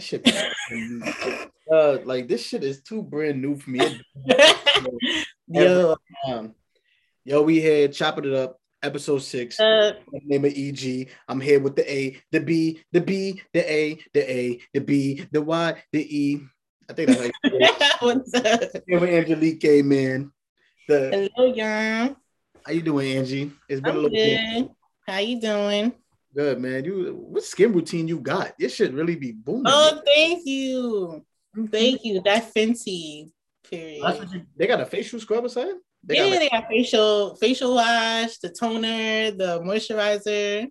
That 0.00 0.06
shit, 0.06 1.44
uh, 1.70 1.98
like 2.06 2.26
this 2.26 2.46
shit 2.46 2.64
is 2.64 2.80
too 2.80 3.02
brand 3.02 3.42
new 3.42 3.54
for 3.58 3.68
me. 3.68 4.00
Yo, 5.48 5.94
Um, 6.26 6.54
yo, 7.24 7.42
we 7.42 7.60
here 7.60 7.86
chopping 7.88 8.24
it 8.24 8.32
up. 8.32 8.58
Episode 8.82 9.18
six. 9.18 9.60
uh, 9.60 9.92
Name 10.24 10.46
of 10.46 10.52
EG. 10.56 11.10
I'm 11.28 11.38
here 11.38 11.60
with 11.60 11.76
the 11.76 11.92
A, 11.92 12.16
the 12.32 12.40
B, 12.40 12.80
the 12.92 13.00
B, 13.02 13.42
the 13.52 13.70
A, 13.70 13.98
the 14.14 14.32
A, 14.32 14.60
the 14.72 14.80
B, 14.80 15.26
the 15.32 15.42
Y, 15.42 15.82
the 15.92 16.16
E. 16.18 16.40
I 16.88 16.92
think 16.94 17.08
that's 17.10 17.20
say 17.20 17.30
what's 18.00 18.32
up? 18.34 18.60
Here 18.88 19.00
with 19.00 19.10
Angelique, 19.10 19.84
man. 19.84 20.32
The 20.88 21.28
Hello, 21.36 21.52
y'all. 21.52 22.16
how 22.64 22.72
you 22.72 22.80
doing, 22.80 23.18
Angie? 23.18 23.52
It's 23.68 23.82
been 23.82 23.90
a 23.96 23.98
I'm 23.98 24.02
little 24.04 24.10
bit. 24.10 24.40
good. 24.54 24.70
How 25.06 25.18
you 25.18 25.40
doing? 25.42 25.92
Good, 26.34 26.60
man. 26.60 26.84
You 26.84 27.14
what 27.28 27.42
skin 27.44 27.72
routine 27.72 28.06
you 28.08 28.20
got? 28.20 28.52
This 28.58 28.74
should 28.74 28.94
really 28.94 29.16
be 29.16 29.32
booming. 29.32 29.64
Oh, 29.66 30.00
thank 30.04 30.46
you. 30.46 31.24
Thank 31.70 32.04
you. 32.04 32.20
That 32.22 32.54
Fenty 32.54 33.30
period. 33.68 34.02
You- 34.32 34.46
they 34.56 34.66
got 34.66 34.80
a 34.80 34.86
facial 34.86 35.18
scrub 35.20 35.44
or 35.44 35.48
something? 35.48 35.80
They 36.04 36.16
yeah, 36.16 36.22
got 36.24 36.30
like, 36.30 36.40
they 36.40 36.48
got 36.48 36.68
facial 36.68 37.34
facial 37.36 37.74
wash, 37.74 38.38
the 38.38 38.48
toner, 38.50 39.32
the 39.32 39.60
moisturizer. 39.60 40.68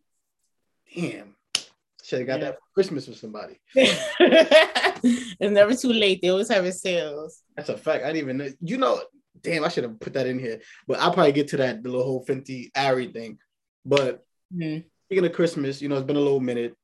damn. 0.96 1.36
Should 2.04 2.20
have 2.20 2.28
got 2.28 2.40
Yeah. 2.40 2.46
that 2.46 2.54
for 2.56 2.62
Christmas 2.74 3.08
with 3.08 3.18
somebody. 3.18 3.60
it's 3.76 5.40
never 5.54 5.76
too 5.76 5.94
late. 5.94 6.22
They 6.22 6.30
always 6.30 6.50
have 6.50 6.66
it 6.66 6.74
sales. 6.74 7.44
That's 7.56 7.70
a 7.70 7.78
fact. 7.78 8.04
I 8.04 8.08
didn't 8.08 8.24
even 8.24 8.38
know. 8.38 8.50
You 8.62 8.78
know, 8.78 9.02
damn, 9.42 9.64
I 9.64 9.68
should 9.70 9.84
have 9.84 10.00
put 10.00 10.14
that 10.14 10.26
in 10.26 10.40
here. 10.40 10.62
But 10.88 11.00
I'll 11.00 11.14
probably 11.14 11.34
get 11.34 11.50
to 11.50 11.58
that 11.58 11.84
the 11.84 11.90
little 11.90 12.04
whole 12.06 12.26
Fenty 12.26 12.70
Ari 12.76 13.08
thing. 13.12 13.38
But 13.86 14.24
Mm-hmm. 14.52 14.88
Speaking 15.10 15.26
of 15.26 15.34
Christmas, 15.34 15.82
you 15.82 15.90
know, 15.90 15.96
it's 15.96 16.06
been 16.06 16.18
a 16.18 16.20
little 16.20 16.40
minute. 16.40 16.76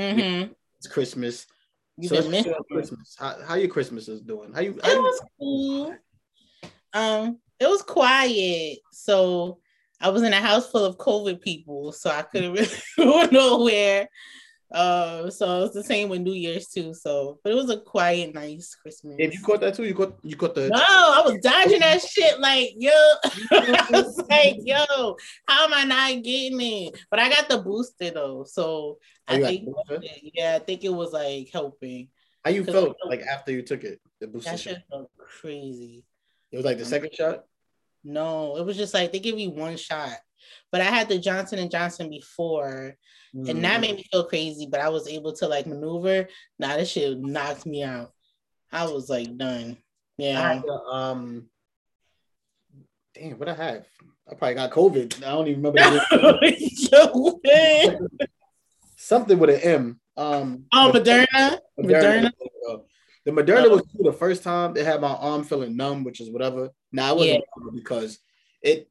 Mm-hmm. 0.00 0.50
It's 0.78 0.86
Christmas. 0.86 1.46
You 1.98 2.08
so 2.08 2.22
been 2.22 2.24
let's 2.24 2.24
talk 2.24 2.30
missing 2.30 2.52
about 2.52 2.64
it. 2.70 2.72
Christmas. 2.72 3.16
How, 3.18 3.36
how 3.46 3.54
your 3.56 3.68
Christmas 3.68 4.08
is 4.08 4.22
doing? 4.22 4.54
How 4.54 4.60
you? 4.62 4.78
How 4.82 4.92
It 4.92 4.98
was 4.98 5.20
cool. 5.38 5.94
Um, 6.94 7.38
it 7.60 7.66
was 7.66 7.82
quiet. 7.82 8.78
So 8.92 9.58
I 10.00 10.08
was 10.08 10.22
in 10.22 10.32
a 10.32 10.40
house 10.40 10.70
full 10.70 10.86
of 10.86 10.96
COVID 10.96 11.42
people, 11.42 11.92
so 11.92 12.08
I 12.08 12.22
couldn't 12.22 12.52
really 12.54 12.68
go 12.96 13.26
nowhere. 13.30 14.08
Uh, 14.72 15.30
so 15.30 15.64
it's 15.64 15.74
the 15.74 15.84
same 15.84 16.08
with 16.08 16.20
New 16.22 16.32
Year's 16.32 16.66
too. 16.66 16.92
So, 16.92 17.38
but 17.44 17.52
it 17.52 17.54
was 17.54 17.70
a 17.70 17.78
quiet, 17.80 18.34
nice 18.34 18.74
Christmas. 18.74 19.14
If 19.18 19.32
you 19.32 19.40
caught 19.42 19.60
that 19.60 19.74
too, 19.74 19.84
you 19.84 19.94
caught 19.94 20.18
you 20.22 20.36
caught 20.36 20.54
the 20.56 20.68
No, 20.68 20.76
I 20.78 21.22
was 21.24 21.38
dodging 21.40 21.80
that 21.80 22.02
shit 22.02 22.40
like 22.40 22.70
yo. 22.76 22.90
I 23.52 23.86
was 23.92 24.16
like, 24.28 24.56
yo, 24.64 25.16
how 25.46 25.64
am 25.66 25.72
I 25.74 25.84
not 25.84 26.22
getting 26.24 26.60
it? 26.60 26.98
But 27.10 27.20
I 27.20 27.28
got 27.28 27.48
the 27.48 27.58
booster 27.58 28.10
though, 28.10 28.44
so 28.44 28.98
Oh, 29.28 29.34
I 29.34 29.40
think 29.40 29.68
yeah, 30.34 30.54
I 30.56 30.64
think 30.64 30.84
it 30.84 30.92
was 30.92 31.12
like 31.12 31.48
helping. 31.52 32.08
how 32.44 32.50
you 32.50 32.64
felt 32.64 32.96
like 33.06 33.22
after 33.22 33.50
you 33.52 33.62
took 33.62 33.82
it, 33.84 34.00
the 34.20 34.28
booster 34.28 34.50
That 34.50 34.60
shot. 34.60 34.72
shit 34.74 34.82
felt 34.90 35.10
crazy. 35.18 36.04
It 36.52 36.56
was 36.56 36.64
like 36.64 36.78
the 36.78 36.84
second 36.84 37.12
shot. 37.14 37.44
No, 38.04 38.56
it 38.56 38.64
was 38.64 38.76
just 38.76 38.94
like 38.94 39.10
they 39.12 39.18
give 39.18 39.38
you 39.38 39.50
one 39.50 39.76
shot. 39.76 40.12
But 40.72 40.80
I 40.80 40.84
had 40.84 41.08
the 41.08 41.18
Johnson 41.18 41.58
and 41.58 41.70
Johnson 41.70 42.10
before, 42.10 42.96
and 43.34 43.46
Mm. 43.46 43.62
that 43.62 43.80
made 43.80 43.96
me 43.96 44.04
feel 44.10 44.24
crazy. 44.24 44.66
But 44.70 44.80
I 44.80 44.88
was 44.88 45.08
able 45.08 45.32
to 45.34 45.48
like 45.48 45.66
maneuver. 45.66 46.28
Nah, 46.58 46.76
this 46.76 46.90
shit 46.90 47.18
knocked 47.18 47.66
me 47.66 47.82
out. 47.82 48.12
I 48.72 48.84
was 48.86 49.08
like 49.08 49.36
done. 49.36 49.76
Yeah. 50.18 50.60
the, 50.64 50.72
um, 50.72 51.48
damn, 53.14 53.38
what 53.38 53.48
I 53.48 53.54
have? 53.54 53.86
I 54.28 54.34
probably 54.34 54.54
got 54.54 54.70
COVID. 54.72 55.18
I 55.18 55.30
don't 55.30 55.46
even 55.48 55.62
remember. 55.62 56.00
Yo. 56.92 57.40
Something 58.96 59.38
with 59.38 59.50
an 59.50 59.60
M. 59.60 60.00
Um, 60.16 60.64
oh, 60.72 60.90
Moderna. 60.94 61.58
Moderna. 61.78 62.32
Uh, 62.68 62.78
The 63.24 63.32
Moderna 63.32 63.70
was 63.70 63.82
cool 63.92 64.04
the 64.10 64.12
first 64.12 64.42
time. 64.42 64.72
They 64.72 64.82
had 64.84 65.00
my 65.00 65.12
arm 65.12 65.44
feeling 65.44 65.76
numb, 65.76 66.02
which 66.04 66.20
is 66.20 66.30
whatever. 66.30 66.70
Now 66.92 67.10
I 67.10 67.12
wasn't 67.12 67.44
numb 67.58 67.74
because 67.76 68.18
it 68.62 68.88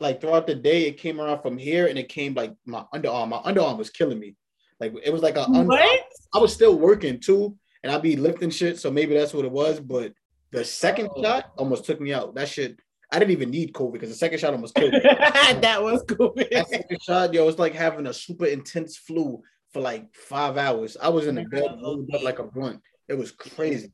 like 0.00 0.20
throughout 0.20 0.46
the 0.46 0.54
day 0.54 0.86
it 0.86 0.98
came 0.98 1.20
around 1.20 1.42
from 1.42 1.58
here 1.58 1.86
and 1.86 1.98
it 1.98 2.08
came 2.08 2.34
like 2.34 2.54
my 2.64 2.84
underarm. 2.94 3.28
My 3.28 3.38
underarm 3.38 3.78
was 3.78 3.90
killing 3.90 4.18
me. 4.18 4.36
Like 4.80 4.94
it 5.02 5.12
was 5.12 5.22
like 5.22 5.36
a 5.36 5.44
under- 5.44 5.64
What? 5.64 6.00
I 6.34 6.38
was 6.38 6.52
still 6.52 6.78
working 6.78 7.20
too, 7.20 7.56
and 7.82 7.92
I'd 7.92 8.02
be 8.02 8.16
lifting 8.16 8.50
shit, 8.50 8.78
so 8.78 8.90
maybe 8.90 9.14
that's 9.14 9.34
what 9.34 9.44
it 9.44 9.50
was. 9.52 9.80
But 9.80 10.12
the 10.50 10.64
second 10.64 11.08
Oh. 11.16 11.22
shot 11.22 11.52
almost 11.56 11.84
took 11.84 12.00
me 12.00 12.12
out. 12.12 12.34
That 12.34 12.48
shit, 12.48 12.78
I 13.10 13.18
didn't 13.18 13.32
even 13.32 13.50
need 13.50 13.72
COVID 13.72 13.92
because 13.92 14.08
the 14.10 14.14
second 14.16 14.38
shot 14.38 14.52
almost 14.54 14.74
killed 14.74 14.92
me. 14.92 15.00
that 15.04 15.78
was 15.82 16.02
cool. 16.08 16.32
that 16.36 16.66
second 16.68 17.02
shot, 17.02 17.32
yo, 17.34 17.48
it's 17.48 17.58
like 17.58 17.74
having 17.74 18.06
a 18.06 18.12
super 18.12 18.46
intense 18.46 18.96
flu 18.96 19.42
for 19.72 19.80
like 19.80 20.14
five 20.14 20.56
hours. 20.56 20.96
I 21.00 21.08
was 21.08 21.26
in 21.26 21.34
the 21.36 21.44
bed, 21.44 21.64
rolled 21.82 22.08
up 22.14 22.22
like 22.22 22.38
a 22.38 22.44
blunt. 22.44 22.80
It 23.08 23.14
was 23.18 23.30
crazy. 23.32 23.92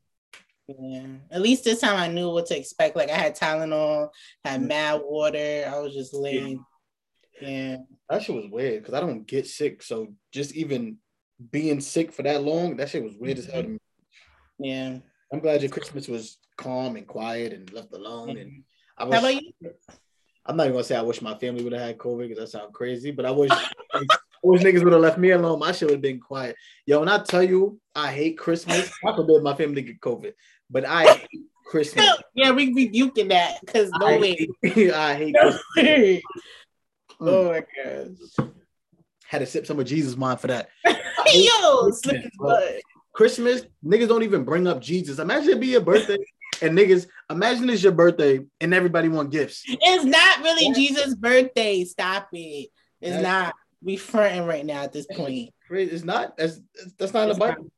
Yeah. 0.69 1.07
At 1.31 1.41
least 1.41 1.65
this 1.65 1.81
time 1.81 1.97
I 1.97 2.09
knew 2.09 2.31
what 2.31 2.47
to 2.47 2.59
expect. 2.59 2.97
Like 2.97 3.11
I 3.11 3.17
had 3.17 3.37
Tylenol, 3.37 4.11
had 4.45 4.61
mm-hmm. 4.61 4.69
mad 4.69 5.01
water. 5.03 5.71
I 5.73 5.79
was 5.79 5.95
just 5.95 6.13
laying. 6.15 6.65
Yeah. 7.41 7.79
That 8.11 8.23
shit 8.23 8.37
was 8.37 8.51
weird 8.51 8.83
because 8.83 8.95
I 8.95 9.01
don't 9.01 9.27
get 9.27 9.47
sick. 9.47 9.83
So 9.83 10.09
just 10.33 10.55
even 10.55 10.99
being 11.51 11.81
sick 11.81 12.13
for 12.13 12.23
that 12.23 12.43
long, 12.43 12.77
that 12.77 12.91
shit 12.91 13.03
was 13.03 13.17
weird 13.17 13.39
as 13.39 13.47
hell 13.47 13.63
to 13.63 13.69
mm-hmm. 13.69 13.73
me. 13.75 14.71
Yeah. 14.71 14.99
I'm 15.33 15.41
glad 15.41 15.63
your 15.63 15.71
Christmas 15.71 16.09
was 16.09 16.39
calm 16.57 16.97
and 16.97 17.07
quiet 17.07 17.53
and 17.53 17.73
left 17.73 17.93
alone. 17.93 18.31
And 18.31 18.51
mm-hmm. 18.51 19.13
I 19.13 19.15
How 19.15 19.21
about 19.21 19.35
you? 19.35 19.53
I'm 20.45 20.57
not 20.57 20.65
even 20.65 20.73
gonna 20.75 20.85
say 20.85 20.97
I 20.97 21.03
wish 21.03 21.21
my 21.21 21.37
family 21.37 21.63
would 21.63 21.75
have 21.75 21.83
had 21.83 21.99
COVID 21.99 22.29
because 22.29 22.39
that 22.39 22.49
sounds 22.49 22.71
crazy, 22.73 23.11
but 23.11 23.27
I 23.27 23.31
wish 23.31 23.51
wish 24.43 24.63
niggas 24.63 24.85
would 24.85 24.93
have 24.93 25.03
left 25.03 25.19
me 25.19 25.31
alone. 25.31 25.59
My 25.59 25.73
shit 25.73 25.89
would 25.89 25.95
have 25.97 26.03
been 26.03 26.21
quiet. 26.21 26.57
Yo, 26.87 27.01
when 27.01 27.09
I 27.09 27.23
tell 27.23 27.43
you 27.43 27.81
I 27.95 28.13
hate 28.13 28.39
Christmas, 28.39 28.91
I 29.05 29.15
forbid 29.15 29.43
my 29.43 29.55
family 29.55 29.83
get 29.83 30.01
COVID, 30.01 30.33
but 30.71 30.85
I 30.85 31.15
hate 31.15 31.29
Christmas. 31.67 32.07
Yeah, 32.35 32.53
we 32.53 32.73
rebuking 32.73 33.29
that 33.29 33.59
because 33.61 33.91
no 33.99 34.07
I 34.07 34.19
way. 34.19 34.49
hate, 34.63 34.93
I 34.95 35.15
hate 35.17 35.35
No 35.35 35.59
Christmas. 35.75 35.97
Mm. 35.99 36.21
Oh 37.21 37.51
my 37.51 37.61
gosh. 37.61 38.49
Had 39.27 39.39
to 39.41 39.47
sip 39.47 39.67
some 39.67 39.81
of 39.81 39.87
Jesus 39.87 40.17
wine 40.17 40.37
for 40.37 40.47
that. 40.47 40.69
Yo, 41.35 41.91
butt. 42.39 42.81
Christmas, 43.13 43.63
niggas 43.85 44.07
don't 44.09 44.23
even 44.23 44.45
bring 44.45 44.69
up 44.69 44.81
Jesus. 44.81 45.19
Imagine 45.19 45.51
it 45.51 45.61
be 45.61 45.67
your 45.69 45.81
birthday 45.81 46.17
and 46.63 46.79
niggas, 46.79 47.07
imagine 47.29 47.69
it's 47.71 47.83
your 47.83 47.93
birthday 47.93 48.41
and 48.61 48.73
everybody 48.73 49.09
want 49.09 49.31
gifts. 49.31 49.65
It's 49.67 50.05
not 50.05 50.43
really. 50.43 50.73
Jesus' 50.73 51.15
birthday. 51.15 51.85
Stop 51.85 52.29
it. 52.33 52.69
It's 53.01 53.17
That's- 53.17 53.23
not. 53.23 53.55
We 53.83 53.97
fronting 53.97 54.45
right 54.45 54.65
now 54.67 54.83
at 54.83 54.93
this 54.93 55.07
point. 55.07 55.51
It's 55.71 56.05
not. 56.05 56.37
That's 56.37 56.61
that's 56.99 57.13
not 57.13 57.23
in 57.23 57.29
the 57.29 57.31
It's 57.33 57.39
not. 57.39 57.57
Bible. 57.57 57.71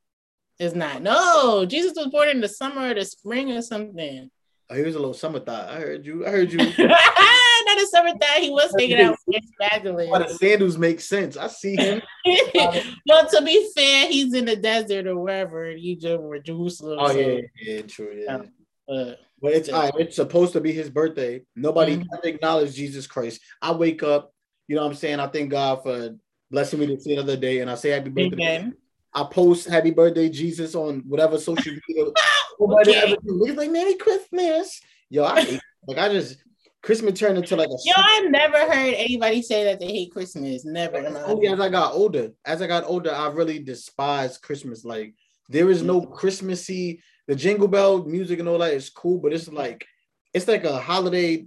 It's 0.58 0.74
not. 0.74 1.02
No, 1.02 1.64
Jesus 1.66 1.94
was 1.96 2.08
born 2.08 2.28
in 2.28 2.40
the 2.40 2.48
summer 2.48 2.90
or 2.90 2.94
the 2.94 3.04
spring 3.04 3.50
or 3.52 3.62
something. 3.62 4.30
Oh, 4.68 4.74
he 4.74 4.82
was 4.82 4.94
a 4.94 4.98
little 4.98 5.14
summer 5.14 5.40
thought. 5.40 5.68
I 5.68 5.80
heard 5.80 6.06
you. 6.06 6.24
I 6.26 6.30
heard 6.30 6.52
you. 6.52 6.58
not 6.78 7.78
a 7.82 7.86
summer 7.90 8.10
thought. 8.10 8.38
He 8.38 8.50
was 8.50 8.72
hanging 8.78 9.00
out 9.00 9.16
with 9.26 9.42
Magdalene. 9.58 10.10
the 10.12 10.28
sandals 10.28 10.78
make 10.78 11.00
sense. 11.00 11.36
I 11.36 11.48
see 11.48 11.74
him. 11.76 12.00
well, 12.54 13.28
to 13.28 13.42
be 13.44 13.70
fair, 13.74 14.06
he's 14.08 14.32
in 14.32 14.44
the 14.44 14.56
desert 14.56 15.06
or 15.06 15.18
wherever 15.18 15.66
in 15.70 15.78
Egypt 15.78 16.22
or 16.22 16.38
Jerusalem. 16.38 16.98
Oh 17.00 17.08
so, 17.10 17.18
yeah, 17.18 17.40
yeah, 17.62 17.82
true. 17.82 18.22
Yeah. 18.24 18.42
Yeah. 18.88 18.94
uh, 18.94 19.14
But 19.42 19.52
it's 19.54 19.72
right, 19.72 19.92
it's 19.98 20.16
supposed 20.16 20.52
to 20.52 20.60
be 20.60 20.72
his 20.72 20.88
birthday. 20.90 21.42
Nobody 21.56 21.96
Mhm. 21.96 22.24
acknowledged 22.24 22.76
Jesus 22.76 23.06
Christ. 23.06 23.40
I 23.60 23.72
wake 23.72 24.02
up, 24.02 24.32
you 24.70 24.76
know 24.76 24.82
what 24.82 24.90
I'm 24.90 24.94
saying? 24.94 25.18
I 25.18 25.26
thank 25.26 25.50
God 25.50 25.82
for 25.82 26.14
blessing 26.48 26.78
me 26.78 26.86
to 26.86 27.00
see 27.00 27.12
another 27.14 27.36
day, 27.36 27.58
and 27.58 27.68
I 27.68 27.74
say 27.74 27.90
happy 27.90 28.08
birthday. 28.08 28.36
amen. 28.36 28.76
I 29.12 29.24
post 29.24 29.68
happy 29.68 29.90
birthday, 29.90 30.28
Jesus, 30.28 30.76
on 30.76 31.00
whatever 31.08 31.38
social 31.38 31.72
media. 31.88 32.12
Nobody 32.60 32.92
Okay. 32.92 33.00
ever 33.00 33.16
do. 33.16 33.32
Niggas 33.44 33.56
like 33.56 33.70
Merry 33.72 33.94
Christmas. 33.96 34.80
Yo, 35.08 35.24
I 35.24 35.42
hate, 35.42 35.60
like 35.88 35.98
I 35.98 36.08
just 36.12 36.36
Christmas 36.84 37.18
turned 37.18 37.36
into 37.38 37.56
like 37.56 37.68
a 37.68 37.78
Yo, 37.84 37.94
I 37.96 38.28
never 38.30 38.58
heard 38.58 38.94
anybody 38.94 39.42
say 39.42 39.64
that 39.64 39.80
they 39.80 39.88
hate 39.88 40.12
Christmas. 40.12 40.64
Never. 40.64 40.98
only 41.26 41.48
as 41.48 41.58
I 41.58 41.68
got 41.68 41.94
older. 41.94 42.30
As 42.44 42.62
I 42.62 42.68
got 42.68 42.84
older, 42.84 43.10
I 43.12 43.26
really 43.30 43.58
despised 43.58 44.40
Christmas. 44.40 44.84
Like 44.84 45.14
there 45.48 45.68
is 45.68 45.82
no 45.82 46.00
Christmassy. 46.00 47.02
The 47.26 47.34
jingle 47.34 47.66
bell 47.66 48.04
music 48.04 48.38
and 48.38 48.48
all 48.48 48.58
that 48.58 48.74
is 48.74 48.88
cool, 48.88 49.18
but 49.18 49.32
it's 49.32 49.48
like 49.48 49.84
it's 50.32 50.46
like 50.46 50.62
a 50.62 50.78
holiday. 50.78 51.46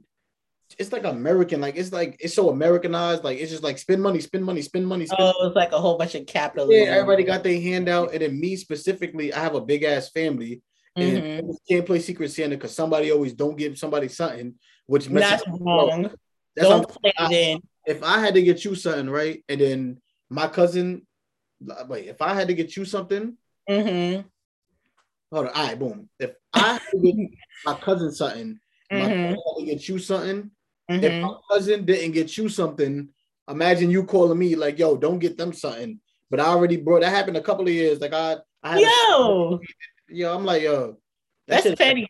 It's 0.79 0.91
like 0.91 1.03
American. 1.03 1.61
Like 1.61 1.75
it's 1.75 1.91
like 1.91 2.17
it's 2.19 2.33
so 2.33 2.49
Americanized. 2.49 3.23
Like 3.23 3.39
it's 3.39 3.51
just 3.51 3.63
like 3.63 3.77
spend 3.77 4.01
money, 4.01 4.19
spend 4.21 4.43
money, 4.43 4.61
spend 4.61 4.87
money, 4.87 5.05
spend. 5.05 5.21
Oh, 5.21 5.47
it's 5.47 5.55
like 5.55 5.71
a 5.71 5.79
whole 5.79 5.97
bunch 5.97 6.15
of 6.15 6.25
capitalism. 6.25 6.83
Yeah, 6.85 6.93
everybody 6.93 7.23
got 7.23 7.43
their 7.43 7.59
hand 7.59 7.87
out, 7.89 8.11
and 8.13 8.21
then 8.21 8.39
me 8.39 8.55
specifically, 8.55 9.33
I 9.33 9.39
have 9.39 9.55
a 9.55 9.61
big 9.61 9.83
ass 9.83 10.09
family, 10.09 10.61
and 10.95 11.17
Mhm. 11.23 11.51
I 11.53 11.57
can't 11.69 11.85
play 11.85 11.99
Secret 11.99 12.31
Santa 12.31 12.55
because 12.55 12.73
somebody 12.75 13.11
always 13.11 13.33
don't 13.33 13.57
give 13.57 13.77
somebody 13.77 14.07
something, 14.07 14.55
which 14.85 15.05
That's 15.07 15.43
wrong. 15.47 16.11
That's 16.55 16.69
Don't 16.69 16.87
play 16.87 17.13
I- 17.17 17.33
in. 17.33 17.61
if 17.85 18.03
I 18.03 18.19
had 18.19 18.33
to 18.35 18.41
get 18.43 18.63
you 18.63 18.75
something, 18.75 19.09
right? 19.09 19.43
And 19.49 19.59
then 19.61 20.01
my 20.29 20.47
cousin, 20.47 21.05
wait, 21.87 22.07
if 22.07 22.21
I 22.21 22.33
had 22.33 22.47
to 22.47 22.53
get 22.53 22.75
you 22.77 22.85
something, 22.85 23.37
Mm-hmm. 23.69 24.21
hold 25.31 25.47
on, 25.47 25.53
all 25.53 25.67
right, 25.67 25.79
boom. 25.79 26.09
If 26.19 26.31
I 26.53 26.73
had 26.73 26.81
to 26.91 26.99
get 26.99 27.15
my 27.65 27.73
cousin 27.75 28.11
something, 28.11 28.59
my 28.91 28.97
Mhm. 28.99 29.07
cousin 29.07 29.25
had 29.35 29.59
to 29.59 29.65
get 29.65 29.89
you 29.89 29.97
something. 29.99 30.51
If 30.89 31.01
Mhm. 31.01 31.21
my 31.21 31.35
cousin 31.49 31.85
didn't 31.85 32.11
get 32.11 32.37
you 32.37 32.49
something, 32.49 33.09
imagine 33.49 33.89
you 33.89 34.03
calling 34.05 34.37
me 34.37 34.55
like, 34.55 34.77
yo, 34.79 34.97
don't 34.97 35.19
get 35.19 35.37
them 35.37 35.53
something. 35.53 35.99
But 36.29 36.39
I 36.39 36.45
already 36.47 36.77
brought 36.77 37.01
that 37.01 37.09
happened 37.09 37.37
a 37.37 37.41
couple 37.41 37.67
of 37.67 37.73
years. 37.73 37.99
Like 38.01 38.13
I 38.13 38.37
I 38.61 38.79
had 38.79 38.79
a- 38.79 38.81
Yo, 38.81 39.59
yo, 40.09 40.35
I'm 40.35 40.45
like, 40.45 40.61
yo, 40.63 40.97
that 41.47 41.63
that's 41.63 41.75
petty. 41.75 42.07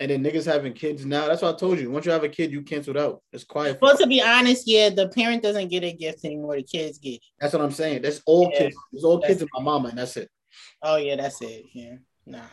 And 0.00 0.10
then 0.12 0.22
niggas 0.22 0.44
having 0.46 0.74
kids 0.74 1.04
now. 1.04 1.26
That's 1.26 1.42
what 1.42 1.54
I 1.54 1.58
told 1.58 1.80
you. 1.80 1.90
Once 1.90 2.06
you 2.06 2.12
have 2.12 2.22
a 2.22 2.28
kid, 2.28 2.52
you 2.52 2.62
canceled 2.62 2.96
out. 2.98 3.20
It's 3.32 3.42
quiet. 3.44 3.78
Well, 3.82 3.96
to 3.96 4.06
be 4.06 4.22
honest, 4.22 4.62
yeah, 4.68 4.90
the 4.90 5.08
parent 5.08 5.42
doesn't 5.42 5.68
get 5.68 5.82
a 5.82 5.92
gift 5.92 6.24
anymore. 6.24 6.54
The 6.56 6.62
kids 6.62 6.98
get. 6.98 7.20
That's 7.40 7.52
what 7.52 7.62
I'm 7.62 7.72
saying. 7.72 8.02
That's 8.02 8.20
all 8.24 8.48
Yeah. 8.52 8.58
kids. 8.58 8.76
It's 8.92 9.02
all 9.04 9.20
kids 9.20 9.40
and 9.40 9.50
my 9.54 9.60
mama, 9.62 9.88
and 9.88 9.98
that's 9.98 10.16
it. 10.16 10.30
Oh 10.82 10.96
yeah, 10.96 11.16
that's 11.16 11.40
it. 11.42 11.64
Yeah, 11.72 11.96
nah, 12.26 12.46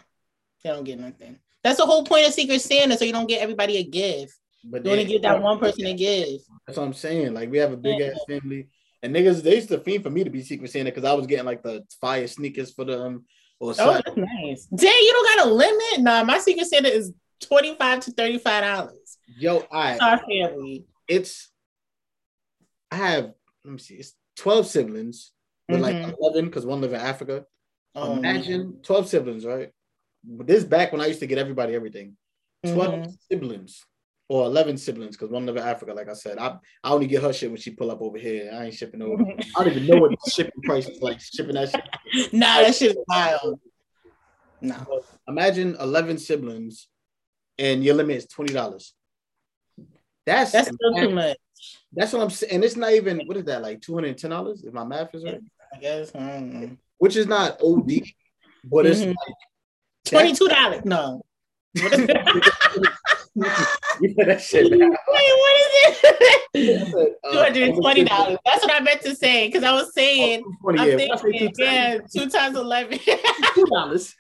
they 0.64 0.70
don't 0.72 0.84
get 0.84 1.00
nothing. 1.00 1.38
That's 1.64 1.78
the 1.78 1.86
whole 1.86 2.04
point 2.04 2.28
of 2.28 2.34
Secret 2.34 2.62
Santa, 2.62 2.98
so 2.98 3.06
you 3.06 3.12
don't 3.12 3.28
get 3.28 3.42
everybody 3.42 3.78
a 3.78 3.84
gift. 3.84 4.34
But 4.68 4.86
You 4.86 4.92
only 4.92 5.06
give 5.06 5.22
that 5.22 5.42
one 5.42 5.60
person 5.60 5.86
a 5.86 5.94
gift. 5.94 6.46
That's 6.66 6.78
what 6.78 6.86
I'm 6.86 6.94
saying. 6.94 7.34
Like 7.34 7.52
we 7.52 7.58
have 7.60 7.72
a 7.72 7.78
big 7.78 8.00
ass 8.02 8.24
family, 8.28 8.70
and 9.04 9.16
niggas 9.16 9.44
they 9.44 9.56
used 9.56 9.70
to 9.70 9.80
fiend 9.80 10.04
for 10.04 10.10
me 10.10 10.24
to 10.24 10.30
be 10.30 10.42
Secret 10.42 10.72
Santa 10.72 10.86
because 10.92 11.04
I 11.04 11.14
was 11.14 11.28
getting 11.28 11.46
like 11.46 11.62
the 11.64 11.84
fire 12.02 12.28
sneakers 12.28 12.72
for 12.74 12.86
them 12.86 13.26
or 13.60 13.72
Oh, 13.72 13.74
something. 13.74 14.02
that's 14.06 14.18
nice. 14.18 14.66
Dang, 14.66 14.92
you 14.92 15.12
don't 15.14 15.38
got 15.38 15.48
a 15.48 15.54
limit? 15.54 16.00
Nah, 16.00 16.24
my 16.24 16.40
Secret 16.40 16.66
Santa 16.68 16.92
is 16.92 17.14
twenty 17.40 17.76
five 17.76 18.00
to 18.02 18.12
thirty 18.12 18.40
five 18.40 18.64
dollars. 18.64 19.18
Yo, 19.38 19.64
I 19.72 19.98
Our 20.02 20.18
family. 20.20 20.86
it's 21.08 21.52
I 22.92 22.96
have 22.98 23.34
let 23.64 23.72
me 23.72 23.78
see, 23.80 23.96
it's 23.96 24.14
12 24.38 24.68
siblings, 24.68 25.32
but 25.68 25.80
like 25.82 25.96
Mhm. 25.98 26.16
11 26.20 26.46
because 26.46 26.66
one 26.66 26.82
live 26.82 26.94
in 26.94 27.02
Africa. 27.02 27.46
Oh, 27.96 28.18
Imagine 28.18 28.80
12 28.84 29.08
siblings, 29.08 29.46
right? 29.46 29.72
But 30.24 30.46
this 30.48 30.64
back 30.64 30.92
when 30.92 31.02
I 31.02 31.08
used 31.08 31.20
to 31.22 31.28
get 31.28 31.38
everybody 31.38 31.74
everything. 31.74 32.18
12 32.66 32.94
Mhm. 33.00 33.18
siblings 33.32 33.84
or 34.28 34.46
11 34.46 34.78
siblings 34.78 35.16
because 35.16 35.30
one 35.32 35.46
live 35.46 35.58
in 35.58 35.64
Africa. 35.64 35.94
Like 35.94 36.10
I 36.10 36.14
said, 36.14 36.38
I, 36.38 36.58
I 36.84 36.92
only 36.92 37.08
get 37.08 37.22
her 37.22 37.32
shit 37.32 37.50
when 37.52 37.60
she 37.60 37.72
pull 37.72 37.92
up 37.92 38.02
over 38.02 38.18
here. 38.18 38.52
I 38.54 38.66
ain't 38.66 38.74
shipping 38.74 39.02
over. 39.02 39.24
I 39.58 39.64
don't 39.64 39.72
even 39.72 39.88
know 39.88 39.98
what 39.98 40.12
the 40.12 40.32
shipping 40.32 40.64
price 40.64 40.88
is 40.88 41.02
like 41.02 41.20
shipping 41.22 41.56
that 41.56 41.70
shit. 41.70 41.84
Nah, 42.32 42.62
that 42.62 42.74
shit 42.76 42.92
is 42.92 42.98
wild. 43.08 43.60
No. 44.62 44.76
Imagine 45.28 45.76
11 45.80 46.18
siblings 46.18 46.88
and 47.58 47.84
your 47.84 47.96
limit 47.96 48.18
is 48.18 48.28
$20. 48.28 48.54
That's 50.26 50.52
That's 50.52 50.72
still 50.74 50.96
too 50.96 51.10
much. 51.10 51.38
That's 51.94 52.14
what 52.14 52.22
I'm 52.22 52.30
saying. 52.30 52.54
And 52.54 52.64
it's 52.64 52.76
not 52.76 52.94
even 52.94 53.26
what 53.26 53.38
is 53.38 53.46
that 53.46 53.62
like 53.62 53.82
two 53.82 53.94
hundred 53.94 54.10
and 54.10 54.18
ten 54.18 54.32
dollars 54.32 54.64
if 54.64 54.74
my 54.74 54.84
math 54.84 55.14
is 55.14 55.24
right, 55.24 55.40
I 55.74 55.78
guess. 55.80 56.12
I 56.16 56.78
which 56.98 57.16
is 57.16 57.28
not 57.28 57.60
OD, 57.62 58.02
but 58.64 58.86
it's 58.86 59.02
Mhm. 59.02 59.08
like 59.08 59.36
Twenty 60.06 60.34
two 60.34 60.48
dollars. 60.48 60.82
No. 60.86 61.22
Is 63.38 64.14
it? 64.18 64.28
that 64.28 64.42
shit. 64.42 64.72
Now. 64.72 64.88
Wait, 64.88 64.98
what 65.08 65.62
is 65.62 66.00
it? 66.54 67.16
Two 67.32 67.38
hundred 67.38 67.64
and 67.64 67.76
twenty 67.76 68.04
dollars. 68.06 68.38
That's 68.46 68.64
what 68.64 68.74
I 68.74 68.80
meant 68.80 69.02
to 69.02 69.16
say 69.16 69.48
because 69.48 69.64
I 69.64 69.74
was 69.74 69.94
saying. 69.94 70.44
I'm 70.68 70.80
Oh, 70.80 70.84
yeah, 70.86 70.96
I 70.96 70.98
say 71.18 71.32
thinking, 71.32 71.52
yeah, 71.58 71.98
two 72.16 72.30
times 72.30 72.56
eleven. 72.58 72.98
two 73.56 73.66
dollars. 73.66 74.16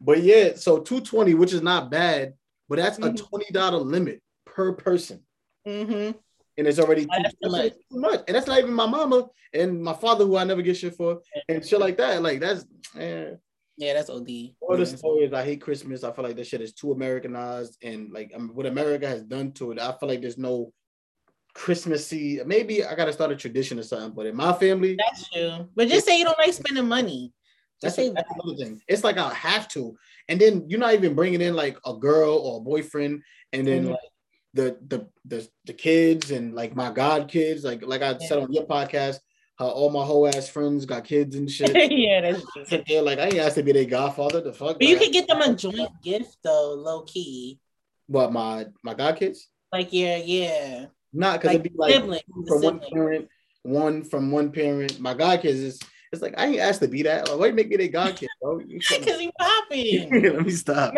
But 0.00 0.22
yeah, 0.22 0.54
so 0.56 0.80
two 0.80 1.00
twenty, 1.00 1.34
which 1.34 1.52
is 1.52 1.62
not 1.62 1.90
bad, 1.90 2.34
but 2.68 2.76
that's 2.76 2.98
a 2.98 3.02
Mhm. 3.02 3.16
twenty 3.18 3.46
dollar 3.52 3.78
limit 3.78 4.20
per 4.46 4.72
person, 4.72 5.20
mm-hmm. 5.66 6.16
and 6.58 6.66
it's 6.66 6.78
already 6.78 7.06
Oh, 7.12 7.22
too 7.42 7.50
much. 7.50 7.72
too 7.72 8.00
much. 8.00 8.20
And 8.26 8.34
that's 8.34 8.46
not 8.46 8.58
even 8.58 8.72
my 8.72 8.86
mama 8.86 9.28
and 9.52 9.82
my 9.82 9.92
father, 9.94 10.24
who 10.24 10.36
I 10.36 10.44
never 10.44 10.62
get 10.62 10.76
shit 10.76 10.96
for, 10.96 11.20
and 11.48 11.64
shit 11.64 11.78
like 11.78 11.96
that. 11.98 12.22
Like 12.22 12.40
that's. 12.40 12.64
Eh. 12.98 13.32
Yeah, 13.80 13.94
that's 13.94 14.10
OD. 14.10 14.54
All 14.60 14.76
the 14.76 14.84
stories, 14.84 15.32
I 15.32 15.42
hate 15.42 15.62
Christmas. 15.62 16.04
I 16.04 16.12
feel 16.12 16.22
like 16.22 16.36
this 16.36 16.48
shit 16.48 16.60
is 16.60 16.74
too 16.74 16.92
Americanized, 16.92 17.78
and 17.82 18.12
like 18.12 18.30
um, 18.36 18.50
what 18.52 18.66
America 18.66 19.08
has 19.08 19.22
done 19.22 19.52
to 19.52 19.72
it, 19.72 19.78
I 19.80 19.92
feel 19.98 20.06
like 20.10 20.20
there's 20.20 20.36
no 20.36 20.70
Christmassy. 21.54 22.40
Maybe 22.44 22.84
I 22.84 22.94
gotta 22.94 23.12
start 23.14 23.32
a 23.32 23.36
tradition 23.36 23.78
or 23.78 23.82
something. 23.82 24.12
But 24.14 24.26
in 24.26 24.36
my 24.36 24.52
family, 24.52 24.98
That's 24.98 25.30
true. 25.30 25.66
But 25.74 25.88
just 25.88 26.06
say 26.06 26.18
you 26.18 26.26
don't 26.26 26.38
like 26.38 26.52
spending 26.52 26.86
money. 26.86 27.32
that's, 27.80 27.96
Just 27.96 28.08
say 28.08 28.12
that's 28.14 28.30
another 28.34 28.58
thing. 28.62 28.82
It's 28.86 29.02
like 29.02 29.16
I 29.16 29.32
have 29.32 29.66
to, 29.68 29.96
and 30.28 30.38
then 30.38 30.66
you're 30.68 30.78
not 30.78 30.92
even 30.92 31.14
bringing 31.14 31.40
in 31.40 31.54
like 31.54 31.78
a 31.86 31.94
girl 31.96 32.34
or 32.36 32.58
a 32.58 32.62
boyfriend, 32.62 33.22
and 33.54 33.66
then 33.66 33.86
Mhm. 33.86 33.90
like 33.92 34.10
the 34.52 34.76
the 34.88 35.08
the 35.24 35.48
the 35.64 35.72
kids 35.72 36.32
and 36.32 36.54
like 36.54 36.76
my 36.76 36.92
god 36.92 37.28
kids, 37.30 37.64
like 37.64 37.80
like 37.82 38.02
I 38.02 38.18
said 38.18 38.40
on 38.40 38.52
your 38.52 38.66
podcast, 38.66 39.20
how 39.60 39.68
all 39.68 39.90
my 39.90 40.02
whole 40.02 40.26
ass 40.26 40.48
friends 40.48 40.86
got 40.86 41.04
kids 41.04 41.36
and 41.36 41.48
shit. 41.48 41.70
yeah, 41.92 42.22
that's 42.22 42.42
true. 42.52 42.64
Sit 42.64 42.84
there 42.88 43.02
like 43.02 43.18
I 43.18 43.24
ain't 43.24 43.36
asked 43.36 43.56
to 43.56 43.62
be 43.62 43.72
their 43.72 43.84
godfather. 43.84 44.40
The 44.40 44.54
fuck? 44.54 44.78
But 44.78 44.88
you 44.88 44.96
could 44.96 45.12
get 45.12 45.28
them 45.28 45.42
a 45.42 45.54
joint 45.54 45.90
gift 46.02 46.38
though, 46.42 46.72
low 46.72 47.02
key. 47.02 47.60
what 48.06 48.32
my 48.32 48.66
my 48.82 48.94
god 48.94 49.16
kids? 49.16 49.48
Like 49.70 49.92
yeah, 49.92 50.16
yeah. 50.16 50.86
Not 51.12 51.40
because 51.40 51.48
Like 51.48 51.60
it'd 51.60 51.72
be 51.72 51.78
like 51.78 51.92
sibling, 51.92 52.20
from 52.48 52.62
one 52.62 52.80
parent, 52.90 53.28
one 53.62 54.02
from 54.02 54.30
one 54.30 54.50
parent. 54.50 54.98
My 54.98 55.12
god 55.12 55.42
kids 55.42 55.58
is 55.58 55.78
it's 56.10 56.22
like 56.22 56.34
I 56.38 56.46
ain't 56.46 56.60
asked 56.60 56.80
to 56.80 56.88
be 56.88 57.02
that. 57.02 57.28
Like, 57.28 57.38
why 57.38 57.46
you 57.48 57.52
make 57.52 57.68
me 57.68 57.76
their 57.76 57.88
god 57.88 58.16
kid, 58.16 58.30
bro? 58.40 58.60
Because 58.60 58.90
you 59.20 59.30
popping. 59.38 60.22
Let 60.22 60.46
me 60.46 60.52
stop. 60.52 60.94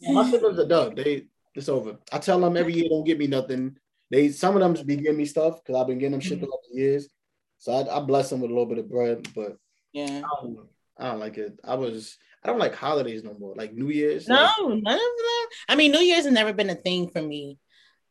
My 0.00 0.30
siblings 0.30 0.58
are 0.58 0.66
done. 0.66 0.94
They 0.94 1.26
it's 1.54 1.68
over. 1.68 1.98
I 2.10 2.18
tell 2.20 2.40
them 2.40 2.56
every 2.56 2.72
year 2.72 2.88
don't 2.88 3.04
get 3.04 3.18
me 3.18 3.26
nothing. 3.26 3.76
They 4.10 4.30
some 4.30 4.56
of 4.56 4.62
them 4.62 4.86
be 4.86 4.96
giving 4.96 5.18
me 5.18 5.26
stuff 5.26 5.62
because 5.62 5.78
I've 5.78 5.88
been 5.88 5.98
getting 5.98 6.12
them 6.12 6.20
shit 6.20 6.38
throughout 6.38 6.60
the 6.70 6.78
years. 6.80 7.08
So 7.64 7.72
I, 7.72 7.96
I 7.96 8.00
bless 8.00 8.28
them 8.28 8.42
with 8.42 8.50
a 8.50 8.52
little 8.52 8.68
bit 8.68 8.76
of 8.76 8.90
bread, 8.90 9.26
but 9.34 9.56
yeah. 9.94 10.20
I 10.22 10.42
don't, 10.42 10.58
I 10.98 11.10
don't 11.10 11.18
like 11.18 11.38
it. 11.38 11.58
I 11.64 11.76
was 11.76 12.18
I 12.44 12.48
don't 12.48 12.58
like 12.58 12.74
holidays 12.74 13.24
no 13.24 13.34
more. 13.38 13.54
Like 13.56 13.72
New 13.72 13.88
Year's. 13.88 14.28
No, 14.28 14.50
like, 14.58 14.82
none 14.82 14.94
of 14.94 15.00
them. 15.00 15.48
I 15.70 15.74
mean, 15.74 15.90
New 15.90 16.00
Year's 16.00 16.26
has 16.26 16.32
never 16.34 16.52
been 16.52 16.68
a 16.68 16.74
thing 16.74 17.08
for 17.08 17.22
me. 17.22 17.58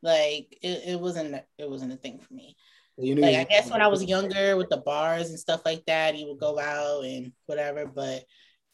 Like 0.02 0.58
it, 0.64 0.82
it 0.88 1.00
wasn't 1.00 1.36
it 1.60 1.70
wasn't 1.70 1.94
a 1.94 1.98
thing 1.98 2.18
for 2.18 2.34
me. 2.34 2.56
you 2.98 3.14
know, 3.14 3.22
Like 3.22 3.36
I 3.36 3.44
guess 3.44 3.70
when 3.70 3.84
I 3.84 3.90
was 3.90 4.04
younger 4.16 4.58
with 4.58 4.70
the 4.70 4.78
bars 4.78 5.30
and 5.30 5.38
stuff 5.38 5.62
like 5.66 5.86
that, 5.86 6.18
you 6.18 6.30
would 6.30 6.40
go 6.40 6.58
out 6.58 7.06
and 7.06 7.32
whatever, 7.46 7.86
but 7.86 8.24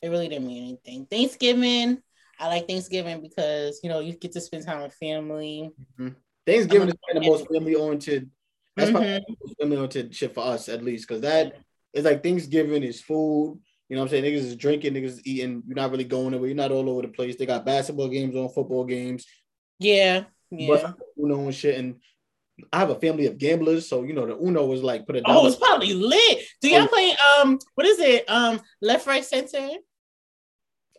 it 0.01 0.07
really 0.07 0.29
didn't 0.29 0.47
mean 0.47 0.63
anything. 0.63 1.07
Thanksgiving, 1.07 2.01
I 2.39 2.47
like 2.47 2.69
Thanksgiving 2.69 3.21
because 3.21 3.81
you 3.83 3.89
know 3.89 3.99
you 3.99 4.13
get 4.13 4.31
to 4.31 4.39
spend 4.39 4.65
time 4.65 4.83
with 4.83 4.93
family. 4.93 5.71
Mm-hmm. 5.99 6.13
Thanksgiving 6.45 6.83
I'm 6.83 6.95
is 6.95 6.95
kind 7.11 7.25
most 7.25 7.47
family 7.53 7.75
oriented. 7.75 8.31
That's 8.79 8.91
probably 8.91 9.09
Mhm. 9.09 9.23
most 9.45 9.57
family 9.59 9.77
oriented 9.77 10.15
shit 10.15 10.33
for 10.33 10.41
us 10.45 10.69
at 10.69 10.83
least, 10.83 11.07
because 11.07 11.21
that 11.21 11.55
is 11.93 12.05
like 12.05 12.23
Thanksgiving 12.23 12.83
is 12.83 13.01
food. 13.01 13.59
You 13.89 13.95
know 13.95 14.03
what 14.03 14.05
I'm 14.13 14.21
saying? 14.21 14.23
Niggas 14.23 14.45
is 14.45 14.55
drinking, 14.55 14.93
niggas 14.93 15.05
is 15.05 15.21
eating. 15.25 15.63
You're 15.67 15.75
not 15.75 15.89
really 15.91 16.03
going 16.03 16.27
anywhere. 16.27 16.47
You're 16.47 16.55
not 16.55 16.71
all 16.71 16.87
over 16.89 17.01
the 17.01 17.07
place. 17.07 17.35
They 17.35 17.45
got 17.47 17.65
basketball 17.65 18.07
games 18.09 18.35
on, 18.35 18.49
football 18.49 18.85
games, 18.85 19.25
Yeah, 19.79 20.25
yeah. 20.51 20.67
but 20.67 20.95
Uno 21.17 21.39
and 21.45 21.55
shit. 21.55 21.77
And 21.79 21.99
I 22.71 22.79
have 22.79 22.89
a 22.91 22.99
family 22.99 23.25
of 23.25 23.37
gamblers, 23.37 23.87
so 23.87 24.03
you 24.03 24.13
know 24.13 24.25
the 24.27 24.37
Uno 24.37 24.65
was 24.65 24.83
like 24.83 25.07
put 25.07 25.15
a 25.15 25.21
Oh, 25.25 25.47
it's 25.47 25.55
probably 25.55 25.93
lit. 25.93 26.43
Do 26.61 26.69
y'all 26.69 26.83
Oh. 26.83 26.87
play 26.87 27.15
um 27.39 27.57
what 27.75 27.87
is 27.87 27.99
it? 27.99 28.29
Um 28.29 28.61
left, 28.81 29.07
right, 29.07 29.23
center? 29.25 29.69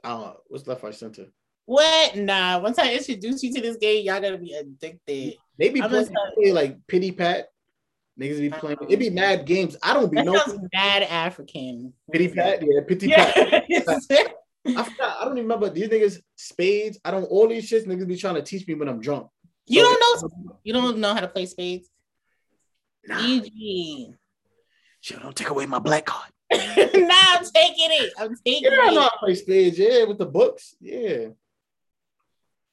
uh, 0.02 0.32
what's 0.48 0.66
left, 0.66 0.82
right, 0.82 0.94
center? 0.94 1.26
What? 1.66 2.16
Nah. 2.16 2.58
Once 2.60 2.78
I 2.78 2.94
introduce 2.94 3.42
you 3.42 3.52
to 3.54 3.60
this 3.60 3.76
game, 3.76 4.04
y'all 4.04 4.20
gotta 4.20 4.38
be 4.38 4.54
addicted. 4.54 5.34
Maybe 5.58 5.74
be 5.74 5.82
I'm 5.82 5.90
playing 5.90 6.06
gonna 6.06 6.32
play, 6.34 6.52
like 6.52 6.78
pity 6.88 7.12
pat. 7.12 7.48
Niggas 8.20 8.38
be 8.40 8.50
playing. 8.50 8.76
It 8.88 8.98
be 8.98 9.08
um, 9.08 9.14
mad 9.14 9.46
games. 9.46 9.76
I 9.82 9.94
don't 9.94 10.10
be 10.10 10.16
That 10.16 10.26
no 10.26 10.68
mad 10.74 11.02
African. 11.04 11.94
pity 12.12 12.28
pat. 12.28 12.60
Yeah, 12.62 12.80
pity 12.86 13.08
pat. 13.08 13.64
Yeah. 13.68 13.80
I 14.76 14.82
forgot. 14.82 15.16
I 15.20 15.24
don't 15.24 15.38
even 15.38 15.44
remember 15.48 15.70
these 15.70 15.88
niggas 15.88 16.20
spades. 16.36 16.98
I 17.02 17.10
don't 17.12 17.24
all 17.24 17.48
these 17.48 17.68
shits 17.70 17.86
niggas 17.86 18.06
be 18.06 18.16
trying 18.18 18.34
to 18.34 18.42
teach 18.42 18.66
me 18.68 18.74
when 18.74 18.88
I'm 18.88 19.00
drunk. 19.00 19.28
you 19.66 19.80
So- 19.82 19.88
don't 19.88 20.00
know 20.22 20.28
um, 20.52 20.58
you 20.64 20.72
don't 20.74 20.98
know 20.98 21.14
how 21.14 21.20
to 21.20 21.28
play 21.28 21.46
spades. 21.46 21.88
Nah, 23.06 23.18
EG. 23.26 24.14
shit, 25.00 25.22
don't 25.22 25.34
take 25.34 25.48
away 25.48 25.64
my 25.64 25.78
black 25.78 26.04
card. 26.04 26.30
nah, 26.52 26.58
I'm 26.60 27.44
taking 27.44 27.88
it. 27.90 28.12
I'm 28.18 28.36
taking 28.44 28.70
Yeah, 28.70 28.78
I 28.82 28.90
know 28.92 29.00
it. 29.00 29.02
how 29.04 29.08
to 29.08 29.18
play 29.20 29.34
spades. 29.36 29.78
Yeah, 29.78 30.04
with 30.04 30.18
the 30.18 30.26
books. 30.26 30.74
Yeah, 30.78 31.28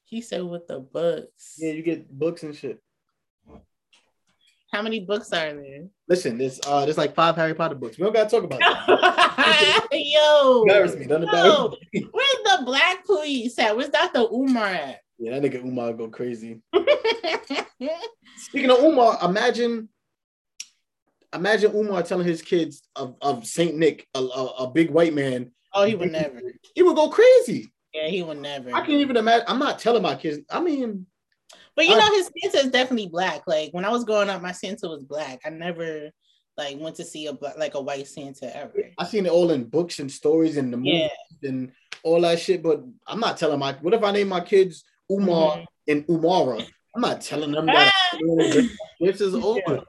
He 0.04 0.20
said 0.20 0.42
with 0.42 0.66
the 0.66 0.80
books. 0.80 1.54
yeah, 1.58 1.72
you 1.72 1.82
get 1.82 2.10
books 2.12 2.42
and 2.42 2.54
shit. 2.54 2.82
How 4.72 4.82
many 4.82 5.00
books 5.00 5.32
are 5.32 5.54
there? 5.54 5.86
Listen, 6.08 6.36
there's 6.36 6.60
uh, 6.66 6.84
there's 6.84 6.98
like 6.98 7.14
five 7.14 7.36
Harry 7.36 7.54
Potter 7.54 7.74
books. 7.74 7.96
We 7.98 8.04
don't 8.04 8.12
gotta 8.12 8.28
talk 8.28 8.44
about 8.44 8.60
that. 8.60 9.86
Yo. 9.92 10.62
Embarrass 10.62 10.94
me. 10.94 11.06
Don't 11.06 11.22
embarrass 11.22 11.74
me. 11.92 12.06
where's 12.12 12.42
the 12.44 12.62
black 12.64 13.04
police 13.06 13.58
at? 13.58 13.74
Where's 13.76 13.88
Dr. 13.88 14.26
Umar 14.30 14.66
at? 14.66 15.00
Yeah, 15.18 15.38
that 15.38 15.50
nigga 15.50 15.64
Umar 15.64 15.92
go 15.94 16.08
crazy. 16.08 16.60
Speaking 18.36 18.70
of 18.70 18.78
Umar, 18.78 19.18
imagine, 19.22 19.88
imagine 21.34 21.74
Umar 21.74 22.02
telling 22.02 22.26
his 22.26 22.42
kids 22.42 22.82
of, 22.94 23.16
of 23.20 23.46
Saint 23.46 23.76
Nick, 23.76 24.06
a, 24.14 24.18
a, 24.20 24.46
a 24.64 24.70
big 24.70 24.90
white 24.90 25.14
man. 25.14 25.50
oh, 25.74 25.84
he 25.84 25.94
would 25.94 26.12
never. 26.12 26.40
He 26.74 26.82
would 26.82 26.94
go 26.94 27.08
crazy. 27.08 27.72
Yeah, 27.94 28.08
he 28.08 28.22
would 28.22 28.38
never. 28.38 28.68
I 28.74 28.80
can't 28.80 28.90
even 29.00 29.16
imagine. 29.16 29.46
I'm 29.48 29.58
not 29.58 29.78
telling 29.78 30.02
my 30.02 30.14
kids. 30.14 30.38
I 30.50 30.60
mean, 30.60 31.06
But 31.78 31.86
you 31.86 31.96
know, 31.96 32.10
his 32.10 32.28
Santa 32.42 32.66
is 32.66 32.72
definitely 32.72 33.06
black. 33.06 33.42
Like 33.46 33.70
when 33.70 33.84
I 33.84 33.90
was 33.90 34.02
growing 34.02 34.28
up, 34.28 34.42
my 34.42 34.50
Santa 34.50 34.88
was 34.88 35.04
black. 35.04 35.42
I 35.46 35.50
never 35.50 36.10
like 36.56 36.76
went 36.76 36.96
to 36.96 37.04
see 37.04 37.28
a 37.28 37.38
like 37.56 37.74
a 37.74 37.80
white 37.80 38.08
Santa 38.08 38.54
ever. 38.56 38.90
I 38.98 39.04
seen 39.04 39.26
it 39.26 39.30
all 39.30 39.52
in 39.52 39.62
books 39.62 40.00
and 40.00 40.10
stories 40.10 40.56
and 40.56 40.72
the 40.72 40.76
movies 40.76 41.08
Yeah, 41.40 41.50
and 41.50 41.70
all 42.02 42.20
that 42.22 42.40
shit. 42.40 42.64
But 42.64 42.82
I'm 43.06 43.20
not 43.20 43.36
telling 43.36 43.60
my. 43.60 43.74
What 43.74 43.94
if 43.94 44.02
I 44.02 44.10
name 44.10 44.26
my 44.26 44.40
kids 44.40 44.82
Umar 45.08 45.58
Mhm. 45.58 45.66
and 45.86 46.06
Umara? 46.08 46.66
I'm 46.96 47.00
not 47.00 47.20
telling 47.20 47.52
them 47.52 47.66
that. 47.66 47.92
this 49.00 49.20
is 49.20 49.36
over. 49.36 49.62
Yeah. 49.68 49.80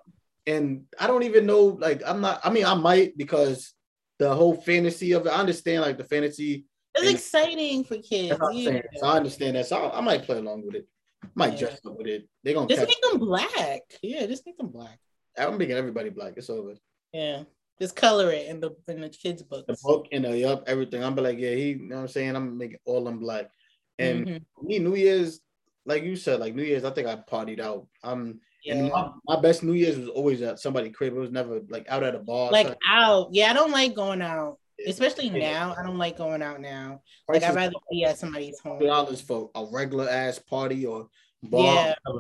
And 0.46 0.86
I 1.00 1.08
don't 1.08 1.24
even 1.24 1.48
know. 1.48 1.64
Like, 1.80 2.04
I'm 2.06 2.22
not. 2.22 2.40
I 2.44 2.52
mean, 2.52 2.66
I 2.66 2.76
might 2.76 3.18
because 3.18 3.74
the 4.20 4.32
whole 4.36 4.54
fantasy 4.54 5.14
of 5.14 5.26
it. 5.26 5.30
I 5.30 5.40
understand 5.40 5.82
like 5.82 5.98
the 5.98 6.04
fantasy. 6.04 6.66
It's 6.94 7.10
exciting 7.10 7.84
for 7.84 7.98
kids. 7.98 8.30
That's 8.30 8.42
what 8.42 8.52
I'm 8.52 8.58
yeah. 8.58 8.82
So 8.98 9.08
I 9.08 9.18
understand 9.18 9.56
that. 9.56 9.66
So 9.66 9.78
I, 9.86 9.98
I 9.98 10.02
might 10.02 10.22
play 10.22 10.38
along 10.38 10.68
with 10.68 10.76
it. 10.76 10.88
Might 11.36 11.54
Yeah. 11.54 11.60
dress 11.60 11.80
up 11.86 11.98
with 11.98 12.08
it. 12.08 12.28
They're 12.44 12.54
gonna 12.54 12.68
Just 12.68 12.88
make 12.88 13.02
them 13.02 13.20
black. 13.20 13.82
Yeah, 14.02 14.26
just 14.26 14.46
make 14.46 14.58
them 14.58 14.70
black. 14.70 15.00
I'm 15.38 15.58
making 15.58 15.76
everybody 15.76 16.10
black. 16.10 16.34
It's 16.38 16.50
over. 16.50 16.76
Yeah. 17.14 17.44
Just 17.80 17.96
color 17.96 18.32
it 18.32 18.48
in 18.48 18.60
the 18.60 18.72
in 18.88 19.02
the 19.02 19.10
kids' 19.10 19.42
books. 19.44 19.66
The 19.68 19.78
book 19.84 20.08
and 20.12 20.26
the 20.26 20.38
yup, 20.38 20.64
everything. 20.68 21.04
I'm 21.04 21.16
be 21.16 21.22
like, 21.22 21.38
yeah, 21.38 21.56
he. 21.56 21.70
You 21.72 21.88
know 21.88 21.96
what 21.98 22.02
I'm 22.04 22.08
saying? 22.10 22.36
I'm 22.36 22.58
making 22.58 22.80
all 22.86 23.04
them 23.06 23.20
black. 23.20 23.50
And 23.98 24.26
Mhm. 24.28 24.46
me, 24.64 24.80
New 24.80 24.96
Year's, 24.96 25.40
like 25.86 26.04
you 26.04 26.16
said, 26.16 26.40
like 26.40 26.56
New 26.56 26.64
Year's, 26.64 26.84
I 26.84 26.92
think 26.92 27.08
I 27.08 27.16
partied 27.16 27.60
out. 27.62 27.88
Um, 28.04 28.42
and 28.68 28.90
my, 28.90 29.10
my 29.26 29.40
best 29.40 29.64
New 29.64 29.74
Year's 29.74 29.98
was 29.98 30.10
always 30.10 30.42
at 30.42 30.60
somebody's 30.60 30.94
crib. 30.96 31.16
It 31.16 31.20
was 31.20 31.32
never 31.32 31.62
like 31.70 31.88
out 31.90 32.04
at 32.04 32.16
a 32.16 32.20
bar. 32.20 32.52
Like 32.52 32.78
out. 32.88 33.30
Yeah, 33.32 33.50
I 33.50 33.54
don't 33.54 33.72
like 33.72 33.94
going 33.96 34.22
out. 34.22 34.60
Especially 34.88 35.30
now. 35.30 35.76
I 35.78 35.84
don't 35.84 35.98
like 35.98 36.18
going 36.18 36.42
out 36.42 36.62
now. 36.62 37.02
Like 37.28 37.44
I'd 37.44 37.56
rather 37.56 37.74
be 37.92 38.06
at 38.06 38.18
somebody's 38.18 38.60
home. 38.60 38.80
dollars 38.80 39.22
for 39.22 39.50
a 39.56 39.66
regular 39.72 40.10
ass 40.10 40.40
party 40.40 40.86
or 40.86 41.08
bar. 41.44 41.64
Yeah. 42.08 42.20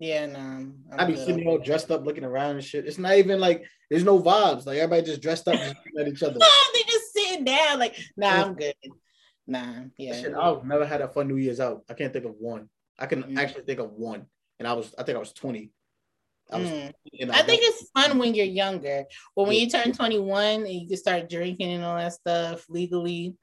Yeah, 0.00 0.26
no. 0.26 0.38
I'm 0.38 0.74
I 0.92 1.04
be 1.06 1.16
sitting 1.16 1.46
all 1.48 1.58
dressed 1.58 1.90
up, 1.90 2.04
looking 2.06 2.24
around 2.24 2.56
and 2.56 2.64
shit. 2.64 2.86
It's 2.86 2.98
not 2.98 3.16
even 3.16 3.40
like 3.40 3.64
there's 3.90 4.04
no 4.04 4.20
vibes. 4.20 4.64
Like 4.66 4.78
everybody 4.78 5.02
just 5.06 5.20
dressed 5.22 5.48
up, 5.48 5.54
just 5.54 5.74
at 5.98 6.06
each 6.08 6.22
other. 6.22 6.38
they 6.74 6.82
just 6.86 7.12
sitting 7.12 7.44
down 7.44 7.78
like, 7.80 7.96
nah, 8.16 8.44
I'm 8.44 8.54
good. 8.54 8.74
Nah, 9.46 9.84
yeah. 9.96 10.20
Shit, 10.20 10.34
I've 10.34 10.64
never 10.64 10.86
had 10.86 11.00
a 11.00 11.08
fun 11.08 11.26
New 11.26 11.36
Year's 11.36 11.58
out. 11.58 11.82
I 11.88 11.94
can't 11.94 12.12
think 12.12 12.26
of 12.26 12.34
one. 12.38 12.68
I 12.98 13.06
can 13.06 13.22
Mm. 13.24 13.38
actually 13.38 13.62
think 13.62 13.80
of 13.80 13.92
one, 13.92 14.26
and 14.58 14.68
I 14.68 14.72
was 14.74 14.94
I 14.98 15.02
think 15.02 15.16
I 15.16 15.20
was 15.20 15.32
twenty. 15.32 15.72
I 16.50 16.58
was. 16.58 16.68
Mm. 16.68 16.92
and 17.20 17.32
I 17.32 17.42
think 17.42 17.60
it's 17.62 17.90
fun 17.90 18.18
when 18.18 18.34
you're 18.34 18.46
younger, 18.46 19.04
but 19.36 19.44
when 19.44 19.56
Yeah. 19.56 19.62
you 19.62 19.70
turn 19.70 19.92
21 19.92 20.62
and 20.62 20.68
you 20.68 20.88
can 20.88 20.96
start 20.96 21.28
drinking 21.28 21.72
and 21.72 21.84
all 21.84 21.96
that 21.96 22.12
stuff 22.14 22.64
legally. 22.70 23.36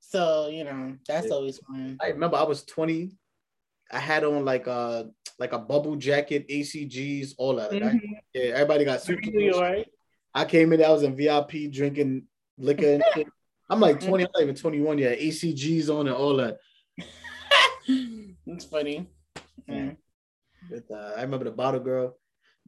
So, 0.00 0.48
you 0.48 0.62
know, 0.64 0.96
that's 1.08 1.26
Yeah. 1.28 1.32
always 1.34 1.58
fun. 1.58 1.96
I 2.00 2.08
remember 2.08 2.36
I 2.36 2.44
was 2.44 2.64
twenty. 2.64 3.10
I 3.90 3.98
had 3.98 4.22
on 4.24 4.44
like 4.44 4.66
a 4.66 5.10
like 5.40 5.52
a 5.52 5.58
bubble 5.58 5.96
jacket, 5.96 6.46
ACGs, 6.48 7.34
all 7.38 7.56
that. 7.56 7.72
I- 7.72 7.76
Mhm. 7.80 8.00
yeah, 8.32 8.42
everybody 8.54 8.84
got 8.84 9.02
super. 9.02 9.20
York. 9.28 9.88
I 10.32 10.44
came 10.44 10.72
in, 10.72 10.84
I 10.84 10.90
was 10.90 11.02
in 11.02 11.16
VIP 11.16 11.68
drinking 11.68 12.28
liquor 12.56 12.86
and 12.94 13.04
shit. 13.14 13.26
I'm 13.68 13.80
like 13.80 13.98
20, 14.00 14.24
I'm 14.24 14.30
not 14.34 14.42
even 14.42 14.54
21 14.54 14.98
yet. 14.98 15.18
ACGs 15.18 15.88
on 15.88 16.06
and 16.06 16.14
all 16.16 16.36
that. 16.36 16.58
it's 18.46 18.64
funny. 18.66 19.08
Mm. 19.68 19.96
But, 20.70 20.90
uh, 20.90 21.14
I 21.16 21.22
remember 21.22 21.44
the 21.44 21.50
bottle 21.50 21.80
girl. 21.80 22.16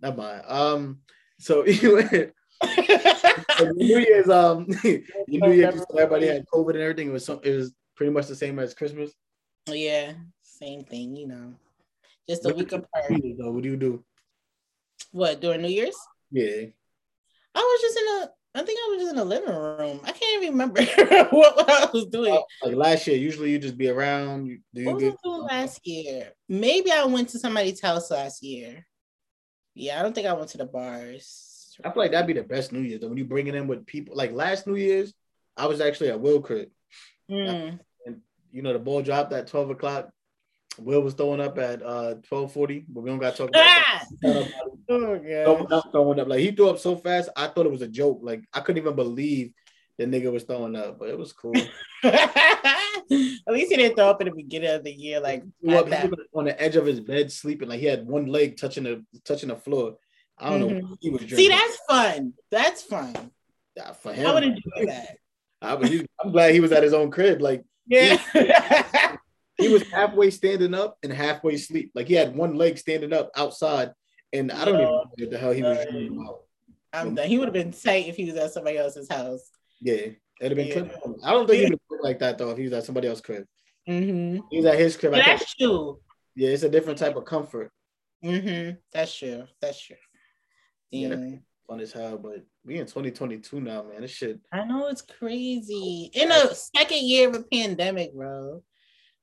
Never 0.00 0.16
mind. 0.16 0.42
Um, 0.46 0.98
so 1.38 1.62
anyway, 1.62 2.30
New 3.74 3.98
Year's, 3.98 4.28
um, 4.28 4.66
New 4.84 5.52
Year's, 5.52 5.84
everybody 5.90 6.26
had 6.26 6.46
COVID 6.52 6.70
and 6.70 6.80
everything. 6.80 7.08
It 7.08 7.12
was 7.12 7.24
so, 7.24 7.40
it 7.40 7.54
was 7.54 7.72
pretty 7.94 8.12
much 8.12 8.26
the 8.26 8.36
same 8.36 8.58
as 8.58 8.74
Christmas. 8.74 9.12
yeah, 9.66 10.12
same 10.42 10.84
thing, 10.84 11.16
you 11.16 11.28
know. 11.28 11.54
Just 12.28 12.44
a 12.44 12.48
What 12.48 12.56
week 12.56 12.72
apart. 12.72 13.04
though? 13.38 13.52
What 13.52 13.62
do 13.62 13.68
you 13.68 13.76
do? 13.76 14.04
What, 15.12 15.40
during 15.40 15.62
New 15.62 15.68
Year's? 15.68 15.96
Yeah, 16.30 16.66
I 17.54 17.60
was 17.60 17.80
just 17.80 17.98
in 17.98 18.22
a 18.22 18.30
I 18.56 18.62
think 18.62 18.78
I 18.78 18.88
was 18.90 19.00
just 19.00 19.10
in 19.10 19.16
the 19.16 19.24
living 19.24 19.54
room. 19.54 20.00
I 20.04 20.12
can't 20.12 20.42
even 20.42 20.54
remember 20.54 20.82
what, 21.30 21.56
what 21.56 21.70
I 21.70 21.90
was 21.92 22.06
doing. 22.06 22.32
like 22.62 22.74
last 22.74 23.06
year, 23.06 23.18
usually 23.18 23.50
you 23.50 23.58
just 23.58 23.76
be 23.76 23.88
around. 23.90 24.46
You, 24.46 24.60
do 24.74 24.80
you 24.80 24.86
What 24.86 24.94
was 24.96 25.04
I 25.04 25.16
doing 25.22 25.42
last 25.42 25.86
year? 25.86 26.32
Maybe 26.48 26.90
I 26.90 27.04
went 27.04 27.28
to 27.30 27.38
somebody's 27.38 27.82
house 27.82 28.10
last 28.10 28.42
year. 28.42 28.86
Yeah, 29.76 30.00
I 30.00 30.02
don't 30.02 30.14
think 30.14 30.26
I 30.26 30.32
went 30.32 30.48
to 30.50 30.58
the 30.58 30.64
bars. 30.64 31.76
I 31.84 31.90
feel 31.90 32.02
like 32.02 32.10
that'd 32.12 32.26
be 32.26 32.32
the 32.32 32.42
best 32.42 32.72
New 32.72 32.80
Year's 32.80 33.02
though. 33.02 33.08
When 33.08 33.18
you 33.18 33.26
bring 33.26 33.46
it 33.46 33.54
in 33.54 33.66
with 33.66 33.84
people 33.84 34.16
like 34.16 34.32
last 34.32 34.66
New 34.66 34.76
Year's, 34.76 35.12
I 35.56 35.66
was 35.66 35.82
actually 35.82 36.08
at 36.08 36.20
Will 36.20 36.40
crib. 36.40 36.70
Mm. 37.30 37.78
You 38.50 38.62
know, 38.62 38.72
the 38.72 38.78
ball 38.78 39.02
dropped 39.02 39.34
at 39.34 39.48
12 39.48 39.70
o'clock. 39.70 40.08
Will 40.78 41.02
was 41.02 41.12
throwing 41.14 41.40
up 41.40 41.58
at 41.58 41.82
uh 41.82 42.14
12:40, 42.30 42.86
but 42.88 43.02
we 43.02 43.10
don't 43.10 43.18
gotta 43.18 43.36
talk 43.36 43.48
about 43.50 43.62
Ah! 43.66 44.04
that. 44.22 44.52
Oh 44.88 45.18
throwing 45.18 45.72
up, 45.72 45.84
throwing 45.92 46.20
up. 46.20 46.28
Like 46.28 46.40
he 46.40 46.52
threw 46.52 46.70
up 46.70 46.78
so 46.78 46.96
fast, 46.96 47.28
I 47.36 47.48
thought 47.48 47.66
it 47.66 47.72
was 47.72 47.82
a 47.82 47.88
joke. 47.88 48.20
Like 48.22 48.44
I 48.52 48.60
couldn't 48.60 48.80
even 48.82 48.96
believe 48.96 49.52
the 49.98 50.04
nigga 50.04 50.30
was 50.32 50.44
throwing 50.44 50.76
up, 50.76 50.98
but 50.98 51.08
it 51.08 51.18
was 51.18 51.32
cool. 51.32 51.54
At 52.04 53.52
least 53.52 53.70
he 53.70 53.76
didn't 53.76 53.96
throw 53.96 54.08
up 54.10 54.20
in 54.20 54.28
the 54.28 54.34
beginning 54.34 54.70
of 54.70 54.84
the 54.84 54.92
year, 54.92 55.20
like 55.20 55.42
He 55.62 55.70
that. 55.70 56.12
on 56.34 56.44
the 56.44 56.60
edge 56.60 56.76
of 56.76 56.86
his 56.86 57.00
bed 57.00 57.30
sleeping, 57.32 57.68
like 57.68 57.80
he 57.80 57.86
had 57.86 58.06
one 58.06 58.26
leg 58.26 58.56
touching 58.56 58.84
the 58.84 59.04
touching 59.24 59.48
the 59.48 59.56
floor. 59.56 59.96
I 60.38 60.50
don't 60.50 60.60
know 60.60 60.66
Mhm. 60.68 60.90
what 60.90 60.98
he 61.00 61.10
was 61.10 61.20
drinking. 61.20 61.38
See, 61.38 61.48
that's 61.48 61.78
fun. 61.88 62.34
That's 62.50 62.82
fun. 62.82 63.14
Yeah, 63.76 63.92
for 63.92 64.12
I 64.12 64.34
would 64.34 64.42
enjoy 64.44 64.86
that. 64.86 65.16
I 65.62 65.74
was, 65.74 65.88
he- 65.88 66.06
I'm 66.22 66.32
glad 66.32 66.52
he 66.52 66.60
was 66.60 66.72
at 66.72 66.82
his 66.82 66.92
own 66.92 67.10
crib. 67.10 67.40
Like 67.40 67.64
Yeah. 67.86 68.18
he 69.58 69.68
was 69.68 69.82
halfway 69.84 70.30
standing 70.30 70.74
up 70.74 70.98
and 71.02 71.12
halfway 71.12 71.54
asleep. 71.54 71.92
Like 71.94 72.08
he 72.08 72.14
had 72.14 72.36
one 72.36 72.54
leg 72.56 72.76
standing 72.76 73.12
up 73.14 73.30
outside, 73.36 73.92
and 74.32 74.52
I 74.52 74.64
don't 74.66 74.74
even 74.74 74.84
know 74.86 75.04
what 75.16 75.30
the 75.30 75.38
hell 75.38 75.52
he 75.52 75.62
was 75.62 75.86
dreaming. 75.90 76.28
I'm 76.92 77.14
done. 77.14 77.28
He 77.28 77.38
would 77.38 77.46
have 77.48 77.54
been 77.54 77.72
tight 77.72 78.06
if 78.08 78.16
he 78.16 78.26
was 78.26 78.36
at 78.36 78.52
somebody 78.52 78.76
else's 78.78 79.08
house. 79.10 79.50
Yeah, 79.80 79.94
it'd 79.94 80.16
have 80.40 80.54
been. 80.56 80.66
Yeah. 80.68 80.74
tripping. 80.74 81.16
I 81.24 81.32
don't 81.32 81.46
think 81.46 81.62
he 81.64 81.70
would 81.70 81.80
look 81.90 82.02
like 82.02 82.18
that 82.20 82.38
though 82.38 82.50
if 82.50 82.58
he 82.58 82.64
was 82.64 82.72
at 82.72 82.84
somebody 82.84 83.08
else's 83.08 83.24
crib. 83.24 83.44
Mm-hmm. 83.88 84.40
He 84.50 84.56
was 84.56 84.66
at 84.66 84.78
his 84.78 84.96
crib. 84.96 85.14
I 85.14 85.22
think, 85.22 85.38
That's 85.40 85.54
true. 85.54 86.00
yeah, 86.34 86.48
it's 86.50 86.62
a 86.62 86.68
different 86.68 86.98
type 86.98 87.16
of 87.16 87.24
comfort. 87.24 87.70
Mm-hmm. 88.24 88.76
That's 88.92 89.14
true. 89.16 89.44
That's 89.60 89.80
true. 89.80 89.96
Yeah, 90.90 91.08
Yeah. 91.08 91.36
Fun 91.68 91.80
as 91.80 91.92
hell, 91.92 92.16
but 92.16 92.44
we 92.64 92.78
in 92.78 92.86
2022 92.86 93.60
now, 93.60 93.82
man. 93.82 94.00
This 94.02 94.12
shit. 94.12 94.38
I 94.52 94.64
know 94.64 94.86
it's 94.86 95.02
crazy. 95.02 96.10
In 96.14 96.30
a 96.30 96.54
second 96.54 97.00
year 97.00 97.28
of 97.28 97.34
a 97.34 97.42
pandemic, 97.42 98.14
bro. 98.14 98.62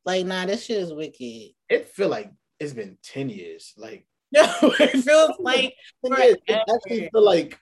Like, 0.04 0.26
nah, 0.26 0.46
this 0.46 0.66
shit 0.66 0.80
is 0.80 0.94
wicked. 0.94 1.52
It 1.70 1.88
feel 1.88 2.10
like 2.10 2.32
it's 2.60 2.74
been 2.74 2.98
10 3.04 3.30
years. 3.30 3.74
Like 3.78 4.06
No, 4.34 4.44
it 4.62 5.04
feels 5.04 5.32
like 5.40 5.76
it 6.04 6.64
actually 6.70 7.10
feel 7.10 7.24
like 7.24 7.58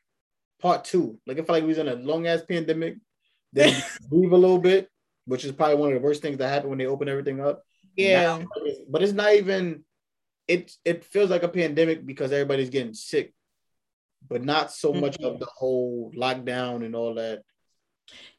part 0.62 0.86
two. 0.86 1.20
Like 1.26 1.38
it 1.38 1.46
felt 1.48 1.58
like 1.58 1.64
we 1.64 1.70
was 1.70 1.78
in 1.78 1.88
a 1.88 1.96
long 1.96 2.28
ass 2.28 2.42
pandemic. 2.48 2.98
Then 3.54 3.84
breathe 4.10 4.32
a 4.32 4.38
little 4.38 4.60
bit, 4.60 4.88
which 5.26 5.44
is 5.44 5.52
probably 5.52 5.76
one 5.76 5.90
of 5.90 5.96
the 5.96 6.00
worst 6.06 6.22
things 6.22 6.38
that 6.38 6.48
happened 6.48 6.70
when 6.70 6.80
they 6.80 6.86
open 6.86 7.10
everything 7.10 7.42
up. 7.42 7.64
yeah. 7.98 8.38
Now, 8.38 8.48
but 8.90 9.04
it's 9.04 9.12
not 9.14 9.34
even. 9.34 9.84
It 10.48 10.72
it 10.86 11.04
feels 11.04 11.30
like 11.30 11.44
a 11.44 11.50
pandemic 11.50 12.06
because 12.06 12.32
everybody's 12.32 12.70
getting 12.70 12.94
sick, 12.94 13.34
but 14.28 14.42
not 14.44 14.72
so 14.72 14.94
much 14.94 15.18
Mhm. 15.18 15.26
of 15.26 15.40
the 15.40 15.48
whole 15.54 16.12
lockdown 16.16 16.86
and 16.86 16.96
all 16.96 17.16
that. 17.16 17.44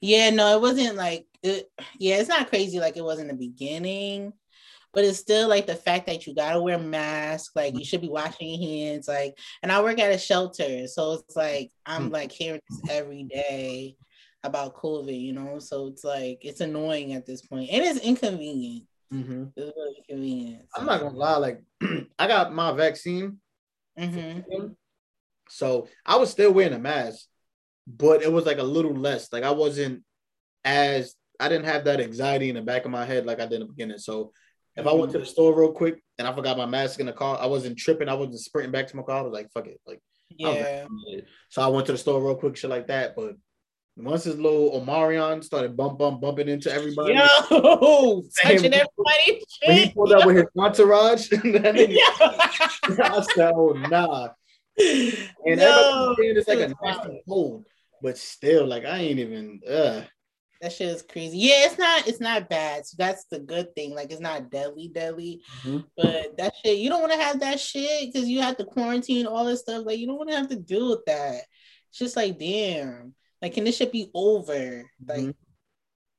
Yeah, 0.01 0.31
no, 0.31 0.57
it 0.57 0.61
wasn't 0.63 0.97
like 0.97 1.27
it, 1.43 1.71
yeah, 1.99 2.17
it's 2.17 2.29
not 2.29 2.49
crazy 2.49 2.81
like 2.81 2.97
it 2.97 3.05
was 3.05 3.19
in 3.19 3.29
the 3.29 3.35
beginning, 3.35 4.33
but 4.93 5.05
it's 5.05 5.19
still 5.19 5.49
like 5.49 5.67
the 5.67 5.75
fact 5.75 6.07
that 6.07 6.27
you 6.27 6.35
gotta 6.35 6.61
wear 6.61 6.79
masks, 6.79 7.51
like 7.55 7.79
you 7.79 7.85
should 7.85 8.01
be 8.03 8.09
washing 8.09 8.49
your 8.61 8.69
hands, 8.93 9.09
like 9.09 9.39
and 9.63 9.71
I 9.73 9.83
work 9.83 9.99
at 9.99 10.13
a 10.13 10.19
shelter, 10.19 10.87
so 10.87 11.15
it's 11.15 11.37
like 11.37 11.71
I'm 11.87 12.07
Hmm. 12.07 12.13
like 12.13 12.33
hearing 12.33 12.61
this 12.69 12.91
every 12.91 13.25
day 13.25 13.97
about 14.45 14.75
COVID, 14.77 15.19
you 15.21 15.33
know. 15.33 15.59
So 15.59 15.87
it's 15.87 16.05
like 16.05 16.39
it's 16.43 16.61
annoying 16.61 17.15
at 17.15 17.27
this 17.27 17.43
point, 17.43 17.71
and 17.71 17.83
it's 17.85 18.01
inconvenient. 18.01 18.85
Mm-hmm. 19.13 19.45
It's 19.57 19.73
really 19.77 19.97
inconvenient. 19.99 20.63
I'm 20.77 20.87
not 20.87 21.01
gonna 21.01 21.17
lie, 21.17 21.37
like 21.37 21.63
I 22.19 22.27
got 22.27 22.53
my 22.53 22.73
vaccine, 22.73 23.39
Mm-hmm. 23.99 24.69
so 25.49 25.87
I 26.07 26.17
was 26.17 26.31
still 26.31 26.53
wearing 26.53 26.73
a 26.73 26.79
mask, 26.79 27.27
but 27.87 28.23
it 28.23 28.33
was 28.33 28.47
like 28.47 28.59
a 28.59 28.63
little 28.63 28.95
less. 28.95 29.33
Like 29.33 29.45
I 29.45 29.51
wasn't 29.51 30.03
as 30.65 31.15
I 31.39 31.49
didn't 31.49 31.67
have 31.67 31.85
that 31.85 32.01
anxiety 32.01 32.49
in 32.49 32.55
the 32.55 32.63
back 32.63 32.85
of 32.85 32.91
my 32.91 33.05
head 33.05 33.27
like 33.27 33.41
I 33.41 33.47
did 33.47 33.55
in 33.55 33.61
the 33.61 33.67
beginning. 33.67 33.99
So 33.99 34.33
if 34.77 34.87
I 34.87 34.93
went 34.93 35.13
to 35.13 35.19
the 35.19 35.27
store 35.27 35.59
real 35.59 35.73
quick 35.73 36.03
and 36.19 36.27
I 36.27 36.35
forgot 36.35 36.57
my 36.57 36.67
mask 36.67 37.01
in 37.01 37.07
the 37.07 37.13
car, 37.13 37.39
I 37.41 37.47
wasn't 37.47 37.79
tripping. 37.79 38.09
I 38.09 38.15
wasn't 38.15 38.41
sprinting 38.41 38.73
back 38.73 38.87
to 38.89 38.97
my 38.97 39.03
car. 39.03 39.19
I 39.19 39.23
was 39.23 39.33
like, 39.33 39.51
fuck 39.53 39.67
it. 39.67 39.81
Like 39.87 40.01
I 40.31 40.35
Yeah. 40.37 40.87
like, 41.09 41.25
so 41.51 41.63
I 41.63 41.67
went 41.69 41.87
to 41.87 41.93
the 41.93 41.99
store 41.99 42.23
real 42.25 42.35
quick, 42.37 42.57
shit 42.57 42.71
like 42.71 42.87
that. 42.89 43.15
But 43.17 43.35
once 43.97 44.25
this 44.25 44.37
little 44.37 44.81
Omarion 44.81 45.45
started 45.45 45.77
bump 45.77 45.99
bump 45.99 46.21
bumping 46.23 46.49
into 46.49 46.73
everybody, 46.73 47.13
Yo, 47.15 48.23
touching 48.43 48.73
everybody. 48.73 49.43
when 49.67 49.77
he 49.77 49.91
pulled 49.93 50.13
up 50.13 50.25
with 50.25 50.37
his 50.37 50.47
entourage, 50.59 51.29
that 51.31 51.41
nigga-. 51.43 51.99
I 53.01 53.21
said, 53.35 53.53
oh 53.55 53.73
nah. 53.91 54.29
And 55.45 55.59
No, 55.61 56.15
everybody's 56.17 56.17
saying 56.17 56.37
it's 56.39 56.49
like 56.49 56.59
a 56.61 56.75
nasty 56.83 57.23
cold, 57.29 57.67
but 58.01 58.17
still, 58.17 58.67
like 58.67 58.87
I 58.87 58.97
ain't 58.99 59.19
even. 59.19 59.61
Uh, 59.69 60.03
That 60.63 60.71
shit 60.73 60.91
is 60.91 61.03
crazy. 61.03 61.39
Yeah, 61.39 61.65
it's 61.67 61.77
not 61.77 62.07
it's 62.07 62.21
not 62.21 62.49
bad. 62.49 62.87
So 62.87 62.95
that's 62.97 63.25
the 63.25 63.41
good 63.41 63.75
thing. 63.75 63.97
Like 63.97 64.13
it's 64.13 64.21
not 64.21 64.49
deadly, 64.49 64.87
deadly. 64.87 65.43
Mhm. 65.65 65.85
But 65.97 66.37
that 66.39 66.55
shit, 66.65 66.79
you 66.79 66.89
don't 66.89 67.01
want 67.01 67.13
to 67.13 67.19
have 67.19 67.41
that 67.41 67.59
shit 67.59 68.13
because 68.13 68.29
you 68.29 68.41
have 68.41 68.57
to 68.59 68.65
quarantine 68.65 69.27
all 69.27 69.45
this 69.45 69.61
stuff. 69.61 69.85
Like 69.85 69.99
you 69.99 70.07
don't 70.07 70.19
want 70.19 70.31
to 70.31 70.37
have 70.37 70.49
to 70.51 70.57
deal 70.57 70.91
with 70.91 71.05
that. 71.07 71.43
It's 71.91 71.99
just 71.99 72.17
like 72.17 72.39
damn. 72.39 73.13
Like 73.43 73.55
can 73.55 73.65
this 73.65 73.77
shit 73.77 73.91
be 73.91 74.09
over? 74.15 74.89
Like 75.05 75.21
Mhm. 75.21 75.35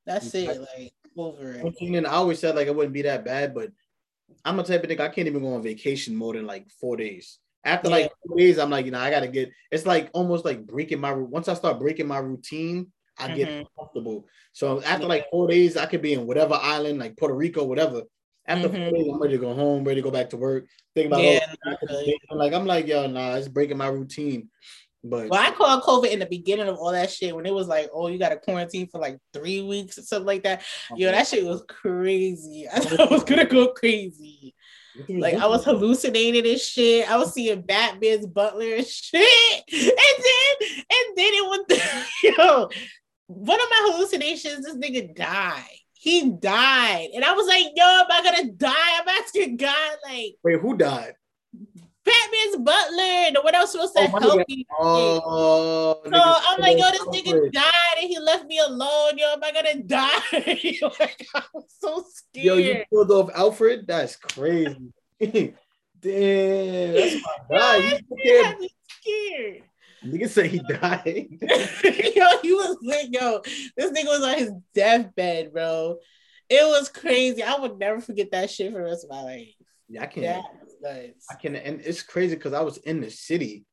that's 0.06 0.36
it. 0.36 0.60
Like 0.76 0.94
over 1.16 1.54
it. 1.54 1.82
And 1.82 2.06
I 2.06 2.12
always 2.12 2.40
said 2.40 2.56
like 2.56 2.68
it 2.68 2.76
wouldn't 2.76 2.94
be 2.94 3.04
that 3.04 3.24
bad, 3.24 3.54
but 3.56 3.72
I'm 4.44 4.60
a 4.60 4.64
type 4.64 4.84
of 4.84 4.90
nigga 4.90 5.00
I 5.00 5.08
can't 5.10 5.28
even 5.28 5.42
go 5.42 5.54
on 5.54 5.64
vacation 5.64 6.16
more 6.18 6.34
than 6.34 6.46
like 6.46 6.70
four 6.82 6.98
days. 6.98 7.40
After 7.64 7.88
Yeah. 7.88 7.96
like 7.96 8.12
two 8.28 8.36
days, 8.36 8.60
I'm 8.60 8.70
like, 8.70 8.86
you 8.86 8.92
know, 8.92 9.00
I 9.00 9.10
gotta 9.10 9.30
get. 9.30 9.52
It's 9.72 9.86
like 9.86 10.10
almost 10.12 10.44
like 10.44 10.68
breaking 10.68 11.00
my. 11.00 11.14
Once 11.14 11.48
I 11.48 11.54
start 11.54 11.80
breaking 11.80 12.08
my 12.08 12.18
routine, 12.18 12.92
I 13.18 13.30
get 13.30 13.48
Mhm. 13.50 13.66
comfortable. 13.78 14.28
So 14.54 14.82
after 14.84 15.08
like 15.08 15.30
four 15.30 15.48
days, 15.48 15.78
I 15.78 15.86
could 15.86 16.02
be 16.02 16.14
in 16.14 16.26
whatever 16.26 16.56
island, 16.56 17.00
like 17.00 17.18
Puerto 17.18 17.36
Rico, 17.36 17.64
whatever. 17.64 18.04
After 18.46 18.70
Mhm. 18.70 18.90
four 18.90 18.98
days, 18.98 19.08
I'm 19.12 19.22
ready 19.22 19.34
to 19.36 19.40
go 19.40 19.54
home, 19.54 19.84
ready 19.84 20.02
to 20.02 20.04
go 20.04 20.12
back 20.12 20.30
to 20.32 20.38
work. 20.38 20.68
Think 20.96 21.08
about 21.08 21.22
Yeah, 21.22 21.40
oh, 21.66 21.76
good. 21.88 22.14
like 22.32 22.54
I'm 22.54 22.66
like, 22.66 22.88
yo, 22.88 23.08
nah, 23.08 23.36
it's 23.36 23.48
breaking 23.48 23.78
my 23.78 23.88
routine. 23.88 24.50
But 25.06 25.30
Well, 25.30 25.42
I 25.42 25.52
called 25.52 25.84
COVID 25.84 26.12
in 26.12 26.20
the 26.20 26.26
beginning 26.26 26.68
of 26.68 26.78
all 26.78 26.92
that 26.94 27.12
shit 27.12 27.36
when 27.36 27.46
it 27.46 27.54
was 27.54 27.68
like, 27.68 27.90
oh, 27.94 28.08
you 28.08 28.18
got 28.18 28.30
to 28.30 28.38
quarantine 28.38 28.88
for 28.88 29.00
like 29.00 29.18
three 29.34 29.62
weeks 29.62 29.98
or 29.98 30.02
something 30.02 30.26
like 30.26 30.44
that. 30.44 30.64
Yo, 30.96 31.12
that 31.12 31.28
shit 31.28 31.46
was 31.46 31.64
crazy. 31.68 32.68
I 32.72 32.80
thought 32.80 33.00
I 33.12 33.14
was 33.14 33.24
gonna 33.24 33.46
go 33.46 33.74
crazy. 33.74 34.56
Like 35.10 35.36
I 35.36 35.48
was 35.48 35.66
hallucinating 35.66 36.46
and 36.50 36.60
shit. 36.60 37.10
I 37.10 37.18
was 37.18 37.34
seeing 37.34 37.62
Batman's 37.62 38.28
butler 38.28 38.76
and 38.76 38.88
shit. 38.88 39.64
And 39.74 40.24
then 40.26 40.70
and 40.70 41.18
then 41.18 41.34
it 41.34 41.46
was 41.46 42.08
yo, 42.38 42.70
one 43.36 43.60
of 43.60 43.68
my 43.70 43.92
hallucinations, 43.92 44.66
this 44.66 44.76
nigga 44.78 45.16
died. 45.16 45.64
He 45.94 46.30
died. 46.32 47.10
And 47.16 47.24
I 47.24 47.34
was 47.34 47.48
like, 47.48 47.68
yo, 47.76 47.84
am 47.86 48.06
I 48.10 48.22
gonna 48.24 48.52
die? 48.52 48.74
I'm 49.02 49.08
asking 49.08 49.58
God, 49.58 49.98
like 50.06 50.36
Wait, 50.44 50.60
who 50.60 50.76
died? 50.76 51.14
Batman's 52.06 52.58
butler, 52.58 53.32
the 53.34 53.42
one 53.42 53.56
else 53.56 53.72
supposed 53.72 53.96
to 53.96 54.02
Oh, 54.02 54.08
help. 54.20 54.42
Oh, 54.80 56.02
So 56.04 56.12
I'm 56.14 56.60
like, 56.60 56.78
yo, 56.78 56.92
this 56.92 57.02
nigga, 57.24 57.52
died 57.54 57.72
and 58.02 58.10
he 58.10 58.20
left 58.20 58.46
me 58.46 58.60
alone. 58.60 59.18
Yo, 59.18 59.32
am 59.32 59.44
I 59.44 59.52
gonna 59.54 59.84
die? 59.84 60.20
like, 61.00 61.28
I 61.34 61.44
was 61.54 61.64
so 61.80 62.04
scared. 62.14 62.46
Yo, 62.46 62.56
you 62.58 62.84
pulled 62.92 63.12
off 63.12 63.30
Alfred? 63.34 63.86
That's 63.88 64.18
crazy. 64.18 64.76
Damn, 66.02 66.94
that's 66.94 67.16
my 67.16 67.58
guy. 67.58 67.78
You 67.78 67.84
Yo, 67.84 67.98
took 67.98 68.10
that 68.10 68.24
care 68.24 68.26
shit 68.26 68.40
of- 68.40 68.46
had 68.48 68.60
me 68.60 68.70
scared. 68.90 69.64
Nigga 70.06 70.28
say 70.30 70.48
he 70.48 70.60
died. 70.60 71.06
yo, 72.16 72.38
he 72.42 72.54
was 72.54 72.78
like, 72.84 73.08
yo, 73.12 73.42
this 73.78 73.92
nigga 73.92 74.06
was 74.08 74.24
on 74.24 74.38
his 74.38 74.52
deathbed, 74.74 75.54
bro. 75.54 75.98
It 76.50 76.64
was 76.68 76.90
crazy. 76.90 77.42
I 77.42 77.58
would 77.60 77.80
never 77.80 78.02
forget 78.02 78.32
that 78.32 78.50
shit 78.50 78.72
for 78.72 78.80
the 78.80 78.84
rest 78.84 79.06
of 79.06 79.10
my 79.12 79.22
life. 79.22 79.48
yeah, 79.88 80.04
I 80.04 80.06
can't. 80.08 80.44
Nuts. 80.82 81.26
I 81.32 81.36
can, 81.36 81.56
and 81.56 81.80
it's 81.82 82.02
crazy 82.02 82.36
because 82.36 82.52
I 82.54 82.62
was 82.62 82.78
in 82.78 83.00
the 83.00 83.10
city 83.10 83.66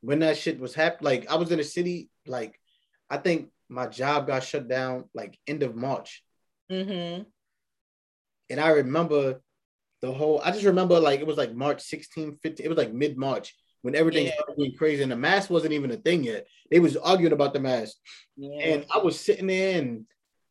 when 0.00 0.20
that 0.20 0.36
shit 0.38 0.60
was 0.60 0.74
happening. 0.74 1.04
Like 1.04 1.30
I 1.30 1.34
was 1.34 1.50
in 1.50 1.58
the 1.58 1.64
city. 1.64 2.08
Like 2.26 2.58
I 3.10 3.16
think 3.16 3.48
my 3.68 3.86
job 3.88 4.28
got 4.28 4.44
shut 4.44 4.68
down 4.68 5.04
like 5.14 5.36
end 5.48 5.62
of 5.64 5.74
March, 5.74 6.22
Mm-hmm. 6.70 7.22
and 8.50 8.60
I 8.60 8.68
remember 8.68 9.40
the 10.00 10.12
whole. 10.12 10.40
I 10.44 10.52
just 10.52 10.64
remember 10.64 11.00
like 11.00 11.18
it 11.20 11.26
was 11.26 11.36
like 11.36 11.52
March 11.54 11.82
16, 11.82 12.38
15. 12.42 12.64
It 12.64 12.68
was 12.68 12.78
like 12.78 12.92
mid 12.92 13.16
March 13.18 13.54
when 13.84 13.94
everything 13.94 14.24
Yeah. 14.26 14.32
started 14.32 14.56
getting 14.56 14.74
crazy, 14.78 15.02
and 15.02 15.12
the 15.12 15.16
mask 15.16 15.50
wasn't 15.50 15.74
even 15.74 15.90
a 15.90 15.96
thing 15.98 16.24
yet. 16.24 16.46
They 16.70 16.80
was 16.80 16.96
arguing 16.96 17.34
about 17.34 17.52
the 17.52 17.60
mask. 17.60 17.98
Yeah. 18.36 18.58
and 18.62 18.86
I 18.90 18.98
was 18.98 19.20
sitting 19.20 19.46
there 19.46 19.78
and 19.78 20.06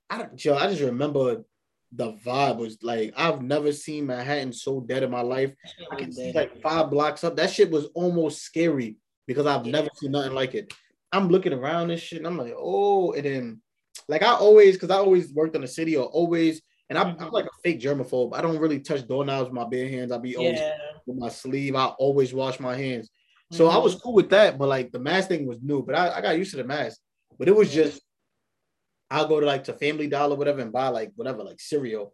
I 0.10 0.20
don't 0.20 0.36
Joe, 0.36 0.56
I 0.56 0.68
just 0.68 0.82
remember 0.82 1.44
the 1.92 2.14
vibe 2.14 2.58
was 2.58 2.78
like 2.84 3.12
I've 3.18 3.42
never 3.42 3.72
seen 3.72 4.06
Manhattan 4.06 4.54
so 4.54 4.82
dead 4.82 5.02
in 5.02 5.10
my 5.10 5.22
life. 5.22 5.52
I 5.92 5.96
can 5.96 6.12
see 6.14 6.32
like 6.32 6.62
five 6.62 6.92
blocks 6.92 7.24
up. 7.24 7.36
That 7.36 7.50
shit 7.50 7.72
was 7.72 7.86
almost 7.96 8.44
scary 8.44 8.98
because 9.26 9.48
I've 9.48 9.66
Yeah. 9.66 9.72
never 9.72 9.90
seen 9.96 10.12
nothing 10.12 10.34
like 10.34 10.54
it. 10.54 10.72
I'm 11.12 11.30
looking 11.30 11.54
around 11.54 11.90
and 11.90 12.00
shit, 12.00 12.20
and 12.20 12.28
I'm 12.28 12.38
like, 12.38 12.54
oh, 12.56 13.14
and 13.14 13.26
then 13.26 13.62
like 14.08 14.22
I 14.22 14.34
always, 14.34 14.76
because 14.76 14.92
I 14.92 14.98
always 14.98 15.34
worked 15.34 15.56
in 15.56 15.62
the 15.62 15.68
city 15.68 15.96
or 15.98 16.06
always, 16.06 16.62
and 16.90 16.98
I'm, 17.00 17.16
I'm 17.20 17.30
Mhm. 17.30 17.32
like 17.32 17.46
a 17.46 17.62
fake 17.64 17.80
germaphobe. 17.82 18.36
I 18.36 18.42
don't 18.42 18.60
really 18.60 18.80
touch 18.80 19.08
doorknobs 19.08 19.46
with 19.50 19.54
my 19.54 19.66
bare 19.68 19.90
hands. 19.90 20.12
I 20.12 20.20
be 20.20 20.36
always 20.36 20.60
yeah. 20.60 20.74
with 21.08 21.18
my 21.18 21.30
sleeve. 21.30 21.76
I 21.76 21.86
always 21.88 22.34
wash 22.34 22.60
my 22.60 22.76
hands. 22.76 23.10
So 23.54 23.68
I 23.68 23.78
was 23.78 23.96
cool 23.96 24.14
with 24.14 24.30
that, 24.32 24.58
but 24.58 24.68
like 24.68 24.92
the 24.92 25.00
mask 25.00 25.30
thing 25.30 25.46
was 25.46 25.60
new, 25.62 25.84
but 25.84 25.96
I, 25.96 26.18
I 26.18 26.22
got 26.22 26.38
used 26.38 26.52
to 26.52 26.58
the 26.58 26.64
mask. 26.64 27.00
But 27.38 27.48
it 27.48 27.56
was 27.56 27.72
just 27.74 28.02
I'll 29.12 29.28
go 29.28 29.40
to 29.40 29.46
like 29.46 29.66
to 29.66 29.74
Family 29.74 30.08
Dollar, 30.08 30.36
whatever, 30.36 30.62
and 30.62 30.72
buy 30.72 30.88
like 30.88 31.12
whatever, 31.16 31.44
like 31.44 31.60
cereal. 31.60 32.14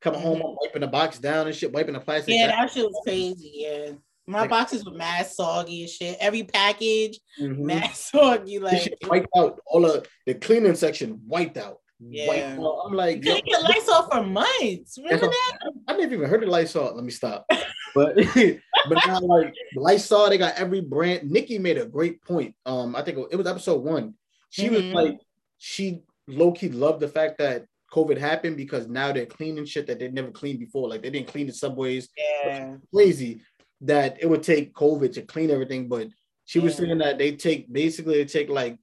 Come 0.00 0.14
home, 0.14 0.40
I'm 0.44 0.56
wiping 0.60 0.80
the 0.80 0.86
box 0.88 1.18
down 1.18 1.46
and 1.46 1.54
shit, 1.54 1.72
wiping 1.72 1.92
the 1.94 2.00
plastic. 2.00 2.34
Yeah, 2.34 2.48
down. 2.48 2.62
that 2.66 2.72
shit 2.72 2.84
was 2.86 3.00
crazy. 3.04 3.52
Yeah. 3.54 3.92
My 4.26 4.40
Like- 4.42 4.50
boxes 4.50 4.84
were 4.84 4.92
mad 4.92 5.26
soggy 5.26 5.82
and 5.82 5.90
shit. 5.90 6.16
Every 6.20 6.42
package, 6.42 7.20
Mhm. 7.40 7.58
mad 7.58 7.90
soggy. 7.94 8.58
Like 8.58 8.94
wiped 9.06 9.28
out 9.36 9.60
all 9.66 9.84
of 9.84 10.06
the 10.26 10.34
cleaning 10.34 10.74
section, 10.74 11.20
wiped 11.26 11.56
out. 11.56 11.78
Yeah. 12.00 12.28
Wiped 12.28 12.60
out. 12.60 12.82
I'm 12.86 12.94
like, 12.94 13.24
you 13.24 13.30
yo, 13.30 13.34
couldn't 13.36 13.46
get 13.50 13.62
Lysol 13.62 14.08
for 14.10 14.22
months. 14.22 14.96
Remember 14.98 15.26
that? 15.26 15.58
I 15.86 15.96
never 15.96 16.14
even 16.14 16.28
heard 16.30 16.42
of 16.42 16.48
Lysol. 16.48 16.94
Let 16.94 17.04
me 17.04 17.10
stop. 17.10 17.44
But 17.94 18.16
but 18.88 18.98
now 19.06 19.20
like 19.20 19.54
Lysol, 19.74 20.28
they 20.30 20.38
got 20.38 20.54
every 20.56 20.80
brand. 20.80 21.30
Nikki 21.30 21.58
made 21.58 21.78
a 21.78 21.86
great 21.86 22.22
point. 22.22 22.54
Um, 22.66 22.94
I 22.96 23.02
think 23.02 23.18
it 23.30 23.36
was 23.36 23.46
episode 23.46 23.82
one. 23.82 24.14
She 24.50 24.68
was 24.68 24.82
Mhm. 24.82 24.94
like, 24.94 25.18
she 25.58 26.02
low 26.26 26.52
key 26.52 26.68
loved 26.68 27.00
the 27.00 27.08
fact 27.08 27.38
that 27.38 27.66
COVID 27.92 28.18
happened 28.18 28.56
because 28.56 28.86
now 28.88 29.12
they're 29.12 29.26
cleaning 29.26 29.64
shit 29.64 29.86
that 29.88 29.98
they 29.98 30.08
never 30.08 30.30
cleaned 30.30 30.60
before. 30.60 30.88
Like 30.88 31.02
they 31.02 31.10
didn't 31.10 31.28
clean 31.28 31.46
the 31.48 31.52
subways. 31.52 32.08
Yeah. 32.16 32.76
Crazy 32.94 33.42
that 33.82 34.18
it 34.20 34.26
would 34.28 34.42
take 34.42 34.74
COVID 34.74 35.12
to 35.14 35.22
clean 35.22 35.50
everything. 35.50 35.88
But 35.88 36.08
she 36.44 36.58
was 36.60 36.74
Yeah. 36.78 36.86
saying 36.86 36.98
that 36.98 37.18
they 37.18 37.32
take 37.36 37.72
basically 37.72 38.14
they 38.18 38.24
take 38.24 38.48
like 38.48 38.78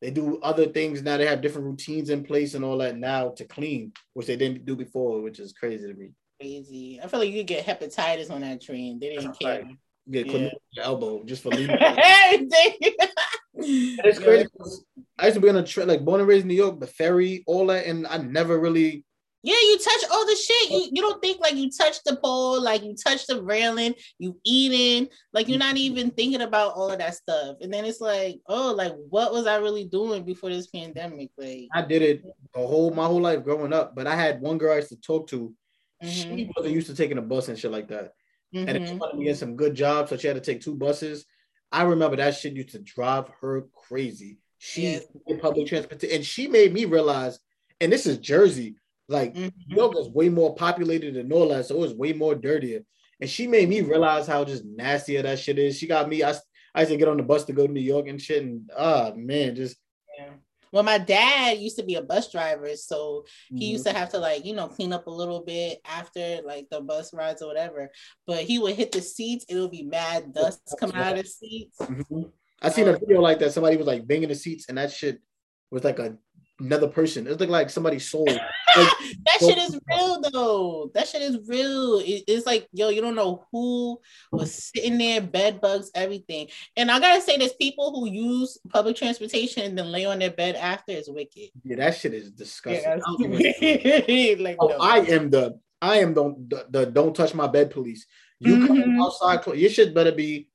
they 0.00 0.10
do 0.10 0.38
other 0.42 0.66
things 0.66 1.02
now. 1.02 1.16
They 1.16 1.26
have 1.26 1.40
different 1.40 1.66
routines 1.66 2.10
in 2.10 2.24
place 2.24 2.54
and 2.54 2.64
all 2.64 2.78
that 2.78 2.96
now 2.98 3.30
to 3.30 3.44
clean, 3.44 3.92
which 4.12 4.26
they 4.26 4.36
didn't 4.36 4.66
do 4.66 4.76
before, 4.76 5.22
which 5.22 5.40
is 5.40 5.52
crazy 5.52 5.86
to 5.86 5.94
me. 5.94 6.10
Crazy. 6.44 7.00
I 7.02 7.06
feel 7.06 7.20
like 7.20 7.30
you 7.30 7.38
could 7.40 7.46
get 7.46 7.64
hepatitis 7.64 8.30
on 8.30 8.42
that 8.42 8.60
train. 8.60 8.98
They 9.00 9.16
didn't 9.16 9.38
care. 9.38 9.64
Get 10.10 10.26
Yeah. 10.26 10.32
chlamydia 10.32 10.52
your 10.72 10.84
elbow 10.84 11.24
just 11.24 11.42
for 11.42 11.50
leaving. 11.50 11.74
Everything. 11.80 12.74
it's 13.56 14.18
crazy. 14.18 14.46
'cause 14.58 14.84
I 15.18 15.26
used 15.28 15.36
to 15.36 15.40
be 15.40 15.48
on 15.48 15.56
a 15.56 15.62
train, 15.64 15.88
like 15.88 16.04
born 16.04 16.20
and 16.20 16.28
raised 16.28 16.42
in 16.42 16.48
New 16.48 16.54
York, 16.54 16.80
the 16.80 16.86
ferry, 16.86 17.44
all 17.46 17.66
that, 17.68 17.86
and 17.86 18.06
I 18.06 18.18
never 18.18 18.60
really. 18.60 19.04
Yeah, 19.42 19.54
you 19.54 19.78
touch 19.78 20.10
all 20.10 20.26
the 20.26 20.36
shit. 20.36 20.70
You, 20.70 20.88
you 20.92 21.02
don't 21.02 21.22
think 21.22 21.40
like 21.40 21.54
you 21.54 21.70
touch 21.70 21.96
the 22.04 22.16
pole, 22.16 22.60
like 22.60 22.82
you 22.82 22.94
touch 22.94 23.26
the 23.26 23.42
railing, 23.42 23.94
you 24.18 24.38
eating, 24.44 25.08
like 25.32 25.48
you're 25.48 25.58
not 25.58 25.78
even 25.78 26.10
thinking 26.10 26.42
about 26.42 26.74
all 26.74 26.90
of 26.90 26.98
that 26.98 27.14
stuff. 27.14 27.56
And 27.62 27.72
then 27.72 27.86
it's 27.86 28.00
like, 28.02 28.38
oh, 28.48 28.72
like 28.74 28.92
what 29.08 29.32
was 29.32 29.46
I 29.46 29.56
really 29.56 29.84
doing 29.86 30.24
before 30.24 30.50
this 30.50 30.66
pandemic? 30.66 31.30
Like, 31.38 31.68
I 31.74 31.80
did 31.82 32.02
it 32.02 32.22
the 32.54 32.66
whole 32.66 32.90
my 32.90 33.06
whole 33.06 33.20
life 33.22 33.42
growing 33.44 33.72
up, 33.72 33.94
but 33.94 34.06
I 34.06 34.14
had 34.16 34.40
one 34.42 34.58
girl 34.58 34.72
I 34.74 34.76
used 34.76 34.90
to 34.90 34.96
talk 34.96 35.28
to. 35.28 35.54
Mhm, 36.04 36.28
She 36.38 36.50
wasn't 36.56 36.74
used 36.74 36.86
to 36.88 36.94
taking 36.94 37.18
a 37.18 37.22
bus 37.22 37.48
and 37.48 37.58
shit 37.58 37.70
like 37.70 37.88
that, 37.88 38.12
and 38.68 38.76
if 38.76 38.88
she 38.88 38.94
wanted 38.94 39.18
to 39.18 39.24
get 39.24 39.36
some 39.38 39.56
good 39.56 39.74
jobs, 39.74 40.10
so 40.10 40.16
she 40.16 40.26
had 40.26 40.34
to 40.36 40.40
take 40.40 40.60
two 40.60 40.74
buses. 40.74 41.26
I 41.72 41.82
remember 41.82 42.16
that 42.16 42.36
shit 42.36 42.54
used 42.54 42.70
to 42.70 42.78
drive 42.78 43.28
her 43.40 43.62
crazy. 43.72 44.38
She 44.58 44.82
Yes. 44.82 45.06
public 45.40 45.66
transportation, 45.66 46.16
and 46.16 46.24
she 46.24 46.46
made 46.46 46.72
me 46.72 46.84
realize. 46.84 47.40
And 47.80 47.90
this 47.92 48.06
is 48.06 48.18
Jersey, 48.18 48.76
like 49.08 49.34
Mhm. 49.34 49.52
New 49.68 49.76
York 49.76 49.94
is 49.98 50.08
way 50.08 50.28
more 50.28 50.54
populated 50.54 51.14
than 51.14 51.32
all 51.32 51.48
that, 51.48 51.66
so 51.66 51.74
it 51.74 51.80
was 51.80 51.94
way 51.94 52.12
more 52.12 52.34
dirtier. 52.34 52.84
And 53.20 53.28
she 53.28 53.46
made 53.46 53.68
me 53.68 53.80
realize 53.80 54.26
how 54.26 54.44
just 54.44 54.64
nastier 54.64 55.22
that 55.22 55.38
shit 55.38 55.58
is. 55.58 55.76
She 55.78 55.86
got 55.86 56.08
me. 56.08 56.22
I, 56.22 56.34
I 56.74 56.80
used 56.80 56.92
to 56.92 56.96
get 56.96 57.08
on 57.08 57.16
the 57.16 57.22
bus 57.22 57.44
to 57.44 57.52
go 57.52 57.66
to 57.66 57.72
New 57.72 57.80
York 57.80 58.06
and 58.08 58.20
shit, 58.20 58.42
and 58.42 58.70
ah 58.76 59.12
man, 59.16 59.54
just. 59.56 59.76
Well, 60.74 60.82
my 60.82 60.98
dad 60.98 61.58
used 61.58 61.76
to 61.76 61.84
be 61.84 61.94
a 61.94 62.02
bus 62.02 62.32
driver, 62.32 62.74
so 62.74 63.26
he 63.54 63.66
used 63.66 63.86
to 63.86 63.92
have 63.92 64.08
to 64.10 64.18
like 64.18 64.44
you 64.44 64.54
know 64.56 64.66
clean 64.66 64.92
up 64.92 65.06
a 65.06 65.10
little 65.10 65.40
bit 65.44 65.80
after 65.84 66.40
like 66.44 66.66
the 66.68 66.80
bus 66.80 67.14
rides 67.14 67.42
or 67.42 67.46
whatever. 67.46 67.92
But 68.26 68.42
he 68.42 68.58
would 68.58 68.74
hit 68.74 68.90
the 68.90 69.00
seats, 69.00 69.44
it 69.48 69.54
would 69.54 69.70
be 69.70 69.84
mad 69.84 70.34
dust 70.34 70.74
coming 70.80 70.96
out 70.96 71.16
of 71.16 71.22
the 71.22 71.28
seats. 71.28 71.78
Mhm. 71.78 72.32
I 72.60 72.70
seen 72.70 72.88
a 72.88 72.98
video 72.98 73.20
like 73.20 73.38
that. 73.38 73.52
Somebody 73.52 73.76
was 73.76 73.86
like 73.86 74.04
banging 74.04 74.30
the 74.30 74.34
seats, 74.34 74.68
and 74.68 74.76
that 74.76 74.90
shit 74.90 75.20
was 75.70 75.84
like 75.84 76.00
a, 76.00 76.18
another 76.60 76.88
person. 76.88 77.26
It 77.26 77.38
looked 77.38 77.50
like 77.50 77.70
somebody's 77.70 78.08
soul. 78.08 78.26
Like, 78.76 78.88
That 79.26 79.38
shit 79.38 79.58
is 79.58 79.78
real 79.88 80.20
though. 80.32 80.90
That 80.94 81.06
shit 81.06 81.22
is 81.22 81.38
real. 81.46 81.98
It- 82.00 82.24
it's 82.26 82.44
like 82.44 82.66
yo, 82.72 82.88
you 82.88 83.00
don't 83.00 83.14
know 83.14 83.46
who 83.52 84.00
was 84.32 84.52
sitting 84.74 84.98
there, 84.98 85.20
bed 85.20 85.60
bugs, 85.60 85.92
everything. 85.94 86.48
And 86.76 86.90
I 86.90 86.98
gotta 86.98 87.20
say, 87.20 87.36
there's 87.36 87.52
people 87.52 87.92
who 87.94 88.10
use 88.10 88.58
public 88.70 88.96
transportation 88.96 89.62
and 89.62 89.78
then 89.78 89.92
lay 89.92 90.06
on 90.06 90.18
their 90.18 90.32
bed 90.32 90.56
after 90.56 90.90
is 90.90 91.08
wicked. 91.08 91.50
yeah, 91.62 91.76
that 91.76 91.96
shit 91.96 92.14
is 92.14 92.32
disgusting. 92.32 92.82
Yeah, 92.82 92.96
I 92.96 92.98
don't 92.98 93.20
even- 93.40 94.34
that's 94.36 94.40
like 94.40 94.56
Oh, 94.58 94.66
no. 94.66 94.76
I 94.80 94.98
am 95.00 95.30
the 95.30 95.56
I 95.80 95.98
am 95.98 96.14
the, 96.14 96.34
the, 96.48 96.66
the 96.70 96.86
don't 96.86 97.14
touch 97.14 97.32
my 97.32 97.46
bed 97.46 97.70
police. 97.70 98.06
You 98.40 98.66
come 98.66 98.78
Mhm. 98.82 99.00
outside, 99.04 99.46
your 99.56 99.70
shit 99.70 99.94
better 99.94 100.10
be 100.12 100.48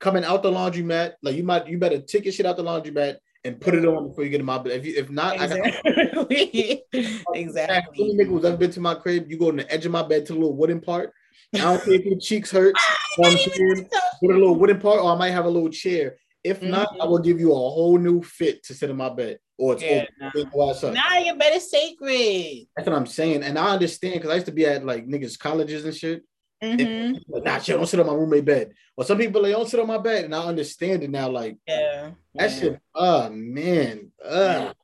coming 0.00 0.24
out 0.24 0.42
the 0.42 0.50
laundromat. 0.50 1.14
Like 1.22 1.36
you 1.36 1.42
might, 1.42 1.66
you 1.68 1.76
better 1.76 2.00
take 2.00 2.24
your 2.24 2.32
shit 2.32 2.46
out 2.46 2.56
the 2.56 2.62
laundromat 2.64 3.16
and 3.44 3.60
put 3.60 3.74
it 3.74 3.84
on 3.84 4.08
before 4.08 4.24
you 4.24 4.30
get 4.30 4.40
in 4.40 4.46
my 4.46 4.58
bed. 4.58 4.72
If 4.72 4.86
you, 4.86 4.94
if 4.96 5.10
not, 5.10 5.38
I 5.38 5.46
got 5.46 5.58
exactly. 5.58 6.84
Any 6.92 7.22
exactly. 7.34 8.14
nigga 8.14 8.28
who's 8.28 8.44
ever 8.44 8.56
been 8.56 8.70
to 8.72 8.80
my 8.80 8.94
crib, 8.94 9.30
you 9.30 9.38
go 9.38 9.48
on 9.48 9.56
the 9.56 9.72
edge 9.72 9.86
of 9.86 9.92
my 9.92 10.02
bed 10.02 10.26
to 10.26 10.32
the 10.32 10.38
little 10.38 10.56
wooden 10.56 10.80
part. 10.80 11.12
I 11.54 11.58
don't 11.58 11.82
care 11.82 11.94
if 11.94 12.04
your 12.04 12.18
cheeks 12.18 12.50
hurt. 12.50 12.74
saying? 13.22 13.88
Put 14.20 14.30
a 14.30 14.38
little 14.38 14.56
wooden 14.56 14.80
part, 14.80 15.00
or 15.00 15.12
I 15.12 15.16
might 15.16 15.30
have 15.30 15.46
a 15.46 15.50
little 15.50 15.70
chair. 15.70 16.16
If 16.44 16.62
not, 16.62 16.88
I 16.92 16.98
mm-hmm. 16.98 17.10
will 17.10 17.18
give 17.18 17.40
you 17.40 17.52
a 17.52 17.54
whole 17.54 17.98
new 17.98 18.22
fit 18.22 18.62
to 18.64 18.74
sit 18.74 18.90
in 18.90 18.96
my 18.96 19.08
bed, 19.08 19.38
or 19.56 19.74
it's 19.74 19.82
Yeah, 19.82 20.04
open. 20.22 20.48
What's? 20.52 20.82
Nah, 20.82 21.16
your 21.18 21.36
bed 21.36 21.56
is 21.56 21.70
sacred. 21.70 22.66
That's 22.76 22.88
what 22.88 22.96
I'm 22.96 23.06
saying, 23.06 23.42
and 23.42 23.58
I 23.58 23.70
understand 23.70 24.14
because 24.14 24.30
I 24.30 24.34
used 24.34 24.46
to 24.46 24.52
be 24.52 24.66
at 24.66 24.84
like 24.84 25.06
niggas 25.06 25.38
colleges 25.38 25.84
and 25.84 25.94
shit, 25.94 26.22
Mhm. 26.62 27.20
Like, 27.28 27.44
nah, 27.44 27.58
don't 27.58 27.86
sit 27.86 28.00
on 28.00 28.06
my 28.06 28.14
roommate 28.14 28.44
bed. 28.44 28.74
Or 28.96 29.04
some 29.04 29.18
people 29.18 29.42
they 29.42 29.52
don't 29.52 29.68
sit 29.68 29.78
on 29.80 29.86
my 29.86 29.98
bed, 29.98 30.24
and 30.24 30.34
I 30.34 30.44
understand 30.44 31.02
it 31.04 31.10
now. 31.10 31.28
Like 31.28 31.56
Yeah. 31.66 32.12
that 32.34 32.50
yeah. 32.50 32.58
shit. 32.58 32.80
Oh 32.94 33.30
man. 33.30 34.10
Ugh. 34.24 34.74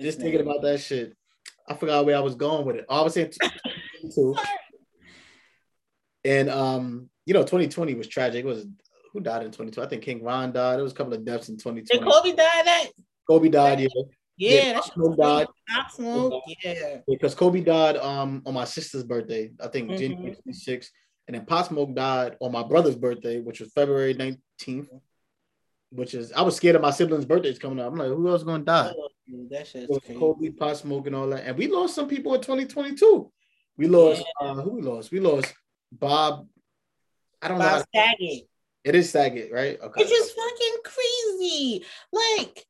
Just 0.00 0.20
thinking 0.20 0.40
about 0.40 0.62
that 0.62 0.80
shit. 0.80 1.14
I 1.68 1.74
forgot 1.74 2.04
where 2.04 2.16
I 2.16 2.20
was 2.20 2.34
going 2.34 2.66
with 2.66 2.76
it. 2.76 2.86
Oh, 2.88 3.00
I 3.00 3.02
was 3.02 3.14
saying 3.14 3.32
two. 4.14 4.34
And 6.24 6.50
um, 6.50 7.08
you 7.24 7.34
know, 7.34 7.42
2020 7.42 7.94
was 7.94 8.08
tragic. 8.08 8.44
It 8.44 8.48
was 8.48 8.66
who 9.12 9.20
died 9.20 9.42
in 9.44 9.50
2020? 9.52 9.86
I 9.86 9.88
think 9.88 10.02
King 10.02 10.22
Von 10.22 10.52
died. 10.52 10.76
There 10.76 10.82
was 10.82 10.92
a 10.92 10.96
couple 10.96 11.14
of 11.14 11.24
deaths 11.24 11.48
in 11.48 11.56
Did 11.56 11.62
2020. 11.62 12.10
Kobe 12.10 12.30
die 12.36 12.62
that? 12.64 12.86
Kobe 13.28 13.48
died, 13.48 13.80
yeah. 13.80 13.88
Yeah, 14.36 14.50
Yeah, 14.50 14.72
that's 14.74 14.92
Smoke 14.92 15.16
died. 15.16 15.46
Smoke, 15.90 16.42
yeah. 16.62 16.98
Because 17.08 17.34
Kobe 17.34 17.60
died 17.60 17.96
um 17.96 18.42
on 18.46 18.54
my 18.54 18.64
sister's 18.64 19.04
birthday, 19.04 19.52
I 19.60 19.68
think 19.68 19.90
Mhm. 19.90 19.98
January 19.98 20.36
26th. 20.44 20.90
And 21.28 21.34
then 21.34 21.44
Pop 21.46 21.66
Smoke 21.66 21.94
died 21.94 22.36
on 22.40 22.52
my 22.52 22.62
brother's 22.62 22.94
birthday, 22.96 23.40
which 23.40 23.60
was 23.60 23.72
February 23.72 24.14
19th. 24.14 24.88
Which 25.90 26.14
is 26.14 26.32
I 26.32 26.42
was 26.42 26.56
scared 26.56 26.76
of 26.76 26.82
my 26.82 26.90
siblings' 26.90 27.24
birthdays 27.24 27.58
coming 27.58 27.80
up. 27.80 27.90
I'm 27.92 27.98
like, 27.98 28.08
who 28.08 28.28
else 28.28 28.42
gonna 28.42 28.64
die? 28.64 28.92
Oh, 28.96 29.08
dude, 29.26 29.48
that 29.50 29.66
shit's 29.66 29.84
It 29.84 29.90
was 29.90 29.98
crazy. 30.00 30.18
Kobe, 30.20 30.50
Pop 30.50 30.76
Smoke, 30.76 31.06
and 31.06 31.16
all 31.16 31.28
that. 31.28 31.44
And 31.46 31.56
we 31.56 31.68
lost 31.68 31.94
some 31.94 32.08
people 32.08 32.34
in 32.34 32.40
2022. 32.42 33.32
We 33.78 33.86
lost 33.88 34.24
uh 34.40 34.54
who 34.54 34.70
we 34.72 34.82
lost? 34.82 35.10
We 35.10 35.20
lost 35.20 35.54
Bob. 35.92 36.46
I 37.40 37.48
don't 37.48 37.58
know. 37.58 37.64
Bob 37.64 37.84
how- 37.94 38.00
Saget. 38.18 38.48
It 38.84 38.94
is 38.94 39.10
Saget, 39.10 39.50
right? 39.52 39.80
Okay. 39.80 40.02
Which 40.04 40.12
is 40.12 40.30
fucking 40.32 40.76
crazy. 40.84 41.84
Like, 42.12 42.66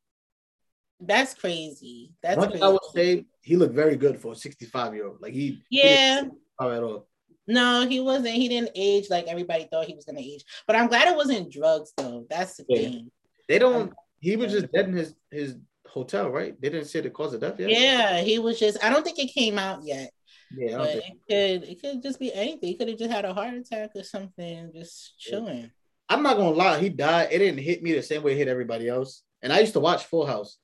that's 0.99 1.33
crazy. 1.33 2.13
That's 2.23 2.37
One 2.37 2.49
crazy. 2.49 2.63
I 2.63 2.69
would 2.69 2.79
say, 2.93 3.25
he 3.41 3.55
looked 3.55 3.75
very 3.75 3.95
good 3.95 4.19
for 4.19 4.33
a 4.33 4.35
65 4.35 4.93
year 4.93 5.07
old. 5.07 5.21
Like 5.21 5.33
he, 5.33 5.61
he 5.69 5.83
yeah. 5.83 6.21
didn't 6.21 6.33
at 6.59 6.83
all. 6.83 7.07
No, 7.47 7.87
he 7.87 7.99
wasn't. 7.99 8.35
He 8.35 8.49
didn't 8.49 8.71
age 8.75 9.09
like 9.09 9.27
everybody 9.27 9.67
thought 9.71 9.85
he 9.85 9.95
was 9.95 10.05
gonna 10.05 10.19
age. 10.19 10.43
But 10.65 10.75
I'm 10.75 10.87
glad 10.87 11.07
it 11.07 11.15
wasn't 11.15 11.51
drugs 11.51 11.93
though. 11.95 12.25
That's 12.29 12.57
the 12.57 12.65
Yeah. 12.67 12.79
thing. 12.79 13.11
They 13.47 13.59
don't. 13.59 13.93
He 14.19 14.35
was 14.35 14.51
just 14.51 14.71
dead 14.73 14.87
in 14.89 14.93
his 14.93 15.15
his 15.31 15.55
hotel, 15.87 16.29
right? 16.29 16.59
They 16.59 16.69
didn't 16.69 16.87
say 16.87 16.99
the 16.99 17.09
cause 17.09 17.33
of 17.33 17.41
death 17.41 17.59
yet. 17.59 17.69
Yeah, 17.69 18.19
he 18.21 18.39
was 18.39 18.59
just. 18.59 18.83
I 18.83 18.89
don't 18.89 19.03
think 19.03 19.19
it 19.19 19.33
came 19.33 19.57
out 19.57 19.85
yet, 19.85 20.11
yeah. 20.51 20.77
But 20.77 20.89
think. 20.89 21.03
it 21.27 21.61
could. 21.61 21.69
It 21.69 21.81
could 21.81 22.03
just 22.03 22.19
be 22.19 22.33
anything. 22.33 22.69
He 22.69 22.77
could 22.77 22.89
have 22.89 22.97
just 22.97 23.11
had 23.11 23.23
a 23.23 23.33
heart 23.33 23.53
attack 23.53 23.91
or 23.95 24.03
something, 24.03 24.71
just 24.75 25.17
chilling. 25.17 25.71
I'm 26.09 26.23
not 26.23 26.37
gonna 26.37 26.51
lie. 26.51 26.79
He 26.79 26.89
died. 26.89 27.29
It 27.31 27.39
didn't 27.39 27.59
hit 27.59 27.81
me 27.81 27.93
the 27.93 28.03
same 28.03 28.23
way 28.23 28.33
it 28.33 28.37
hit 28.37 28.47
everybody 28.49 28.89
else. 28.89 29.23
And 29.41 29.53
I 29.53 29.59
used 29.59 29.73
to 29.73 29.79
watch 29.79 30.05
Full 30.05 30.25
House, 30.25 30.57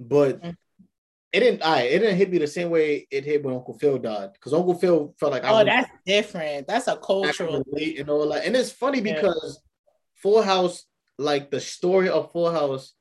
but 0.00 0.40
Mm. 0.42 0.56
it 1.32 1.40
didn't. 1.40 1.62
I 1.62 1.82
it 1.82 1.98
didn't 2.00 2.16
hit 2.16 2.30
me 2.30 2.38
the 2.38 2.46
same 2.46 2.70
way 2.70 3.06
it 3.10 3.24
hit 3.24 3.44
when 3.44 3.54
Uncle 3.54 3.78
Phil 3.78 3.98
died. 3.98 4.32
Because 4.32 4.52
Uncle 4.54 4.74
Phil 4.74 5.14
felt 5.20 5.32
like 5.32 5.44
I 5.44 5.50
Oh, 5.50 5.56
was 5.58 5.66
that's 5.66 5.90
different. 6.04 6.66
That's 6.66 6.88
a 6.88 6.96
cultural. 6.96 7.62
relate 7.66 8.00
and 8.00 8.08
all 8.10 8.28
that. 8.30 8.44
And 8.46 8.56
it's 8.56 8.72
funny 8.72 8.98
Yeah. 9.00 9.14
because 9.14 9.60
Full 10.16 10.42
House, 10.42 10.86
like 11.18 11.50
the 11.50 11.60
story 11.60 12.08
of 12.08 12.32
Full 12.32 12.50
House, 12.50 12.94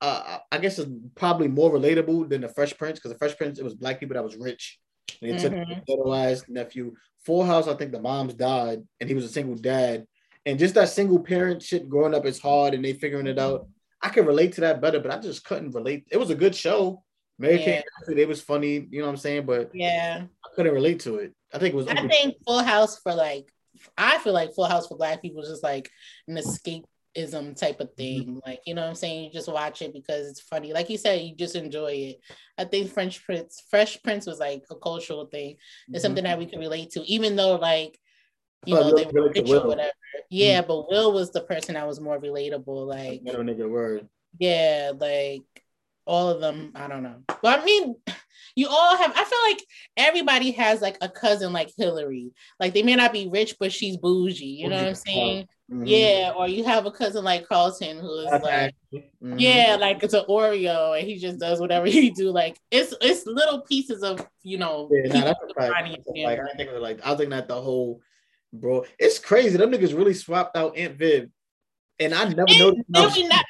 uh, 0.00 0.38
I 0.50 0.58
guess 0.58 0.78
is 0.78 0.86
probably 1.14 1.48
more 1.48 1.70
relatable 1.70 2.28
than 2.30 2.40
the 2.40 2.48
Fresh 2.48 2.78
Prince 2.78 2.98
because 2.98 3.12
the 3.12 3.18
Fresh 3.18 3.36
Prince 3.36 3.58
it 3.58 3.64
was 3.64 3.74
black 3.74 4.00
people 4.00 4.14
that 4.14 4.24
was 4.24 4.36
rich. 4.36 4.78
And 5.20 5.30
they 5.32 5.36
took 5.38 5.52
Mhm. 5.52 5.84
the 5.86 5.92
ghettoized 5.92 6.48
nephew. 6.48 6.94
Full 7.26 7.44
House, 7.44 7.68
I 7.68 7.74
think 7.74 7.92
the 7.92 8.00
moms 8.00 8.32
died 8.34 8.82
and 8.98 9.08
he 9.08 9.14
was 9.14 9.24
a 9.26 9.28
single 9.28 9.56
dad. 9.56 10.06
And 10.46 10.58
just 10.58 10.74
that 10.74 10.88
single 10.88 11.20
parent 11.20 11.62
shit 11.62 11.86
growing 11.88 12.14
up 12.14 12.24
is 12.24 12.38
hard 12.40 12.72
and 12.72 12.82
they 12.82 12.94
figuring 12.94 13.26
it 13.26 13.38
out. 13.38 13.68
I 14.02 14.08
can 14.08 14.26
relate 14.26 14.54
to 14.54 14.62
that 14.62 14.80
better, 14.80 15.00
but 15.00 15.10
I 15.10 15.18
just 15.18 15.44
couldn't 15.44 15.72
relate. 15.72 16.06
It 16.10 16.16
was 16.16 16.30
a 16.30 16.34
good 16.34 16.54
show. 16.54 17.02
Mary 17.38 17.58
Kate, 17.58 17.84
it 18.08 18.28
was 18.28 18.42
funny, 18.42 18.86
you 18.90 19.00
know 19.00 19.06
what 19.06 19.12
I'm 19.12 19.16
saying? 19.16 19.46
But 19.46 19.70
Yeah, 19.72 20.24
I 20.44 20.48
couldn't 20.54 20.74
relate 20.74 21.00
to 21.00 21.16
it. 21.16 21.32
I 21.52 21.58
think 21.58 21.74
it 21.74 21.76
was 21.76 21.88
I 21.88 22.06
think 22.06 22.36
Full 22.46 22.62
House 22.62 22.98
for 22.98 23.14
like. 23.14 23.46
I 23.96 24.18
feel 24.18 24.34
like 24.34 24.54
Full 24.54 24.66
House 24.66 24.88
for 24.88 24.98
Black 24.98 25.22
people 25.22 25.42
is 25.42 25.48
just 25.48 25.62
like 25.62 25.90
an 26.28 26.36
escapism 26.36 27.56
type 27.58 27.80
of 27.80 27.94
thing. 27.94 28.22
Mm-hmm. 28.22 28.38
Like 28.44 28.60
you 28.66 28.74
know 28.74 28.82
what 28.82 28.88
I'm 28.88 28.94
saying. 28.94 29.24
You 29.24 29.32
just 29.32 29.50
watch 29.50 29.80
it 29.80 29.94
because 29.94 30.28
it's 30.28 30.40
funny. 30.42 30.74
Like 30.74 30.90
you 30.90 30.98
said, 30.98 31.22
you 31.22 31.34
just 31.34 31.56
enjoy 31.56 31.92
it. 31.92 32.16
I 32.58 32.64
think 32.64 32.92
French 32.92 33.24
Prince, 33.24 33.62
Fresh 33.70 34.02
Prince 34.02 34.26
was 34.26 34.38
like 34.38 34.64
a 34.70 34.76
cultural 34.76 35.26
thing. 35.26 35.56
It's 35.56 35.60
mm-hmm. 35.88 36.02
something 36.02 36.24
that 36.24 36.38
we 36.38 36.46
can 36.46 36.60
relate 36.60 36.90
to, 36.90 37.00
even 37.10 37.36
though 37.36 37.56
like 37.56 37.98
you 38.66 38.74
know 38.74 38.94
they 38.94 39.06
were 39.06 39.28
rich 39.28 39.48
or 39.50 39.66
whatever. 39.66 39.90
Yeah, 40.28 40.60
but 40.62 40.88
Will 40.90 41.12
was 41.12 41.30
the 41.32 41.40
person 41.40 41.74
that 41.74 41.86
was 41.86 42.00
more 42.00 42.18
relatable. 42.18 42.86
Like 42.86 43.24
Ghetto 43.24 43.42
nigga 43.42 43.68
word. 43.68 44.08
yeah, 44.38 44.92
like 44.98 45.42
all 46.06 46.28
of 46.28 46.40
them. 46.40 46.72
I 46.74 46.88
don't 46.88 47.02
know. 47.02 47.22
But 47.42 47.60
I 47.60 47.64
mean, 47.64 47.96
you 48.56 48.68
all 48.68 48.96
have. 48.96 49.12
I 49.16 49.24
feel 49.24 49.38
like 49.50 49.62
everybody 49.96 50.50
has 50.52 50.80
like 50.80 50.98
a 51.00 51.08
cousin 51.08 51.52
like 51.52 51.72
Hilary. 51.76 52.32
Like 52.58 52.74
they 52.74 52.82
may 52.82 52.96
not 52.96 53.12
be 53.12 53.28
rich, 53.28 53.56
but 53.58 53.72
she's 53.72 53.96
bougie. 53.96 54.46
You 54.46 54.68
know 54.68 54.76
what 54.76 54.88
I'm 54.88 54.94
saying? 54.94 55.46
Mhm. 55.72 55.84
Yeah. 55.86 56.32
Or 56.36 56.48
you 56.48 56.64
have 56.64 56.84
a 56.84 56.90
cousin 56.90 57.22
like 57.24 57.46
Carlton 57.46 57.98
who 57.98 58.18
is 58.20 58.42
like. 58.42 58.74
mhm. 58.92 59.40
Yeah, 59.40 59.76
like 59.80 60.02
it's 60.02 60.14
an 60.14 60.24
Oreo, 60.28 60.98
and 60.98 61.06
he 61.06 61.16
just 61.18 61.38
does 61.38 61.60
whatever 61.60 61.86
he 61.86 62.10
do. 62.10 62.30
Like 62.30 62.58
it's 62.70 62.92
it's 63.00 63.24
little 63.26 63.60
pieces 63.62 64.02
of 64.02 64.26
you 64.42 64.58
know. 64.58 64.88
Yeah, 64.92 65.12
nah, 65.12 65.24
that's 65.26 65.38
a 65.48 65.54
fact. 65.54 65.72
Like, 66.14 66.40
I 66.40 66.56
think 66.56 66.70
like 66.72 67.00
I 67.06 67.10
was 67.10 67.18
thinking 67.18 67.30
that 67.30 67.46
the 67.48 67.60
whole 67.60 68.00
bro. 68.52 68.84
It's 68.98 69.18
crazy. 69.18 69.56
Them 69.56 69.70
niggas 69.70 69.96
really 69.96 70.14
swapped 70.14 70.56
out 70.56 70.76
Aunt 70.76 70.96
Viv. 70.96 71.28
And 71.98 72.14
I 72.14 72.24
never 72.24 72.44
And 72.48 72.84
noticed. 72.88 73.28
not- 73.28 73.44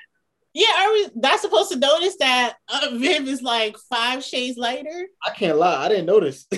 yeah, 0.53 0.67
are 0.85 0.93
we 0.93 1.09
not 1.15 1.39
supposed 1.39 1.71
to 1.71 1.79
notice 1.79 2.17
that 2.19 2.57
uh, 2.69 2.89
Viv 2.95 3.29
is 3.29 3.41
like 3.41 3.77
five 3.89 4.25
shades 4.25 4.59
lighter? 4.59 5.07
I 5.25 5.31
can't 5.31 5.57
lie. 5.59 5.85
I 5.85 5.89
didn't 5.89 6.07
notice 6.07 6.45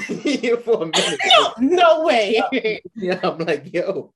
for 0.64 0.82
a 0.82 0.86
minute. 0.86 1.20
no, 1.38 1.52
no 1.58 2.02
way. 2.02 2.40
yeah, 2.96 3.20
I'm 3.22 3.36
like, 3.36 3.70
yo, 3.70 4.14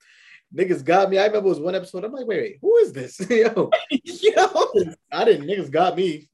niggas 0.57 0.83
got 0.83 1.11
me. 1.11 1.19
I 1.19 1.27
remember 1.27 1.49
it 1.49 1.51
was 1.51 1.61
one 1.61 1.75
episode. 1.75 2.05
I'm 2.05 2.13
like, 2.13 2.27
wait, 2.27 2.41
wait, 2.41 2.59
who 2.63 2.75
is 2.79 2.95
this? 2.95 3.21
yo, 3.29 3.71
Yo, 3.91 4.73
I 5.13 5.25
didn't. 5.27 5.47
Niggas 5.47 5.71
got 5.71 5.95
me. 5.95 6.27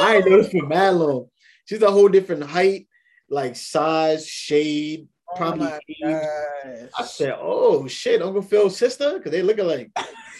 I 0.00 0.16
ain't 0.16 0.26
noticed 0.26 0.52
for 0.52 0.66
mad 0.66 0.94
long. 0.94 1.26
She's 1.66 1.82
a 1.82 1.90
whole 1.90 2.08
different 2.08 2.44
height, 2.44 2.86
like 3.28 3.56
size, 3.56 4.26
shade, 4.26 5.06
Oh 5.32 5.36
probably. 5.36 5.66
my 5.66 5.80
age. 5.88 6.88
I 6.98 7.04
said, 7.04 7.36
oh 7.40 7.86
shit, 7.88 8.22
Uncle 8.22 8.42
Phil's 8.42 8.76
sister, 8.76 9.14
because 9.14 9.32
they 9.32 9.42
look 9.42 9.58
alike. 9.58 9.90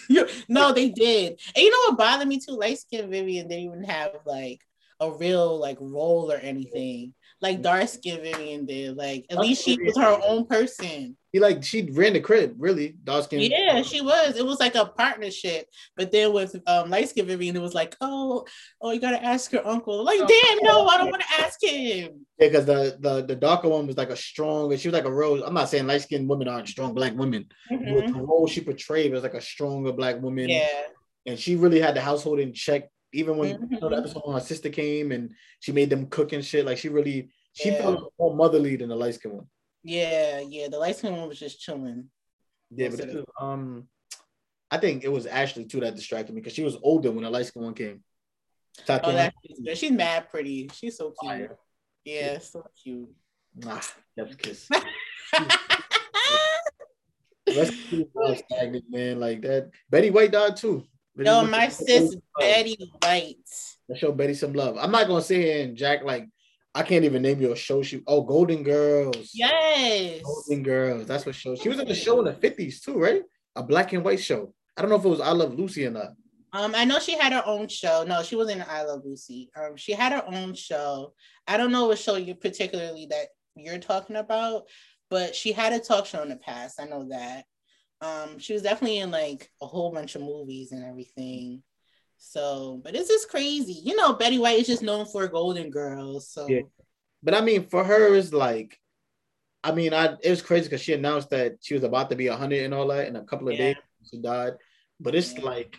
no, 0.49 0.73
they 0.73 0.89
did. 0.89 1.39
And 1.55 1.63
you 1.63 1.71
know 1.71 1.89
what 1.89 1.97
bothered 1.97 2.27
me 2.27 2.39
too? 2.39 2.57
Light 2.57 2.79
skinned 2.79 3.09
Vivian 3.09 3.47
didn't 3.47 3.65
even 3.65 3.83
have 3.83 4.11
like 4.25 4.61
a 4.99 5.11
real 5.11 5.59
like 5.59 5.77
role 5.79 6.31
or 6.31 6.37
anything. 6.37 7.13
Like 7.43 7.61
dark 7.61 7.89
skinned 7.89 8.23
Vivian 8.23 8.65
did. 8.65 8.95
Like 8.95 9.25
at 9.29 9.37
least 9.37 9.65
she 9.65 9.77
was 9.77 9.97
her 9.97 10.17
own 10.25 10.45
person. 10.45 11.17
He 11.33 11.41
like 11.41 11.61
she 11.61 11.89
ran 11.91 12.13
the 12.13 12.21
crib, 12.21 12.53
really. 12.57 12.95
Dark 13.03 13.25
skin. 13.25 13.41
Yeah, 13.51 13.81
she 13.81 13.99
was. 13.99 14.37
It 14.37 14.45
was 14.45 14.61
like 14.61 14.75
a 14.75 14.85
partnership. 14.85 15.65
But 15.97 16.09
then 16.13 16.31
with 16.31 16.55
um 16.67 16.89
light 16.89 17.09
skinned 17.09 17.27
Vivian, 17.27 17.57
it 17.57 17.61
was 17.61 17.73
like, 17.73 17.97
oh, 17.99 18.45
oh, 18.81 18.91
you 18.91 19.01
gotta 19.01 19.21
ask 19.21 19.51
your 19.51 19.67
uncle. 19.67 20.05
Like, 20.05 20.19
damn, 20.19 20.57
no, 20.61 20.87
I 20.87 20.97
don't 20.97 21.11
want 21.11 21.21
to 21.21 21.43
ask 21.43 21.61
him. 21.61 22.25
Yeah, 22.39 22.47
because 22.47 22.65
the, 22.65 22.97
the 23.01 23.25
the 23.25 23.35
darker 23.35 23.67
one 23.67 23.87
was 23.87 23.97
like 23.97 24.09
a 24.09 24.15
strong, 24.15 24.73
she 24.77 24.87
was 24.87 24.93
like 24.93 25.03
a 25.03 25.11
rose. 25.11 25.43
I'm 25.45 25.53
not 25.53 25.67
saying 25.67 25.85
light 25.85 26.03
skinned 26.03 26.29
women 26.29 26.47
aren't 26.47 26.69
strong 26.69 26.93
black 26.93 27.13
women. 27.13 27.47
But 27.69 27.79
Mhm. 27.79 28.13
the 28.13 28.21
role 28.21 28.47
she 28.47 28.61
portrayed 28.61 29.11
was 29.11 29.23
like 29.23 29.33
a 29.33 29.41
stronger 29.41 29.91
black 29.91 30.21
woman. 30.21 30.47
Yeah. 30.47 30.83
And 31.25 31.37
she 31.37 31.57
really 31.57 31.81
had 31.81 31.95
the 31.95 32.01
household 32.01 32.39
in 32.39 32.53
check. 32.53 32.89
Even 33.13 33.37
when 33.37 33.67
you 33.69 33.79
know, 33.79 33.89
the 33.89 33.97
episode 33.97 34.23
when 34.25 34.33
her 34.35 34.43
sister 34.43 34.69
came 34.69 35.11
and 35.11 35.31
she 35.59 35.71
made 35.71 35.89
them 35.89 36.07
cook 36.07 36.33
and 36.33 36.43
shit, 36.43 36.65
like 36.65 36.77
she 36.77 36.89
really 36.89 37.29
she 37.53 37.69
Yeah. 37.69 37.77
felt 37.81 38.13
more 38.19 38.35
motherly 38.35 38.75
than 38.75 38.89
the 38.89 38.95
light 38.95 39.13
skinned 39.15 39.35
one. 39.35 39.47
Yeah, 39.83 40.39
yeah. 40.39 40.67
The 40.69 40.79
light 40.79 40.95
skinned 40.95 41.15
one 41.17 41.27
was 41.29 41.39
just 41.39 41.59
chilling. 41.61 42.09
Yeah, 42.71 42.89
but 42.89 42.99
is, 43.01 43.23
um, 43.39 43.87
I 44.71 44.77
think 44.77 45.03
it 45.03 45.11
was 45.11 45.27
Ashley 45.27 45.65
too 45.65 45.79
that 45.81 45.95
distracted 45.95 46.33
me 46.33 46.41
because 46.41 46.53
she 46.53 46.63
was 46.63 46.77
older 46.81 47.11
when 47.11 47.23
the 47.23 47.29
light 47.29 47.45
skinned 47.45 47.65
one 47.65 47.75
came. 47.75 48.03
Oh, 48.89 49.11
that's 49.11 49.35
good. 49.63 49.77
She's 49.77 49.91
mad 49.91 50.29
pretty. 50.31 50.69
She's 50.73 50.97
so 50.97 51.13
cute. 51.21 51.31
Fire. 51.31 51.57
Yeah, 52.05 52.39
so 52.39 52.65
cute. 52.83 53.09
Ah, 53.67 53.87
Chef's 54.17 54.35
kiss. 54.35 54.67
Rest 57.55 57.73
in 57.91 58.05
peace, 58.05 58.81
man. 58.89 59.19
Like 59.19 59.41
that. 59.41 59.69
Betty 59.89 60.09
White 60.09 60.31
died 60.31 60.55
too. 60.57 60.87
No, 61.15 61.45
my 61.45 61.69
sis 61.69 62.15
Betty 62.39 62.91
White. 63.01 63.37
Let's 63.87 63.99
show 63.99 64.11
Betty 64.11 64.33
some 64.33 64.53
love. 64.53 64.77
I'm 64.79 64.91
not 64.91 65.07
gonna 65.07 65.21
sit 65.21 65.41
here 65.41 65.63
and 65.63 65.75
Jack 65.75 66.03
like 66.03 66.27
I 66.75 66.81
can't 66.81 67.05
even 67.05 67.21
name 67.21 67.39
you 67.39 67.51
a 67.51 67.55
show 67.55 67.83
she 67.83 68.01
oh 68.07 68.21
Golden 68.21 68.63
Girls. 68.63 69.31
Yes. 69.33 70.21
Golden 70.23 70.63
Girls. 70.63 71.07
That's 71.07 71.25
what 71.25 71.35
show. 71.35 71.55
She 71.55 71.69
was 71.69 71.79
in 71.79 71.87
the 71.87 71.95
show 71.95 72.19
in 72.19 72.25
the 72.25 72.33
50s 72.33 72.81
too, 72.81 72.97
right? 72.97 73.21
A 73.55 73.63
black 73.63 73.93
and 73.93 74.03
white 74.03 74.19
show. 74.19 74.53
I 74.75 74.81
don't 74.81 74.89
know 74.89 74.97
if 74.97 75.05
it 75.05 75.09
was 75.09 75.21
I 75.21 75.31
Love 75.31 75.53
Lucy 75.53 75.85
or 75.85 75.91
not. 75.91 76.13
Um, 76.53 76.73
I 76.75 76.85
know 76.85 76.99
she 76.99 77.17
had 77.17 77.33
her 77.33 77.43
own 77.45 77.67
show. 77.67 78.03
No, 78.07 78.21
she 78.23 78.35
wasn't 78.35 78.61
in 78.61 78.65
I 78.69 78.83
Love 78.83 79.01
Lucy. 79.05 79.49
Um, 79.55 79.75
she 79.75 79.93
had 79.93 80.11
her 80.11 80.23
own 80.27 80.53
show. 80.55 81.13
I 81.47 81.57
don't 81.57 81.71
know 81.71 81.87
what 81.87 81.99
show 81.99 82.15
you 82.15 82.35
particularly 82.35 83.07
that 83.07 83.27
you're 83.55 83.79
talking 83.79 84.15
about, 84.15 84.63
but 85.09 85.35
she 85.35 85.51
had 85.51 85.73
a 85.73 85.79
talk 85.79 86.05
show 86.05 86.21
in 86.23 86.29
the 86.29 86.37
past. 86.37 86.79
I 86.79 86.85
know 86.85 87.07
that. 87.09 87.45
Um, 88.03 88.37
she 88.39 88.53
was 88.53 88.61
definitely 88.61 88.99
in 88.99 89.11
like 89.11 89.49
a 89.61 89.65
whole 89.65 89.91
bunch 89.91 90.15
of 90.15 90.21
movies 90.21 90.71
and 90.71 90.83
everything. 90.83 91.63
So, 92.17 92.81
but 92.83 92.95
it's 92.95 93.09
just 93.09 93.29
crazy. 93.29 93.73
You 93.83 93.95
know, 93.95 94.13
Betty 94.13 94.39
White 94.39 94.59
is 94.59 94.67
just 94.67 94.81
known 94.83 95.05
for 95.05 95.27
Golden 95.27 95.69
Girls. 95.69 96.29
So 96.29 96.47
Yeah. 96.47 96.61
But 97.21 97.33
I 97.35 97.41
mean, 97.41 97.67
for 97.67 97.83
her, 97.83 98.13
it's 98.15 98.33
like 98.33 98.77
I 99.63 99.71
mean, 99.71 99.93
I 99.93 100.15
it 100.21 100.29
was 100.29 100.41
crazy 100.41 100.65
because 100.65 100.81
she 100.81 100.93
announced 100.93 101.29
that 101.29 101.53
she 101.61 101.73
was 101.73 101.83
about 101.83 102.09
to 102.09 102.15
be 102.17 102.27
hundred 102.27 102.63
and 102.63 102.73
all 102.73 102.87
that 102.89 103.07
in 103.07 103.15
a 103.15 103.23
couple 103.23 103.47
of 103.47 103.53
Yeah. 103.53 103.73
days. 103.73 103.75
She 104.11 104.17
died, 104.21 104.53
but 104.99 105.15
it's 105.15 105.33
Yeah. 105.33 105.45
like 105.45 105.75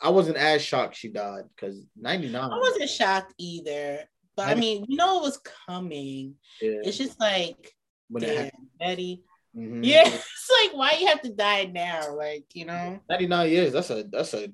I- 0.00 0.08
wasn't 0.10 0.36
as 0.38 0.62
shocked 0.62 0.96
she 0.96 1.08
died 1.08 1.44
because 1.54 1.84
ninety 1.96 2.28
nine. 2.30 2.50
I 2.50 2.58
wasn't 2.58 2.90
shocked 2.90 3.34
either. 3.38 4.08
But 4.36 4.48
I 4.48 4.54
mean, 4.56 4.84
you 4.88 4.96
know 4.96 5.18
it 5.18 5.22
was 5.22 5.38
coming. 5.38 6.34
Yeah, 6.60 6.80
It's 6.82 6.98
just 6.98 7.20
like, 7.20 7.72
when 8.08 8.24
it 8.24 8.26
damn, 8.26 8.44
happened. 8.46 8.68
Betty. 8.80 9.22
Mhm. 9.56 9.84
Yeah, 9.84 10.02
it's 10.06 10.50
like 10.62 10.76
why 10.76 10.96
you 11.00 11.06
have 11.06 11.22
to 11.22 11.30
die 11.30 11.64
now? 11.64 12.14
Like, 12.16 12.46
you 12.54 12.64
know. 12.64 13.00
99 13.08 13.50
years. 13.50 13.72
That's 13.72 13.90
a 13.90 14.04
that's 14.10 14.34
a 14.34 14.48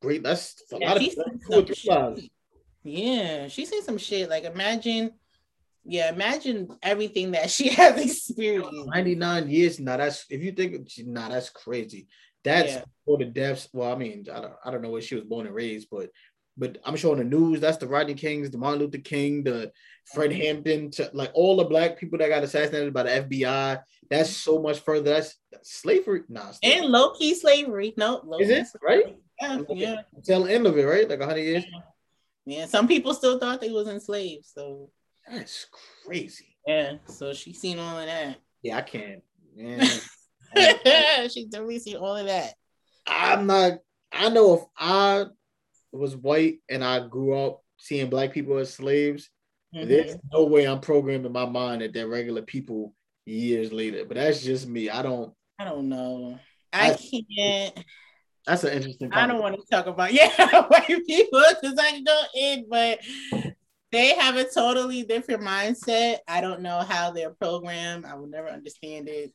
great. 0.00 0.22
That's 0.22 0.62
a 0.72 0.78
Yeah, 0.78 0.88
lot 0.94 1.02
of 1.02 1.66
two 1.66 1.74
lives. 1.88 2.28
Yeah, 2.84 3.48
she's 3.48 3.70
seen 3.70 3.82
some 3.82 3.98
shit. 3.98 4.28
Like 4.28 4.44
imagine, 4.44 5.12
yeah, 5.84 6.12
imagine 6.12 6.68
everything 6.82 7.30
that 7.32 7.50
she 7.50 7.68
has 7.74 8.00
experienced. 8.02 8.88
99 8.88 9.48
years. 9.48 9.80
Now 9.80 9.96
that's 9.96 10.26
if 10.28 10.42
you 10.42 10.52
think 10.52 10.88
nah, 11.06 11.28
that's 11.28 11.50
crazy. 11.50 12.08
That's 12.44 12.72
Yeah. 12.74 12.84
for 13.04 13.18
the 13.18 13.24
deaths. 13.26 13.68
Well, 13.72 13.92
I 13.92 13.96
mean, 13.96 14.26
I 14.32 14.40
don't 14.40 14.54
I 14.64 14.70
don't 14.70 14.82
know 14.82 14.90
where 14.90 15.00
she 15.02 15.14
was 15.14 15.24
born 15.24 15.46
and 15.46 15.54
raised, 15.54 15.88
but 15.90 16.10
but 16.56 16.78
I'm 16.84 16.96
showing 16.96 17.18
the 17.18 17.24
news. 17.24 17.60
That's 17.60 17.78
the 17.78 17.86
Rodney 17.88 18.14
Kings, 18.14 18.50
the 18.50 18.58
Martin 18.58 18.80
Luther 18.80 18.98
King, 18.98 19.42
the 19.44 19.72
Fred 20.14 20.30
Mm-hmm. 20.30 20.40
Hampton, 20.40 20.90
to, 20.92 21.10
like 21.14 21.30
all 21.34 21.56
the 21.56 21.64
black 21.64 21.98
people 21.98 22.18
that 22.18 22.28
got 22.28 22.42
assassinated 22.42 22.92
by 22.92 23.04
the 23.04 23.10
FBI. 23.10 23.80
That's 24.10 24.30
so 24.30 24.60
much 24.60 24.80
further. 24.80 25.10
That's, 25.10 25.36
that's 25.50 25.72
slavery. 25.80 26.22
Nah, 26.28 26.50
slavery. 26.52 26.78
And 26.80 26.86
low 26.90 27.12
key 27.14 27.34
slavery. 27.34 27.94
No, 27.96 28.20
low 28.24 28.38
Is 28.38 28.50
it? 28.50 28.66
Right? 28.82 29.16
Yeah, 29.40 29.58
yeah, 29.70 29.96
Tail 30.24 30.46
end 30.46 30.66
of 30.66 30.76
it, 30.78 30.84
right? 30.84 31.08
Like 31.08 31.18
100 31.20 31.40
years. 31.40 31.64
yeah. 32.44 32.66
Some 32.66 32.86
people 32.86 33.14
still 33.14 33.38
thought 33.38 33.60
they 33.60 33.70
was 33.70 33.88
enslaved. 33.88 34.44
So 34.46 34.90
That's 35.28 35.66
crazy. 36.04 36.56
yeah, 36.66 36.94
so 37.06 37.32
she 37.32 37.52
seen 37.52 37.78
all 37.78 37.98
of 37.98 38.06
that. 38.06 38.36
Yeah, 38.62 38.76
I 38.78 38.82
can't. 38.82 39.22
Yeah. 40.54 41.28
she 41.28 41.46
definitely 41.46 41.78
seen 41.78 41.96
all 41.96 42.16
of 42.16 42.26
that. 42.26 42.54
I'm 43.06 43.46
not. 43.46 43.78
I 44.12 44.28
know 44.28 44.54
if 44.54 44.60
I 44.76 45.24
was 45.92 46.16
white 46.16 46.58
and 46.68 46.82
I 46.84 47.06
grew 47.06 47.34
up 47.38 47.62
seeing 47.76 48.08
black 48.10 48.32
people 48.32 48.58
as 48.58 48.72
slaves, 48.72 49.30
Mhm. 49.74 49.88
there's 49.88 50.16
no 50.32 50.44
way 50.44 50.66
I'm 50.66 50.80
programmed 50.80 51.26
in 51.26 51.32
my 51.32 51.46
mind 51.46 51.82
that 51.82 51.92
they're 51.92 52.08
regular 52.08 52.42
people 52.42 52.94
years 53.26 53.72
later. 53.72 54.04
But 54.04 54.16
that's 54.16 54.42
just 54.42 54.66
me. 54.68 54.90
I 54.90 55.02
don't. 55.02 55.32
I 55.58 55.64
don't 55.64 55.88
know. 55.88 56.38
I 56.72 56.92
I- 56.92 56.96
can't. 57.36 57.84
That's 58.46 58.64
an 58.64 58.72
interesting. 58.72 59.12
I 59.12 59.26
don't 59.28 59.40
want 59.40 59.54
to 59.54 59.62
talk 59.70 59.86
about 59.86 60.12
yeah 60.12 60.62
white 60.68 60.86
people 61.06 61.42
because 61.60 61.78
I 61.80 62.00
go 62.00 62.22
in, 62.34 62.66
but 62.68 62.98
they 63.92 64.14
have 64.14 64.36
a 64.36 64.44
totally 64.44 65.04
different 65.04 65.42
mindset. 65.42 66.18
I 66.26 66.40
don't 66.40 66.60
know 66.62 66.80
how 66.80 67.12
they're 67.12 67.30
programmed. 67.34 68.04
I 68.04 68.14
will 68.14 68.26
never 68.26 68.48
understand 68.48 69.08
it. 69.08 69.32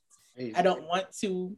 I 0.55 0.61
don't 0.61 0.83
want 0.87 1.05
to. 1.21 1.55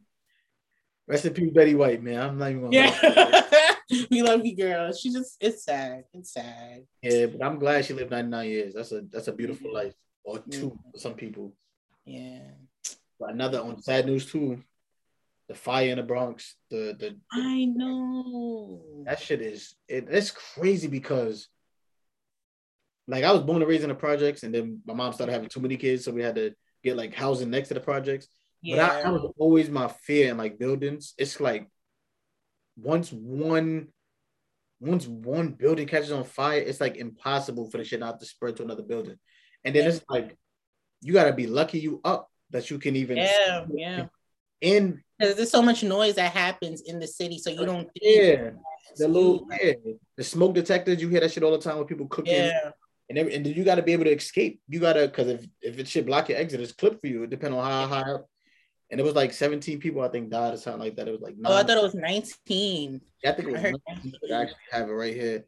Rest 1.08 1.24
in 1.26 1.34
peace, 1.34 1.50
Betty 1.52 1.74
White, 1.74 2.02
man. 2.02 2.20
I'm 2.20 2.38
not 2.38 2.50
even 2.50 2.62
gonna. 2.62 2.76
Yeah, 2.76 2.90
we 4.10 4.22
love 4.22 4.44
you, 4.44 4.56
girl. 4.56 4.92
She 4.92 5.12
just 5.12 5.36
it's 5.40 5.64
sad. 5.64 6.04
It's 6.14 6.32
sad. 6.32 6.84
yeah, 7.02 7.26
but 7.26 7.44
I'm 7.44 7.58
glad 7.58 7.84
she 7.84 7.92
lived 7.94 8.10
99 8.10 8.48
years. 8.48 8.74
That's 8.74 8.92
a 8.92 9.02
that's 9.02 9.28
a 9.28 9.32
beautiful 9.32 9.72
life, 9.72 9.94
or 10.24 10.38
two 10.38 10.70
Mhm. 10.70 10.92
for 10.92 10.98
some 10.98 11.14
people. 11.14 11.52
Yeah, 12.04 12.50
But 13.18 13.30
another 13.30 13.60
on 13.60 13.80
sad 13.82 14.06
news 14.06 14.26
too. 14.30 14.62
The 15.48 15.54
fire 15.54 15.90
in 15.90 15.96
the 15.96 16.02
Bronx. 16.04 16.56
The 16.70 16.94
the 16.98 17.16
I 17.32 17.64
know. 17.64 19.04
That 19.06 19.20
shit 19.20 19.40
is 19.42 19.74
it, 19.88 20.06
it's 20.08 20.30
crazy 20.30 20.88
because 20.88 21.48
like 23.08 23.24
I 23.24 23.32
was 23.32 23.42
born 23.42 23.60
and 23.62 23.68
raised 23.68 23.82
in 23.82 23.88
the 23.88 23.94
projects, 23.94 24.42
and 24.44 24.54
then 24.54 24.80
my 24.86 24.94
mom 24.94 25.12
started 25.12 25.32
having 25.32 25.48
too 25.48 25.60
many 25.60 25.76
kids, 25.76 26.04
so 26.04 26.12
we 26.12 26.22
had 26.22 26.36
to 26.36 26.54
get 26.84 26.96
like 26.96 27.14
housing 27.14 27.50
next 27.50 27.68
to 27.68 27.74
the 27.74 27.80
projects. 27.80 28.28
But 28.62 28.78
I, 28.78 28.86
Yeah, 28.98 29.02
that 29.02 29.12
was 29.12 29.32
always 29.38 29.68
my 29.70 29.88
fear 29.88 30.30
in 30.30 30.36
like 30.36 30.58
buildings. 30.58 31.14
It's 31.18 31.40
like 31.40 31.66
once 32.82 33.12
one 33.12 33.88
once 34.80 35.06
one 35.06 35.48
building 35.48 35.86
catches 35.86 36.10
on 36.10 36.24
fire, 36.24 36.58
it's 36.60 36.80
like 36.80 36.96
impossible 36.96 37.70
for 37.70 37.76
the 37.78 37.84
shit 37.84 38.00
not 38.00 38.18
to 38.18 38.26
spread 38.26 38.56
to 38.56 38.62
another 38.62 38.82
building. 38.82 39.16
And 39.64 39.74
then 39.74 39.82
Yeah. 39.84 39.90
it's 39.90 40.04
like 40.08 40.36
you 41.02 41.12
gotta 41.12 41.32
be 41.32 41.46
lucky 41.46 41.78
you 41.78 42.00
up 42.04 42.30
that 42.50 42.70
you 42.70 42.78
can 42.78 42.96
even 42.96 43.16
yeah, 43.18 43.64
yeah. 43.74 44.06
in 44.60 45.02
Because 45.18 45.36
there's 45.36 45.50
so 45.50 45.62
much 45.62 45.82
noise 45.82 46.14
that 46.14 46.32
happens 46.32 46.82
in 46.82 46.98
the 46.98 47.06
city, 47.06 47.38
so 47.38 47.50
you 47.50 47.64
don't. 47.66 47.88
yeah 47.94 48.50
the 48.96 49.06
little 49.06 49.46
yeah, 49.62 49.72
the 50.16 50.24
smoke 50.24 50.54
detectors 50.54 51.00
you 51.00 51.08
hear 51.08 51.20
that 51.20 51.30
shit 51.30 51.42
all 51.44 51.52
the 51.52 51.58
time 51.58 51.76
when 51.76 51.86
people 51.86 52.06
cooking 52.08 52.34
Yeah, 52.34 52.70
and 53.08 53.18
every, 53.18 53.34
and 53.34 53.44
then 53.46 53.52
you 53.54 53.62
got 53.64 53.76
to 53.76 53.82
be 53.82 53.92
able 53.92 54.04
to 54.04 54.10
escape. 54.16 54.60
You 54.68 54.80
gotta 54.80 55.06
because 55.06 55.28
if 55.28 55.46
if 55.62 55.78
it 55.78 55.86
should 55.88 56.06
block 56.06 56.28
your 56.28 56.38
exit, 56.38 56.60
it's 56.60 56.72
clip 56.72 57.00
for 57.00 57.06
you. 57.06 57.22
It 57.24 57.30
depends 57.30 57.54
on 57.56 57.64
how 57.64 57.86
high 57.86 58.12
up. 58.14 58.26
And 58.90 58.98
it 58.98 59.04
was 59.04 59.14
like 59.14 59.32
17 59.32 59.78
people, 59.78 60.02
I 60.02 60.08
think, 60.08 60.30
died 60.30 60.54
or 60.54 60.56
something 60.56 60.80
like 60.82 60.96
that. 60.96 61.06
It 61.08 61.12
was 61.12 61.20
like 61.20 61.36
Oh, 61.44 61.54
I 61.54 61.62
thought 61.62 61.76
it 61.76 61.82
was 61.82 61.94
19. 61.94 63.00
I 63.24 63.32
think 63.32 63.48
it 63.48 63.50
I 63.50 63.52
was 63.52 63.60
heard 63.62 63.74
19, 63.88 64.12
but 64.20 64.32
I 64.32 64.42
actually 64.42 64.56
have 64.72 64.88
it 64.88 64.92
right 64.92 65.14
here. 65.14 65.44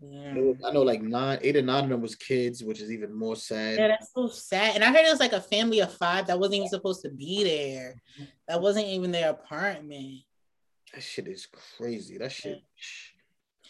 Yeah. 0.00 0.34
Was- 0.34 0.56
I 0.64 0.72
know 0.72 0.82
like 0.82 1.00
nine, 1.02 1.38
eight 1.42 1.56
or 1.56 1.62
nine 1.62 1.84
of 1.84 1.90
them 1.90 2.02
was 2.02 2.16
kids, 2.16 2.64
which 2.64 2.80
is 2.80 2.90
even 2.90 3.14
more 3.16 3.36
sad. 3.36 3.78
Yeah, 3.78 3.88
that's 3.88 4.12
so 4.12 4.28
sad. 4.28 4.74
And 4.74 4.82
I 4.84 4.88
heard 4.88 5.06
it 5.06 5.10
was 5.10 5.20
like 5.20 5.32
a 5.32 5.40
family 5.40 5.80
of 5.80 5.92
five 5.92 6.26
that 6.26 6.38
wasn't 6.38 6.56
even 6.56 6.68
supposed 6.68 7.02
to 7.02 7.10
be 7.10 7.44
there. 7.44 8.02
That 8.48 8.60
wasn't 8.60 8.86
even 8.88 9.12
their 9.12 9.30
apartment. 9.30 10.20
That 10.92 11.02
shit 11.02 11.28
is 11.28 11.46
crazy. 11.76 12.18
That 12.18 12.32
shit. 12.32 12.62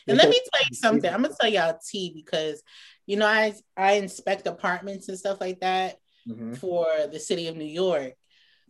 And 0.08 0.16
let 0.16 0.28
me 0.28 0.40
tell 0.52 0.68
you 0.70 0.74
something. 0.76 1.12
I'm 1.12 1.22
gonna 1.22 1.34
tell 1.38 1.50
y'all 1.50 1.78
T 1.84 2.12
because 2.14 2.62
you 3.06 3.16
know 3.16 3.26
I 3.26 3.54
I 3.76 3.94
inspect 3.94 4.46
apartments 4.46 5.08
and 5.08 5.18
stuff 5.18 5.40
like 5.40 5.60
that 5.60 5.98
Mhm. 6.28 6.56
for 6.58 6.86
the 7.10 7.18
city 7.18 7.48
of 7.48 7.56
New 7.56 7.64
York. 7.64 8.12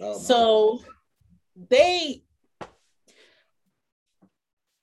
Oh, 0.00 0.18
so 0.18 0.80
they 1.70 2.22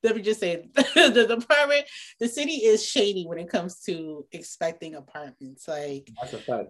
let 0.04 0.18
me 0.18 0.22
just 0.22 0.40
say 0.42 0.68
the 0.76 1.26
department, 1.40 1.86
the 2.20 2.28
city 2.28 2.56
is 2.56 2.86
shady 2.86 3.26
when 3.26 3.38
it 3.38 3.50
comes 3.50 3.80
to 3.84 4.26
expecting 4.34 4.96
apartments. 4.96 5.68
Like. 5.68 6.12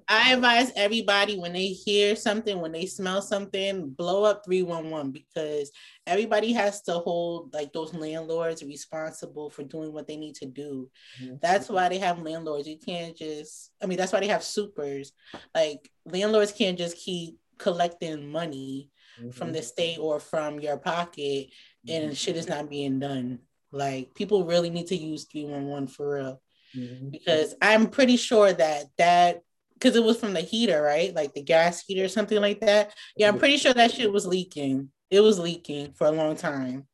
I 0.07 0.33
advise 0.33 0.71
everybody 0.75 1.37
when 1.37 1.53
they 1.53 1.67
hear 1.67 2.15
something, 2.15 2.61
when 2.61 2.71
they 2.71 2.85
smell 2.85 3.21
something, 3.23 3.89
blow 3.89 4.23
up 4.23 4.43
311 4.45 5.11
because 5.11 5.71
everybody 6.05 6.53
has 6.53 6.83
to 6.83 6.93
hold 6.93 7.53
like 7.53 7.73
those 7.73 7.93
landlords 7.93 8.63
responsible 8.63 9.49
for 9.49 9.63
doing 9.63 9.91
what 9.93 10.05
they 10.07 10.15
need 10.17 10.35
to 10.35 10.45
do. 10.45 10.89
Mhm. 11.19 11.41
That's 11.41 11.69
why 11.69 11.89
they 11.89 11.97
have 11.97 12.19
landlords. 12.21 12.67
You 12.67 12.77
can't 12.77 13.17
just, 13.17 13.71
I 13.81 13.87
mean, 13.87 13.97
that's 13.97 14.13
why 14.13 14.19
they 14.19 14.27
have 14.27 14.43
supers. 14.43 15.11
Like 15.55 15.89
landlords 16.05 16.51
can't 16.51 16.77
just 16.77 16.97
keep 16.97 17.39
collecting 17.63 18.27
money 18.29 18.89
from 19.31 19.49
Mhm. 19.49 19.53
the 19.53 19.61
state 19.63 19.97
or 19.99 20.19
from 20.19 20.59
your 20.59 20.77
pocket 20.77 21.47
Mm-hmm. 21.87 22.03
and 22.07 22.17
shit 22.17 22.35
is 22.37 22.47
not 22.47 22.69
being 22.69 22.99
done. 22.99 23.39
Like 23.71 24.13
people 24.13 24.45
really 24.45 24.69
need 24.69 24.87
to 24.87 24.95
use 24.95 25.25
311 25.25 25.87
for 25.87 26.05
real 26.15 26.41
Mhm. 26.75 27.11
because 27.11 27.55
I'm 27.61 27.89
pretty 27.89 28.17
sure 28.17 28.51
that 28.53 28.85
that 28.97 29.41
because 29.73 29.95
it 29.97 30.03
was 30.03 30.17
from 30.19 30.33
the 30.33 30.41
heater, 30.41 30.81
right? 30.81 31.13
Like 31.13 31.33
the 31.33 31.41
gas 31.43 31.83
heater 31.85 32.05
or 32.05 32.07
something 32.17 32.39
like 32.39 32.59
that. 32.61 32.93
Yeah, 33.17 33.27
I'm 33.27 33.37
pretty 33.39 33.57
sure 33.57 33.73
that 33.73 33.91
shit 33.91 34.11
was 34.11 34.25
leaking. 34.25 34.91
It 35.09 35.19
was 35.19 35.39
leaking 35.39 35.93
for 35.93 36.07
a 36.07 36.11
long 36.11 36.35
time. 36.37 36.87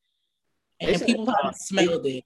And 0.79 0.99
people 1.05 1.25
probably 1.25 1.53
smelled 1.55 2.05
it. 2.07 2.23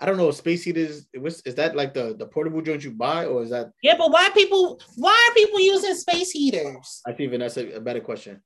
I 0.00 0.06
don't 0.06 0.16
know. 0.16 0.28
if 0.28 0.34
Space 0.36 0.64
heaters. 0.64 1.06
It 1.12 1.22
was. 1.22 1.40
Is 1.42 1.54
that 1.54 1.76
like 1.76 1.94
the 1.94 2.14
the 2.18 2.26
portable 2.26 2.60
joint 2.62 2.82
you 2.84 2.90
buy, 2.90 3.26
or 3.26 3.42
is 3.42 3.50
that? 3.50 3.70
Yeah, 3.82 3.94
but 3.96 4.10
why 4.10 4.28
people 4.34 4.80
why 4.96 5.28
are 5.30 5.34
people 5.34 5.60
using 5.60 5.94
space 5.94 6.30
heaters? 6.32 7.00
I 7.06 7.10
think 7.10 7.20
even 7.20 7.40
that's 7.40 7.56
a, 7.56 7.76
a 7.76 7.80
better 7.80 8.00
question. 8.00 8.42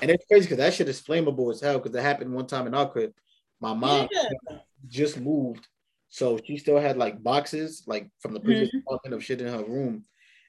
And 0.00 0.10
it's 0.10 0.24
crazy 0.26 0.46
because 0.46 0.56
that 0.58 0.72
shit 0.72 0.88
is 0.88 1.02
flammable 1.02 1.52
as 1.52 1.60
hell. 1.60 1.78
Because 1.78 1.94
it 1.94 2.02
happened 2.02 2.32
one 2.32 2.46
time 2.46 2.66
in 2.66 2.74
our 2.74 2.90
crib. 2.90 3.12
My 3.60 3.74
mom 3.74 4.08
Yeah. 4.10 4.56
just 4.88 5.20
moved, 5.20 5.68
so 6.08 6.38
she 6.44 6.56
still 6.56 6.80
had 6.80 6.96
like 6.96 7.22
boxes 7.22 7.84
like 7.86 8.10
from 8.20 8.32
the 8.32 8.40
previous 8.40 8.70
Mm-hmm. 8.70 8.78
apartment 8.88 9.14
of 9.14 9.24
shit 9.24 9.40
in 9.42 9.48
her 9.48 9.62
room. 9.64 10.04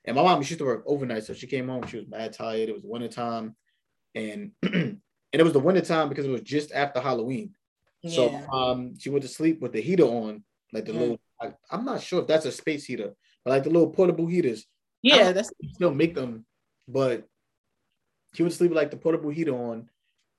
And 0.05 0.15
my 0.15 0.23
mom 0.23 0.41
she 0.41 0.51
used 0.51 0.59
to 0.59 0.65
work 0.65 0.83
overnight, 0.86 1.25
so 1.25 1.33
she 1.33 1.47
came 1.47 1.67
home. 1.67 1.86
She 1.88 1.97
was 1.97 2.07
mad 2.07 2.33
tired. 2.33 2.69
It 2.69 2.73
was 2.75 2.83
winter 2.86 3.09
time, 3.09 3.55
and 4.15 4.51
and 4.63 4.99
it 5.33 5.43
was 5.43 5.53
the 5.53 5.59
winter 5.59 5.81
time 5.81 6.07
because 6.09 6.25
it 6.25 6.31
was 6.31 6.41
just 6.41 6.71
after 6.71 7.01
Halloween. 7.01 7.53
So 8.06 8.36
um, 8.52 8.98
she 9.00 9.10
went 9.10 9.24
to 9.24 9.30
sleep 9.30 9.62
with 9.62 9.72
the 9.72 9.82
heater 9.82 10.04
on, 10.04 10.44
like 10.72 10.86
the 10.86 10.92
Mm. 10.94 11.00
little. 11.00 11.20
I, 11.42 11.54
I'm 11.72 11.86
not 11.86 12.02
sure 12.02 12.22
if 12.22 12.28
that's 12.28 12.46
a 12.46 12.52
space 12.52 12.86
heater, 12.86 13.13
but 13.44 13.52
like 13.52 13.63
the 13.63 13.70
little 13.70 13.89
portable 13.89 14.28
heaters. 14.28 14.66
Yeah, 15.02 15.32
that's 15.32 15.52
still 15.74 15.94
make 15.94 16.16
them, 16.16 16.46
but 16.88 17.28
she 18.34 18.44
would 18.44 18.54
sleep 18.54 18.72
with 18.72 18.78
like 18.78 18.92
the 18.92 18.98
portable 18.98 19.30
heater 19.30 19.56
on. 19.56 19.89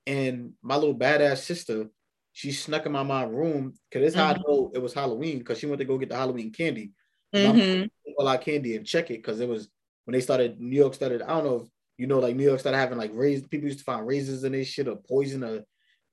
And 0.07 0.53
my 0.61 0.75
little 0.75 0.95
badass 0.95 1.37
sister, 1.37 1.87
she 2.31 2.51
snuck 2.51 2.85
in 2.85 2.91
my 2.91 3.03
mom's 3.03 3.33
room 3.33 3.73
because 3.89 4.13
that's 4.13 4.15
how 4.15 4.33
I 4.33 4.37
Mhm. 4.37 4.43
know 4.47 4.71
it 4.73 4.79
was 4.79 4.93
Halloween 4.93 5.39
because 5.39 5.59
she 5.59 5.65
went 5.65 5.79
to 5.79 5.85
go 5.85 5.97
get 5.97 6.09
the 6.09 6.15
Halloween 6.15 6.51
candy. 6.51 6.91
My 7.33 7.41
Mhm. 7.41 7.89
all 8.17 8.27
our 8.27 8.37
candy 8.37 8.75
and 8.77 8.85
check 8.85 9.09
it 9.11 9.17
because 9.17 9.39
it 9.39 9.49
was 9.49 9.69
when 10.05 10.13
they 10.13 10.21
started 10.21 10.59
New 10.59 10.77
York 10.77 10.93
started. 10.93 11.21
I 11.21 11.27
don't 11.27 11.43
know 11.45 11.55
if 11.61 11.67
you 11.97 12.07
know, 12.07 12.19
like 12.19 12.35
New 12.35 12.43
York 12.43 12.59
started 12.59 12.77
having 12.77 12.97
like 12.97 13.11
raised 13.13 13.49
people 13.49 13.67
used 13.67 13.79
to 13.79 13.85
find 13.85 14.05
raisins 14.05 14.43
in 14.43 14.51
their 14.51 14.65
shit 14.65 14.87
or 14.87 14.97
poison 14.97 15.43
or 15.43 15.63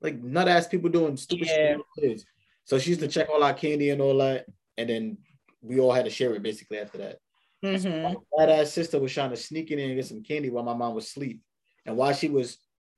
like 0.03 0.21
nut 0.21 0.47
ass 0.47 0.67
people 0.67 0.89
doing 0.89 1.17
stupid 1.17 1.47
Yeah. 1.47 1.77
shit. 1.97 2.23
So 2.65 2.77
she 2.77 2.89
used 2.91 3.01
to 3.01 3.07
check 3.07 3.29
all 3.29 3.43
our 3.43 3.53
candy 3.53 3.89
and 3.89 4.01
all 4.01 4.17
that, 4.19 4.45
and 4.77 4.89
then 4.89 5.17
we 5.61 5.79
all 5.79 5.91
had 5.91 6.05
to 6.05 6.11
share 6.11 6.33
it 6.35 6.43
basically 6.43 6.77
after 6.79 6.97
that. 6.99 7.19
Mm-hmm. 7.63 8.15
That 8.37 8.49
ass 8.49 8.71
sister 8.71 8.99
was 8.99 9.13
trying 9.13 9.29
to 9.31 9.37
sneak 9.37 9.71
in 9.71 9.79
and 9.79 9.95
get 9.95 10.05
some 10.05 10.21
candy 10.21 10.49
while 10.49 10.63
my 10.63 10.73
mom 10.73 10.93
was 10.93 11.05
asleep. 11.05 11.41
And 11.85 11.95
while 11.97 12.13
she 12.13 12.29
was 12.29 12.57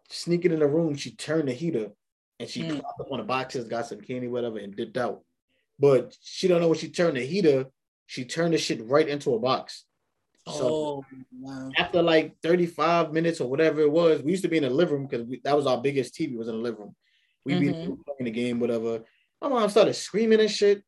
sneaking 0.09 0.51
in 0.51 0.59
the 0.59 0.67
room, 0.67 0.95
she 0.95 1.15
turned 1.15 1.47
the 1.47 1.53
heater 1.53 1.91
and 2.39 2.49
she 2.49 2.63
Mm. 2.63 2.79
up 2.79 3.07
on 3.11 3.19
the 3.19 3.23
boxes, 3.23 3.67
got 3.67 3.85
some 3.87 4.01
candy, 4.01 4.27
whatever, 4.27 4.57
and 4.57 4.75
dipped 4.75 4.97
out. 4.97 5.23
But 5.79 6.15
she 6.21 6.47
don't 6.47 6.61
know 6.61 6.67
when 6.69 6.77
she 6.77 6.89
turned 6.89 7.17
the 7.17 7.25
heater, 7.25 7.67
she 8.07 8.25
turned 8.25 8.53
the 8.53 8.57
shit 8.57 8.83
right 8.85 9.07
into 9.07 9.33
a 9.35 9.39
box. 9.39 9.85
So 10.47 10.67
Oh, 10.67 11.05
wow. 11.39 11.71
after 11.77 12.01
like 12.01 12.35
35 12.41 13.11
minutes 13.11 13.41
or 13.41 13.49
whatever 13.49 13.81
it 13.81 13.91
was, 13.91 14.21
we 14.21 14.31
used 14.31 14.43
to 14.43 14.49
be 14.49 14.57
in 14.57 14.63
the 14.63 14.69
living 14.69 14.95
room 14.95 15.07
because 15.07 15.27
that 15.43 15.55
was 15.55 15.65
our 15.65 15.81
biggest 15.81 16.13
TV 16.13 16.37
was 16.37 16.47
in 16.47 16.55
the 16.55 16.61
living 16.61 16.81
room. 16.81 16.95
We'd 17.45 17.59
be 17.59 17.69
Mhm. 17.69 18.03
playing 18.05 18.25
the 18.25 18.31
game, 18.31 18.59
whatever. 18.59 19.03
My 19.41 19.49
mom 19.49 19.69
started 19.69 19.95
screaming 19.95 20.39
and 20.39 20.51
shit. 20.51 20.83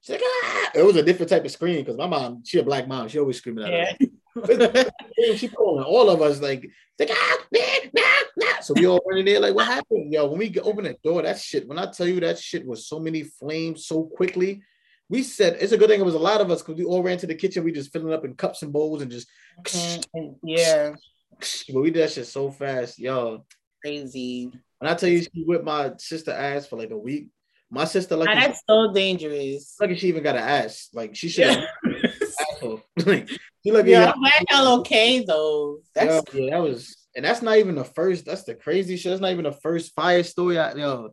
She's 0.00 0.14
like, 0.14 0.22
ah! 0.24 0.70
It 0.74 0.82
was 0.82 0.96
a 0.96 1.02
different 1.02 1.30
type 1.30 1.44
of 1.44 1.50
scream 1.50 1.78
because 1.84 1.96
my 1.96 2.06
mom, 2.06 2.42
she 2.44 2.58
a 2.58 2.62
black 2.62 2.86
mom. 2.88 3.08
She 3.08 3.18
always 3.18 3.38
screaming 3.38 3.64
at 3.64 3.72
us. 3.72 3.96
She 5.36 5.48
calling 5.48 5.82
all 5.84 6.10
of 6.10 6.20
us 6.20 6.40
like, 6.40 6.70
like 6.98 7.08
ah, 7.10 7.38
nah, 7.50 7.60
nah, 7.94 8.02
nah. 8.36 8.60
so 8.60 8.74
we 8.74 8.86
all 8.86 9.02
running 9.06 9.24
there 9.24 9.40
like, 9.40 9.54
what 9.54 9.66
happened, 9.66 10.12
yo? 10.12 10.26
When 10.26 10.38
we 10.38 10.50
get 10.50 10.64
open 10.64 10.84
the 10.84 10.94
door, 11.02 11.22
that 11.22 11.38
shit. 11.38 11.66
When 11.66 11.78
I 11.78 11.90
tell 11.90 12.06
you 12.06 12.20
that 12.20 12.38
shit 12.38 12.66
was 12.66 12.86
so 12.86 13.00
many 13.00 13.22
flames 13.22 13.86
so 13.86 14.04
quickly, 14.04 14.60
we 15.08 15.22
said 15.22 15.56
it's 15.60 15.72
a 15.72 15.78
good 15.78 15.88
thing 15.88 16.00
it 16.00 16.04
was 16.04 16.14
a 16.14 16.18
lot 16.18 16.40
of 16.40 16.50
us 16.50 16.62
because 16.62 16.76
we 16.78 16.84
all 16.84 17.02
ran 17.02 17.18
to 17.18 17.26
the 17.26 17.34
kitchen. 17.34 17.64
We 17.64 17.72
just 17.72 17.92
filling 17.92 18.12
up 18.12 18.24
in 18.24 18.34
cups 18.34 18.62
and 18.62 18.72
bowls 18.72 19.02
and 19.02 19.10
just, 19.10 19.28
Mhm. 19.62 20.36
yeah. 20.42 20.94
but 21.72 21.80
we 21.80 21.90
did 21.90 22.02
that 22.02 22.12
shit 22.12 22.26
so 22.26 22.50
fast, 22.50 22.98
yo. 22.98 23.44
Crazy. 23.84 24.50
When 24.78 24.90
I 24.90 24.94
tell 24.94 25.08
you 25.08 25.22
she 25.22 25.44
whipped 25.44 25.64
my 25.64 25.92
sister 25.98 26.32
ass 26.32 26.66
for 26.66 26.76
like 26.76 26.90
a 26.90 26.98
week, 26.98 27.28
my 27.70 27.84
sister 27.84 28.16
like 28.16 28.28
that's 28.34 28.60
so 28.68 28.92
dangerous. 28.92 29.74
lucky 29.80 29.96
she 29.96 30.08
even 30.08 30.22
got 30.22 30.36
an 30.36 30.42
ass. 30.42 30.88
Like 30.92 31.14
she 31.16 31.28
should 31.28 31.46
Yeah. 31.46 31.66
like 33.06 33.28
she 33.28 33.70
lucky. 33.72 33.90
Yeah, 33.90 34.12
I'm 34.12 34.20
glad 34.20 34.44
y'all 34.50 34.80
okay 34.80 35.24
though. 35.24 35.80
Yo, 35.96 36.22
yeah, 36.32 36.50
that 36.50 36.62
was, 36.62 36.96
and 37.14 37.24
that's 37.24 37.42
not 37.42 37.58
even 37.58 37.74
the 37.74 37.84
first. 37.84 38.24
That's 38.24 38.44
the 38.44 38.54
crazy 38.54 38.96
shit. 38.96 39.10
That's 39.10 39.20
not 39.20 39.32
even 39.32 39.44
the 39.44 39.52
first 39.52 39.94
fire 39.94 40.22
story. 40.22 40.58
I, 40.58 40.74
yo, 40.74 41.10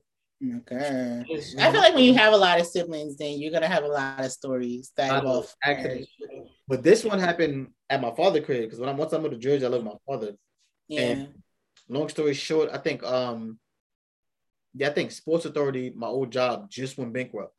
okay. 0.57 1.23
I 1.59 1.71
feel 1.71 1.81
like 1.81 1.93
when 1.95 2.03
you 2.03 2.13
have 2.15 2.33
a 2.33 2.37
lot 2.37 2.59
of 2.59 2.67
siblings, 2.67 3.17
then 3.17 3.39
you're 3.39 3.51
gonna 3.51 3.67
have 3.67 3.83
a 3.83 3.87
lot 3.87 4.23
of 4.23 4.31
stories 4.31 4.91
that 4.97 5.17
involve 5.17 5.53
accidents. 5.63 6.11
But 6.67 6.83
this 6.83 7.03
one 7.03 7.19
happened 7.19 7.69
at 7.89 8.01
my 8.01 8.13
father's 8.15 8.45
crib 8.45 8.63
because 8.63 8.79
when 8.79 8.89
I'm 8.89 8.97
once 8.97 9.13
I 9.13 9.19
moved 9.19 9.33
to 9.33 9.39
Jersey, 9.39 9.65
I 9.65 9.69
live 9.69 9.83
with 9.83 9.93
my 9.93 10.13
father. 10.13 10.33
Yeah. 10.87 11.25
Long 11.89 12.09
story 12.09 12.33
short, 12.33 12.69
I 12.71 12.77
think 12.77 13.03
um, 13.03 13.59
yeah, 14.73 14.89
I 14.89 14.93
think 14.93 15.11
Sports 15.11 15.45
Authority, 15.45 15.91
my 15.95 16.07
old 16.07 16.31
job, 16.31 16.69
just 16.69 16.97
went 16.97 17.13
bankrupt. 17.13 17.53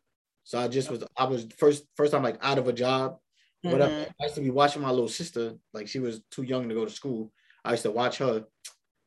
So 0.44 0.58
I 0.58 0.68
just 0.68 0.90
was, 0.90 1.04
I 1.16 1.24
was 1.24 1.46
first 1.56 1.84
first 1.96 2.12
time 2.12 2.22
like 2.22 2.38
out 2.42 2.58
of 2.58 2.68
a 2.68 2.72
job. 2.72 3.18
Whatever. 3.62 3.92
Mhm. 3.94 4.10
I 4.20 4.24
used 4.24 4.34
to 4.34 4.40
be 4.42 4.50
watching 4.50 4.82
my 4.82 4.90
little 4.90 5.08
sister, 5.08 5.54
like 5.72 5.88
she 5.88 5.98
was 5.98 6.20
too 6.30 6.42
young 6.42 6.68
to 6.68 6.74
go 6.74 6.84
to 6.84 6.90
school. 6.90 7.32
I 7.64 7.70
used 7.70 7.84
to 7.84 7.90
watch 7.90 8.18
her, 8.18 8.44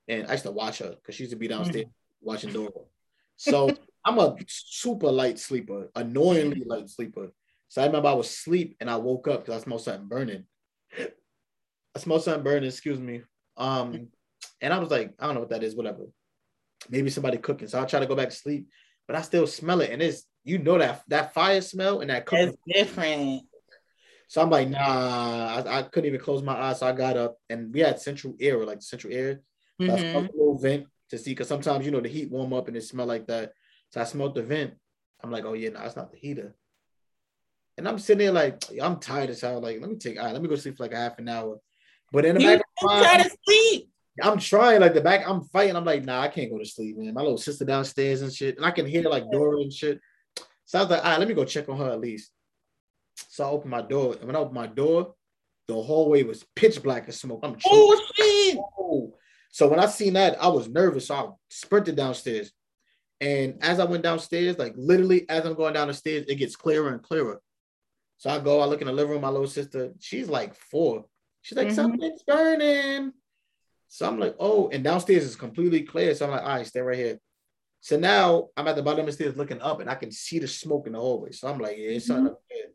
and 0.08 0.26
I 0.28 0.32
used 0.32 0.46
to 0.46 0.52
watch 0.52 0.80
her 0.80 0.96
because 0.96 1.14
she 1.14 1.24
used 1.24 1.34
to 1.34 1.38
be 1.38 1.48
downstairs 1.48 1.86
watching 2.22 2.52
Dora. 2.52 2.72
So 3.38 3.78
I'm 4.04 4.20
a 4.20 4.36
super 4.48 5.12
light 5.12 5.40
sleeper, 5.40 5.90
annoyingly 5.96 6.64
light 6.66 6.90
sleeper. 6.90 7.30
So 7.70 7.82
I 7.82 7.86
remember 7.86 8.10
I 8.10 8.14
was 8.14 8.28
asleep 8.30 8.76
and 8.80 8.90
I 8.90 8.98
woke 8.98 9.28
up 9.28 9.46
because 9.46 9.62
I 9.62 9.64
smelled 9.64 9.82
something 9.82 10.08
burning. 10.08 10.44
I 11.96 12.00
smelled 12.00 12.24
something 12.24 12.44
burning, 12.44 12.68
excuse 12.70 13.00
me. 13.00 13.22
Um, 13.56 14.10
and 14.62 14.74
I 14.74 14.80
was 14.80 14.90
like, 14.90 15.14
I 15.20 15.26
don't 15.26 15.36
know 15.36 15.42
what 15.42 15.50
that 15.50 15.64
is, 15.64 15.76
whatever. 15.76 16.06
Maybe 16.90 17.10
somebody 17.10 17.38
cooking. 17.38 17.68
So 17.68 17.82
I 17.82 17.86
try 17.86 18.00
to 18.00 18.06
go 18.06 18.16
back 18.16 18.30
to 18.30 18.36
sleep, 18.36 18.68
but 19.08 19.16
I 19.16 19.22
still 19.22 19.48
smell 19.48 19.82
it. 19.82 19.92
And 19.92 20.02
it's 20.02 20.24
you 20.44 20.58
know 20.60 20.78
that 20.78 21.04
that 21.10 21.34
fire 21.34 21.62
smell 21.62 22.00
and 22.00 22.10
that 22.10 22.26
cooking 22.26 22.56
That's 22.68 22.86
different. 22.88 23.44
so 24.30 24.42
I'm 24.42 24.50
like, 24.50 24.70
nah, 24.70 25.64
I, 25.66 25.80
I 25.80 25.84
couldn't 25.84 26.08
even 26.08 26.22
close 26.22 26.42
my 26.42 26.54
eyes. 26.56 26.80
So 26.80 26.88
I 26.88 26.94
got 26.94 27.18
up 27.18 27.38
and 27.50 27.74
we 27.74 27.82
had 27.82 28.00
central 28.00 28.36
air, 28.40 28.64
like 28.66 28.82
central 28.82 29.14
air. 29.14 29.42
So 29.80 29.94
I 29.94 29.98
Mhm. 29.98 30.10
smelled 30.12 30.30
a 30.30 30.38
little 30.38 30.58
vent 30.58 30.88
to 31.10 31.18
see 31.18 31.32
because 31.32 31.48
sometimes 31.48 31.86
you 31.86 31.92
know 31.92 32.02
the 32.02 32.10
heat 32.10 32.32
warm 32.32 32.54
up 32.54 32.68
and 32.68 32.78
it 32.78 32.84
smell 32.84 33.06
like 33.06 33.28
that. 33.28 33.54
So 33.90 34.02
I 34.02 34.04
smelled 34.04 34.36
the 34.36 34.44
vent. 34.44 34.74
I'm 35.24 35.32
like, 35.32 35.46
oh 35.46 35.54
yeah, 35.54 35.70
no, 35.70 35.82
it's 35.82 35.96
not 35.96 36.12
the 36.12 36.18
heater. 36.18 36.56
And 37.78 37.88
I'm 37.88 38.00
sitting 38.00 38.26
there 38.26 38.32
like, 38.32 38.64
I'm 38.82 39.00
tired 39.00 39.30
as 39.30 39.42
hell. 39.42 39.62
Like, 39.62 39.80
let 39.80 39.90
me 39.90 39.98
take, 39.98 40.18
all 40.18 40.26
right, 40.26 40.34
let 40.34 40.42
me 40.42 40.50
go 40.50 40.56
sleep 40.56 40.78
for 40.78 40.84
like 40.84 40.94
a 40.94 40.98
half 40.98 41.20
an 41.20 41.30
hour. 41.30 41.58
But 42.12 42.26
in 42.26 42.36
the 42.36 42.42
You 42.42 42.48
back 42.48 42.60
of 42.60 42.66
my 42.84 43.02
mind, 43.02 43.24
to 43.24 43.38
sleep. 43.46 43.90
I'm 44.22 44.40
trying 44.40 44.82
like 44.82 44.94
the 44.94 45.02
back, 45.02 45.28
I'm 45.28 45.44
fighting. 45.44 45.76
I'm 45.76 45.86
like, 45.86 46.04
nah, 46.04 46.22
I 46.22 46.28
can't 46.28 46.50
go 46.50 46.58
to 46.58 46.66
sleep, 46.66 46.98
man. 46.98 47.14
My 47.14 47.22
little 47.22 47.38
sister 47.38 47.66
downstairs 47.66 48.22
and 48.22 48.34
shit. 48.34 48.58
And 48.58 48.66
I 48.66 48.72
can 48.72 48.86
hear 48.86 49.04
like 49.04 49.30
Dora 49.32 49.62
and 49.62 49.72
shit. 49.72 50.00
So 50.66 50.80
I 50.80 50.82
was 50.82 50.90
like, 50.90 51.04
all 51.04 51.12
right, 51.12 51.20
let 51.20 51.28
me 51.28 51.34
go 51.34 51.46
check 51.46 51.70
on 51.70 51.78
her 51.78 51.92
at 51.92 52.00
least. 52.00 52.32
So 53.30 53.46
I 53.46 53.50
opened 53.50 53.72
my 53.72 53.82
door. 53.82 54.16
And 54.16 54.26
when 54.26 54.36
I 54.36 54.40
opened 54.40 54.56
my 54.56 54.68
door, 54.68 55.14
the 55.68 55.76
hallway 55.76 56.24
was 56.24 56.46
pitch 56.56 56.82
black 56.82 57.08
as 57.08 57.20
smoke. 57.20 57.42
I'm 57.44 57.58
oh, 57.66 57.96
choking. 57.96 58.08
Oh 58.10 58.14
shit. 58.16 58.58
Oh. 58.80 59.17
So 59.58 59.68
when 59.68 59.80
I 59.80 59.88
seen 59.88 60.14
that, 60.14 60.40
I 60.40 60.50
was 60.50 60.70
nervous. 60.70 61.08
So 61.08 61.16
I 61.16 61.30
sprinted 61.50 61.96
downstairs. 61.96 62.52
And 63.20 63.58
as 63.64 63.80
I 63.80 63.86
went 63.86 64.04
downstairs, 64.04 64.60
like 64.60 64.76
literally 64.78 65.28
as 65.30 65.48
I'm 65.48 65.56
going 65.56 65.74
down 65.74 65.88
the 65.88 65.96
stairs, 65.96 66.26
it 66.28 66.36
gets 66.36 66.56
clearer 66.56 66.90
and 66.90 67.02
clearer. 67.02 67.42
So 68.18 68.30
I 68.30 68.38
go, 68.38 68.60
I 68.60 68.66
look 68.66 68.82
in 68.82 68.88
the 68.88 68.94
living 68.94 69.14
room, 69.14 69.22
my 69.22 69.30
little 69.30 69.48
sister, 69.48 69.94
she's 70.00 70.30
like 70.30 70.54
four. 70.54 71.06
She's 71.42 71.58
like, 71.58 71.70
Mhm. 71.70 71.74
something's 71.74 72.22
burning. 72.22 73.14
So 73.88 74.08
I'm 74.08 74.20
like, 74.20 74.36
oh, 74.38 74.70
and 74.70 74.84
downstairs 74.84 75.24
is 75.24 75.36
completely 75.36 75.82
clear. 75.82 76.14
So 76.14 76.26
I'm 76.26 76.32
like, 76.34 76.44
all 76.44 76.50
right, 76.50 76.68
stay 76.68 76.82
right 76.82 76.96
here. 76.96 77.20
So 77.82 77.98
now 77.98 78.50
I'm 78.56 78.68
at 78.68 78.76
the 78.76 78.84
bottom 78.84 79.00
of 79.00 79.06
the 79.08 79.12
stairs 79.14 79.38
looking 79.38 79.62
up 79.64 79.80
and 79.80 79.90
I 79.90 79.96
can 79.96 80.12
see 80.12 80.38
the 80.38 80.48
smoke 80.48 80.86
in 80.86 80.94
the 80.94 81.00
hallway. 81.00 81.32
So 81.32 81.48
I'm 81.48 81.58
like, 81.58 81.78
yeah, 81.78 81.90
it's 81.98 82.06
something 82.06 82.28
up 82.28 82.44
there. 82.48 82.68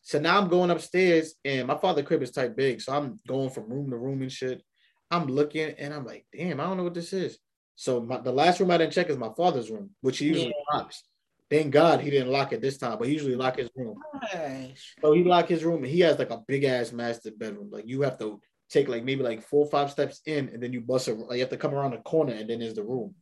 So 0.00 0.18
now 0.18 0.40
I'm 0.40 0.48
going 0.48 0.70
upstairs 0.70 1.34
and 1.44 1.68
my 1.68 1.76
father 1.76 2.02
crib 2.02 2.22
is 2.22 2.30
type 2.30 2.56
big. 2.56 2.80
So 2.80 2.94
I'm 2.94 3.20
going 3.28 3.50
from 3.50 3.68
room 3.68 3.90
to 3.90 3.98
room 3.98 4.22
and 4.22 4.32
shit. 4.32 4.62
I'm 5.10 5.26
looking 5.26 5.70
and 5.78 5.94
I'm 5.94 6.04
like, 6.04 6.26
damn, 6.36 6.60
I 6.60 6.64
don't 6.64 6.76
know 6.76 6.84
what 6.84 6.94
this 6.94 7.12
is. 7.12 7.38
So 7.76 8.00
my, 8.00 8.18
the 8.18 8.32
last 8.32 8.58
room 8.58 8.70
I 8.70 8.78
didn't 8.78 8.92
check 8.92 9.10
is 9.10 9.16
my 9.16 9.30
father's 9.36 9.70
room, 9.70 9.90
which 10.00 10.18
he 10.18 10.26
usually 10.26 10.54
locks. 10.72 11.02
Thank 11.48 11.70
God 11.72 12.00
he 12.00 12.10
didn't 12.10 12.32
lock 12.32 12.52
it 12.52 12.60
this 12.60 12.78
time, 12.78 12.98
but 12.98 13.06
he 13.06 13.14
usually 13.14 13.36
lock 13.36 13.56
his 13.56 13.70
room. 13.76 13.98
Gosh. 14.32 14.96
So 15.00 15.12
he 15.12 15.22
locked 15.22 15.48
his 15.48 15.62
room 15.62 15.84
and 15.84 15.92
he 15.92 16.00
has 16.00 16.18
like 16.18 16.30
a 16.30 16.42
big 16.48 16.64
ass 16.64 16.90
master 16.92 17.30
bedroom. 17.36 17.68
Like 17.70 17.86
you 17.86 18.02
have 18.02 18.18
to 18.18 18.40
take 18.68 18.88
like 18.88 19.04
maybe 19.04 19.22
like 19.22 19.42
four 19.42 19.64
or 19.64 19.70
five 19.70 19.90
steps 19.90 20.22
in 20.26 20.48
and 20.48 20.60
then 20.60 20.72
you 20.72 20.80
bust 20.80 21.06
it. 21.06 21.16
Like 21.18 21.36
you 21.36 21.42
have 21.42 21.50
to 21.50 21.56
come 21.56 21.74
around 21.74 21.92
the 21.92 21.98
corner 21.98 22.32
and 22.32 22.50
then 22.50 22.58
there's 22.60 22.74
the 22.74 22.82
room. 22.82 23.14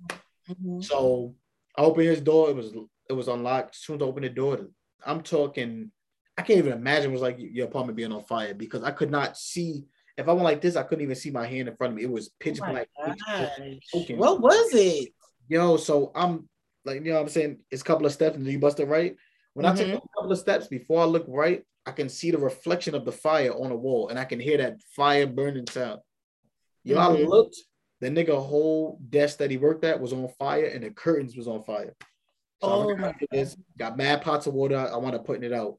Mhm. 0.49 0.83
So 0.83 1.35
I 1.77 1.83
opened 1.83 2.07
his 2.07 2.21
door. 2.21 2.49
It 2.49 2.57
was 2.57 2.73
it 3.11 3.13
was 3.13 3.29
unlocked. 3.29 3.75
As 3.75 3.81
soon 3.83 3.97
as 3.97 4.03
I 4.03 4.07
opened 4.07 4.25
the 4.25 4.31
door, 4.31 4.69
I'm 5.05 5.23
talking. 5.23 5.91
I 6.39 6.43
can't 6.43 6.59
even 6.59 6.73
imagine 6.73 7.11
it 7.11 7.13
was 7.13 7.23
like 7.23 7.37
your 7.39 7.67
apartment 7.67 7.97
being 7.97 8.11
on 8.13 8.25
fire 8.25 8.55
because 8.55 8.83
I 8.83 8.91
could 8.91 9.11
not 9.11 9.37
see. 9.37 9.85
If 10.17 10.29
I 10.29 10.33
went 10.33 10.45
like 10.45 10.61
this, 10.61 10.77
I 10.77 10.83
couldn't 10.85 11.03
even 11.03 11.17
see 11.17 11.31
my 11.31 11.47
hand 11.47 11.69
in 11.69 11.77
front 11.77 11.93
of 11.93 11.97
me. 11.97 12.05
It 12.05 12.11
was 12.11 12.31
pitch 12.39 12.61
Oh 12.63 12.71
black. 12.71 12.89
pitch 13.05 13.17
black. 13.27 13.39
gosh. 13.59 13.79
choking. 13.93 14.17
What 14.19 14.41
was 14.41 14.73
it? 14.75 15.13
Yo, 15.49 15.77
so 15.77 16.13
I'm 16.15 16.49
like, 16.85 16.97
you 17.05 17.11
know 17.11 17.15
what 17.15 17.23
I'm 17.23 17.29
saying? 17.29 17.59
It's 17.71 17.83
a 17.83 17.85
couple 17.85 18.07
of 18.07 18.13
steps 18.13 18.37
and 18.37 18.47
then 18.47 18.53
you 18.53 18.59
bust 18.59 18.79
it 18.81 18.87
right. 18.87 19.17
When 19.55 19.67
I 19.67 19.75
take 19.75 19.89
a 19.95 20.01
couple 20.17 20.33
of 20.33 20.39
steps 20.39 20.69
before 20.69 21.03
I 21.03 21.05
look 21.05 21.25
right, 21.29 21.63
I 21.87 21.93
can 21.93 22.09
see 22.09 22.31
the 22.31 22.39
reflection 22.39 22.95
of 22.95 23.05
the 23.05 23.13
fire 23.13 23.53
on 23.53 23.71
the 23.71 23.77
wall 23.77 24.09
and 24.09 24.19
I 24.19 24.25
can 24.25 24.41
hear 24.41 24.57
that 24.59 24.81
fire 24.97 25.27
burning 25.27 25.67
sound. 25.69 26.01
Yo, 26.85 26.99
I 26.99 27.09
Mhm. 27.09 27.29
looked, 27.29 27.57
the 28.01 28.09
nigga 28.09 28.41
whole 28.41 28.99
desk 29.11 29.39
that 29.39 29.51
he 29.51 29.57
worked 29.57 29.85
at 29.85 30.01
was 30.01 30.13
on 30.13 30.29
fire 30.39 30.67
and 30.67 30.83
the 30.85 30.91
curtains 30.91 31.37
was 31.37 31.49
on 31.49 31.63
fire. 31.65 31.95
So 32.63 32.71
Oh 32.71 32.97
my 32.97 33.13
got, 33.13 33.15
this, 33.31 33.57
got 33.77 33.97
mad 33.97 34.23
pots 34.23 34.47
of 34.47 34.55
water. 34.55 34.77
I 34.77 34.97
want 34.97 35.15
to 35.15 35.19
putting 35.23 35.45
it 35.45 35.53
out. 35.53 35.79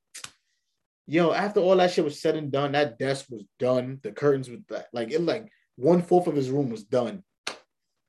Yo, 1.07 1.31
after 1.31 1.59
all 1.59 1.75
that 1.77 1.91
shit 1.91 2.03
was 2.03 2.19
said 2.21 2.35
and 2.35 2.51
done, 2.51 2.71
that 2.71 2.97
desk 2.97 3.27
was 3.29 3.43
done. 3.59 3.99
The 4.01 4.11
curtains 4.11 4.49
was 4.49 4.59
that 4.69 4.87
like 4.91 5.11
it 5.11 5.21
like 5.21 5.47
one 5.75 6.01
fourth 6.01 6.27
of 6.27 6.35
his 6.35 6.49
room 6.49 6.69
was 6.69 6.83
done. 6.83 7.23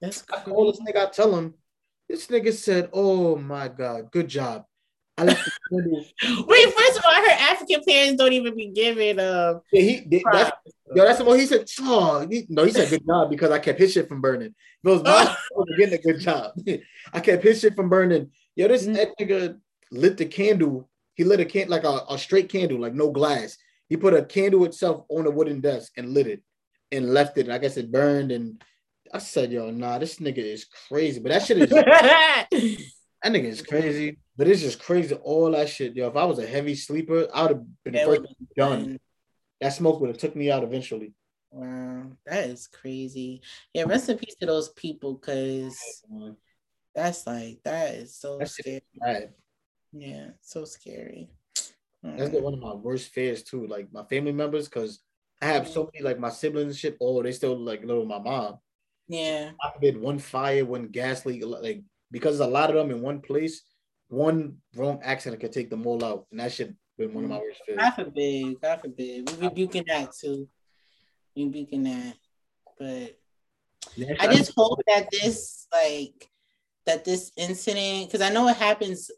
That's 0.01 0.25
I 0.33 0.41
call 0.41 0.73
this 0.73 0.81
nigga, 0.81 1.07
I 1.07 1.11
tell 1.11 1.35
him, 1.37 1.55
this 2.09 2.27
nigga 2.29 2.53
said, 2.53 2.91
Oh 2.93 3.37
my 3.37 3.69
god, 3.69 4.11
good 4.11 4.29
job. 4.29 4.65
I 5.19 5.25
left 5.25 5.45
the. 5.45 5.53
Wait, 6.47 6.75
first 6.75 6.99
of 6.99 7.05
all, 7.05 7.11
I 7.11 7.21
heard 7.21 7.53
African 7.53 7.81
parents 7.87 8.23
don't 8.23 8.33
even 8.33 8.55
be 8.55 8.69
giving 8.69 9.19
uh 9.19 9.55
Yeah, 9.73 9.83
he 9.83 10.01
did 10.01 10.23
that's 10.31 10.51
yo, 10.95 11.05
that's 11.05 11.21
what 11.23 11.39
he 11.39 11.47
said. 11.47 11.67
Oh, 11.81 12.27
he, 12.31 12.47
no, 12.49 12.65
he 12.65 12.73
said 12.73 12.91
good 12.91 13.07
job 13.07 13.31
because 13.31 13.51
I 13.51 13.59
kept 13.59 13.79
his 13.79 13.93
shit 13.93 14.09
from 14.09 14.21
burning. 14.21 14.55
If 14.85 14.85
it 14.85 14.89
was 14.91 15.03
my 15.03 15.37
getting 15.77 15.95
a 15.95 16.03
good 16.03 16.21
job. 16.21 16.53
I 17.13 17.21
kept 17.21 17.43
his 17.43 17.61
shit 17.61 17.75
from 17.75 17.89
burning. 17.89 18.31
Yo, 18.55 18.69
this 18.69 18.87
Mm. 18.87 18.95
that 18.95 19.19
nigga 19.19 19.59
lit 19.91 20.17
the 20.17 20.27
candle. 20.27 20.89
He 21.17 21.25
lit 21.25 21.41
a 21.41 21.45
can 21.45 21.69
like 21.69 21.85
a, 21.85 22.03
a 22.09 22.19
straight 22.19 22.49
candle, 22.51 22.79
like 22.79 22.95
no 22.95 23.11
glass. 23.11 23.57
He 23.89 23.97
put 23.97 24.15
a 24.15 24.25
candle 24.25 24.65
itself 24.65 25.05
on 25.09 25.27
a 25.27 25.31
wooden 25.31 25.61
desk 25.61 25.93
and 25.97 26.13
lit 26.13 26.27
it 26.27 26.43
and 26.93 27.13
left 27.13 27.39
it. 27.39 27.47
And 27.47 27.53
I 27.53 27.59
guess 27.59 27.77
it 27.77 27.91
burned. 27.91 28.33
And 28.33 28.63
I 29.13 29.19
said, 29.19 29.51
yo, 29.51 29.71
nah, 29.71 29.99
this 29.99 30.17
nigga 30.17 30.39
is 30.39 30.67
crazy. 30.89 31.21
But 31.21 31.33
that 31.33 31.43
shit 31.43 31.59
is 31.59 31.71
that 31.71 32.49
nigga 33.25 33.45
is 33.45 33.63
crazy. 33.63 34.19
But 34.37 34.49
it's 34.49 34.61
just 34.61 34.83
crazy. 34.83 35.15
All 35.15 35.51
that 35.53 35.71
shit, 35.71 35.97
yo. 35.97 36.09
If 36.09 36.17
I 36.17 36.25
was 36.25 36.39
a 36.39 36.47
heavy 36.47 36.75
sleeper, 36.75 37.27
I 37.33 37.43
would 37.43 37.51
have 37.53 37.65
been 37.83 37.95
the 37.95 37.99
That 38.01 38.07
first 38.07 38.23
done. 38.57 38.99
That 39.63 39.73
smoke 39.73 40.01
would 40.01 40.09
have 40.09 40.19
took 40.19 40.37
me 40.37 40.51
out 40.51 40.65
eventually. 40.65 41.15
Wow, 41.51 42.13
that 42.27 42.51
is 42.51 42.67
crazy. 42.67 43.41
Yeah, 43.73 43.85
rest 43.85 44.11
in 44.11 44.19
peace 44.19 44.35
to 44.41 44.47
those 44.47 44.69
people 44.71 45.15
because 45.15 46.05
that's 46.95 47.27
like 47.27 47.61
that 47.65 47.95
is 47.95 48.15
so 48.15 48.37
That 48.37 48.51
shit 48.51 48.67
scary. 48.67 48.83
Right. 49.01 49.31
Yeah, 49.99 50.29
so 50.41 50.65
scary. 50.65 51.31
That's 52.03 52.31
been 52.31 52.41
mm. 52.41 52.45
one 52.45 52.55
of 52.55 52.61
my 52.61 52.75
worst 52.75 53.09
fears 53.11 53.43
too. 53.43 53.67
Like 53.67 53.93
my 53.93 54.05
family 54.05 54.33
members, 54.33 54.69
because 54.69 55.01
I 55.41 55.47
have 55.47 55.67
so 55.67 55.85
mm. 55.85 55.91
many 55.95 56.05
like 56.05 56.19
my 56.19 56.31
siblings 56.31 56.69
and 56.69 56.77
shit. 56.77 56.97
Oh, 57.01 57.23
they 57.23 57.33
still 57.33 57.59
like 57.59 57.85
live 57.85 57.99
with 57.99 58.09
my 58.09 58.19
mom. 58.19 58.59
Yeah. 59.09 59.53
I 59.63 59.71
been 59.81 60.01
one 60.01 60.19
fire, 60.19 60.65
one 60.65 60.89
gas 60.89 61.25
leak, 61.27 61.43
like 61.45 61.83
because 62.11 62.39
there's 62.39 62.49
a 62.49 62.53
lot 62.53 62.71
of 62.71 62.77
them 62.77 62.91
in 62.91 63.03
one 63.03 63.21
place. 63.21 63.63
One 64.09 64.59
wrong 64.77 65.01
accident 65.03 65.41
could 65.41 65.53
take 65.53 65.71
them 65.71 65.87
all 65.87 66.05
out, 66.05 66.27
and 66.31 66.39
that 66.41 66.53
shit 66.53 66.75
been 66.97 67.13
one 67.13 67.25
of 67.25 67.31
my 67.31 67.37
mm. 67.37 67.43
worst 67.43 67.63
fears. 67.67 67.79
God 67.79 67.91
forbid, 67.91 68.61
God 68.61 68.81
forbid. 68.81 69.31
We 69.31 69.47
rebuking 69.49 69.85
that 69.89 70.13
too. 70.13 70.49
Rebuking 71.37 71.83
that, 71.85 72.15
but 72.79 73.19
Yeah, 73.97 74.15
I 74.21 74.35
just 74.35 74.53
hope 74.57 74.81
that 74.87 75.09
this 75.11 75.67
like 75.73 76.29
that 76.87 77.05
this 77.05 77.33
incident 77.37 78.07
because 78.07 78.21
I 78.21 78.33
know 78.33 78.49
it 78.49 78.57
happens 78.57 79.11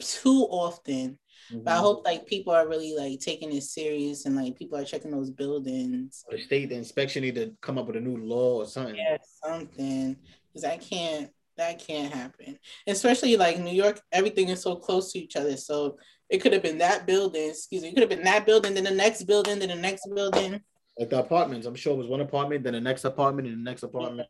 too 0.00 0.46
often. 0.50 1.18
But 1.50 1.72
I 1.72 1.76
Mhm. 1.76 1.80
hope 1.80 2.04
like 2.04 2.26
people 2.26 2.52
are 2.52 2.66
really 2.68 2.94
like 2.94 3.20
taking 3.20 3.52
it 3.52 3.62
serious 3.62 4.24
and 4.24 4.34
like 4.36 4.56
people 4.56 4.78
are 4.78 4.84
checking 4.84 5.10
those 5.10 5.30
buildings. 5.30 6.24
the 6.30 6.38
state 6.38 6.68
the 6.70 6.74
inspection 6.76 7.22
need 7.22 7.34
to 7.34 7.52
come 7.60 7.78
up 7.78 7.86
with 7.86 7.96
a 7.96 8.00
new 8.00 8.16
law 8.16 8.56
or 8.62 8.66
something. 8.66 8.96
Yeah, 8.96 9.18
something 9.44 10.16
because 10.52 10.64
I 10.64 10.76
can't. 10.78 11.30
That 11.56 11.78
can't 11.78 12.12
happen. 12.12 12.58
Especially 12.84 13.36
like 13.36 13.60
New 13.60 13.70
York, 13.70 14.00
everything 14.10 14.48
is 14.48 14.60
so 14.60 14.74
close 14.74 15.12
to 15.12 15.20
each 15.20 15.36
other. 15.36 15.56
So 15.56 15.96
it 16.28 16.38
could 16.38 16.52
have 16.52 16.62
been 16.64 16.78
that 16.78 17.06
building. 17.06 17.50
Excuse 17.50 17.82
me. 17.82 17.90
It 17.90 17.94
could 17.94 18.00
have 18.00 18.10
been 18.10 18.24
that 18.24 18.44
building, 18.44 18.74
then 18.74 18.82
the 18.82 18.90
next 18.90 19.22
building, 19.22 19.60
then 19.60 19.68
the 19.68 19.76
next 19.76 20.08
building. 20.12 20.60
Like 20.98 21.10
the 21.10 21.20
apartments, 21.20 21.66
I'm 21.68 21.76
sure 21.76 21.94
it 21.94 21.98
was 21.98 22.08
one 22.08 22.20
apartment, 22.22 22.64
then 22.64 22.72
the 22.72 22.80
next 22.80 23.04
apartment, 23.04 23.46
and 23.46 23.56
the 23.56 23.70
next 23.70 23.84
apartment. 23.84 24.28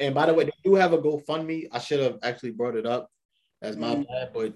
And 0.00 0.12
by 0.12 0.26
the 0.26 0.34
way, 0.34 0.44
they 0.44 0.52
do 0.64 0.74
have 0.74 0.92
a 0.92 0.98
GoFundMe. 0.98 1.68
I 1.70 1.78
should 1.78 2.00
have 2.00 2.18
actually 2.24 2.50
brought 2.50 2.74
it 2.74 2.84
up. 2.84 3.08
That's 3.60 3.76
my 3.76 3.94
Mhm. 3.94 4.08
bad, 4.08 4.32
but 4.34 4.54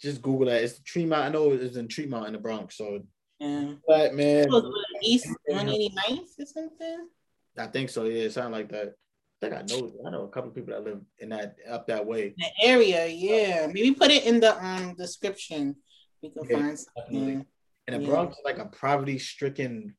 just 0.00 0.22
Google 0.22 0.46
that. 0.46 0.62
It's 0.62 0.78
Tremont. 0.80 1.22
I 1.24 1.28
know 1.28 1.52
it's 1.52 1.76
in 1.76 1.88
Tremont 1.88 2.26
in 2.26 2.32
the 2.34 2.38
Bronx. 2.38 2.76
So, 2.76 3.00
Yeah. 3.38 3.74
but 3.86 4.14
man, 4.14 4.50
what, 4.50 4.64
East 5.02 5.26
189th 5.50 6.38
or 6.38 6.46
something. 6.46 7.08
I 7.58 7.66
think 7.68 7.90
so. 7.90 8.04
Yeah, 8.04 8.24
it 8.24 8.32
sounded 8.32 8.56
like 8.56 8.68
that. 8.70 8.94
I 9.42 9.48
think 9.48 9.54
I 9.54 9.62
know. 9.62 9.92
I 10.06 10.10
know 10.10 10.22
a 10.24 10.28
couple 10.28 10.48
of 10.50 10.54
people 10.54 10.72
that 10.74 10.84
live 10.84 11.00
in 11.18 11.30
that 11.30 11.56
up 11.68 11.86
that 11.88 12.06
way. 12.06 12.34
The 12.36 12.46
area, 12.62 13.06
yeah. 13.06 13.66
Maybe 13.66 13.92
put 13.92 14.10
it 14.10 14.24
in 14.24 14.40
the 14.40 14.56
um 14.64 14.94
description. 14.94 15.76
We 16.22 16.30
can 16.30 16.44
Yeah, 16.48 16.56
find 16.56 16.78
something. 16.78 17.46
And 17.86 17.96
the 17.96 18.00
Yeah. 18.02 18.08
Bronx 18.08 18.36
is 18.36 18.42
like 18.44 18.58
a 18.58 18.66
poverty 18.66 19.18
stricken. 19.18 19.94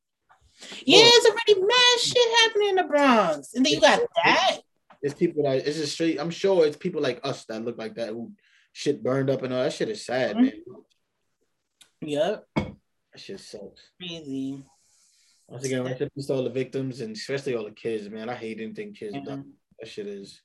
Yeah, 0.84 1.02
it's 1.04 1.26
already 1.26 1.60
mad 1.66 2.00
shit 2.00 2.38
happening 2.40 2.68
in 2.70 2.74
the 2.76 2.84
Bronx. 2.84 3.54
And 3.54 3.64
then 3.64 3.72
you 3.72 3.80
got 3.80 4.00
that. 4.24 4.60
It's 5.02 5.14
people 5.14 5.44
that 5.44 5.58
it's 5.66 5.78
just 5.78 5.92
straight. 5.92 6.18
I'm 6.20 6.30
sure 6.30 6.66
it's 6.66 6.76
people 6.76 7.00
like 7.00 7.20
us 7.22 7.44
that 7.44 7.64
look 7.64 7.78
like 7.78 7.94
that 7.94 8.08
who 8.08 8.32
shit 8.78 9.02
burned 9.02 9.28
up 9.28 9.42
and 9.42 9.52
all 9.52 9.64
that 9.64 9.72
shit 9.72 9.88
is 9.88 10.06
sad, 10.06 10.36
Mhm. 10.36 10.40
man. 10.42 10.62
Yep. 12.00 12.48
That 12.54 12.76
shit 13.16 13.40
sucks. 13.40 13.90
Crazy. 13.98 14.62
Once 15.48 15.64
again, 15.64 15.82
rest 15.82 16.00
in 16.00 16.10
peace 16.10 16.26
to 16.26 16.34
all 16.34 16.44
the 16.44 16.50
victims 16.50 17.00
and 17.00 17.16
especially 17.16 17.56
all 17.56 17.64
the 17.64 17.72
kids, 17.72 18.08
man. 18.08 18.28
I 18.28 18.36
hate 18.36 18.60
anything 18.60 18.94
kids 18.94 19.16
done. 19.24 19.54
That 19.80 19.88
shit 19.88 20.06
is 20.06 20.40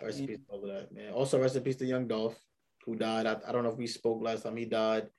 rest 0.00 0.20
in 0.20 0.28
peace 0.28 0.38
to 0.38 0.44
all 0.52 0.62
of 0.64 0.68
that, 0.72 0.92
man. 0.92 1.12
Also, 1.12 1.40
rest 1.40 1.56
in 1.56 1.64
peace 1.64 1.74
to 1.78 1.86
Young 1.86 2.06
Dolph, 2.06 2.38
who 2.84 2.94
died. 2.94 3.26
I, 3.26 3.40
I 3.44 3.50
don't 3.50 3.64
know 3.64 3.70
if 3.70 3.76
we 3.78 3.88
spoke 3.88 4.22
last 4.22 4.44
time 4.44 4.56
he 4.56 4.66
died. 4.66 5.10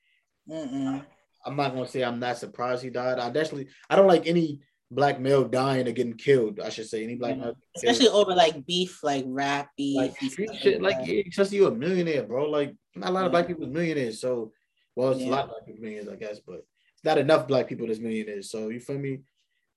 I'm 0.50 1.56
not 1.56 1.74
gonna 1.74 1.86
say 1.86 2.02
I'm 2.02 2.18
not 2.18 2.38
surprised 2.38 2.82
he 2.82 2.88
died. 2.88 3.18
I 3.18 3.28
definitely 3.28 3.68
I 3.90 3.96
don't 3.96 4.06
like 4.06 4.26
any 4.26 4.60
black 4.94 5.20
male 5.20 5.44
dying 5.44 5.88
or 5.88 5.92
getting 5.92 6.14
killed. 6.14 6.60
I 6.60 6.68
should 6.68 6.88
say 6.88 7.02
any 7.02 7.16
black 7.16 7.36
Yeah. 7.36 7.44
male 7.44 7.56
Especially 7.76 8.08
over 8.08 8.34
like 8.34 8.64
beef, 8.66 9.02
like 9.02 9.24
rap 9.26 9.70
beef. 9.76 9.96
like 9.98 10.60
shit. 10.60 10.82
Like 10.82 11.06
yeah, 11.06 11.22
especially 11.28 11.58
you 11.58 11.66
a 11.66 11.70
millionaire, 11.74 12.22
bro. 12.24 12.48
Like 12.50 12.74
not 12.94 13.10
a 13.10 13.12
lot 13.12 13.24
of 13.24 13.32
black 13.32 13.46
people 13.46 13.66
millionaires. 13.66 14.20
So 14.20 14.52
well, 14.94 15.12
it's 15.12 15.20
Yeah. 15.22 15.28
a 15.28 15.30
lot 15.30 15.44
of 15.44 15.50
black 15.50 15.66
people 15.66 15.82
millionaires, 15.82 16.08
I 16.08 16.16
guess, 16.16 16.40
but 16.46 16.56
it's 16.94 17.04
not 17.04 17.18
enough 17.18 17.48
black 17.48 17.68
people 17.68 17.86
that's 17.86 17.98
millionaires. 17.98 18.50
So 18.50 18.68
you 18.68 18.80
feel 18.80 18.98
me? 18.98 19.20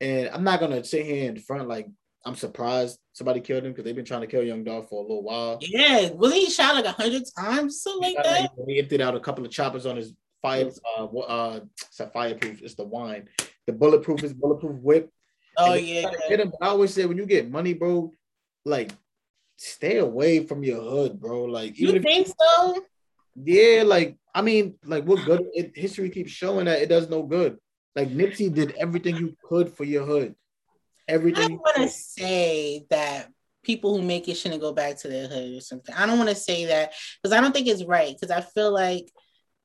And 0.01 0.29
I'm 0.33 0.43
not 0.43 0.59
gonna 0.59 0.83
sit 0.83 1.05
here 1.05 1.29
in 1.29 1.39
front 1.39 1.67
like 1.67 1.87
I'm 2.25 2.35
surprised 2.35 2.99
somebody 3.13 3.39
killed 3.39 3.63
him 3.65 3.71
because 3.71 3.85
they've 3.85 3.95
been 3.95 4.03
trying 4.03 4.21
to 4.21 4.27
kill 4.27 4.43
Young 4.43 4.63
Dolph 4.63 4.89
for 4.89 4.99
a 4.99 5.07
little 5.07 5.21
while. 5.23 5.59
Yeah, 5.61 6.09
wasn't 6.09 6.41
he 6.41 6.49
shot 6.49 6.73
like 6.75 6.85
a 6.85 6.91
hundred 6.91 7.23
times? 7.37 7.81
Something 7.81 8.15
like 8.15 8.23
that. 8.25 8.49
He 8.67 8.79
emptied 8.79 9.01
out 9.01 9.15
a 9.15 9.19
couple 9.19 9.45
of 9.45 9.51
choppers 9.51 9.85
on 9.85 9.95
his 9.95 10.13
fire. 10.41 10.69
Uh, 10.97 11.05
uh, 11.05 11.59
it's 11.87 11.99
a 11.99 12.07
fireproof. 12.07 12.61
It's 12.63 12.73
the 12.75 12.83
wine. 12.83 13.29
The 13.67 13.73
bulletproof 13.73 14.23
is 14.23 14.33
bulletproof 14.33 14.79
whip. 14.81 15.11
Oh 15.57 15.73
yeah. 15.73 16.09
try 16.09 16.35
to 16.35 16.43
him, 16.43 16.51
but 16.51 16.65
I 16.65 16.69
always 16.69 16.93
say 16.93 17.05
when 17.05 17.17
you 17.17 17.25
get 17.25 17.49
money, 17.49 17.73
bro, 17.73 18.11
like 18.65 18.91
stay 19.57 19.97
away 19.97 20.45
from 20.45 20.63
your 20.63 20.81
hood, 20.81 21.19
bro. 21.19 21.43
Like 21.45 21.79
You 21.79 21.89
if 21.95 22.03
think 22.03 22.27
so? 22.27 22.83
yeah, 23.35 23.83
like 23.85 24.17
I 24.33 24.41
mean, 24.41 24.75
like 24.83 25.05
what 25.05 25.25
good? 25.25 25.45
It, 25.53 25.71
history 25.75 26.09
keeps 26.09 26.31
showing 26.31 26.65
that 26.65 26.81
it 26.81 26.89
does 26.89 27.09
no 27.09 27.23
good. 27.23 27.57
Like 27.95 28.09
Nipsey 28.09 28.53
did 28.53 28.75
everything 28.77 29.15
you 29.15 29.35
could 29.43 29.71
for 29.71 29.85
your 29.85 30.05
hood. 30.05 30.35
I 31.07 31.13
Everything. 31.13 31.49
don't 31.49 31.59
want 31.59 31.77
to 31.77 31.87
say 31.89 32.85
that 32.89 33.29
people 33.63 33.95
who 33.95 34.03
make 34.03 34.27
it 34.27 34.35
shouldn't 34.35 34.61
go 34.61 34.73
back 34.73 34.97
to 34.97 35.07
their 35.07 35.27
hood 35.27 35.57
or 35.57 35.61
something. 35.61 35.93
I 35.95 36.05
don't 36.05 36.17
want 36.17 36.29
to 36.29 36.35
say 36.35 36.65
that 36.65 36.93
because 37.21 37.35
I 37.35 37.41
don't 37.41 37.53
think 37.53 37.67
it's 37.67 37.83
right. 37.83 38.13
Because 38.13 38.35
I 38.35 38.41
feel 38.41 38.71
like, 38.73 39.09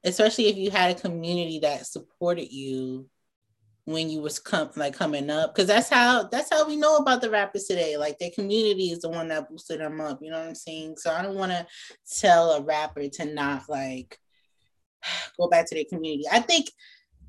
especially 0.05 0.47
if 0.49 0.57
you 0.57 0.71
had 0.71 0.97
a 0.97 1.01
community 1.01 1.61
that 1.61 1.87
supported 1.87 2.53
you 2.53 3.09
when 3.91 4.11
you 4.11 4.21
was 4.21 4.39
come 4.39 4.71
like 4.77 4.95
coming 4.95 5.31
up, 5.31 5.55
because 5.55 5.69
that's 5.69 5.89
how 5.89 6.25
that's 6.25 6.51
how 6.51 6.67
we 6.67 6.77
know 6.77 6.97
about 6.97 7.21
the 7.21 7.31
rappers 7.31 7.65
today. 7.65 7.97
Like 7.97 8.19
their 8.19 8.31
community 8.31 8.91
is 8.91 9.01
the 9.01 9.09
one 9.09 9.29
that 9.29 9.49
boosted 9.49 9.81
them 9.81 10.01
up. 10.01 10.21
You 10.23 10.31
know 10.31 10.39
what 10.39 10.49
I'm 10.49 10.55
saying? 10.55 10.97
So 10.99 11.13
I 11.13 11.23
don't 11.23 11.37
want 11.37 11.53
to 11.53 11.67
tell 12.19 12.53
a 12.53 12.63
rapper 12.63 13.09
to 13.09 13.25
not 13.27 13.69
like 13.69 14.19
go 15.39 15.49
back 15.49 15.69
to 15.69 15.75
their 15.75 15.85
community. 15.91 16.25
I 16.31 16.41
think 16.41 16.71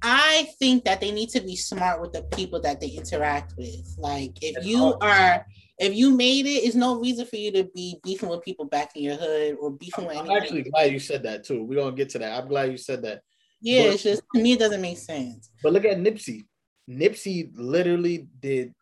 I 0.04 0.48
think 0.58 0.86
that 0.86 1.00
they 1.00 1.12
need 1.12 1.30
to 1.30 1.42
be 1.42 1.56
smart 1.56 2.02
with 2.02 2.14
the 2.14 2.24
people 2.24 2.60
that 2.62 2.80
they 2.80 2.88
interact 2.88 3.54
with. 3.58 3.96
Like 3.98 4.38
if 4.42 4.56
That's 4.56 4.66
you 4.66 4.96
are 5.02 5.46
if 5.78 5.96
you 5.96 6.16
made 6.16 6.46
it, 6.46 6.64
it's 6.64 6.76
no 6.76 7.00
reason 7.00 7.26
for 7.26 7.38
you 7.38 7.52
to 7.54 7.64
be 7.76 8.00
beefing 8.04 8.30
with 8.30 8.44
people 8.44 8.66
back 8.66 8.96
in 8.96 9.04
your 9.04 9.16
hood 9.16 9.58
or 9.60 9.72
beefing 9.72 10.06
with 10.06 10.16
anybody. 10.16 10.30
I'm 10.30 10.38
anybody. 10.38 10.60
actually 10.60 10.72
glad 10.72 10.92
you 10.92 11.00
said 11.00 11.24
that 11.24 11.44
too. 11.44 11.64
We're 11.64 11.82
gonna 11.82 11.96
get 11.96 12.10
to 12.10 12.20
that. 12.20 12.40
I'm 12.40 12.48
glad 12.48 12.72
you 12.72 12.78
said 12.78 13.04
that. 13.04 13.22
yeah, 13.62 13.84
but- 13.84 13.94
it's 13.96 14.04
just 14.04 14.24
to 14.36 14.42
me 14.42 14.54
it 14.54 14.60
doesn't 14.60 14.82
make 14.82 14.98
sense. 14.98 15.50
But 15.64 15.74
look 15.74 15.86
at 15.86 15.98
Nipsey. 15.98 16.46
Nipsey 16.92 17.52
literally 17.56 18.28
did 18.40 18.74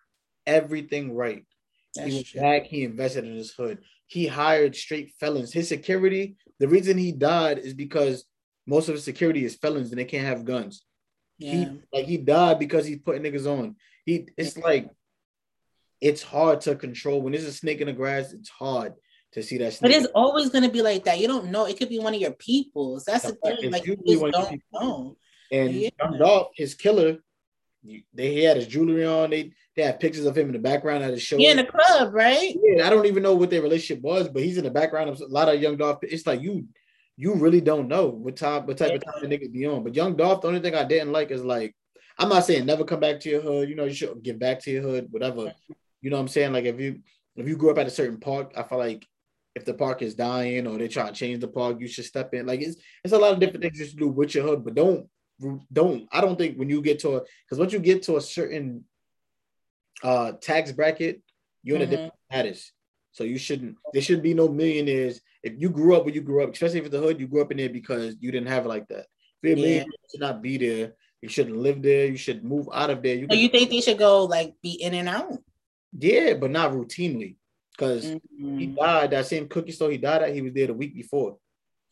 everything 0.46 1.16
right. 1.16 1.46
he 1.96 2.02
That's 2.02 2.14
went 2.14 2.26
true. 2.28 2.42
back, 2.42 2.66
he 2.66 2.84
invested 2.84 3.26
in 3.26 3.36
his 3.36 3.52
hood. 3.52 3.80
He 4.08 4.28
hired 4.28 4.76
straight 4.76 5.14
felons. 5.20 5.54
His 5.54 5.68
security, 5.70 6.36
the 6.60 6.68
reason 6.68 6.98
he 6.98 7.12
died 7.12 7.60
is 7.60 7.74
because 7.74 8.26
most 8.66 8.90
of 8.90 8.96
his 8.96 9.04
security 9.04 9.46
is 9.46 9.56
felons 9.56 9.90
and 9.92 10.00
they 10.00 10.06
can't 10.06 10.26
have 10.26 10.46
guns. 10.46 10.84
Yeah. 11.38 11.52
He 11.52 11.80
like 11.94 12.06
he 12.06 12.18
died 12.18 12.60
because 12.60 12.86
he's 12.86 13.00
putting 13.00 13.24
niggas 13.24 13.48
on. 13.48 13.76
He 14.06 14.28
it's 14.38 14.58
like 14.58 14.90
it's 16.02 16.22
hard 16.22 16.62
to 16.62 16.76
control 16.76 17.22
when 17.22 17.34
there's 17.34 17.46
a 17.46 17.54
snake 17.54 17.82
in 17.82 17.88
the 17.88 17.94
grass, 17.94 18.34
it's 18.34 18.50
hard 18.50 18.94
to 19.34 19.44
see 19.44 19.58
that 19.60 19.78
But 19.82 19.92
it's 19.92 20.08
always 20.16 20.50
gonna 20.50 20.70
be 20.72 20.82
like 20.82 21.04
that. 21.06 21.20
You 21.20 21.28
don't 21.28 21.52
know. 21.52 21.66
It 21.66 21.78
could 21.78 21.90
be 21.90 22.00
one 22.00 22.14
of 22.16 22.22
your 22.22 22.32
peoples. 22.32 23.06
That's 23.06 23.26
the 23.26 23.34
thing. 23.34 23.72
Like 23.72 23.86
you 23.86 23.96
just 24.06 24.22
don't 24.22 24.50
people. 24.50 24.64
know. 24.74 25.18
and 25.52 25.74
Yeah. 25.74 25.90
Young 26.02 26.18
Dolph, 26.18 26.50
his 26.56 26.74
killer, 26.74 27.18
you- 27.84 28.04
they 28.14 28.34
he 28.34 28.44
had 28.44 28.58
his 28.58 28.68
jewelry 28.68 29.06
on. 29.06 29.30
They 29.30 29.52
they 29.76 29.84
have 29.84 30.00
pictures 30.00 30.26
of 30.26 30.38
him 30.38 30.48
in 30.48 30.54
the 30.54 30.60
background 30.60 31.04
at 31.04 31.12
his 31.12 31.22
show. 31.22 31.38
You're 31.38 31.52
in 31.52 31.58
the 31.58 31.64
club, 31.72 32.14
right? 32.14 32.56
Yeah, 32.62 32.86
I 32.86 32.90
don't 32.90 33.06
even 33.06 33.24
know 33.24 33.36
what 33.36 33.50
their 33.50 33.62
relationship 33.62 34.04
was, 34.04 34.28
but 34.28 34.44
he's 34.44 34.58
in 34.58 34.64
the 34.66 34.72
background 34.72 35.10
of 35.10 35.20
a 35.22 35.26
lot 35.26 35.54
of 35.54 35.62
young 35.62 35.78
Dolph. 35.78 36.00
It's 36.04 36.28
like 36.28 36.42
you, 36.42 36.68
you 37.18 37.36
really 37.36 37.62
don't 37.62 37.88
know 37.88 38.08
what 38.08 38.36
time, 38.36 38.66
what 38.66 38.78
type 38.78 38.94
of 38.96 39.04
time 39.06 39.14
the 39.22 39.28
niggas 39.38 39.52
be 39.54 39.66
on. 39.66 39.84
But 39.84 39.96
young 39.96 40.16
Dolph, 40.16 40.42
the 40.42 40.48
only 40.50 40.60
thing 40.60 40.76
I 40.76 40.84
didn't 40.84 41.12
like 41.12 41.32
is 41.32 41.44
like, 41.44 41.76
I'm 42.18 42.30
not 42.30 42.46
saying 42.46 42.66
never 42.66 42.84
come 42.84 43.00
back 43.00 43.20
to 43.22 43.30
your 43.30 43.42
hood. 43.42 43.70
You 43.70 43.76
know, 43.76 43.86
you 43.86 43.94
should 43.94 44.22
give 44.24 44.40
back 44.40 44.60
to 44.64 44.72
your 44.72 44.82
hood, 44.82 45.08
whatever. 45.12 45.54
You 46.02 46.10
know 46.10 46.18
what 46.18 46.22
I'm 46.24 46.28
saying? 46.28 46.52
Like 46.54 46.66
if 46.66 46.80
you 46.80 47.00
if 47.38 47.48
you 47.48 47.56
grew 47.56 47.72
up 47.72 47.78
at 47.78 47.88
a 47.88 47.92
certain 47.92 48.20
park, 48.20 48.54
I 48.58 48.64
feel 48.64 48.78
like 48.78 49.06
if 49.56 49.64
the 49.66 49.74
park 49.74 50.02
is 50.02 50.16
dying 50.16 50.68
or 50.68 50.78
they 50.78 50.88
try 50.90 51.08
to 51.08 51.14
change 51.14 51.40
the 51.40 51.48
park, 51.48 51.78
you 51.80 51.88
should 51.88 52.06
step 52.06 52.34
in. 52.34 52.46
Like 52.46 52.62
it's 52.62 52.76
it's 53.04 53.14
a 53.14 53.18
lot 53.18 53.32
of 53.34 53.40
different 53.40 53.64
things 53.64 53.80
you 53.80 53.86
should 53.86 54.00
do 54.00 54.10
with 54.10 54.36
your 54.36 54.44
hood, 54.46 54.64
but 54.66 54.76
don't 54.76 55.08
don't. 55.72 56.08
I 56.12 56.22
don't 56.22 56.38
think 56.38 56.58
when 56.58 56.70
you 56.70 56.82
get 56.82 57.00
to 57.00 57.18
a 57.18 57.22
because 57.46 57.58
once 57.60 57.74
you 57.74 57.80
get 57.80 58.04
to 58.04 58.18
a 58.18 58.22
certain 58.22 58.84
uh 60.04 60.34
tax 60.42 60.72
bracket, 60.72 61.22
you're 61.64 61.76
in 61.78 61.82
a 61.84 61.86
Mhm. 61.86 61.90
different 61.90 62.14
status. 62.32 62.72
So 63.12 63.24
you 63.24 63.38
shouldn't. 63.38 63.76
There 63.92 64.02
shouldn't 64.02 64.24
be 64.24 64.34
no 64.34 64.48
millionaires. 64.48 65.22
If 65.44 65.54
you 65.58 65.70
grew 65.70 65.96
up 65.96 66.06
where 66.06 66.14
you 66.14 66.22
grew 66.22 66.44
up, 66.44 66.54
especially 66.54 66.80
if 66.80 66.86
it's 66.86 66.92
the 66.94 67.00
hood, 67.02 67.20
you 67.20 67.28
grew 67.28 67.42
up 67.42 67.52
in 67.52 67.58
there 67.58 67.70
because 67.70 68.16
you 68.20 68.32
didn't 68.32 68.48
have 68.50 68.66
it 68.66 68.70
like 68.70 68.88
that. 68.90 69.08
If 69.42 69.58
you're 69.58 69.68
a 69.68 69.70
Yeah. 69.70 69.84
should 70.12 70.22
not 70.22 70.42
be 70.42 70.58
there. 70.58 70.96
You 71.22 71.28
shouldn't 71.28 71.58
live 71.58 71.82
there. 71.82 72.06
You 72.08 72.16
should 72.18 72.44
move 72.46 72.70
out 72.72 72.90
of 72.90 73.02
there. 73.04 73.16
You 73.16 73.24
So 73.24 73.30
could- 73.30 73.40
you 73.40 73.50
think 73.50 73.70
they 73.70 73.82
should 73.82 73.98
go 73.98 74.24
like 74.26 74.54
be 74.62 74.74
in 74.82 74.94
and 74.94 75.10
out? 75.10 75.44
yeah, 75.98 76.34
but 76.36 76.52
not 76.52 76.72
routinely. 76.72 77.36
Because 77.72 78.04
he 78.06 78.20
Mhm. 78.68 78.76
died 78.76 79.12
that 79.12 79.26
same 79.26 79.48
cookie 79.48 79.72
store 79.72 79.90
he 79.92 79.98
died 79.98 80.22
at. 80.24 80.34
He 80.34 80.42
was 80.42 80.54
there 80.54 80.68
the 80.68 80.74
week 80.74 80.94
before. 80.94 81.40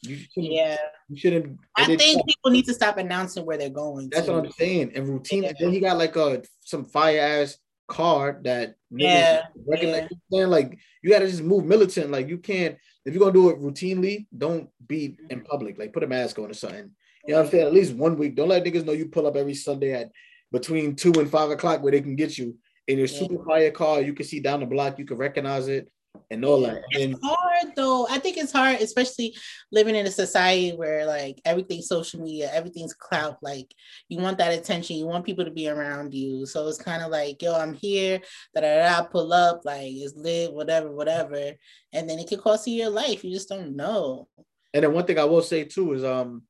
You 0.01 0.17
shouldn't. 0.17 0.53
Yeah. 0.53 0.77
You 1.09 1.17
shouldn't. 1.17 1.59
I 1.75 1.91
and 1.91 1.99
think 1.99 2.25
people 2.27 2.51
need 2.51 2.65
to 2.65 2.73
stop 2.73 2.97
announcing 2.97 3.45
where 3.45 3.57
they're 3.57 3.69
going. 3.69 4.09
that's 4.09 4.27
to. 4.27 4.33
what 4.33 4.45
I'm 4.45 4.51
saying. 4.51 4.91
And 4.95 5.07
routine. 5.07 5.43
Yeah. 5.43 5.53
Then 5.59 5.71
he 5.71 5.79
got 5.79 5.97
like 5.97 6.15
a 6.15 6.43
some 6.61 6.85
fire 6.85 7.19
ass 7.19 7.57
car 7.87 8.39
that 8.43 8.75
Yeah, 8.91 9.43
recognize. 9.65 10.09
Then 10.29 10.49
like 10.49 10.77
you 11.01 11.09
got 11.09 11.19
to 11.19 11.27
just 11.27 11.41
move 11.41 11.65
militant. 11.65 12.11
Like 12.11 12.27
you 12.27 12.37
can't 12.37 12.77
if 13.05 13.13
you're 13.13 13.21
gonna 13.21 13.33
do 13.33 13.49
it 13.49 13.59
routinely, 13.59 14.27
don't 14.37 14.69
be 14.85 15.17
in 15.29 15.39
mm-hmm. 15.39 15.45
public. 15.45 15.77
Like 15.77 15.93
put 15.93 16.03
a 16.03 16.07
mask 16.07 16.37
on 16.39 16.51
or 16.51 16.53
something. 16.53 16.91
You 17.25 17.33
know 17.33 17.39
what 17.39 17.45
I'm 17.45 17.51
saying? 17.51 17.67
At 17.67 17.73
least 17.73 17.93
one 17.93 18.17
week. 18.17 18.35
Don't 18.35 18.49
let 18.49 18.63
niggas 18.63 18.85
know 18.85 18.93
you 18.93 19.07
pull 19.07 19.27
up 19.27 19.35
every 19.35 19.53
Sunday 19.53 19.93
at 19.93 20.11
between 20.51 20.95
two 20.95 21.13
and 21.17 21.29
five 21.29 21.49
o'clock 21.49 21.81
where 21.81 21.91
they 21.91 22.01
can 22.01 22.15
get 22.15 22.37
you 22.37 22.55
in 22.87 22.97
your 22.97 23.07
super 23.07 23.43
fire 23.43 23.71
car. 23.71 24.01
You 24.01 24.13
can 24.13 24.25
see 24.25 24.39
down 24.39 24.61
the 24.61 24.65
block, 24.65 24.97
you 24.97 25.05
can 25.05 25.17
recognize 25.17 25.67
it 25.67 25.89
and 26.29 26.43
all 26.45 26.61
that. 26.61 26.83
And 26.93 27.13
it's 27.13 27.19
hard 27.23 27.75
though. 27.75 28.07
I 28.09 28.19
think 28.19 28.37
it's 28.37 28.51
hard, 28.51 28.81
especially 28.81 29.35
living 29.71 29.95
in 29.95 30.05
a 30.05 30.11
society 30.11 30.75
where 30.75 31.05
like 31.05 31.39
everything's 31.45 31.87
social 31.87 32.21
media, 32.21 32.49
everything's 32.53 32.93
clout. 32.93 33.37
Like 33.41 33.73
you 34.09 34.19
want 34.19 34.37
that 34.37 34.53
attention, 34.53 34.97
you 34.97 35.05
want 35.05 35.25
people 35.25 35.45
to 35.45 35.51
be 35.51 35.69
around 35.69 36.13
you. 36.13 36.45
So 36.45 36.67
it's 36.67 36.81
kind 36.81 37.03
of 37.03 37.11
like, 37.11 37.41
yo, 37.41 37.55
I'm 37.55 37.73
here, 37.73 38.19
da 38.53 38.61
da 38.61 38.75
da, 38.75 39.07
pull 39.07 39.33
up, 39.33 39.61
like 39.65 39.91
it's 39.91 40.15
lit, 40.15 40.53
whatever, 40.53 40.91
whatever. 40.91 41.53
And 41.93 42.09
then 42.09 42.19
it 42.19 42.27
could 42.27 42.41
cost 42.41 42.67
you 42.67 42.73
your 42.75 42.89
life. 42.89 43.23
You 43.23 43.31
just 43.31 43.49
don't 43.49 43.75
know. 43.75 44.27
And 44.73 44.83
then 44.83 44.93
one 44.93 45.05
thing 45.05 45.19
I 45.19 45.25
will 45.25 45.41
say 45.41 45.63
too 45.63 45.93
is 45.93 46.03
um 46.03 46.43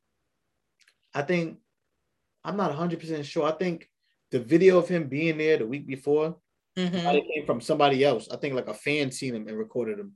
I 1.13 1.21
think 1.21 1.57
I'm 2.43 2.57
not 2.57 2.69
100 2.69 2.99
percent 2.99 3.25
sure. 3.25 3.47
I 3.47 3.51
think 3.51 3.89
the 4.31 4.39
video 4.39 4.77
of 4.77 4.87
him 4.87 5.07
being 5.07 5.37
there 5.37 5.57
the 5.57 5.65
week 5.65 5.87
before 5.87 6.37
mm-hmm. 6.77 7.15
it 7.15 7.25
came 7.33 7.45
from 7.45 7.61
somebody 7.61 8.03
else. 8.03 8.27
I 8.31 8.37
think 8.37 8.55
like 8.55 8.67
a 8.67 8.73
fan 8.73 9.11
seen 9.11 9.35
him 9.35 9.47
and 9.47 9.57
recorded 9.57 9.99
him. 9.99 10.13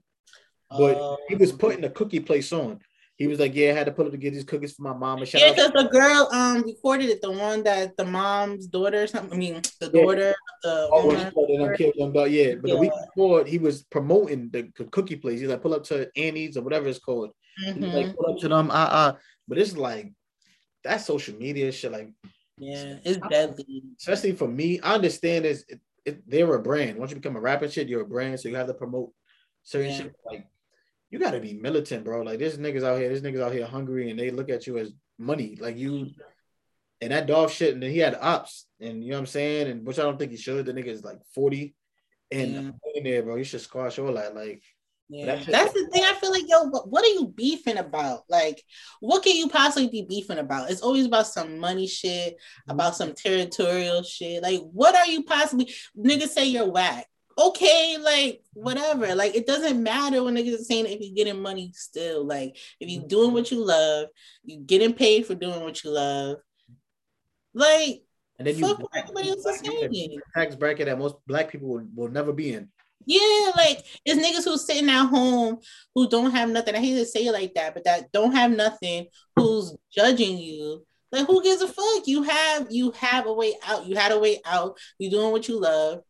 But 0.69 0.97
uh, 0.97 1.17
he 1.27 1.35
was 1.35 1.51
putting 1.51 1.81
the 1.81 1.89
cookie 1.89 2.21
place 2.21 2.53
on. 2.53 2.79
He 3.17 3.27
was 3.27 3.39
like, 3.39 3.53
"Yeah, 3.53 3.71
I 3.71 3.73
had 3.73 3.85
to 3.85 3.91
put 3.91 4.07
up 4.07 4.13
to 4.13 4.17
get 4.17 4.33
these 4.33 4.43
cookies 4.43 4.73
for 4.73 4.81
my 4.81 4.93
mom." 4.93 5.19
And 5.19 5.31
yeah, 5.33 5.51
because 5.51 5.71
the 5.73 5.89
girl 5.91 6.27
um 6.31 6.63
recorded 6.63 7.09
it, 7.09 7.21
the 7.21 7.31
one 7.31 7.61
that 7.63 7.95
the 7.95 8.05
mom's 8.05 8.65
daughter, 8.67 9.05
something. 9.05 9.33
I 9.33 9.37
mean, 9.37 9.61
the 9.79 9.89
daughter, 9.89 10.29
yeah. 10.29 10.33
the 10.63 10.89
oh, 10.91 11.11
owner, 11.37 11.75
killed 11.75 11.93
them, 11.97 12.13
but 12.13 12.31
yeah. 12.31 12.55
But 12.55 12.69
yeah. 12.69 12.73
the 12.73 12.79
week 12.79 12.91
before, 13.13 13.45
he 13.45 13.59
was 13.59 13.83
promoting 13.83 14.49
the, 14.49 14.71
the 14.75 14.85
cookie 14.85 15.17
place. 15.17 15.39
He's 15.39 15.49
like, 15.49 15.61
"Pull 15.61 15.75
up 15.75 15.83
to 15.85 16.09
Annie's 16.15 16.57
or 16.57 16.63
whatever 16.63 16.87
it's 16.87 16.99
called." 16.99 17.31
Mm-hmm. 17.63 17.83
like, 17.83 18.15
"Pull 18.15 18.33
up 18.33 18.39
to 18.39 18.47
them." 18.47 18.71
Uh, 18.71 18.73
uh. 18.73 19.13
But 19.47 19.59
it's 19.59 19.77
like 19.77 20.13
that 20.83 21.01
social 21.01 21.35
media 21.35 21.71
shit. 21.71 21.91
Like, 21.91 22.11
yeah, 22.57 22.95
it's 23.03 23.19
deadly. 23.29 23.83
Especially 23.99 24.31
for 24.31 24.47
me, 24.47 24.79
I 24.79 24.95
understand 24.95 25.45
this. 25.45 25.63
It, 26.05 26.29
they're 26.29 26.53
a 26.53 26.61
brand. 26.61 26.97
Once 26.97 27.11
you 27.11 27.17
become 27.17 27.35
a 27.35 27.41
rapper, 27.41 27.69
shit, 27.69 27.89
you're 27.89 28.01
a 28.01 28.07
brand, 28.07 28.39
so 28.39 28.49
you 28.49 28.55
have 28.55 28.67
to 28.67 28.73
promote 28.73 29.11
certain 29.63 29.91
yeah. 29.91 29.97
shit. 29.97 30.15
Like, 30.25 30.47
you 31.09 31.19
got 31.19 31.31
to 31.31 31.39
be 31.39 31.53
militant, 31.53 32.05
bro. 32.05 32.21
Like, 32.21 32.39
there's 32.39 32.57
niggas 32.57 32.83
out 32.83 32.99
here. 32.99 33.09
There's 33.09 33.21
niggas 33.21 33.41
out 33.41 33.53
here 33.53 33.65
hungry, 33.65 34.09
and 34.09 34.19
they 34.19 34.31
look 34.31 34.49
at 34.49 34.65
you 34.65 34.77
as 34.77 34.93
money. 35.19 35.57
Like 35.59 35.77
you, 35.77 36.09
and 37.01 37.11
that 37.11 37.27
dog 37.27 37.49
shit. 37.49 37.73
And 37.73 37.83
then 37.83 37.91
he 37.91 37.99
had 37.99 38.17
ops, 38.19 38.65
and 38.79 39.03
you 39.03 39.11
know 39.11 39.17
what 39.17 39.21
I'm 39.21 39.27
saying. 39.27 39.67
And 39.67 39.85
which 39.85 39.99
I 39.99 40.03
don't 40.03 40.17
think 40.17 40.31
he 40.31 40.37
should. 40.37 40.65
The 40.65 40.73
nigga 40.73 40.87
is 40.87 41.03
like 41.03 41.19
40, 41.35 41.75
and 42.31 42.51
yeah. 42.51 42.71
in 42.95 43.03
there, 43.03 43.23
bro. 43.23 43.35
You 43.35 43.43
should 43.43 43.61
squash 43.61 43.99
all 43.99 44.13
that. 44.13 44.35
Like, 44.35 44.63
yeah. 45.11 45.43
That's 45.45 45.73
the 45.73 45.87
thing. 45.91 46.03
I 46.05 46.13
feel 46.13 46.31
like, 46.31 46.45
yo, 46.47 46.63
what 46.69 47.03
are 47.03 47.13
you 47.13 47.27
beefing 47.27 47.77
about? 47.77 48.21
Like, 48.29 48.63
what 49.01 49.23
can 49.23 49.35
you 49.35 49.49
possibly 49.49 49.89
be 49.89 50.03
beefing 50.03 50.37
about? 50.37 50.71
It's 50.71 50.81
always 50.81 51.05
about 51.05 51.27
some 51.27 51.59
money 51.59 51.85
shit, 51.85 52.35
mm-hmm. 52.35 52.71
about 52.71 52.95
some 52.95 53.13
territorial 53.13 54.03
shit. 54.03 54.41
Like, 54.41 54.61
what 54.71 54.95
are 54.95 55.07
you 55.07 55.23
possibly 55.23 55.73
niggas 55.97 56.29
say 56.29 56.45
you're 56.45 56.71
whack? 56.71 57.07
Okay, 57.37 57.97
like 57.99 58.41
whatever. 58.53 59.13
Like, 59.13 59.35
it 59.35 59.45
doesn't 59.45 59.83
matter 59.83 60.23
when 60.23 60.35
niggas 60.35 60.61
are 60.61 60.63
saying 60.63 60.85
if 60.85 61.01
you're 61.01 61.15
getting 61.15 61.41
money 61.41 61.71
still. 61.75 62.25
Like, 62.25 62.57
if 62.79 62.89
you're 62.89 63.07
doing 63.07 63.33
what 63.33 63.51
you 63.51 63.65
love, 63.65 64.07
you're 64.43 64.61
getting 64.61 64.93
paid 64.93 65.25
for 65.25 65.35
doing 65.35 65.61
what 65.61 65.83
you 65.83 65.91
love. 65.91 66.37
Like, 67.53 68.03
and 68.39 68.47
then 68.47 68.57
you 68.57 70.21
tax 70.33 70.55
bracket 70.55 70.87
that 70.87 70.97
most 70.97 71.15
black 71.27 71.51
people 71.51 71.67
will, 71.67 71.85
will 71.93 72.09
never 72.09 72.33
be 72.33 72.53
in. 72.53 72.69
Yeah, 73.05 73.51
like 73.55 73.85
it's 74.05 74.19
niggas 74.19 74.45
who's 74.45 74.65
sitting 74.65 74.89
at 74.89 75.05
home 75.05 75.59
who 75.95 76.09
don't 76.09 76.31
have 76.31 76.49
nothing. 76.49 76.75
I 76.75 76.79
hate 76.79 76.95
to 76.95 77.05
say 77.05 77.25
it 77.25 77.31
like 77.31 77.53
that, 77.55 77.73
but 77.73 77.83
that 77.85 78.11
don't 78.11 78.33
have 78.33 78.51
nothing 78.51 79.07
who's 79.35 79.75
judging 79.93 80.37
you. 80.37 80.85
Like 81.11 81.27
who 81.27 81.43
gives 81.43 81.61
a 81.61 81.67
fuck? 81.67 82.07
You 82.07 82.23
have 82.23 82.67
you 82.69 82.91
have 82.91 83.25
a 83.25 83.33
way 83.33 83.55
out. 83.67 83.85
You 83.85 83.95
had 83.95 84.11
a 84.11 84.19
way 84.19 84.39
out. 84.45 84.77
You're 84.97 85.11
doing 85.11 85.31
what 85.31 85.47
you 85.47 85.59
love. 85.59 86.01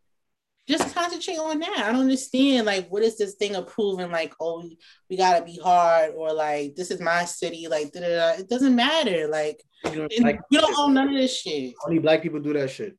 Just 0.67 0.93
concentrate 0.93 1.37
on 1.37 1.59
that. 1.59 1.83
I 1.85 1.91
don't 1.91 2.01
understand. 2.01 2.67
Like, 2.67 2.87
what 2.89 3.03
is 3.03 3.17
this 3.17 3.33
thing 3.33 3.55
of 3.55 3.67
proving? 3.67 4.11
Like, 4.11 4.33
oh, 4.39 4.61
we, 4.61 4.77
we 5.09 5.17
gotta 5.17 5.43
be 5.43 5.57
hard, 5.57 6.13
or 6.15 6.31
like 6.31 6.75
this 6.75 6.91
is 6.91 7.01
my 7.01 7.25
city. 7.25 7.67
Like, 7.67 7.91
da-da-da. 7.91 8.39
it 8.39 8.47
doesn't 8.47 8.75
matter. 8.75 9.27
Like, 9.27 9.61
you, 9.91 9.95
know, 9.95 10.07
like, 10.21 10.39
you 10.51 10.61
don't 10.61 10.77
own 10.77 10.93
none 10.93 11.09
of 11.09 11.15
this 11.15 11.41
shit. 11.41 11.73
Only 11.85 11.99
black 11.99 12.21
people 12.21 12.39
do 12.39 12.53
that 12.53 12.69
shit. 12.69 12.95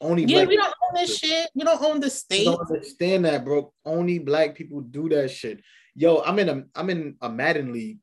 Only 0.00 0.24
yeah, 0.24 0.44
we 0.44 0.56
don't 0.56 0.66
own 0.66 0.94
this 0.94 1.18
shit. 1.18 1.50
We 1.54 1.64
don't 1.64 1.82
own 1.82 2.00
the 2.00 2.08
state. 2.08 2.48
I 2.48 2.52
don't 2.52 2.70
understand 2.70 3.26
that, 3.26 3.44
bro. 3.44 3.72
Only 3.84 4.18
black 4.18 4.54
people 4.54 4.80
do 4.80 5.08
that 5.10 5.30
shit. 5.30 5.62
Yo, 5.94 6.22
I'm 6.22 6.38
in 6.38 6.48
a 6.48 6.62
I'm 6.74 6.88
in 6.88 7.16
a 7.20 7.28
Madden 7.28 7.72
league. 7.72 7.98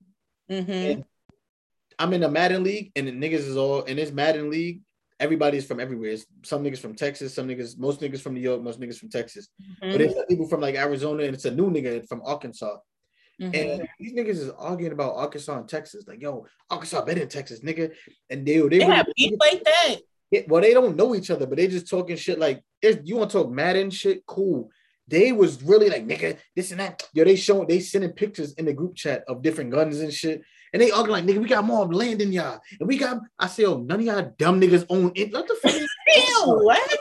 Mm-hmm. 0.51 1.01
I'm 1.99 2.13
in 2.13 2.23
a 2.23 2.29
Madden 2.29 2.63
league, 2.63 2.91
and 2.95 3.07
the 3.07 3.11
niggas 3.11 3.47
is 3.47 3.57
all 3.57 3.81
in 3.83 3.97
this 3.97 4.11
Madden 4.11 4.51
league. 4.51 4.81
Everybody's 5.19 5.65
from 5.65 5.79
everywhere. 5.79 6.11
It's 6.11 6.27
some 6.43 6.63
niggas 6.63 6.77
from 6.77 6.93
Texas, 6.93 7.33
some 7.33 7.47
niggas, 7.47 7.79
most 7.79 8.01
niggas 8.01 8.21
from 8.21 8.35
New 8.35 8.41
York, 8.41 8.61
most 8.61 8.79
niggas 8.79 8.99
from 8.99 9.09
Texas. 9.09 9.47
Mm-hmm. 9.59 9.91
But 9.91 10.01
it's 10.01 10.13
people 10.29 10.47
from 10.47 10.61
like 10.61 10.75
Arizona, 10.75 11.23
and 11.23 11.33
it's 11.33 11.45
a 11.45 11.51
new 11.51 11.71
nigga 11.71 12.07
from 12.07 12.21
Arkansas. 12.23 12.77
Mm-hmm. 13.41 13.55
And 13.55 13.87
these 13.99 14.13
niggas 14.13 14.37
is 14.37 14.51
arguing 14.51 14.93
about 14.93 15.15
Arkansas 15.15 15.57
and 15.57 15.67
Texas, 15.69 16.05
like, 16.07 16.21
yo, 16.21 16.45
Arkansas 16.69 17.03
better 17.05 17.21
than 17.21 17.29
Texas, 17.29 17.61
nigga. 17.61 17.91
And 18.29 18.45
they 18.45 18.59
they, 18.59 18.79
they 18.79 18.83
have 18.83 19.07
beef 19.15 19.33
like 19.39 19.63
that. 19.63 19.95
Well, 20.47 20.61
they 20.61 20.73
don't 20.73 20.95
know 20.95 21.15
each 21.15 21.29
other, 21.29 21.47
but 21.47 21.57
they 21.57 21.67
just 21.67 21.89
talking 21.89 22.17
shit 22.17 22.39
like 22.39 22.63
if 22.81 22.99
you 23.03 23.15
want 23.15 23.31
to 23.31 23.37
talk 23.37 23.51
Madden 23.51 23.89
shit, 23.89 24.25
cool. 24.25 24.69
They 25.07 25.31
was 25.31 25.63
really 25.63 25.89
like 25.89 26.05
nigga, 26.05 26.37
this 26.55 26.71
and 26.71 26.81
that. 26.81 27.03
Yo, 27.13 27.23
they 27.23 27.37
showing 27.37 27.67
they 27.67 27.79
sending 27.79 28.11
pictures 28.11 28.53
in 28.53 28.65
the 28.65 28.73
group 28.73 28.95
chat 28.95 29.23
of 29.27 29.41
different 29.41 29.71
guns 29.71 29.99
and 29.99 30.13
shit. 30.13 30.41
And 30.73 30.81
they 30.81 30.91
arguing 30.91 31.25
like, 31.25 31.35
nigga, 31.35 31.41
we 31.41 31.47
got 31.47 31.63
more 31.63 31.85
land 31.85 32.19
than 32.19 32.33
y'all. 32.33 32.59
And 32.77 32.89
we 32.89 32.97
got, 32.97 33.19
I 33.39 33.47
say, 33.47 33.63
oh, 33.63 33.77
none 33.77 34.01
of 34.01 34.05
y'all 34.05 34.33
dumb 34.37 34.59
niggas 34.59 34.85
own 34.89 35.13
it. 35.15 35.31
What 35.31 35.47
the 35.47 35.55
fuck? 35.55 35.73
What? 36.45 36.97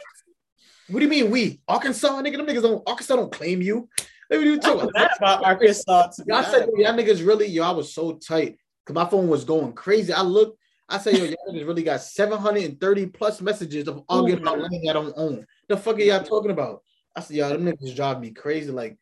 What 0.89 1.01
do 1.01 1.05
you 1.05 1.11
mean 1.11 1.31
we? 1.31 1.61
Arkansas, 1.66 2.22
nigga, 2.22 2.37
them 2.37 2.47
niggas 2.47 2.62
don't 2.62 2.89
Arkansas 2.89 3.16
don't 3.16 3.33
claim 3.33 3.61
you. 3.61 3.89
Let 4.31 4.41
me 4.41 4.59
talk 4.59 4.83
about 5.18 5.45
Arkansas. 5.45 6.11
Y'all 6.27 6.43
said 6.45 6.68
y'all 6.77 6.95
niggas 6.95 7.27
really, 7.27 7.47
yo, 7.47 7.64
I 7.64 7.70
was 7.70 7.93
so 7.93 8.14
tight 8.14 8.57
because 8.85 8.95
my 8.95 9.09
phone 9.09 9.29
was 9.29 9.45
going 9.45 9.72
crazy. 9.72 10.12
I 10.12 10.22
looked, 10.22 10.59
I 10.89 10.99
say, 10.99 11.12
yo, 11.12 11.24
y'all 11.24 11.53
niggas 11.53 11.66
really 11.66 11.82
got 11.82 12.01
730 12.01 13.07
plus 13.07 13.41
messages 13.41 13.89
of 13.89 14.05
arguing 14.09 14.43
about 14.43 14.61
land 14.61 14.82
y'all 14.82 14.95
don't 14.95 15.14
own. 15.16 15.47
The 15.68 15.76
fuck 15.76 15.97
are 15.97 16.01
y'all 16.01 16.22
talking 16.22 16.53
about? 16.53 16.82
I 17.14 17.20
said, 17.20 17.37
y'all, 17.37 17.51
them 17.51 17.64
niggas 17.64 17.97
drive 17.97 18.20
me 18.20 18.30
crazy. 18.30 18.70
Like, 18.70 18.97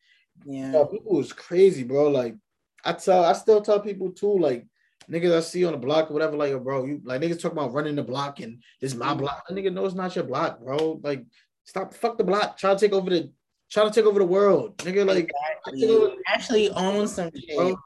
yeah, 0.46 0.72
yo, 0.72 0.86
people 0.86 1.16
was 1.16 1.32
crazy, 1.32 1.84
bro. 1.84 2.08
Like, 2.08 2.36
I 2.84 2.94
tell, 2.94 3.24
I 3.24 3.34
still 3.34 3.60
tell 3.60 3.80
people 3.80 4.12
too, 4.12 4.38
like, 4.38 4.66
niggas 5.10 5.36
I 5.36 5.40
see 5.40 5.64
on 5.64 5.72
the 5.72 5.78
block 5.78 6.10
or 6.10 6.14
whatever, 6.14 6.36
like, 6.36 6.50
yo, 6.50 6.58
bro, 6.58 6.86
you 6.86 7.02
like 7.04 7.20
niggas 7.20 7.40
talk 7.40 7.52
about 7.52 7.72
running 7.72 7.96
the 7.96 8.02
block 8.02 8.40
and 8.40 8.62
this 8.80 8.92
is 8.92 8.98
my 8.98 9.12
mm. 9.14 9.18
block. 9.18 9.46
The 9.48 9.54
nigga, 9.54 9.72
no, 9.72 9.84
it's 9.84 9.94
not 9.94 10.14
your 10.14 10.24
block, 10.24 10.60
bro. 10.60 11.00
Like, 11.02 11.24
stop, 11.64 11.92
fuck 11.92 12.16
the 12.16 12.24
block. 12.24 12.56
Try 12.56 12.72
to 12.72 12.80
take 12.80 12.92
over 12.92 13.10
the, 13.10 13.30
try 13.70 13.84
to 13.84 13.90
take 13.90 14.06
over 14.06 14.20
the 14.20 14.24
world, 14.24 14.78
nigga. 14.78 15.06
Like, 15.06 15.30
exactly. 15.66 16.16
actually 16.28 16.70
own 16.70 17.08
some 17.08 17.30
shit. 17.34 17.56
Bro. 17.56 17.76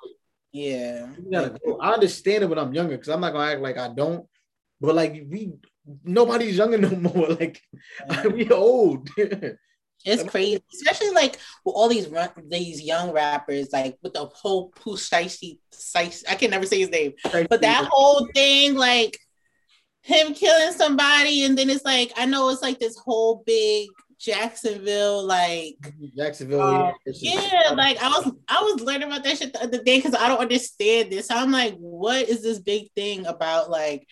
Yeah. 0.59 1.56
I 1.80 1.92
understand 1.92 2.44
it 2.44 2.46
when 2.48 2.59
I'm 2.59 2.74
younger 2.74 2.96
because 2.96 3.09
I'm 3.09 3.20
not 3.20 3.32
gonna 3.32 3.52
act 3.52 3.61
like 3.61 3.78
I 3.78 3.88
don't. 3.88 4.26
But 4.80 4.94
like 4.94 5.12
we 5.28 5.52
nobody's 6.04 6.56
younger 6.56 6.78
no 6.78 6.90
more. 6.90 7.28
Like 7.28 7.61
yeah. 8.11 8.26
we 8.34 8.50
old. 8.50 9.09
it's 10.04 10.22
crazy, 10.24 10.62
especially 10.72 11.11
like 11.11 11.38
with 11.64 11.74
all 11.74 11.88
these 11.88 12.09
run, 12.09 12.30
these 12.48 12.82
young 12.82 13.12
rappers, 13.12 13.68
like 13.72 13.98
with 14.02 14.14
the 14.14 14.26
whole 14.26 14.70
Pooh 14.70 14.96
Shiesty, 14.96 15.59
I 16.28 16.34
can 16.34 16.50
never 16.50 16.66
say 16.66 16.80
his 16.80 16.90
name, 16.90 17.14
but 17.48 17.62
that 17.62 17.88
whole 17.90 18.28
thing, 18.34 18.74
like 18.74 19.18
him 20.02 20.34
killing 20.34 20.72
somebody, 20.72 21.44
and 21.44 21.56
then 21.56 21.70
it's 21.70 21.84
like 21.84 22.12
I 22.16 22.26
know 22.26 22.48
it's 22.50 22.62
like 22.62 22.80
this 22.80 22.96
whole 22.96 23.42
big 23.46 23.88
Jacksonville, 24.18 25.24
like 25.24 25.76
Jacksonville. 26.16 26.60
Uh, 26.60 26.92
yeah, 27.06 27.72
like 27.76 28.02
I 28.02 28.08
was 28.08 28.32
I 28.48 28.62
was 28.62 28.80
learning 28.80 29.04
about 29.04 29.22
that 29.24 29.38
shit 29.38 29.52
the 29.52 29.62
other 29.62 29.82
day 29.82 29.98
because 29.98 30.14
I 30.14 30.28
don't 30.28 30.40
understand 30.40 31.12
this. 31.12 31.30
I'm 31.30 31.52
like, 31.52 31.76
what 31.76 32.28
is 32.28 32.42
this 32.42 32.58
big 32.58 32.90
thing 32.96 33.26
about 33.26 33.70
like 33.70 34.06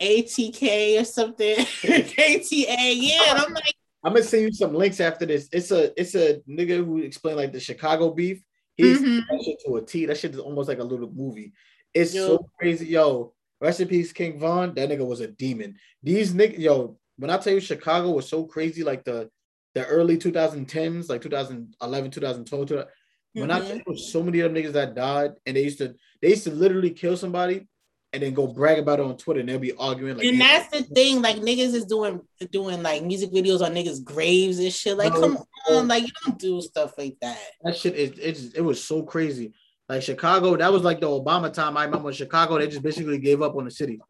ATK 0.00 1.00
or 1.00 1.04
something? 1.04 1.56
KTA, 1.82 2.94
yeah. 2.96 3.30
And 3.30 3.38
I'm 3.38 3.52
like, 3.54 3.74
I'm 4.04 4.14
gonna 4.14 4.24
send 4.24 4.42
you 4.42 4.52
some 4.52 4.74
links 4.74 5.00
after 5.00 5.26
this. 5.26 5.48
It's 5.52 5.70
a 5.70 5.98
it's 6.00 6.16
a 6.16 6.40
nigga 6.48 6.84
who 6.84 6.98
explained 6.98 7.38
like 7.38 7.52
the 7.52 7.60
Chicago 7.60 8.10
beef. 8.10 8.42
He's 8.74 9.00
mm-hmm. 9.00 9.20
that 9.30 9.44
shit 9.44 9.62
to 9.64 9.76
a 9.76 9.82
T. 9.82 10.06
That 10.06 10.18
shit 10.18 10.32
is 10.32 10.40
almost 10.40 10.68
like 10.68 10.80
a 10.80 10.84
little 10.84 11.10
movie. 11.12 11.52
It's 11.94 12.14
yo. 12.14 12.26
so 12.26 12.50
crazy, 12.58 12.86
yo. 12.86 13.34
Rest 13.60 13.80
in 13.80 13.86
peace, 13.86 14.12
King 14.12 14.40
Von. 14.40 14.74
That 14.74 14.88
nigga 14.88 15.06
was 15.06 15.20
a 15.20 15.28
demon. 15.28 15.76
These 16.02 16.32
niggas, 16.32 16.58
yo. 16.58 16.96
When 17.16 17.30
I 17.30 17.36
tell 17.36 17.52
you 17.52 17.60
Chicago 17.60 18.10
was 18.10 18.28
so 18.28 18.44
crazy, 18.44 18.82
like 18.82 19.04
the 19.04 19.30
the 19.74 19.86
early 19.86 20.18
2010s, 20.18 21.08
like 21.08 21.22
2011, 21.22 22.10
2012. 22.10 22.68
Mm-hmm. 22.68 23.40
When 23.40 23.50
I 23.50 23.60
mm-hmm. 23.60 23.68
think 23.68 23.98
so 23.98 24.22
many 24.22 24.40
of 24.40 24.52
them 24.52 24.62
niggas 24.62 24.72
that 24.72 24.94
died, 24.94 25.32
and 25.46 25.56
they 25.56 25.62
used 25.62 25.78
to 25.78 25.94
they 26.20 26.30
used 26.30 26.44
to 26.44 26.50
literally 26.50 26.90
kill 26.90 27.16
somebody 27.16 27.66
and 28.12 28.22
then 28.22 28.34
go 28.34 28.46
brag 28.46 28.78
about 28.78 29.00
it 29.00 29.06
on 29.06 29.16
Twitter, 29.16 29.40
and 29.40 29.48
they'll 29.48 29.58
be 29.58 29.72
arguing. 29.72 30.18
Like, 30.18 30.26
and 30.26 30.40
that's 30.40 30.68
the 30.68 30.82
thing, 30.82 31.22
like 31.22 31.36
niggas 31.36 31.74
is 31.74 31.86
doing 31.86 32.20
doing 32.50 32.82
like 32.82 33.02
music 33.02 33.32
videos 33.32 33.62
on 33.62 33.74
niggas' 33.74 34.04
graves 34.04 34.58
and 34.58 34.72
shit. 34.72 34.98
Like, 34.98 35.12
come 35.12 35.38
on, 35.70 35.88
like 35.88 36.02
you 36.02 36.12
don't 36.24 36.38
do 36.38 36.60
stuff 36.60 36.92
like 36.98 37.16
that. 37.22 37.38
That 37.62 37.76
shit 37.76 37.94
is 37.94 38.18
it, 38.18 38.56
it 38.56 38.60
was 38.60 38.84
so 38.84 39.02
crazy. 39.02 39.54
Like 39.88 40.02
Chicago, 40.02 40.56
that 40.56 40.72
was 40.72 40.82
like 40.82 41.00
the 41.00 41.08
Obama 41.08 41.52
time. 41.52 41.76
I 41.76 41.84
remember 41.84 42.12
Chicago, 42.12 42.58
they 42.58 42.66
just 42.66 42.82
basically 42.82 43.18
gave 43.18 43.42
up 43.42 43.56
on 43.56 43.64
the 43.64 43.70
city. 43.70 44.00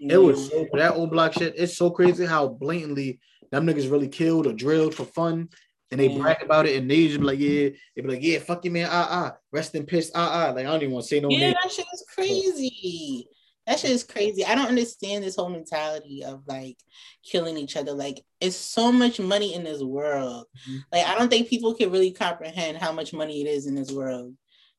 It 0.00 0.18
was 0.18 0.50
so 0.50 0.66
that 0.74 0.94
old 0.94 1.10
block 1.10 1.32
shit. 1.32 1.54
It's 1.56 1.76
so 1.76 1.90
crazy 1.90 2.26
how 2.26 2.48
blatantly 2.48 3.20
them 3.54 3.66
niggas 3.66 3.90
really 3.90 4.08
killed 4.08 4.46
or 4.46 4.52
drilled 4.52 4.94
for 4.94 5.04
fun. 5.04 5.48
And 5.90 6.00
they 6.00 6.08
brag 6.08 6.42
about 6.42 6.66
it 6.66 6.76
and 6.76 6.90
they 6.90 7.06
just 7.06 7.20
be 7.20 7.26
like, 7.26 7.38
yeah, 7.38 7.68
they 7.94 8.02
be 8.02 8.08
like, 8.08 8.22
yeah, 8.22 8.40
fuck 8.40 8.64
you, 8.64 8.70
man, 8.72 8.88
ah, 8.90 9.06
ah, 9.10 9.36
rest 9.52 9.76
in 9.76 9.86
piss, 9.86 10.10
ah, 10.14 10.48
ah. 10.48 10.50
Like, 10.52 10.66
I 10.66 10.70
don't 10.70 10.82
even 10.82 10.92
want 10.92 11.04
to 11.04 11.08
say 11.08 11.20
no 11.20 11.30
Yeah, 11.30 11.38
name. 11.38 11.54
that 11.62 11.70
shit 11.70 11.86
is 11.94 12.04
crazy. 12.12 13.28
That 13.66 13.78
shit 13.78 13.92
is 13.92 14.02
crazy. 14.02 14.44
I 14.44 14.56
don't 14.56 14.66
understand 14.66 15.22
this 15.22 15.36
whole 15.36 15.48
mentality 15.48 16.24
of 16.24 16.42
like 16.46 16.76
killing 17.24 17.56
each 17.56 17.76
other. 17.76 17.92
Like, 17.92 18.24
it's 18.40 18.56
so 18.56 18.90
much 18.90 19.20
money 19.20 19.54
in 19.54 19.62
this 19.62 19.82
world. 19.82 20.46
Mhm. 20.68 20.82
Like, 20.92 21.06
I 21.06 21.16
don't 21.16 21.28
think 21.28 21.48
people 21.48 21.74
can 21.74 21.92
really 21.92 22.10
comprehend 22.10 22.78
how 22.78 22.90
much 22.92 23.12
money 23.12 23.40
it 23.40 23.46
is 23.46 23.66
in 23.66 23.74
this 23.76 23.92
world. 23.92 24.34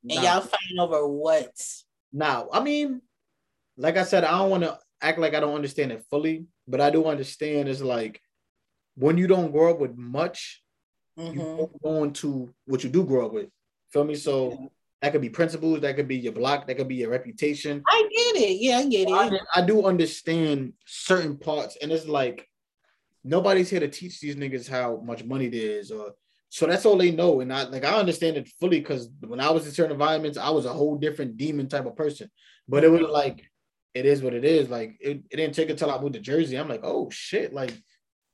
And 0.10 0.22
Nah. 0.22 0.22
y'all 0.22 0.42
fighting 0.42 0.80
over 0.80 1.08
what? 1.08 1.52
Now, 2.12 2.48
I 2.52 2.62
mean, 2.62 3.02
like 3.78 3.96
I 3.98 4.04
said, 4.04 4.24
I 4.24 4.38
don't 4.38 4.50
want 4.50 4.64
to 4.64 4.78
act 5.02 5.18
like 5.20 5.34
I 5.34 5.40
don't 5.40 5.56
understand 5.56 5.92
it 5.92 6.04
fully, 6.10 6.46
but 6.68 6.82
I 6.82 6.90
do 6.90 7.06
understand 7.06 7.70
it's 7.70 7.82
like 7.82 8.22
when 8.96 9.18
you 9.18 9.28
don't 9.28 9.52
grow 9.52 9.72
up 9.72 9.80
with 9.80 9.96
much, 9.98 10.64
Mhm. 11.18 11.34
you 11.34 11.70
go 11.84 12.04
into 12.04 12.54
what 12.66 12.84
you 12.84 12.90
do 12.90 13.06
grow 13.06 13.28
up 13.28 13.34
with. 13.34 13.50
Feel 13.90 14.04
me? 14.04 14.16
So 14.16 14.72
that 15.02 15.12
could 15.12 15.22
be 15.22 15.30
principles, 15.30 15.82
that 15.82 15.96
could 15.96 16.08
be 16.08 16.18
your 16.18 16.34
block, 16.34 16.68
that 16.68 16.76
could 16.76 16.88
be 16.88 16.96
your 16.96 17.10
reputation. 17.10 17.84
I 17.88 18.02
get 18.02 18.42
it. 18.44 18.58
Yeah, 18.60 18.80
I 18.80 18.86
get 18.88 19.08
I, 19.10 19.28
it. 19.28 19.42
I 19.56 19.62
do 19.62 19.86
understand 19.86 20.74
certain 20.86 21.38
parts, 21.38 21.78
and 21.82 21.92
it's 21.92 22.08
like 22.08 22.50
nobody's 23.24 23.70
here 23.70 23.80
to 23.80 23.88
teach 23.88 24.20
these 24.20 24.36
niggas 24.36 24.68
how 24.70 24.98
much 24.98 25.24
money 25.24 25.48
there 25.48 25.80
is, 25.80 25.92
or 25.92 26.14
so 26.50 26.66
that's 26.66 26.86
all 26.86 26.98
they 26.98 27.12
know. 27.12 27.42
And 27.42 27.52
I 27.52 27.64
like 27.64 27.84
I 27.84 28.00
understand 28.00 28.38
it 28.38 28.48
fully 28.60 28.80
because 28.80 29.10
when 29.20 29.40
I 29.40 29.50
was 29.52 29.66
in 29.66 29.74
certain 29.74 29.92
environments, 29.94 30.38
I 30.38 30.50
was 30.50 30.66
a 30.66 30.74
whole 30.74 30.96
different 30.96 31.38
demon 31.38 31.68
type 31.68 31.86
of 31.86 31.96
person. 31.96 32.30
But 32.68 32.84
it 32.84 32.90
was 32.90 33.02
like 33.02 33.44
it 33.94 34.06
is 34.06 34.22
what 34.22 34.34
it 34.34 34.44
is. 34.46 34.70
Like 34.70 34.98
it, 35.00 35.24
it 35.30 35.38
didn't 35.38 35.56
take 35.56 35.70
until 35.70 35.92
I 35.92 36.00
moved 36.00 36.14
to 36.14 36.20
Jersey. 36.20 36.58
I'm 36.58 36.70
like, 36.70 36.84
oh 36.84 37.10
shit, 37.10 37.54
like 37.54 37.74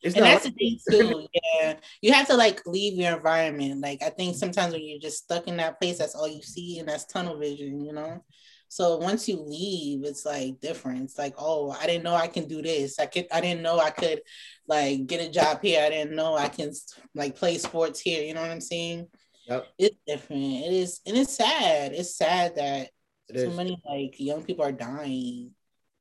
it's 0.02 0.16
and 0.16 0.26
that's 0.26 0.45
the 0.45 0.52
thing 0.52 0.80
too. 0.89 1.28
Yeah, 1.34 1.76
you 2.02 2.12
have 2.14 2.28
to 2.28 2.36
like 2.36 2.62
leave 2.66 2.95
your 2.97 3.16
environment. 3.16 3.82
Like 3.82 4.02
I 4.02 4.10
think 4.10 4.36
sometimes 4.36 4.74
when 4.74 4.84
you're 4.84 4.99
just 4.99 5.24
stuck 5.24 5.47
in 5.47 5.58
that 5.58 5.80
place, 5.80 5.97
that's 5.99 6.16
all 6.16 6.28
you 6.28 6.41
see, 6.41 6.80
and 6.80 6.88
that's 6.89 7.06
tunnel 7.06 7.38
vision. 7.38 7.84
You 7.86 7.93
know. 7.93 8.24
So 8.68 8.97
once 8.97 9.28
you 9.28 9.36
leave, 9.41 10.06
it's 10.06 10.26
like 10.26 10.62
different. 10.62 11.02
It's 11.04 11.18
like, 11.18 11.34
oh, 11.38 11.72
I 11.72 11.86
didn't 11.88 12.04
know 12.06 12.14
I 12.16 12.28
can 12.28 12.47
do 12.47 12.62
this. 12.62 12.99
I 12.99 13.06
could. 13.06 13.28
I 13.32 13.41
didn't 13.41 13.62
know 13.64 13.80
I 13.80 13.89
could 13.89 14.22
like 14.68 15.06
get 15.08 15.20
a 15.22 15.30
job 15.30 15.62
here. 15.62 15.84
I 15.84 15.89
didn't 15.89 16.16
know 16.16 16.36
I 16.36 16.47
can 16.47 16.72
like 17.14 17.36
play 17.36 17.58
sports 17.58 17.99
here. 17.99 18.24
You 18.24 18.34
know 18.34 18.41
what 18.41 18.49
I'm 18.52 18.62
saying? 18.62 19.08
Yep. 19.47 19.68
It's 19.78 19.97
different. 20.08 20.41
It 20.43 20.74
is, 20.74 21.02
and 21.06 21.18
it's 21.18 21.36
sad. 21.36 21.91
It's 21.93 22.16
sad 22.16 22.56
that 22.56 22.89
It 23.28 23.36
so 23.41 23.49
is. 23.49 23.58
many 23.58 23.78
like 23.86 24.16
young 24.20 24.43
people 24.43 24.64
are 24.64 24.72
dying 24.72 25.52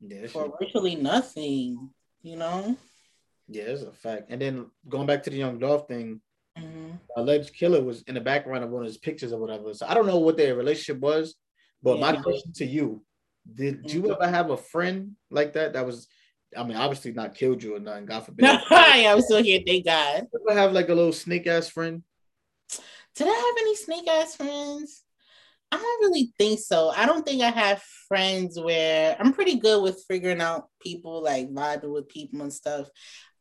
Yeah, 0.01 0.27
for 0.29 0.45
shit- 0.45 0.53
virtually 0.61 0.95
nothing. 0.95 1.91
You 2.23 2.37
know. 2.37 2.77
Yeah, 3.51 3.65
it's 3.65 3.83
a 3.83 3.93
fact. 3.93 4.27
And 4.31 4.41
then 4.41 4.71
going 4.89 5.07
back 5.07 5.25
to 5.25 5.31
the 5.31 5.37
young 5.37 5.59
Dolph 5.59 5.89
thing, 5.89 6.21
Mhm. 6.57 6.99
alleged 7.17 7.55
killer 7.55 7.83
was 7.83 8.03
in 8.03 8.15
the 8.15 8.21
background 8.21 8.65
of 8.65 8.71
one 8.71 8.83
of 8.83 8.87
his 8.87 8.99
pictures 8.99 9.33
or 9.33 9.41
whatever. 9.41 9.75
So 9.75 9.87
I 9.87 9.95
don't 9.95 10.07
know 10.07 10.19
what 10.19 10.37
their 10.37 10.55
relationship 10.55 11.01
was, 11.01 11.35
but 11.83 11.99
my 11.99 12.17
question 12.17 12.53
to 12.55 12.65
you: 12.65 13.05
Did 13.53 13.91
you 13.93 14.03
Mhm. 14.03 14.15
ever 14.15 14.29
have 14.29 14.51
a 14.51 14.57
friend 14.57 15.17
like 15.31 15.55
that? 15.55 15.73
That 15.73 15.87
was, 15.87 16.07
I 16.57 16.63
mean, 16.63 16.77
obviously 16.77 17.13
not 17.13 17.35
killed 17.35 17.63
you 17.63 17.75
or 17.77 17.81
nothing. 17.81 18.07
God 18.07 18.25
forbid. 18.25 18.45
yeah, 18.71 19.13
I'm 19.13 19.21
still 19.23 19.43
here. 19.43 19.61
Thank 19.67 19.85
God. 19.85 20.21
Did 20.21 20.29
You 20.33 20.47
ever 20.51 20.61
have 20.61 20.73
like 20.73 20.89
a 20.89 20.95
little 20.95 21.13
snake 21.13 21.47
ass 21.47 21.69
friend? 21.69 22.05
Did 23.17 23.27
I 23.27 23.35
have 23.35 23.57
any 23.59 23.77
snake 23.77 24.09
ass 24.09 24.37
friends? 24.37 25.03
I 25.73 25.77
don't 25.77 26.03
really 26.11 26.33
think 26.39 26.59
so. 26.59 26.89
I 26.91 27.07
don't 27.07 27.25
think 27.25 27.43
I 27.43 27.51
have 27.51 27.83
friends 28.09 28.59
where 28.59 29.17
I'm 29.19 29.33
pretty 29.33 29.57
good 29.57 29.83
with 29.83 30.05
figuring 30.09 30.41
out 30.41 30.69
people, 30.81 31.23
like 31.23 31.49
vibing 31.49 31.93
with 31.93 32.09
people 32.09 32.43
and 32.43 32.53
stuff. 32.53 32.89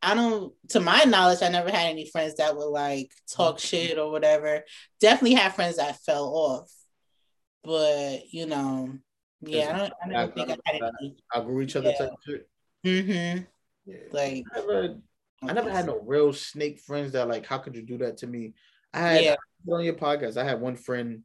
I 0.01 0.15
don't, 0.15 0.53
to 0.69 0.79
my 0.79 1.03
knowledge, 1.03 1.41
I 1.41 1.49
never 1.49 1.69
had 1.69 1.89
any 1.89 2.05
friends 2.09 2.35
that 2.35 2.55
would 2.55 2.69
like 2.69 3.11
talk 3.31 3.59
shit 3.59 3.97
or 3.97 4.11
whatever. 4.11 4.63
Definitely 5.01 5.35
have 5.35 5.55
friends 5.55 5.77
that 5.77 5.99
fell 6.03 6.25
off, 6.27 6.71
but 7.63 8.21
you 8.31 8.45
know, 8.45 8.93
yeah, 9.41 9.73
I 9.73 9.77
don't. 9.77 9.93
I 10.03 10.07
never 10.07 10.31
think 10.31 10.49
I 10.49 10.57
had 10.65 10.81
any. 11.01 11.17
Outgrew 11.35 11.61
each 11.61 11.75
other 11.75 11.89
Yeah. 11.91 11.97
type 11.97 12.09
of 12.11 12.17
shit. 12.25 12.49
Mm-hmm. 12.85 13.43
Yeah. 13.85 13.97
Like, 14.11 14.43
I 14.55 14.59
never, 14.59 14.95
I 15.43 15.53
never 15.53 15.71
had 15.71 15.85
no 15.85 15.99
real 16.05 16.31
snake 16.33 16.79
friends 16.79 17.11
that 17.13 17.27
like, 17.27 17.45
how 17.45 17.57
could 17.57 17.75
you 17.75 17.81
do 17.81 17.97
that 17.99 18.17
to 18.17 18.27
me? 18.27 18.53
I 18.93 18.99
had 18.99 19.23
Yeah. 19.23 19.35
on 19.69 19.83
your 19.83 19.93
podcast. 19.95 20.37
I 20.37 20.43
had 20.43 20.61
one 20.61 20.75
friend, 20.75 21.23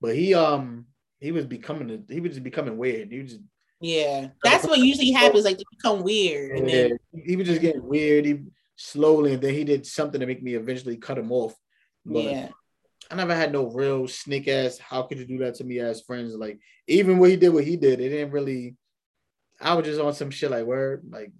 but 0.00 0.14
he 0.14 0.34
um 0.34 0.86
he 1.20 1.32
was 1.32 1.46
becoming 1.46 1.90
a, 1.90 2.12
he 2.12 2.20
was 2.20 2.32
just 2.32 2.42
becoming 2.42 2.76
weird. 2.76 3.10
He 3.12 3.20
was 3.20 3.32
just 3.32 3.42
Yeah, 3.82 4.28
that's 4.44 4.64
what 4.66 4.78
usually 4.78 5.10
happens. 5.20 5.44
Like, 5.44 5.58
they 5.58 5.64
become 5.70 6.02
weird, 6.02 6.56
and 6.56 6.68
Yeah, 6.68 6.88
then 6.88 6.98
he 7.26 7.36
was 7.36 7.48
just 7.48 7.60
getting 7.60 7.84
weird. 7.86 8.24
He 8.24 8.38
slowly, 8.76 9.34
and 9.34 9.42
then 9.42 9.52
he 9.54 9.64
did 9.64 9.84
something 9.84 10.20
to 10.20 10.26
make 10.26 10.42
me 10.42 10.54
eventually 10.54 10.96
cut 10.96 11.18
him 11.18 11.32
off. 11.32 11.54
But 12.06 12.22
yeah, 12.24 12.48
I 13.10 13.16
never 13.16 13.34
had 13.34 13.52
no 13.52 13.66
real 13.70 14.06
snake 14.06 14.46
ass. 14.48 14.78
How 14.78 15.02
could 15.02 15.18
you 15.18 15.26
do 15.26 15.38
that 15.38 15.56
to 15.56 15.64
me 15.64 15.80
as 15.80 16.00
friends? 16.02 16.34
Like 16.34 16.60
even 16.86 17.18
what 17.18 17.30
he 17.30 17.36
did, 17.36 17.50
what 17.50 17.64
he 17.64 17.76
did, 17.76 18.00
it 18.00 18.08
didn't 18.10 18.30
really. 18.32 18.76
I 19.60 19.74
was 19.74 19.84
just 19.86 20.00
on 20.00 20.14
some 20.14 20.30
shit 20.30 20.50
like 20.50 20.64
word, 20.64 21.04
like 21.10 21.32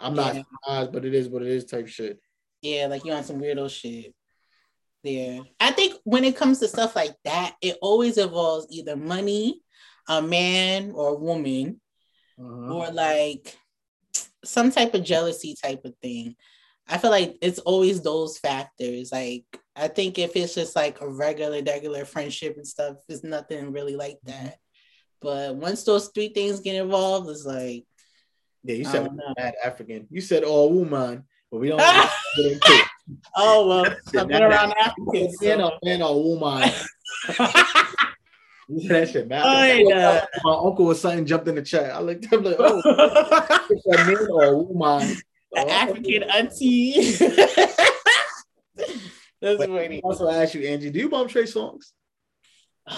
I'm 0.00 0.14
not 0.14 0.34
Yeah. 0.36 0.42
surprised, 0.64 0.92
but 0.92 1.04
it 1.04 1.14
is 1.14 1.28
what 1.28 1.42
it 1.42 1.48
is 1.48 1.64
type 1.64 1.88
shit. 1.88 2.20
yeah, 2.62 2.86
like 2.86 3.04
you 3.04 3.12
on 3.12 3.24
some 3.24 3.40
weirdo 3.40 3.68
shit. 3.70 4.14
Yeah, 5.02 5.40
I 5.60 5.72
think 5.72 5.94
when 6.04 6.24
it 6.24 6.36
comes 6.36 6.58
to 6.60 6.68
stuff 6.68 6.94
like 6.96 7.14
that, 7.24 7.54
it 7.60 7.76
always 7.82 8.18
involves 8.18 8.66
either 8.70 8.96
money, 8.96 9.62
a 10.08 10.20
man 10.20 10.90
or 10.92 11.10
a 11.10 11.14
woman, 11.14 11.80
Uh-huh. 12.40 12.72
or 12.74 12.90
like 12.92 13.56
some 14.44 14.70
type 14.70 14.94
of 14.94 15.02
jealousy 15.04 15.54
type 15.60 15.84
of 15.84 15.94
thing. 16.02 16.36
I 16.88 16.96
feel 16.98 17.10
like 17.10 17.36
it's 17.42 17.58
always 17.58 18.00
those 18.00 18.38
factors. 18.38 19.12
Like 19.12 19.44
I 19.76 19.88
think 19.88 20.18
if 20.18 20.34
it's 20.36 20.54
just 20.54 20.74
like 20.76 21.00
a 21.00 21.08
regular, 21.08 21.62
regular 21.62 22.04
friendship 22.04 22.56
and 22.56 22.66
stuff, 22.66 22.96
it's 23.08 23.22
nothing 23.24 23.72
really 23.72 23.96
like 23.96 24.18
that. 24.24 24.56
But 25.20 25.56
once 25.56 25.82
those 25.84 26.08
three 26.08 26.28
things 26.28 26.60
get 26.60 26.76
involved, 26.76 27.28
it's 27.28 27.44
like 27.44 27.84
Yeah, 28.62 28.76
you 28.76 28.84
said 28.84 29.10
bad 29.36 29.54
African. 29.64 30.06
You 30.10 30.20
said 30.20 30.44
all 30.44 30.72
woman, 30.72 31.24
but 31.50 31.58
we 31.58 31.68
don't. 31.68 31.78
get 31.78 32.10
into 32.38 32.60
it. 32.64 32.86
oh 33.36 33.66
well, 33.68 33.96
I've 34.18 34.28
been 34.28 34.42
around. 34.42 34.72
Africans. 34.78 35.36
Man 35.42 35.58
so- 35.58 35.78
man 35.82 36.02
or 36.02 36.22
woman. 36.22 36.70
That 38.68 39.08
shit. 39.10 39.28
Oh. 39.32 40.20
My 40.44 40.54
uncle 40.68 40.84
was 40.86 41.00
something 41.00 41.24
jumped 41.24 41.48
in 41.48 41.54
the 41.54 41.62
chat. 41.62 41.90
I 41.94 42.00
looked 42.00 42.30
up 42.32 42.44
like, 42.44 42.56
oh, 42.58 42.82
it's 43.70 43.86
a 43.86 44.04
man 44.04 44.28
or 44.30 44.44
a 44.44 44.58
woman. 44.58 45.08
the 45.52 45.60
Oh. 45.60 45.68
African 45.70 46.22
auntie. 46.24 46.92
That's 49.40 49.58
But 49.58 49.68
funny. 49.68 50.00
Also, 50.02 50.28
ask 50.28 50.54
you, 50.54 50.66
Angie, 50.66 50.90
do 50.90 50.98
you 50.98 51.08
bump 51.08 51.30
Trey 51.30 51.44
Songz? 51.44 51.92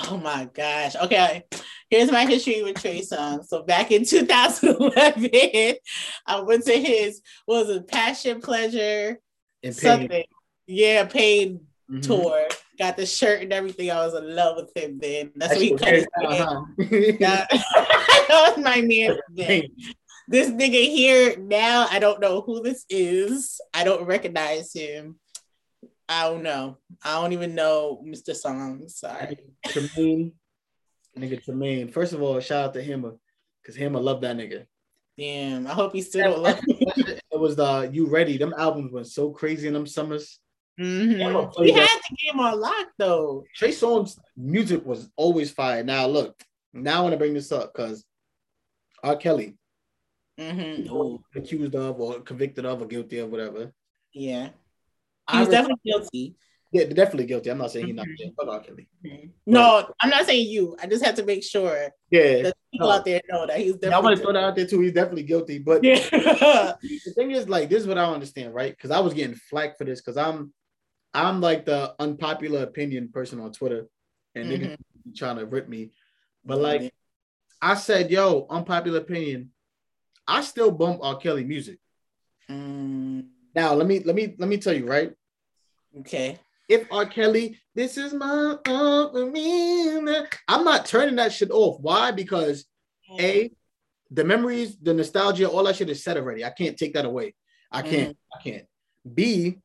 Oh 0.09 0.17
my 0.23 0.49
gosh. 0.53 0.97
Okay. 0.97 1.45
Here's 1.91 2.11
my 2.13 2.25
history 2.25 2.63
with 2.63 2.81
Trey 2.81 3.01
Songz. 3.03 3.47
So 3.47 3.63
back 3.63 3.91
in 3.91 4.05
2011, 4.07 5.75
I 6.27 6.41
went 6.41 6.65
to 6.67 6.73
his 6.81 7.21
what 7.47 7.67
was 7.67 7.77
a 7.77 7.83
Passion 7.83 8.41
Pleasure 8.41 9.19
And 9.63 9.75
something. 9.77 10.25
Yeah, 10.67 11.05
paid 11.07 11.61
Mhm. 11.91 12.03
tour. 12.03 12.49
Got 12.81 12.97
the 12.97 13.05
shirt 13.05 13.43
and 13.43 13.53
everything. 13.53 13.91
I 13.91 14.05
was 14.07 14.15
in 14.15 14.35
love 14.35 14.57
with 14.57 14.75
him 14.75 14.99
then. 15.01 15.31
That's 15.37 15.53
That 15.53 15.59
what 15.59 15.65
he 15.65 15.77
cut 15.77 15.95
his 15.95 16.07
very 16.19 16.35
hair. 16.35 16.45
down, 16.47 16.75
huh? 16.79 17.13
That, 17.21 17.49
that 18.29 18.55
was 18.57 18.65
my 18.65 18.81
man 18.81 19.19
then. 19.35 19.65
This 20.27 20.49
nigga 20.51 20.83
here 20.89 21.37
now, 21.39 21.87
I 21.91 21.99
don't 21.99 22.21
know 22.21 22.41
who 22.41 22.63
this 22.63 22.85
is. 22.89 23.61
I 23.75 23.85
don't 23.85 24.07
recognize 24.07 24.73
him. 24.73 25.17
I 26.09 26.25
don't 26.25 26.43
know. 26.43 26.79
I 27.05 27.21
don't 27.21 27.33
even 27.35 27.55
know 27.55 28.03
Mr. 28.05 28.35
Song. 28.35 28.83
Sorry. 28.89 29.37
Tremaine, 29.69 30.33
nigga 31.19 31.45
Tremaine. 31.45 31.89
First 31.89 32.15
of 32.15 32.23
all, 32.23 32.41
shout 32.41 32.65
out 32.65 32.75
to 32.75 32.83
him 32.83 33.05
because 33.63 33.77
him, 33.77 33.95
I 33.95 34.01
love 34.01 34.23
that 34.23 34.37
nigga. 34.37 34.65
Damn. 35.19 35.67
I 35.67 35.73
hope 35.75 35.93
he 35.93 36.01
still 36.03 36.33
don't 36.33 36.43
love 36.43 36.61
me. 36.67 36.79
it 36.81 37.39
was 37.39 37.57
the 37.57 37.91
You 37.93 38.07
Ready. 38.09 38.39
Them 38.39 38.55
albums 38.57 38.91
went 38.91 39.07
so 39.07 39.31
crazy 39.31 39.69
in 39.69 39.75
them 39.75 39.87
summers. 39.87 40.40
Mhm. 40.81 41.19
that. 41.19 41.75
had 41.75 42.01
the 42.11 42.17
game 42.17 42.41
on 42.41 42.59
lock 42.61 42.89
though. 42.99 43.45
Trey 43.55 43.71
Songz 43.71 44.19
music 44.37 44.85
was 44.87 45.11
always 45.17 45.51
fire. 45.51 45.85
Now 45.85 46.07
look, 46.07 46.43
now 46.73 46.99
I 46.99 47.03
want 47.03 47.13
to 47.13 47.19
bring 47.19 47.35
this 47.35 47.53
up 47.53 47.73
because 47.75 48.05
R. 49.03 49.17
Kelly 49.17 49.57
Mhm. 50.39 51.21
Accused 51.35 51.75
of 51.75 52.01
or 52.01 52.21
convicted 52.21 52.65
of 52.65 52.81
or 52.81 52.87
guilty 52.87 53.19
of 53.19 53.31
whatever. 53.31 53.73
yeah. 54.13 54.49
He 55.31 55.37
I 55.37 55.41
was 55.41 55.49
definitely 55.51 55.81
guilty. 55.85 56.35
yeah, 56.73 56.85
definitely 56.85 57.27
guilty. 57.27 57.51
I'm 57.51 57.59
not 57.59 57.71
saying 57.71 57.87
he's 57.87 57.95
not 57.95 58.07
Mhm. 58.07 58.17
guilty, 58.17 58.35
but 58.37 58.49
R. 58.49 58.61
Kelly. 58.61 58.89
Mhm. 59.05 59.31
No, 59.47 59.93
I'm 60.01 60.09
not 60.11 60.25
saying 60.27 60.49
you. 60.49 60.77
I 60.81 60.87
just 60.87 61.05
have 61.05 61.15
to 61.17 61.25
make 61.25 61.45
sure 61.45 61.91
Yeah, 62.11 62.43
that 62.43 62.57
people 62.73 62.89
No. 62.89 62.95
out 62.95 63.05
there 63.05 63.21
know 63.29 63.47
that 63.47 63.59
he's 63.59 63.75
Definitely 63.75 63.91
Yeah, 63.91 63.97
I 63.99 64.01
want 64.01 64.17
to 64.17 64.23
throw 64.23 64.33
that 64.33 64.43
out 64.45 64.57
there 64.57 64.67
too. 64.67 64.81
He's 64.81 64.93
definitely 64.95 65.25
guilty. 65.25 65.59
But 65.59 65.85
Yeah. 65.85 65.97
the 66.83 67.13
thing 67.15 67.33
is, 67.33 67.49
like, 67.49 67.69
this 67.69 67.83
is 67.83 67.87
what 67.89 67.99
I 67.99 68.05
understand, 68.13 68.55
right? 68.55 68.75
Because 68.75 68.91
I 68.91 68.99
was 69.01 69.13
getting 69.15 69.37
flack 69.37 69.77
for 69.79 69.85
this 69.85 70.01
because 70.01 70.17
I'm, 70.17 70.53
I'm 71.15 71.41
like 71.41 71.65
the 71.65 71.95
unpopular 71.99 72.63
opinion 72.63 73.09
person 73.09 73.41
on 73.41 73.53
Twitter, 73.53 73.89
and 74.35 74.49
Mhm. 74.51 74.61
niggas 74.61 74.77
be 75.05 75.13
trying 75.17 75.37
to 75.37 75.47
rip 75.47 75.69
me. 75.69 75.93
But 76.45 76.59
like, 76.61 76.95
I 77.61 77.75
said, 77.75 78.11
yo, 78.11 78.47
unpopular 78.49 78.99
opinion. 79.01 79.53
I 80.27 80.43
still 80.43 80.71
bump 80.71 81.01
R. 81.03 81.17
Kelly 81.19 81.45
music. 81.45 81.79
Mm, 82.49 83.29
Now 83.55 83.75
let 83.75 83.87
me 83.87 84.01
let 84.01 84.15
me 84.15 84.35
let 84.39 84.49
me 84.49 84.57
tell 84.59 84.73
you 84.75 84.87
right. 84.87 85.13
okay. 86.01 86.39
If 86.69 86.87
R. 86.93 87.05
Kelly, 87.07 87.59
this 87.75 87.99
is 87.99 88.13
my 88.15 88.57
all. 88.69 89.17
I'm 90.49 90.65
not 90.65 90.87
turning 90.87 91.17
that 91.17 91.33
shit 91.33 91.51
off. 91.51 91.81
Why? 91.81 92.13
Because 92.13 92.65
a 93.19 93.51
the 94.13 94.25
memories, 94.25 94.77
the 94.79 94.95
nostalgia, 94.95 95.49
all 95.49 95.65
that 95.65 95.77
shit 95.77 95.91
is 95.91 96.03
set 96.05 96.17
already. 96.17 96.45
I 96.45 96.51
can't 96.51 96.77
take 96.77 96.95
that 96.95 97.05
away. 97.05 97.35
I 97.73 97.83
can't. 97.83 98.17
I 98.35 98.43
can't. 98.43 98.67
B, 99.15 99.59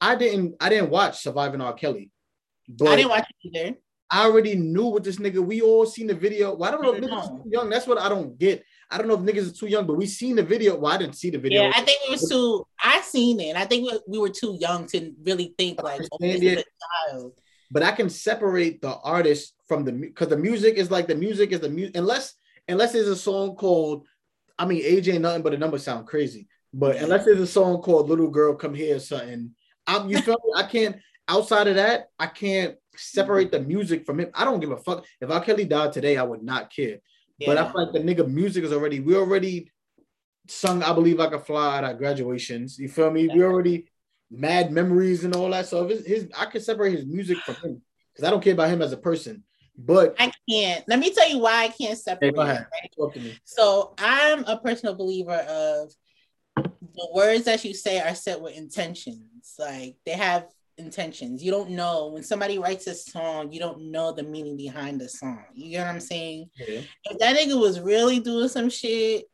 I 0.00 0.16
didn't. 0.16 0.56
I 0.60 0.68
didn't 0.68 0.90
watch 0.90 1.20
Surviving 1.20 1.60
R. 1.60 1.72
Kelly, 1.72 2.10
but 2.68 2.88
I 2.88 2.96
didn't 2.96 3.10
watch 3.10 3.26
it 3.42 3.56
either. 3.56 3.76
I 4.08 4.24
already 4.24 4.54
knew 4.54 4.86
what 4.86 5.02
this 5.02 5.16
nigga. 5.16 5.44
We 5.44 5.60
all 5.62 5.84
seen 5.84 6.06
the 6.06 6.14
video. 6.14 6.54
Well, 6.54 6.68
I 6.68 6.72
don't 6.72 6.82
know 6.82 6.94
if 6.94 7.02
mm-hmm. 7.02 7.12
niggas 7.12 7.30
know. 7.30 7.42
too 7.42 7.50
young. 7.50 7.70
That's 7.70 7.86
what 7.86 7.98
I 7.98 8.08
don't 8.08 8.38
get. 8.38 8.64
I 8.90 8.98
don't 8.98 9.08
know 9.08 9.14
if 9.14 9.20
niggas 9.20 9.50
are 9.50 9.54
too 9.56 9.66
young, 9.66 9.86
but 9.86 9.96
we 9.96 10.06
seen 10.06 10.36
the 10.36 10.44
video. 10.44 10.76
Well, 10.76 10.92
I 10.92 10.98
didn't 10.98 11.16
see 11.16 11.30
the 11.30 11.38
video. 11.38 11.62
Yeah, 11.62 11.72
I 11.74 11.80
think 11.80 12.00
we 12.06 12.12
was 12.12 12.28
too. 12.28 12.66
I 12.80 13.00
seen 13.00 13.40
it. 13.40 13.48
and 13.48 13.58
I 13.58 13.64
think 13.64 13.90
we, 13.90 13.98
we 14.06 14.18
were 14.18 14.28
too 14.28 14.56
young 14.60 14.86
to 14.88 15.12
really 15.24 15.54
think 15.58 15.82
like, 15.82 16.02
oh, 16.12 16.18
this 16.20 16.40
is 16.40 16.62
a 16.62 17.10
child. 17.10 17.32
but 17.70 17.82
I 17.82 17.92
can 17.92 18.08
separate 18.08 18.80
the 18.80 18.94
artist 18.96 19.54
from 19.66 19.84
the 19.84 19.92
because 19.92 20.28
the 20.28 20.36
music 20.36 20.76
is 20.76 20.90
like 20.90 21.08
the 21.08 21.14
music 21.14 21.52
is 21.52 21.60
the 21.60 21.68
music 21.68 21.96
unless 21.96 22.34
unless 22.68 22.92
there's 22.92 23.08
a 23.08 23.16
song 23.16 23.56
called 23.56 24.06
I 24.58 24.66
mean 24.66 24.82
Age 24.84 25.08
ain't 25.08 25.22
nothing 25.22 25.42
but 25.42 25.54
a 25.54 25.58
number 25.58 25.78
sound 25.78 26.06
crazy 26.06 26.46
but 26.72 26.96
unless 26.96 27.24
there's 27.24 27.40
a 27.40 27.46
song 27.46 27.82
called 27.82 28.08
Little 28.08 28.30
Girl 28.30 28.54
Come 28.54 28.74
Here 28.74 28.96
or 28.96 29.00
something 29.00 29.52
I'm 29.86 30.08
you 30.08 30.18
feel 30.18 30.38
me? 30.44 30.52
I 30.56 30.64
can't 30.64 30.96
outside 31.28 31.66
of 31.68 31.76
that 31.76 32.10
I 32.18 32.26
can't 32.26 32.76
separate 32.96 33.50
the 33.52 33.60
music 33.60 34.06
from 34.06 34.20
him. 34.20 34.30
I 34.34 34.44
don't 34.44 34.60
give 34.60 34.70
a 34.70 34.76
fuck. 34.76 35.04
If 35.20 35.30
R. 35.30 35.40
Kelly 35.40 35.64
died 35.64 35.92
today 35.92 36.16
I 36.16 36.22
would 36.22 36.42
not 36.42 36.74
care. 36.74 36.98
But 37.44 37.58
I 37.58 37.70
feel 37.70 37.84
like 37.84 37.92
the 37.92 38.00
nigga 38.00 38.28
music 38.28 38.64
is 38.64 38.72
already 38.72 39.00
we 39.00 39.14
already 39.14 39.70
sung 40.48 40.82
I 40.82 40.92
believe 40.92 41.20
I 41.20 41.28
could 41.28 41.44
fly 41.44 41.78
at 41.78 41.84
our 41.84 41.94
graduations. 41.94 42.78
You 42.78 42.88
feel 42.88 43.10
me? 43.10 43.28
We 43.28 43.42
already 43.42 43.88
mad 44.30 44.72
memories 44.72 45.24
and 45.24 45.34
all 45.34 45.50
that. 45.50 45.66
So 45.66 45.88
if 45.88 46.06
his 46.06 46.28
I 46.36 46.46
can 46.46 46.60
separate 46.60 46.94
his 46.94 47.06
music 47.06 47.38
from 47.38 47.56
him 47.56 47.82
because 48.12 48.26
I 48.26 48.30
don't 48.30 48.42
care 48.42 48.54
about 48.54 48.70
him 48.70 48.82
as 48.82 48.92
a 48.92 48.96
person. 48.96 49.44
But 49.78 50.16
I 50.18 50.32
can't. 50.48 50.84
Let 50.88 50.98
me 50.98 51.12
tell 51.12 51.28
you 51.28 51.38
why 51.38 51.64
I 51.64 51.68
can't 51.68 51.98
separate. 51.98 52.34
Hey, 52.34 52.42
right? 52.42 52.64
talk 52.96 53.12
to 53.14 53.20
me. 53.20 53.38
So 53.44 53.94
I'm 53.98 54.44
a 54.44 54.58
personal 54.58 54.94
believer 54.94 55.34
of 55.34 55.92
the 56.96 57.08
words 57.14 57.44
that 57.44 57.64
you 57.64 57.74
say 57.74 58.00
are 58.00 58.14
set 58.14 58.40
with 58.40 58.56
intentions. 58.56 59.54
Like 59.58 59.96
they 60.04 60.12
have 60.12 60.46
intentions. 60.78 61.42
You 61.42 61.50
don't 61.50 61.70
know 61.70 62.08
when 62.08 62.22
somebody 62.22 62.58
writes 62.58 62.86
a 62.86 62.94
song, 62.94 63.52
you 63.52 63.60
don't 63.60 63.90
know 63.90 64.12
the 64.12 64.22
meaning 64.22 64.56
behind 64.56 65.00
the 65.00 65.08
song. 65.08 65.44
You 65.54 65.70
get 65.70 65.86
what 65.86 65.94
I'm 65.94 66.00
saying? 66.00 66.50
yeah. 66.56 66.80
If 67.04 67.18
that 67.18 67.36
nigga 67.36 67.58
was 67.58 67.80
really 67.80 68.20
doing 68.20 68.48
some 68.48 68.70
shit, 68.70 69.26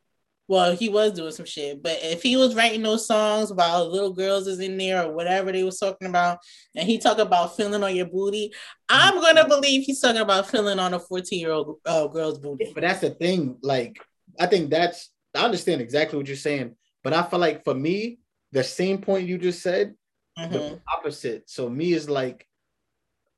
well, 0.47 0.75
he 0.75 0.89
was 0.89 1.13
doing 1.13 1.31
some 1.31 1.45
shit. 1.45 1.81
But 1.81 1.99
if 2.01 2.21
he 2.21 2.35
was 2.35 2.53
writing 2.53 2.83
those 2.83 3.07
songs 3.07 3.51
while 3.53 3.89
little 3.89 4.11
girls 4.11 4.45
is 4.45 4.59
in 4.59 4.77
there 4.77 5.05
or 5.05 5.13
whatever 5.13 5.51
they 5.51 5.63
was 5.63 5.79
talking 5.79 6.07
about, 6.07 6.39
and 6.75 6.87
he 6.87 6.97
talk 6.97 7.17
about 7.17 7.55
feeling 7.55 7.83
on 7.83 7.95
your 7.95 8.07
booty, 8.07 8.51
I'm 8.89 9.21
gonna 9.21 9.47
believe 9.47 9.83
he's 9.83 10.01
talking 10.01 10.21
about 10.21 10.49
feeling 10.49 10.79
on 10.79 10.93
a 10.93 10.99
14 10.99 11.39
year 11.39 11.51
old 11.51 11.77
uh, 11.85 12.07
girl's 12.07 12.39
booty. 12.39 12.71
but 12.73 12.81
that's 12.81 12.99
the 12.99 13.11
thing 13.11 13.57
like 13.61 13.99
I 14.39 14.47
think 14.47 14.69
that's 14.69 15.09
I 15.33 15.45
understand 15.45 15.81
exactly 15.81 16.17
what 16.17 16.27
you're 16.27 16.35
saying 16.35 16.75
but 17.03 17.13
I 17.13 17.23
feel 17.23 17.39
like 17.39 17.63
for 17.63 17.73
me 17.73 18.19
the 18.51 18.63
same 18.63 18.99
point 18.99 19.27
you 19.27 19.37
just 19.37 19.61
said 19.61 19.95
Mhm. 20.37 20.51
the 20.51 20.79
opposite 20.91 21.49
so 21.49 21.69
me 21.69 21.93
is 21.93 22.09
like 22.09 22.47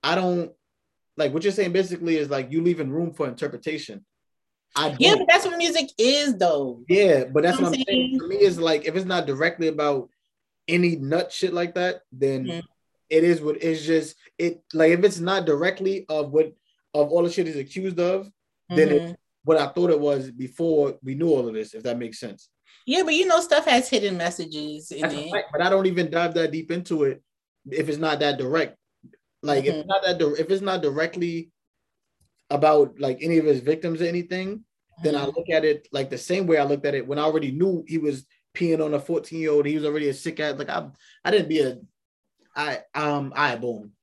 I 0.04 0.16
don't 0.16 0.52
like 1.18 1.34
what 1.34 1.44
you're 1.44 1.52
saying 1.52 1.72
basically 1.74 2.18
is 2.18 2.30
like 2.30 2.52
you 2.52 2.62
leaving 2.62 2.90
room 2.90 3.14
for 3.14 3.28
interpretation 3.28 4.06
I. 4.78 4.94
Yeah, 5.00 5.16
but 5.16 5.28
that's 5.30 5.46
what 5.46 5.58
music 5.58 5.90
is, 5.98 6.36
though. 6.38 6.84
Yeah, 6.90 7.24
but 7.24 7.44
that's 7.44 7.58
You 7.60 7.64
know 7.64 7.70
what 7.70 7.80
I'm 7.80 7.86
saying. 7.88 8.10
saying? 8.10 8.20
For 8.20 8.28
me, 8.28 8.36
is 8.42 8.60
like 8.60 8.84
if 8.86 8.96
it's 8.98 9.06
not 9.06 9.26
directly 9.26 9.70
about 9.70 10.10
any 10.68 10.98
nut 10.98 11.32
shit 11.32 11.54
like 11.54 11.76
that, 11.76 12.02
then 12.12 12.46
Mhm. 12.48 12.64
it 13.10 13.24
is 13.24 13.42
what 13.42 13.64
it's 13.64 13.86
just 13.86 14.18
it 14.38 14.62
like 14.74 14.92
if 14.92 15.04
it's 15.06 15.20
not 15.20 15.46
directly 15.46 16.06
of 16.10 16.32
what 16.34 16.48
of 16.94 17.10
all 17.10 17.24
the 17.24 17.30
shit 17.30 17.48
he's 17.48 17.56
accused 17.56 18.00
of, 18.02 18.30
then 18.70 18.90
Mhm. 18.90 18.96
it's 18.98 19.14
what 19.46 19.58
I 19.58 19.68
thought 19.68 19.92
it 19.92 20.00
was 20.00 20.30
before 20.32 21.00
we 21.02 21.16
knew 21.16 21.30
all 21.30 21.48
of 21.48 21.54
this, 21.54 21.74
if 21.74 21.84
that 21.84 21.98
makes 21.98 22.20
sense. 22.20 22.50
Yeah, 22.86 23.02
but 23.04 23.14
you 23.16 23.26
know, 23.26 23.40
stuff 23.42 23.66
has 23.66 23.90
hidden 23.90 24.18
messages 24.18 24.92
in 24.92 25.06
it. 25.06 25.32
fact, 25.32 25.48
but 25.52 25.62
I 25.62 25.70
don't 25.70 25.88
even 25.88 26.12
dive 26.12 26.34
that 26.36 26.52
deep 26.52 26.72
into 26.72 27.04
it 27.04 27.22
if 27.70 27.90
it's 27.90 27.98
not 27.98 28.20
that 28.20 28.38
direct. 28.38 28.78
Like 29.42 29.66
if 29.66 29.74
Mhm. 29.74 29.80
it's 29.80 29.88
not 29.88 30.04
that 30.04 30.18
di- 30.20 30.40
if 30.40 30.50
it's 30.52 30.62
not 30.62 30.82
directly 30.82 31.52
about 32.52 33.00
like 33.00 33.18
any 33.22 33.40
of 33.40 33.46
his 33.46 33.60
victims 33.62 34.02
or 34.02 34.06
anything, 34.06 34.64
then 35.04 35.16
I 35.16 35.26
Mhm. 35.26 35.36
look 35.36 35.50
at 35.50 35.66
it 35.66 35.88
like 35.92 36.10
the 36.12 36.18
same 36.18 36.46
way 36.46 36.58
I 36.58 36.64
looked 36.64 36.86
at 36.86 36.94
it 36.94 37.08
when 37.08 37.18
I 37.18 37.24
already 37.24 37.52
knew 37.52 37.84
he 37.88 37.98
was 37.98 38.26
peeing 38.54 38.84
on 38.84 38.94
a 38.94 39.00
14 39.00 39.40
year 39.40 39.52
old. 39.52 39.66
He 39.66 39.76
was 39.76 39.86
already 39.86 40.10
a 40.10 40.14
sick 40.14 40.40
ass. 40.40 40.58
Like 40.58 40.70
I, 40.70 40.88
I 41.24 41.32
didn't 41.32 41.50
be 41.50 41.62
a, 41.62 41.80
I 42.56 42.84
um, 42.94 43.34
I 43.36 43.56
boom. 43.56 43.94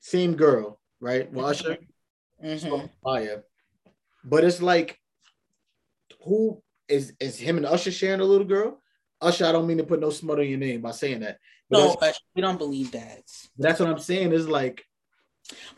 Same 0.00 0.34
girl, 0.36 0.80
right? 1.00 1.30
Well, 1.32 1.46
Usher, 1.46 1.78
Mhm. 2.42 2.90
fire, 3.02 3.44
but 4.24 4.44
it's 4.44 4.62
like, 4.62 4.98
who 6.24 6.62
is 6.90 7.12
is 7.20 7.38
him 7.38 7.56
and 7.56 7.66
Usher 7.66 7.90
sharing 7.90 8.20
a 8.20 8.24
little 8.24 8.46
girl? 8.46 8.80
Usher, 9.20 9.46
I 9.46 9.52
don't 9.52 9.66
mean 9.66 9.78
to 9.78 9.84
put 9.84 10.00
no 10.00 10.10
smut 10.10 10.38
on 10.38 10.48
your 10.48 10.58
name 10.58 10.80
by 10.80 10.92
saying 10.92 11.20
that, 11.20 11.38
but 11.68 11.78
No, 11.78 11.96
but 12.00 12.18
we 12.34 12.42
don't 12.42 12.58
believe 12.58 12.92
that. 12.92 13.22
that's 13.58 13.78
what 13.80 13.88
I'm 13.88 13.98
saying. 13.98 14.32
Is 14.32 14.48
like, 14.48 14.82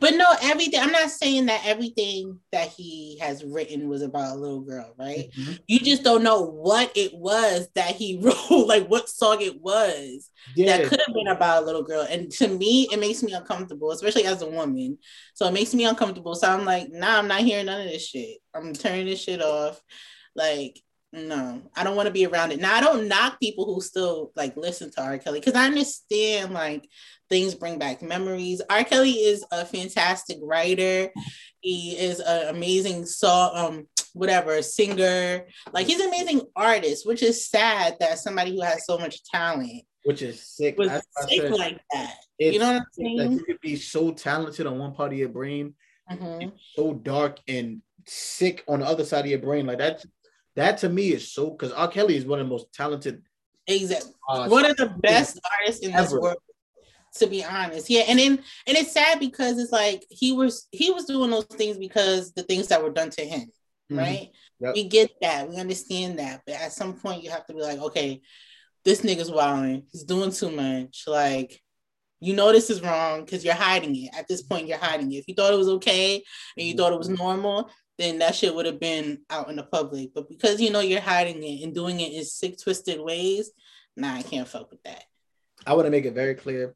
But 0.01 0.15
no, 0.15 0.27
everything. 0.43 0.81
I'm 0.81 0.93
not 0.93 1.11
saying 1.11 1.47
that 1.47 1.63
everything 1.65 2.39
that 2.53 2.69
he 2.69 3.19
has 3.21 3.43
written 3.45 3.89
was 3.89 4.03
about 4.03 4.37
a 4.37 4.39
little 4.39 4.61
girl, 4.61 4.95
right? 4.99 5.31
Mm-hmm. 5.37 5.53
You 5.67 5.81
just 5.81 6.03
don't 6.05 6.23
know 6.23 6.43
what 6.43 6.93
it 6.95 7.15
was 7.15 7.69
that 7.75 7.97
he 7.97 8.19
wrote, 8.23 8.67
like 8.67 8.87
what 8.87 9.09
song 9.09 9.41
it 9.41 9.61
was 9.61 10.31
yeah, 10.55 10.79
that 10.79 10.87
could 10.87 11.01
have 11.05 11.15
been 11.15 11.29
about 11.29 11.63
a 11.63 11.67
little 11.67 11.83
girl. 11.83 12.07
And 12.09 12.31
to 12.33 12.49
me, 12.49 12.89
it 12.93 12.99
makes 13.01 13.23
me 13.23 13.33
uncomfortable, 13.33 13.91
especially 13.91 14.25
as 14.25 14.43
a 14.43 14.49
woman. 14.51 14.99
So 15.35 15.47
it 15.47 15.53
makes 15.53 15.75
me 15.75 15.85
uncomfortable. 15.85 16.35
So 16.35 16.49
I'm 16.49 16.65
like, 16.65 16.91
nah, 16.93 17.19
I'm 17.19 17.29
not 17.29 17.41
hearing 17.41 17.67
none 17.67 17.81
of 17.81 17.89
this 17.89 18.07
shit. 18.07 18.39
I'm 18.55 18.73
turning 18.73 19.07
this 19.07 19.23
shit 19.23 19.43
off. 19.43 19.81
Like, 20.35 20.79
no, 21.13 21.63
I 21.77 21.85
don't 21.85 21.97
want 21.97 22.07
to 22.07 22.13
be 22.13 22.25
around 22.27 22.53
it. 22.53 22.61
Now 22.61 22.75
I 22.75 22.81
don't 22.81 23.07
knock 23.09 23.39
people 23.39 23.67
who 23.67 23.81
still 23.81 24.33
like 24.35 24.57
listen 24.57 24.91
to 24.93 25.03
R. 25.03 25.19
Kelly 25.19 25.41
because 25.41 25.55
I 25.55 25.67
understand 25.67 26.53
like 26.55 26.89
things 27.29 27.55
bring 27.55 27.79
back 27.79 28.01
memories. 28.03 28.63
R. 28.71 28.83
Kelly 28.85 29.11
is 29.13 29.45
a 29.53 29.65
fantastic 29.67 30.39
writer. 30.41 31.11
He 31.61 31.93
is 31.99 32.19
an 32.21 32.55
amazing 32.55 33.05
song, 33.07 33.51
um, 33.55 33.87
whatever 34.15 34.63
singer. 34.63 35.47
Like 35.73 35.87
he's 35.87 36.01
an 36.01 36.09
amazing 36.09 36.43
artist, 36.57 37.07
which 37.07 37.23
is 37.23 37.47
sad 37.49 37.97
that 38.01 38.19
somebody 38.19 38.53
who 38.57 38.63
has 38.63 38.87
so 38.87 38.99
much 38.99 39.23
talent 39.25 39.83
which 40.05 40.21
is 40.23 40.43
sick. 40.43 40.77
was 40.79 40.89
That's 40.89 41.07
sick 41.29 41.43
said 41.43 41.53
like 41.53 41.81
that. 41.93 42.17
You 42.39 42.59
know 42.59 42.65
what 42.73 42.75
I'm 42.75 42.79
that 42.79 42.87
saying? 42.95 43.33
you 43.33 43.45
could 43.45 43.61
be 43.61 43.77
so 43.77 44.11
talented 44.13 44.67
on 44.67 44.79
one 44.79 44.95
part 44.95 45.13
of 45.13 45.19
your 45.19 45.29
brain 45.29 45.75
Mhm. 46.11 46.53
so 46.75 46.95
dark 46.95 47.39
and 47.47 47.81
sick 48.05 48.65
on 48.67 48.81
the 48.81 48.87
other 48.87 49.05
side 49.05 49.21
of 49.25 49.31
your 49.31 49.39
brain. 49.39 49.65
Like 49.67 49.79
that, 49.79 50.05
that 50.57 50.79
to 50.79 50.89
me 50.89 51.13
is 51.13 51.33
so 51.33 51.51
because 51.51 51.73
R. 51.73 51.89
Kelly 51.89 52.17
is 52.17 52.25
one 52.27 52.41
of 52.41 52.47
the 52.47 52.51
most 52.51 52.73
talented. 52.73 53.23
Exactly. 53.67 54.13
Uh, 54.29 54.49
One 54.49 54.65
of 54.65 54.77
the 54.77 54.87
best 54.87 55.39
artists 55.61 55.85
in 55.87 55.93
this 55.93 56.13
world, 56.13 56.37
to 57.17 57.27
be 57.27 57.45
honest. 57.45 57.89
Yeah, 57.89 58.03
and 58.09 58.19
then 58.19 58.33
and 58.67 58.77
it's 58.77 58.93
sad 58.93 59.21
because 59.21 59.59
it's 59.59 59.73
like 59.73 60.05
he 60.11 60.33
was 60.33 60.67
he 60.73 60.91
was 60.91 61.05
doing 61.05 61.31
those 61.31 61.45
things 61.45 61.77
because 61.79 62.33
the 62.33 62.43
things 62.43 62.69
that 62.69 62.83
were 62.83 62.91
done 62.91 63.11
to 63.11 63.25
him, 63.25 63.51
Mhm. 63.91 63.99
right? 63.99 64.31
Yep. 64.61 64.75
We 64.75 64.85
get 64.89 65.11
that, 65.21 65.49
we 65.49 65.57
understand 65.57 66.19
that, 66.19 66.43
but 66.47 66.57
at 66.57 66.73
some 66.73 66.95
point 66.95 67.23
you 67.23 67.31
have 67.31 67.47
to 67.47 67.55
be 67.55 67.61
like, 67.61 67.79
okay, 67.81 68.21
this 68.85 69.01
nigga's 69.03 69.31
wilding, 69.31 69.87
he's 69.91 70.05
doing 70.05 70.31
too 70.33 70.51
much. 70.51 71.05
Like, 71.07 71.61
you 72.21 72.35
know 72.35 72.53
this 72.53 72.71
is 72.71 72.81
wrong 72.81 73.25
because 73.25 73.45
you're 73.45 73.55
hiding 73.55 73.97
it. 73.97 74.11
At 74.17 74.29
this 74.29 74.43
point, 74.43 74.69
you're 74.69 74.79
hiding 74.79 75.11
it. 75.13 75.17
If 75.17 75.25
you 75.29 75.35
thought 75.35 75.53
it 75.53 75.59
was 75.59 75.69
okay 75.69 76.23
and 76.57 76.67
you 76.67 76.75
thought 76.75 76.93
it 76.93 76.99
was 76.99 77.09
normal, 77.09 77.71
then 78.03 78.19
that 78.19 78.35
shit 78.35 78.55
would 78.55 78.67
have 78.67 78.81
been 78.81 79.21
out 79.31 79.49
in 79.49 79.57
the 79.57 79.63
public. 79.63 80.13
But 80.15 80.29
because 80.29 80.61
you 80.61 80.71
know 80.71 80.81
you're 80.81 81.01
hiding 81.01 81.43
it 81.43 81.63
and 81.63 81.75
doing 81.75 82.01
it 82.01 82.13
in 82.13 82.25
sick, 82.25 82.59
twisted 82.59 83.01
ways, 83.01 83.51
nah, 83.97 84.15
I 84.15 84.23
can't 84.23 84.49
fuck 84.49 84.71
with 84.71 84.83
that. 84.83 85.05
I 85.67 85.75
want 85.75 85.87
to 85.87 85.91
make 85.91 86.05
it 86.05 86.15
very 86.15 86.35
clear. 86.35 86.75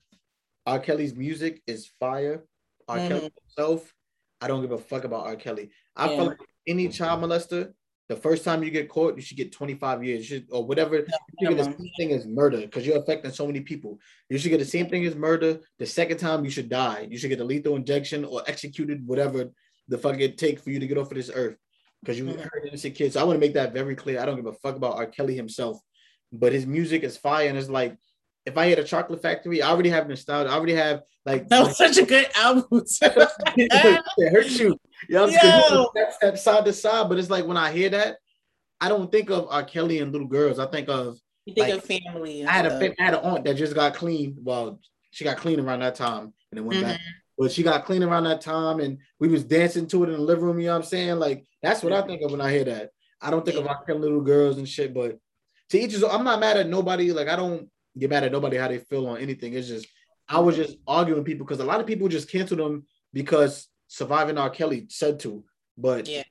R. 0.65 0.79
Kelly's 0.79 1.15
music 1.15 1.63
is 1.67 1.91
fire. 2.01 2.45
R. 2.89 2.99
Mhm. 2.99 3.09
Kelly 3.09 3.31
himself, 3.43 3.93
I 4.41 4.49
don't 4.49 4.63
give 4.63 4.73
a 4.73 4.79
fuck 4.79 5.05
about 5.05 5.27
R. 5.27 5.37
Kelly. 5.37 5.71
I 5.97 6.11
Yeah. 6.11 6.17
feel 6.17 6.27
like 6.27 6.39
any 6.69 6.89
child 6.89 7.23
molester, 7.23 7.73
the 8.09 8.17
first 8.17 8.45
time 8.45 8.63
you 8.63 8.71
get 8.71 8.89
caught, 8.89 9.17
you 9.17 9.23
should 9.23 9.37
get 9.37 9.51
25 9.51 10.05
years, 10.05 10.19
you 10.21 10.39
should, 10.39 10.47
or 10.53 10.65
whatever. 10.65 11.05
You 11.41 11.49
get 11.49 11.57
the 11.57 11.65
same 11.65 11.91
thing 11.97 12.13
as 12.13 12.27
murder 12.27 12.61
because 12.61 12.87
you're 12.87 12.99
affecting 12.99 13.33
so 13.33 13.47
many 13.47 13.61
people. 13.61 13.99
You 14.29 14.39
should 14.39 14.51
get 14.51 14.59
the 14.59 14.65
same 14.65 14.89
thing 14.89 15.05
as 15.07 15.17
murder. 15.17 15.61
The 15.79 15.87
second 15.87 16.19
time, 16.19 16.45
you 16.45 16.51
should 16.51 16.69
die. 16.69 17.09
You 17.11 17.19
should 17.19 17.31
get 17.31 17.41
a 17.41 17.45
lethal 17.45 17.75
injection 17.75 18.25
or 18.25 18.43
executed, 18.47 19.05
whatever 19.07 19.53
the 19.89 19.99
fuck 19.99 20.19
it 20.21 20.39
take 20.39 20.61
for 20.61 20.71
you 20.71 20.81
to 20.81 20.87
get 20.87 20.99
off 20.99 21.11
of 21.11 21.17
this 21.17 21.31
earth 21.35 21.57
because 22.03 22.19
you 22.19 22.27
hurt 22.27 22.67
innocent 22.67 22.95
kids. 22.95 23.15
So 23.15 23.21
I 23.21 23.25
want 23.25 23.37
to 23.37 23.41
make 23.41 23.55
that 23.55 23.73
very 23.73 23.95
clear. 23.95 24.21
I 24.21 24.27
don't 24.27 24.37
give 24.37 24.47
a 24.47 24.53
fuck 24.53 24.77
about 24.77 24.97
R. 24.97 25.07
Kelly 25.07 25.35
himself, 25.35 25.79
but 26.33 26.53
his 26.53 26.67
music 26.67 27.03
is 27.03 27.17
fire 27.17 27.49
and 27.49 27.59
it's 27.59 27.71
like. 27.71 27.97
If 28.45 28.57
I 28.57 28.67
had 28.67 28.79
a 28.79 28.85
chocolate 28.85 29.21
factory, 29.21 29.61
I 29.61 29.69
already 29.69 29.89
have 29.89 30.09
nostalgia. 30.09 30.49
I 30.49 30.55
already 30.55 30.75
have 30.77 31.03
like 31.25 31.49
That 31.49 31.67
was 31.67 31.77
such 31.77 31.97
a 31.97 32.07
good 32.07 32.29
album. 32.37 32.65
it 33.03 34.33
hurts 34.33 34.61
you. 34.61 34.79
You 35.09 35.15
know, 35.17 35.27
Yo. 35.27 35.91
step, 35.91 36.13
step 36.13 36.39
side 36.39 36.65
to 36.65 36.73
side, 36.73 37.09
but 37.09 37.19
it's 37.19 37.29
like 37.29 37.45
when 37.45 37.57
I 37.57 37.73
hear 37.73 37.89
that, 37.91 38.19
I 38.81 38.89
don't 38.89 39.11
think 39.11 39.31
of 39.31 39.49
R. 39.51 39.65
Kelly 39.65 39.99
and 39.99 40.13
little 40.13 40.29
girls. 40.29 40.61
I 40.61 40.67
think 40.67 40.89
of 40.89 41.19
You 41.45 41.55
think 41.55 41.69
Like, 41.69 41.79
of 41.79 41.85
family. 41.85 42.47
I 42.47 42.53
had 42.53 42.67
a 42.67 42.79
stuff. 42.79 42.95
had 42.99 43.15
an 43.15 43.21
aunt 43.21 43.45
that 43.45 43.55
just 43.55 43.75
got 43.75 43.95
clean. 43.95 44.37
Well, 44.41 44.79
she 45.11 45.25
got 45.25 45.39
clean 45.39 45.59
around 45.59 45.81
that 45.81 45.97
time 45.97 46.33
and 46.51 46.59
then 46.59 46.65
went 46.67 46.83
back. 46.83 47.01
Mm-hmm. 47.01 47.11
But 47.39 47.53
she 47.53 47.63
got 47.63 47.85
clean 47.85 48.03
around 48.03 48.25
that 48.25 48.41
time 48.41 48.81
and 48.81 48.99
we 49.21 49.29
was 49.29 49.45
dancing 49.45 49.87
to 49.89 50.05
it 50.05 50.09
in 50.09 50.13
the 50.15 50.21
living 50.21 50.45
room. 50.45 50.59
You 50.59 50.67
know 50.67 50.73
what 50.73 50.79
I'm 50.79 50.85
saying? 50.85 51.19
Like 51.19 51.47
that's 51.63 51.83
what 51.83 51.93
I 51.93 52.03
think 52.03 52.23
of 52.23 52.31
when 52.31 52.41
I 52.41 52.51
hear 52.51 52.65
that. 52.65 52.91
I 53.21 53.31
don't 53.31 53.45
think 53.45 53.59
of 53.59 53.67
R. 53.67 53.95
Little 53.95 54.21
girls 54.21 54.59
and 54.59 54.69
shit, 54.69 54.95
but 54.95 55.19
to 55.71 55.79
each 55.79 55.93
his 55.93 56.03
own. 56.03 56.11
I'm 56.11 56.25
not 56.25 56.41
mad 56.41 56.57
at 56.57 56.69
nobody. 56.69 57.13
Like 57.13 57.29
I 57.29 57.37
don't 57.37 57.69
get 57.99 58.11
mad 58.11 58.25
at 58.25 58.33
nobody 58.33 58.57
how 58.57 58.69
they 58.69 58.79
feel 58.79 59.07
on 59.07 59.19
anything. 59.19 59.53
It's 59.55 59.69
just 59.69 59.87
I 60.29 60.41
was 60.41 60.57
just 60.57 60.77
arguing 60.87 61.21
with 61.21 61.27
people 61.27 61.47
because 61.47 61.61
a 61.61 61.65
lot 61.65 61.81
of 61.81 61.87
people 61.87 62.09
just 62.09 62.31
cancel 62.31 62.57
them 62.57 62.87
because 63.13 63.69
surviving 63.89 64.39
R. 64.39 64.51
Kelly 64.51 64.87
said 64.89 65.21
to. 65.21 65.45
But 65.79 66.09
Yeah. 66.09 66.25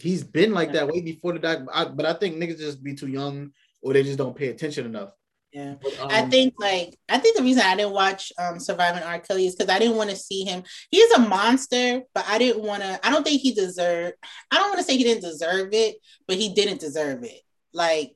he's 0.00 0.22
been 0.24 0.52
like 0.52 0.72
that 0.72 0.88
way 0.88 1.00
before 1.00 1.32
the 1.32 1.38
doc. 1.38 1.62
I, 1.72 1.84
but 1.86 2.04
I 2.06 2.12
think 2.14 2.36
niggas 2.36 2.58
just 2.58 2.82
be 2.82 2.94
too 2.94 3.08
young 3.08 3.52
or 3.82 3.92
they 3.92 4.02
just 4.02 4.18
don't 4.18 4.36
pay 4.36 4.48
attention 4.48 4.86
enough. 4.86 5.10
Yeah. 5.56 5.76
Um, 6.02 6.08
I 6.10 6.20
think 6.28 6.52
like 6.58 6.98
I 7.08 7.16
think 7.16 7.34
the 7.34 7.42
reason 7.42 7.62
I 7.64 7.76
didn't 7.76 7.94
watch 7.94 8.30
um 8.38 8.60
Surviving 8.60 9.02
R. 9.02 9.18
Kelly 9.20 9.46
is 9.46 9.54
because 9.54 9.74
I 9.74 9.78
didn't 9.78 9.96
want 9.96 10.10
to 10.10 10.16
see 10.16 10.44
him. 10.44 10.62
He's 10.90 11.10
a 11.12 11.18
monster, 11.18 12.02
but 12.14 12.26
I 12.28 12.36
didn't 12.36 12.62
want 12.62 12.82
to. 12.82 13.00
I 13.02 13.10
don't 13.10 13.24
think 13.24 13.40
he 13.40 13.54
deserved. 13.54 14.16
I 14.50 14.58
don't 14.58 14.68
want 14.68 14.80
to 14.80 14.84
say 14.84 14.98
he 14.98 15.02
didn't 15.02 15.22
deserve 15.22 15.70
it, 15.72 15.96
but 16.28 16.36
he 16.36 16.52
didn't 16.52 16.80
deserve 16.80 17.24
it. 17.24 17.40
Like 17.72 18.12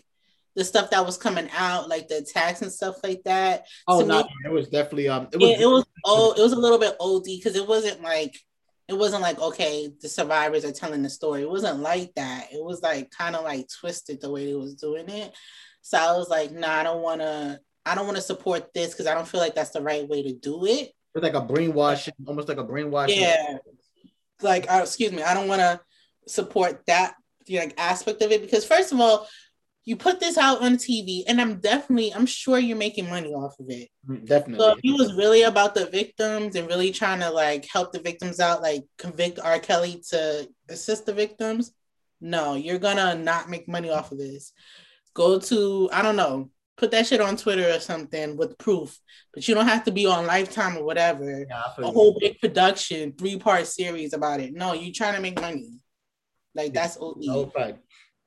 the 0.55 0.66
stuff 0.66 0.91
that 0.91 1.07
was 1.07 1.16
coming 1.16 1.49
out, 1.57 1.88
like 1.88 2.09
the 2.09 2.18
attacks 2.18 2.61
and 2.61 2.70
stuff 2.70 2.97
like 3.03 3.22
that. 3.24 3.64
Oh 3.88 4.03
to 4.03 4.07
no, 4.07 4.18
me- 4.18 4.28
it 4.45 4.53
was 4.53 4.68
definitely 4.68 5.09
um 5.09 5.28
it 5.32 5.38
was, 5.38 5.49
It, 5.49 5.61
it 5.62 5.66
was 5.66 5.86
oh, 6.05 6.34
it 6.36 6.43
was 6.43 6.53
a 6.53 6.61
little 6.61 6.78
bit 6.78 6.97
OD 7.01 7.24
because 7.24 7.57
it 7.57 7.66
wasn't 7.66 8.03
like 8.03 8.38
it 8.86 8.99
wasn't 8.99 9.22
like 9.22 9.41
okay, 9.41 9.88
the 10.03 10.11
survivors 10.11 10.66
are 10.66 10.72
telling 10.72 11.01
the 11.01 11.09
story. 11.09 11.41
It 11.41 11.49
wasn't 11.49 11.80
like 11.80 12.12
that. 12.16 12.49
It 12.53 12.62
was 12.62 12.82
like 12.82 13.11
kind 13.11 13.34
of 13.34 13.45
like 13.45 13.66
twisted 13.80 14.20
the 14.20 14.30
way 14.30 14.45
they 14.45 14.55
was 14.55 14.74
doing 14.74 15.09
it. 15.09 15.34
So 15.91 15.99
I 15.99 16.12
was 16.16 16.28
like, 16.28 16.53
nah, 16.53 16.72
I 16.72 16.82
don't 16.84 17.03
want 17.03 17.20
to. 17.20 17.59
I 17.84 17.97
don't 17.97 18.05
want 18.05 18.16
to 18.16 18.22
support 18.22 18.72
this 18.72 18.93
because 18.93 19.09
I 19.09 19.14
don't 19.14 19.26
feel 19.26 19.41
like 19.41 19.57
that's 19.57 19.70
the 19.70 19.80
right 19.80 20.07
way 20.07 20.22
to 20.22 20.32
do 20.32 20.64
it. 20.66 20.93
It's 21.16 21.22
like 21.24 21.34
a 21.34 21.41
brainwashing, 21.41 22.14
almost 22.26 22.47
like 22.47 22.59
a 22.59 22.62
brainwashing. 22.62 23.22
Yeah, 23.22 23.57
like 24.41 24.70
uh, 24.70 24.82
excuse 24.84 25.11
me, 25.11 25.24
I 25.24 25.34
don't 25.34 25.49
want 25.49 25.62
to 25.62 25.80
support 26.28 26.86
that 26.86 27.14
like 27.51 27.74
aspect 27.76 28.22
of 28.22 28.30
it 28.30 28.41
because 28.41 28.64
first 28.64 28.93
of 28.93 29.01
all, 29.01 29.26
you 29.84 29.97
put 29.97 30.20
this 30.20 30.38
out 30.38 30.62
on 30.62 30.76
TV, 30.76 31.24
and 31.26 31.41
I'm 31.41 31.59
definitely, 31.59 32.14
I'm 32.14 32.26
sure 32.26 32.61
you're 32.61 32.76
making 32.76 33.11
money 33.11 33.32
off 33.32 33.59
of 33.59 33.66
it. 33.70 33.88
Mm, 34.09 34.24
definitely. 34.24 34.64
So 34.64 34.74
if 34.74 34.78
he 34.84 34.93
was 34.93 35.14
really 35.14 35.43
about 35.43 35.74
the 35.74 35.86
victims 35.86 36.55
and 36.55 36.68
really 36.68 36.93
trying 36.93 37.18
to 37.18 37.30
like 37.30 37.66
help 37.66 37.91
the 37.91 37.99
victims 37.99 38.38
out, 38.38 38.62
like 38.62 38.84
convict 38.97 39.41
R. 39.43 39.59
Kelly 39.59 40.05
to 40.11 40.49
assist 40.68 41.07
the 41.07 41.14
victims, 41.14 41.72
no, 42.20 42.55
you're 42.55 42.78
gonna 42.78 43.16
not 43.16 43.51
make 43.51 43.66
money 43.66 43.91
off 43.91 44.12
of 44.12 44.18
this. 44.18 44.53
Go 45.15 45.39
to 45.39 45.91
I 45.93 46.03
don't 46.03 46.17
know, 46.17 46.51
put 46.77 46.91
that 46.93 47.07
shit 47.07 47.21
on 47.21 47.37
Twitter 47.37 47.69
or 47.71 47.81
something 47.81 48.37
with 48.37 48.57
proof, 48.59 48.99
but 49.35 49.47
you 49.47 49.55
don't 49.55 49.67
have 49.69 49.85
to 49.85 49.93
be 49.93 50.07
on 50.07 50.27
Lifetime 50.27 50.77
or 50.79 50.85
whatever. 50.85 51.47
Yeah, 51.49 51.63
A 51.79 51.83
you. 51.83 51.93
whole 51.93 52.17
big 52.21 52.41
production, 52.41 53.13
three 53.13 53.39
part 53.39 53.67
series 53.67 54.13
about 54.13 54.41
it. 54.41 54.53
No, 54.55 54.73
you're 54.73 54.95
trying 54.95 55.15
to 55.15 55.21
make 55.21 55.41
money. 55.41 55.71
Like 56.55 56.73
that's 56.73 56.97
OD. 57.01 57.17
No 57.21 57.47
fact. 57.47 57.79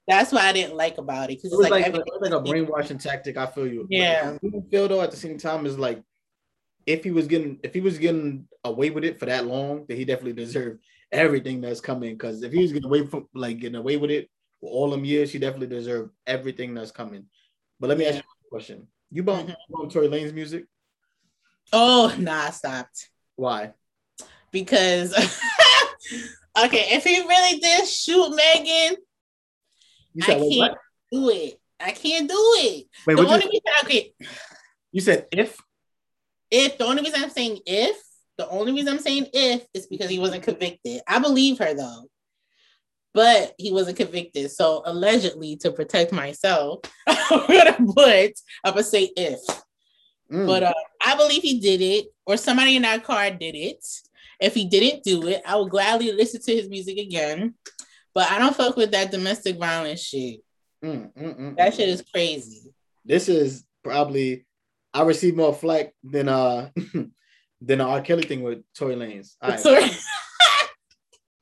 That's 0.07 0.31
what 0.33 0.43
I 0.43 0.51
didn't 0.51 0.75
like 0.75 0.97
about 0.97 1.25
it 1.31 1.37
because 1.41 1.45
It 1.51 1.55
it's 1.55 1.57
was 1.57 1.69
like, 1.69 1.93
like, 1.93 1.95
it 1.95 2.21
like 2.21 2.31
a 2.33 2.41
brainwashing 2.41 2.97
tactic. 2.97 3.37
I 3.37 3.45
feel 3.45 3.67
you. 3.67 3.87
Yeah. 3.89 4.37
Do 4.41 4.63
feel 4.69 4.87
though 4.87 5.01
at 5.01 5.11
the 5.11 5.17
same 5.17 5.37
time 5.37 5.65
is 5.65 5.79
like 5.79 6.03
if 6.85 7.03
he 7.03 7.11
was 7.11 7.27
getting 7.27 7.59
if 7.63 7.73
he 7.73 7.79
was 7.79 7.97
getting 7.97 8.47
away 8.65 8.89
with 8.89 9.05
it 9.05 9.17
for 9.19 9.25
that 9.27 9.45
long, 9.47 9.85
then 9.87 9.97
he 9.97 10.05
definitely 10.05 10.33
deserved 10.33 10.81
everything 11.11 11.61
that's 11.61 11.79
coming. 11.79 12.15
Because 12.15 12.43
if 12.43 12.51
he 12.51 12.61
was 12.61 12.73
getting 12.73 12.87
away 12.87 13.05
from 13.07 13.27
like 13.33 13.59
getting 13.59 13.77
away 13.77 13.95
with 13.97 14.11
it 14.11 14.29
for 14.63 14.69
all 14.69 14.89
them 14.89 15.03
years, 15.03 15.29
she 15.29 15.39
definitely 15.39 15.67
deserved 15.75 16.11
everything 16.25 16.73
that's 16.73 16.89
coming. 16.89 17.25
But 17.81 17.89
let 17.89 17.97
me 17.97 18.05
ask 18.05 18.15
you 18.15 18.21
a 18.21 18.49
question. 18.49 18.87
You 19.11 19.21
bump, 19.21 19.49
Mhm. 19.69 19.91
Tory 19.91 20.07
Lanez 20.07 20.33
music? 20.33 20.67
oh 21.73 22.15
nah, 22.17 22.43
I 22.47 22.51
stopped. 22.51 23.09
Why? 23.35 23.73
because 24.51 25.11
okay, 26.65 26.85
if 26.95 27.03
he 27.03 27.19
really 27.19 27.59
did 27.59 27.87
shoot 27.87 28.29
Megan, 28.33 28.95
You 30.13 30.23
I 30.23 30.25
can't 30.27 30.57
what? 30.59 30.77
do 31.11 31.29
it. 31.29 31.59
I 31.81 31.91
can't 31.91 32.29
do 32.29 32.35
it. 32.37 32.87
Wait, 33.05 33.15
the 33.17 33.21
only 33.27 33.45
you, 33.45 33.51
reason 33.51 33.61
okay, 33.83 34.13
you 34.93 35.01
said 35.01 35.27
if 35.31 35.59
if 36.49 36.77
the 36.77 36.85
only 36.85 37.03
reason 37.03 37.21
I'm 37.21 37.31
saying 37.31 37.59
if 37.65 38.01
the 38.37 38.47
only 38.47 38.71
reason 38.71 38.93
I'm 38.93 38.99
saying 38.99 39.27
if 39.33 39.65
is 39.73 39.87
because 39.87 40.09
he 40.09 40.19
wasn't 40.19 40.43
convicted. 40.43 41.01
I 41.05 41.19
believe 41.19 41.57
her 41.59 41.73
though, 41.73 42.05
but 43.13 43.53
he 43.57 43.71
wasn't 43.71 43.97
convicted. 43.97 44.51
So 44.51 44.81
allegedly, 44.85 45.55
to 45.57 45.71
protect 45.71 46.11
myself, 46.11 46.79
I'm 47.07 47.47
gonna 47.47 47.77
put 47.93 48.33
I'm 48.63 48.73
gonna 48.73 48.83
say 48.83 49.11
if. 49.15 49.39
Mm. 50.31 50.47
But 50.47 50.63
uh, 50.63 50.73
I 51.05 51.15
believe 51.15 51.41
he 51.41 51.59
did 51.59 51.81
it, 51.81 52.07
or 52.25 52.37
somebody 52.37 52.75
in 52.75 52.81
that 52.83 53.03
car 53.03 53.29
did 53.29 53.55
it. 53.55 53.85
If 54.39 54.55
he 54.55 54.65
didn't 54.65 55.03
do 55.03 55.27
it, 55.27 55.41
I 55.45 55.55
would 55.55 55.69
gladly 55.69 56.11
listen 56.11 56.41
to 56.41 56.55
his 56.55 56.67
music 56.69 56.97
again. 56.97 57.53
But 58.13 58.31
I 58.31 58.39
don't 58.39 58.55
fuck 58.55 58.75
with 58.75 58.91
that 58.91 59.11
domestic 59.11 59.57
violence 59.57 60.01
shit. 60.01 60.41
Mm, 60.83 61.13
mm, 61.13 61.39
mm, 61.39 61.57
That 61.57 61.73
mm. 61.73 61.75
shit 61.77 61.89
is 61.89 62.03
crazy. 62.13 62.73
this 63.05 63.29
is 63.29 63.63
probably 63.83 64.45
I 64.93 65.03
received 65.03 65.37
more 65.37 65.53
flack 65.53 65.93
than 66.03 66.29
uh 66.29 66.69
than 66.93 67.13
the 67.61 67.83
R. 67.83 68.01
Kelly 68.01 68.23
thing 68.23 68.43
with 68.43 68.63
Tory 68.75 68.95
Lanez. 68.95 69.35
Right. 69.41 69.59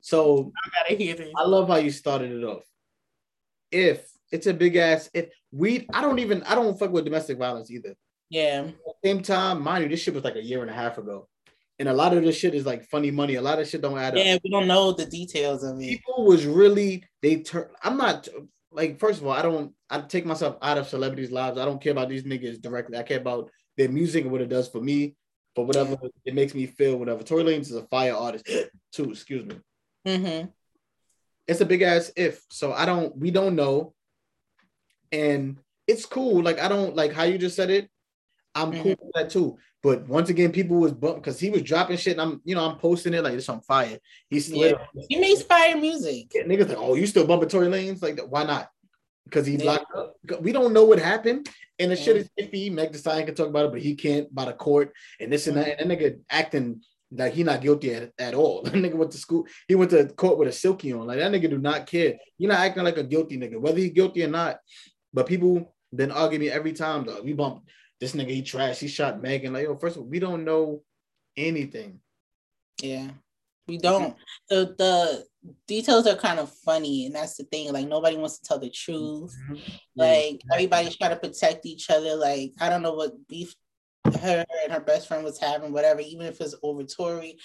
So 0.02 0.52
I 0.64 0.82
gotta 0.82 1.02
hear 1.02 1.14
this. 1.14 1.32
I 1.36 1.44
love 1.44 1.68
how 1.68 1.76
you 1.76 1.90
started 1.90 2.32
it 2.32 2.44
off. 2.44 2.64
If 3.70 4.06
it's 4.30 4.46
a 4.46 4.52
big 4.52 4.76
ass, 4.76 5.08
if 5.14 5.30
we, 5.52 5.86
I 5.94 6.02
don't 6.02 6.18
even, 6.18 6.42
I 6.42 6.54
don't 6.54 6.78
fuck 6.78 6.90
with 6.90 7.04
domestic 7.04 7.38
violence 7.38 7.70
either. 7.70 7.94
Yeah, 8.28 8.64
At 8.66 8.74
the 8.84 9.08
same 9.08 9.22
time, 9.22 9.62
mind 9.62 9.84
you, 9.84 9.90
this 9.90 10.00
shit 10.00 10.14
was 10.14 10.24
like 10.24 10.36
a 10.36 10.42
year 10.42 10.62
and 10.62 10.70
a 10.70 10.74
half 10.74 10.98
ago, 10.98 11.28
and 11.78 11.88
a 11.88 11.92
lot 11.92 12.16
of 12.16 12.22
this 12.22 12.36
shit 12.36 12.54
is 12.54 12.66
like 12.66 12.84
funny 12.88 13.10
money. 13.10 13.36
A 13.36 13.42
lot 13.42 13.58
of 13.58 13.68
shit 13.68 13.82
don't 13.82 13.98
add 13.98 14.16
up. 14.16 14.24
yeah, 14.24 14.38
we 14.42 14.50
don't 14.50 14.66
know 14.66 14.92
the 14.92 15.06
details 15.06 15.62
of 15.62 15.76
it. 15.80 15.88
People 15.88 16.24
was 16.24 16.46
really 16.46 17.04
they 17.20 17.42
turn. 17.42 17.68
I'm 17.82 17.96
not 17.98 18.28
like 18.70 18.98
first 18.98 19.20
of 19.20 19.26
all, 19.26 19.32
I 19.32 19.42
don't. 19.42 19.72
I 19.90 20.00
take 20.00 20.24
myself 20.26 20.56
out 20.62 20.78
of 20.78 20.88
celebrities' 20.88 21.30
lives. 21.30 21.58
I 21.58 21.64
don't 21.66 21.80
care 21.80 21.92
about 21.92 22.08
these 22.08 22.24
niggas 22.24 22.60
directly. 22.60 22.96
I 22.96 23.02
care 23.02 23.20
about 23.20 23.50
their 23.76 23.90
music 23.90 24.24
and 24.24 24.32
what 24.32 24.40
it 24.40 24.48
does 24.48 24.66
for 24.66 24.80
me, 24.80 25.14
for 25.54 25.66
whatever 25.66 25.98
it 26.24 26.34
makes 26.34 26.54
me 26.54 26.66
feel. 26.66 26.96
Whatever. 26.96 27.22
Tory 27.22 27.44
Lanez 27.44 27.60
is 27.62 27.72
a 27.72 27.86
fire 27.88 28.14
artist 28.14 28.48
too. 28.92 29.10
Excuse 29.10 29.44
me. 29.44 29.56
Hmm 30.06 30.46
it's 31.46 31.60
a 31.60 31.66
big 31.66 31.82
ass 31.82 32.12
if. 32.16 32.44
So 32.50 32.72
I 32.72 32.86
don't, 32.86 33.16
we 33.16 33.30
don't 33.30 33.56
know. 33.56 33.94
And 35.10 35.58
it's 35.86 36.06
cool. 36.06 36.42
Like, 36.42 36.58
I 36.58 36.68
don't 36.68 36.96
like 36.96 37.12
how 37.12 37.24
you 37.24 37.38
just 37.38 37.56
said 37.56 37.70
it. 37.70 37.90
I'm 38.54 38.72
cool 38.72 38.80
mm-hmm. 38.80 39.06
with 39.06 39.14
that 39.14 39.30
too. 39.30 39.58
But 39.82 40.06
once 40.06 40.28
again, 40.28 40.52
people 40.52 40.76
was 40.76 40.92
bumped 40.92 41.22
because 41.22 41.40
he 41.40 41.50
was 41.50 41.62
dropping 41.62 41.96
shit 41.96 42.12
and 42.12 42.20
I'm, 42.20 42.40
you 42.44 42.54
know, 42.54 42.64
I'm 42.68 42.78
posting 42.78 43.14
it 43.14 43.24
like 43.24 43.34
it's 43.34 43.48
on 43.48 43.62
fire. 43.62 43.98
He's 44.28 44.50
Yeah. 44.50 44.74
He 45.08 45.18
makes 45.18 45.42
fire 45.42 45.76
music. 45.76 46.32
niggas 46.34 46.68
like, 46.68 46.78
oh, 46.78 46.94
you 46.94 47.06
still 47.06 47.26
bumping 47.26 47.48
Tory 47.48 47.66
Lanez? 47.66 48.02
Like, 48.02 48.20
why 48.28 48.44
not? 48.44 48.68
Because 49.24 49.46
he's 49.46 49.62
Yeah. 49.62 49.72
locked 49.72 49.96
up. 49.96 50.16
We 50.40 50.52
don't 50.52 50.72
know 50.72 50.84
what 50.84 50.98
happened. 50.98 51.48
And 51.78 51.90
the 51.90 51.96
shit 51.96 52.16
mm-hmm. 52.16 52.44
is 52.44 52.48
iffy. 52.48 52.70
Meg 52.70 52.94
Stallion 52.94 53.26
can 53.26 53.34
talk 53.34 53.48
about 53.48 53.66
it, 53.66 53.72
but 53.72 53.82
he 53.82 53.96
can't 53.96 54.32
by 54.32 54.44
the 54.44 54.52
court 54.52 54.92
and 55.18 55.32
this 55.32 55.48
and 55.48 55.56
mm-hmm. 55.56 55.68
that. 55.68 55.80
And 55.80 55.90
that 55.90 55.98
nigga 55.98 56.20
acting 56.30 56.82
like 57.14 57.34
he 57.34 57.42
not 57.42 57.60
guilty 57.60 57.94
at, 57.94 58.12
at 58.18 58.34
all. 58.34 58.62
That 58.64 58.74
nigga 58.74 58.94
went 58.94 59.12
to 59.12 59.18
school. 59.18 59.46
He 59.68 59.74
went 59.74 59.90
to 59.90 60.06
court 60.06 60.38
with 60.38 60.48
a 60.48 60.52
silky 60.52 60.92
on. 60.92 61.06
Like 61.06 61.18
that 61.18 61.32
nigga 61.32 61.50
do 61.50 61.58
not 61.58 61.86
care. 61.86 62.14
You're 62.38 62.50
not 62.50 62.60
acting 62.60 62.84
like 62.84 62.96
a 62.96 63.04
guilty 63.04 63.38
nigga, 63.38 63.60
whether 63.60 63.78
he's 63.78 63.92
guilty 63.92 64.24
or 64.24 64.28
not. 64.28 64.58
But 65.12 65.26
people 65.26 65.74
been 65.94 66.10
arguing 66.10 66.40
me 66.40 66.50
every 66.50 66.72
time 66.72 67.04
though. 67.04 67.22
We 67.22 67.34
bump 67.34 67.64
this 68.02 68.14
nigga, 68.14 68.30
he 68.30 68.42
trash. 68.42 68.80
He 68.80 68.88
shot 68.88 69.22
Megan. 69.22 69.52
Like, 69.52 69.64
yo, 69.64 69.76
first 69.76 69.96
of 69.96 70.02
all, 70.02 70.08
we 70.08 70.18
don't 70.18 70.44
know 70.44 70.82
anything. 71.36 72.00
Yeah, 72.82 73.10
we 73.68 73.78
don't. 73.78 74.16
The 74.48 74.74
the 74.76 75.24
details 75.68 76.08
are 76.08 76.16
kind 76.16 76.40
of 76.40 76.52
funny, 76.64 77.06
and 77.06 77.14
that's 77.14 77.36
the 77.36 77.44
thing. 77.44 77.72
Like 77.72 77.86
nobody 77.86 78.16
wants 78.16 78.38
to 78.38 78.44
tell 78.44 78.58
the 78.58 78.70
truth. 78.70 79.32
Mm-hmm. 79.48 79.54
Like 79.94 80.40
everybody's 80.52 80.96
trying 80.96 81.10
to 81.10 81.16
protect 81.16 81.64
each 81.64 81.90
other. 81.90 82.16
Like 82.16 82.52
I 82.60 82.68
don't 82.68 82.82
know 82.82 82.94
what 82.94 83.12
beef 83.28 83.54
her 84.04 84.44
and 84.64 84.72
her 84.72 84.80
best 84.80 85.08
friend 85.08 85.24
was 85.24 85.38
having, 85.38 85.72
whatever, 85.72 86.00
even 86.00 86.26
if 86.26 86.40
it's 86.40 86.54
over 86.62 86.82
Tory. 86.84 87.38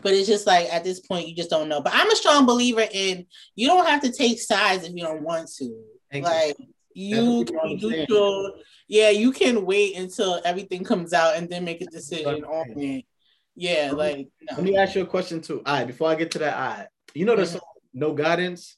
But 0.00 0.12
it's 0.14 0.28
just 0.28 0.46
like 0.46 0.72
at 0.72 0.84
this 0.84 1.00
point 1.00 1.28
you 1.28 1.34
just 1.34 1.50
don't 1.50 1.68
know. 1.68 1.80
But 1.80 1.92
I'm 1.94 2.10
a 2.10 2.16
strong 2.16 2.46
believer 2.46 2.86
in 2.92 3.26
you 3.54 3.66
don't 3.66 3.86
have 3.86 4.02
to 4.02 4.12
take 4.12 4.40
sides 4.40 4.84
if 4.84 4.94
you 4.94 5.02
don't 5.02 5.22
want 5.22 5.50
to. 5.58 5.82
Thank 6.12 6.24
like 6.24 6.56
you 6.94 7.44
people 7.44 7.60
can 7.60 7.78
do 7.78 8.04
your 8.08 8.52
yeah, 8.86 9.10
you 9.10 9.32
can 9.32 9.64
wait 9.64 9.96
until 9.96 10.40
everything 10.44 10.84
comes 10.84 11.12
out 11.12 11.36
and 11.36 11.48
then 11.48 11.64
make 11.64 11.80
a 11.80 11.86
decision 11.86 12.44
on 12.44 12.66
it. 12.76 13.04
Yeah, 13.56 13.92
like 13.92 14.28
no. 14.50 14.56
Let 14.56 14.64
me 14.64 14.76
ask 14.76 14.94
you 14.94 15.02
a 15.02 15.06
question 15.06 15.40
too. 15.40 15.62
All 15.64 15.74
right, 15.78 15.86
before 15.86 16.10
I 16.10 16.14
get 16.16 16.30
to 16.32 16.38
that, 16.40 16.54
all 16.56 16.78
right. 16.78 16.88
You 17.14 17.24
know 17.24 17.36
the 17.36 17.42
Mhm. 17.42 17.52
song 17.52 17.60
No 17.92 18.12
Guidance? 18.12 18.76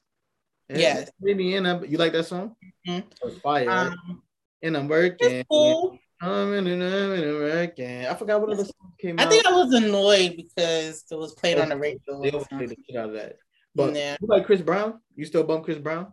Yes. 0.68 1.10
Indiana, 1.26 1.80
you 1.86 1.96
like 1.98 2.12
that 2.12 2.24
song? 2.26 2.56
Mhm. 2.86 3.04
Fire. 3.42 3.66
right? 3.66 3.88
um, 3.88 4.22
and 4.62 4.76
I'm 4.76 4.88
working. 4.88 5.30
it's 5.30 5.48
cool. 5.48 5.98
I'm 6.20 6.54
in 6.54 6.66
and 6.66 6.82
I'm 6.82 7.12
in 7.12 7.24
and 7.28 7.38
working. 7.38 8.06
I 8.06 8.14
forgot 8.14 8.40
what 8.40 8.50
other 8.50 8.64
song 8.64 8.92
came 8.98 9.18
I 9.20 9.24
out. 9.24 9.30
think 9.30 9.46
I 9.46 9.52
was 9.52 9.72
annoyed 9.74 10.34
because 10.36 11.04
it 11.10 11.14
was 11.14 11.34
played 11.34 11.58
on 11.58 11.68
the 11.68 11.76
radio. 11.76 11.98
they 12.22 12.30
always 12.30 12.48
play 12.48 12.66
the 12.66 12.76
shit 12.86 12.96
out 12.96 13.10
of 13.10 13.14
that. 13.14 13.36
But 13.74 13.94
Yeah. 13.94 14.16
you 14.20 14.26
like 14.28 14.46
Chris 14.46 14.62
Brown? 14.62 15.00
You 15.14 15.26
still 15.26 15.44
bump 15.44 15.64
Chris 15.64 15.78
Brown? 15.78 16.06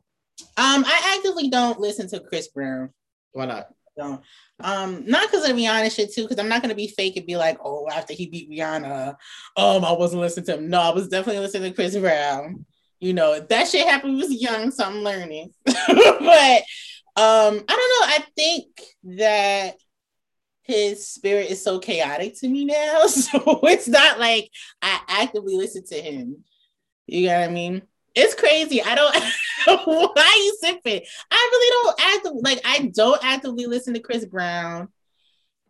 Um, 0.58 0.84
I 0.86 1.16
actively 1.18 1.50
don't 1.50 1.80
listen 1.80 2.10
to 2.10 2.20
Chris 2.20 2.50
Brown. 2.50 2.90
Why 3.32 3.46
not? 3.46 3.68
Don't. 3.96 4.22
Um, 4.60 5.06
not 5.06 5.30
because 5.30 5.48
of 5.48 5.56
Rihanna 5.56 5.94
shit 5.96 6.12
too, 6.14 6.24
because 6.24 6.40
I'm 6.40 6.50
not 6.50 6.62
gonna 6.64 6.76
be 6.76 6.88
fake 6.88 7.16
and 7.16 7.26
be 7.28 7.38
like, 7.38 7.60
oh, 7.64 7.88
after 7.92 8.14
he 8.14 8.28
beat 8.28 8.50
Rihanna, 8.50 9.16
um, 9.56 9.86
I 9.86 9.92
wasn't 9.92 10.22
listening 10.22 10.48
to 10.48 10.58
him. 10.58 10.70
No, 10.70 10.80
I 10.82 10.90
was 10.90 11.08
definitely 11.10 11.42
listening 11.42 11.72
to 11.72 11.76
Chris 11.76 11.96
Brown. 11.96 12.66
You 13.00 13.14
know, 13.14 13.40
that 13.40 13.68
shit 13.68 13.88
happened 13.88 14.14
when 14.16 14.24
I 14.24 14.28
was 14.28 14.42
young, 14.42 14.72
so 14.72 14.84
I'm 14.86 14.98
learning. 15.04 15.52
but 15.66 16.64
um, 17.16 17.64
I 17.68 17.68
don't 17.68 17.68
know. 17.68 18.08
I 18.08 18.26
think 18.36 18.66
that 19.18 19.76
his 20.64 21.08
spirit 21.08 21.50
is 21.52 21.64
so 21.64 21.80
chaotic 21.80 22.40
to 22.40 22.48
me 22.48 22.66
now. 22.66 23.04
So 23.08 23.60
it's 23.64 23.88
not 23.88 24.20
like 24.20 24.50
I 24.82 25.00
actively 25.08 25.56
listen 25.56 25.86
to 25.88 25.96
him. 26.02 26.44
You 27.06 27.28
know 27.28 27.40
what 27.40 27.50
I 27.50 27.52
mean? 27.52 27.82
It's 28.16 28.36
crazy. 28.36 28.82
I 28.82 28.96
don't 28.96 29.16
why 29.86 30.22
are 30.22 30.44
you 30.44 30.58
sipping? 30.62 31.02
I 31.32 31.50
really 31.52 31.84
don't 31.84 32.16
actively 32.16 32.42
like 32.44 32.62
I 32.66 32.92
don't 32.94 33.24
actively 33.24 33.66
listen 33.66 33.94
to 33.94 34.00
Chris 34.00 34.26
Brown. 34.26 34.90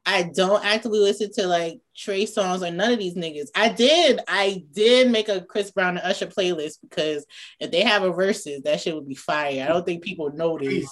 I 0.05 0.23
don't 0.23 0.63
actively 0.65 0.99
listen 0.99 1.31
to 1.33 1.47
like 1.47 1.79
Trey 1.95 2.25
Songz 2.25 2.67
or 2.67 2.71
none 2.71 2.91
of 2.91 2.99
these 2.99 3.15
niggas. 3.15 3.47
I 3.55 3.69
did, 3.69 4.19
I 4.27 4.65
did 4.73 5.09
make 5.09 5.29
a 5.29 5.41
Chris 5.41 5.71
Brown 5.71 5.97
and 5.97 6.05
Usher 6.05 6.27
playlist 6.27 6.79
because 6.81 7.25
if 7.59 7.71
they 7.71 7.81
have 7.81 8.03
a 8.03 8.11
verses, 8.11 8.63
that 8.63 8.81
shit 8.81 8.95
would 8.95 9.07
be 9.07 9.15
fire. 9.15 9.63
I 9.63 9.67
don't 9.67 9.85
think 9.85 10.03
people 10.03 10.31
notice. 10.33 10.89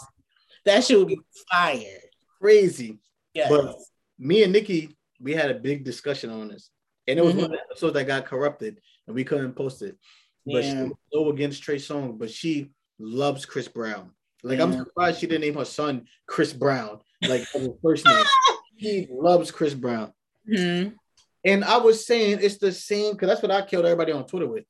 That 0.66 0.84
shit 0.84 0.97
would 0.97 1.10
be 1.10 1.20
fire. 1.52 1.99
Crazy. 2.39 2.99
Yeah. 3.34 3.49
But 3.49 3.76
me 4.22 4.43
and 4.43 4.53
Nikki, 4.53 4.95
we 5.19 5.34
had 5.34 5.51
a 5.51 5.55
big 5.55 5.84
discussion 5.84 6.30
on 6.30 6.47
this. 6.47 6.69
And 7.07 7.17
it 7.17 7.26
was 7.26 7.34
mm-hmm. 7.34 7.41
one 7.41 7.51
of 7.51 7.57
the 7.57 7.63
episodes 7.72 7.93
that 7.95 8.07
got 8.07 8.26
corrupted 8.26 8.80
and 9.07 9.15
we 9.15 9.24
couldn't 9.24 9.53
post 9.53 9.82
it. 9.82 9.97
But 10.45 10.63
yeah. 10.63 10.72
she 10.72 10.78
was 10.84 10.91
so 11.11 11.30
against 11.30 11.63
Trey 11.63 11.78
Songz, 11.78 12.17
but 12.17 12.30
she 12.30 12.72
loves 12.99 13.45
Chris 13.45 13.67
Brown. 13.67 14.11
Like 14.43 14.59
yeah. 14.59 14.63
I'm 14.63 14.74
surprised 14.74 15.19
she 15.19 15.28
didn't 15.28 15.41
name 15.41 15.55
her 15.55 15.65
son 15.65 16.05
Chris 16.28 16.53
Brown, 16.53 16.99
like 17.28 17.43
first 17.84 18.05
name. 18.05 18.24
he 18.78 19.07
loves 19.11 19.51
Chris 19.51 19.74
Brown. 19.74 20.13
Mm-hmm. 20.49 20.95
And 21.43 21.63
I 21.63 21.78
was 21.78 22.05
saying 22.05 22.39
it's 22.41 22.57
the 22.57 22.72
same 22.72 23.13
because 23.13 23.28
that's 23.28 23.41
what 23.41 23.51
I 23.51 23.63
killed 23.63 23.86
everybody 23.86 24.11
on 24.11 24.26
Twitter 24.26 24.47
with. 24.47 24.65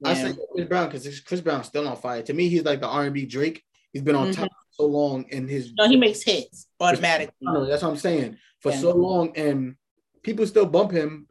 Yeah. 0.00 0.10
I 0.10 0.14
said 0.14 0.36
Chris 0.52 0.68
Brown 0.68 0.88
because 0.88 1.20
Chris 1.20 1.40
Brown's 1.40 1.66
still 1.66 1.86
on 1.86 1.96
fire. 1.96 2.22
To 2.22 2.32
me, 2.32 2.48
he's 2.48 2.64
like 2.64 2.80
the 2.80 2.88
R&B 2.88 3.26
Drake. 3.26 3.62
He's 3.92 4.02
been 4.02 4.16
on 4.16 4.28
mm-hmm. 4.28 4.42
top 4.42 4.50
so 4.72 4.86
long 4.86 5.24
in 5.28 5.46
his. 5.46 5.72
No, 5.74 5.88
he 5.88 5.96
makes 5.96 6.22
hits 6.22 6.66
automatically. 6.80 7.34
No, 7.40 7.66
That's 7.66 7.82
what 7.82 7.90
I'm 7.90 7.96
saying. 7.96 8.38
For 8.60 8.72
yeah. 8.72 8.78
so 8.78 8.94
long, 8.94 9.36
and 9.36 9.76
people 10.22 10.46
still 10.46 10.66
bump 10.66 10.92
him. 10.92 11.26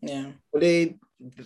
Yeah. 0.00 0.32
But 0.52 0.60
they 0.60 0.96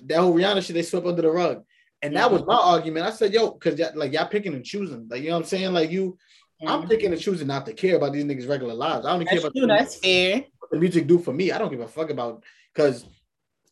that 0.04 0.18
whole 0.18 0.34
Rihanna 0.34 0.64
shit 0.64 0.74
they 0.74 0.82
swept 0.82 1.06
under 1.06 1.22
the 1.22 1.30
rug. 1.30 1.64
And 2.02 2.16
that 2.16 2.30
was 2.30 2.44
my 2.46 2.56
argument. 2.56 3.06
I 3.06 3.10
said, 3.10 3.34
yo, 3.34 3.52
because 3.52 3.78
like 3.94 4.12
y'all 4.12 4.26
picking 4.26 4.54
and 4.54 4.64
choosing. 4.64 5.06
Like, 5.08 5.22
you 5.22 5.28
know 5.28 5.36
what 5.36 5.42
I'm 5.42 5.48
saying? 5.48 5.72
Like 5.72 5.90
you, 5.90 6.16
mm-hmm. 6.62 6.68
I'm 6.68 6.88
picking 6.88 7.12
and 7.12 7.20
choosing 7.20 7.46
not 7.46 7.66
to 7.66 7.74
care 7.74 7.96
about 7.96 8.14
these 8.14 8.24
niggas' 8.24 8.48
regular 8.48 8.74
lives. 8.74 9.04
I 9.04 9.16
don't 9.16 9.26
care 9.26 9.38
about 9.38 9.54
true, 9.54 9.66
that's 9.66 9.96
fair. 9.96 10.44
What 10.58 10.70
the 10.70 10.78
music 10.78 11.06
do 11.06 11.18
for 11.18 11.32
me. 11.32 11.52
I 11.52 11.58
don't 11.58 11.70
give 11.70 11.80
a 11.80 11.88
fuck 11.88 12.10
about 12.10 12.42
because 12.74 13.04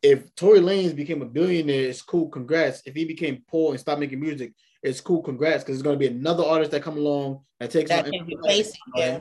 if 0.03 0.35
Tory 0.35 0.61
Lanez 0.61 0.95
became 0.95 1.23
a 1.23 1.27
billionaire, 1.27 1.89
it's 1.89 2.03
cool, 2.03 2.29
congrats. 2.29 2.83
If 2.85 2.95
he 2.95 3.05
became 3.05 3.43
poor 3.49 3.71
and 3.71 3.81
stopped 3.81 4.01
making 4.01 4.21
music, 4.21 4.53
it's 4.83 5.01
cool, 5.01 5.23
congrats. 5.23 5.65
Because 5.65 5.77
there's 5.77 5.83
gonna 5.83 5.97
be 5.97 6.07
another 6.07 6.45
artist 6.45 6.71
that 6.73 6.83
come 6.83 6.97
along 6.97 7.41
that 7.61 7.71
takes 7.71 7.91
that 7.91 8.05
can 8.05 8.27
replace 8.27 8.71
it, 8.71 8.79
yeah. 8.95 9.21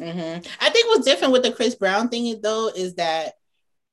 Mm-hmm. 0.00 0.46
I 0.60 0.70
think 0.70 0.88
what's 0.88 1.06
different 1.06 1.32
with 1.32 1.42
the 1.42 1.52
Chris 1.52 1.74
Brown 1.74 2.08
thing 2.08 2.40
though 2.42 2.70
is 2.74 2.94
that 2.96 3.34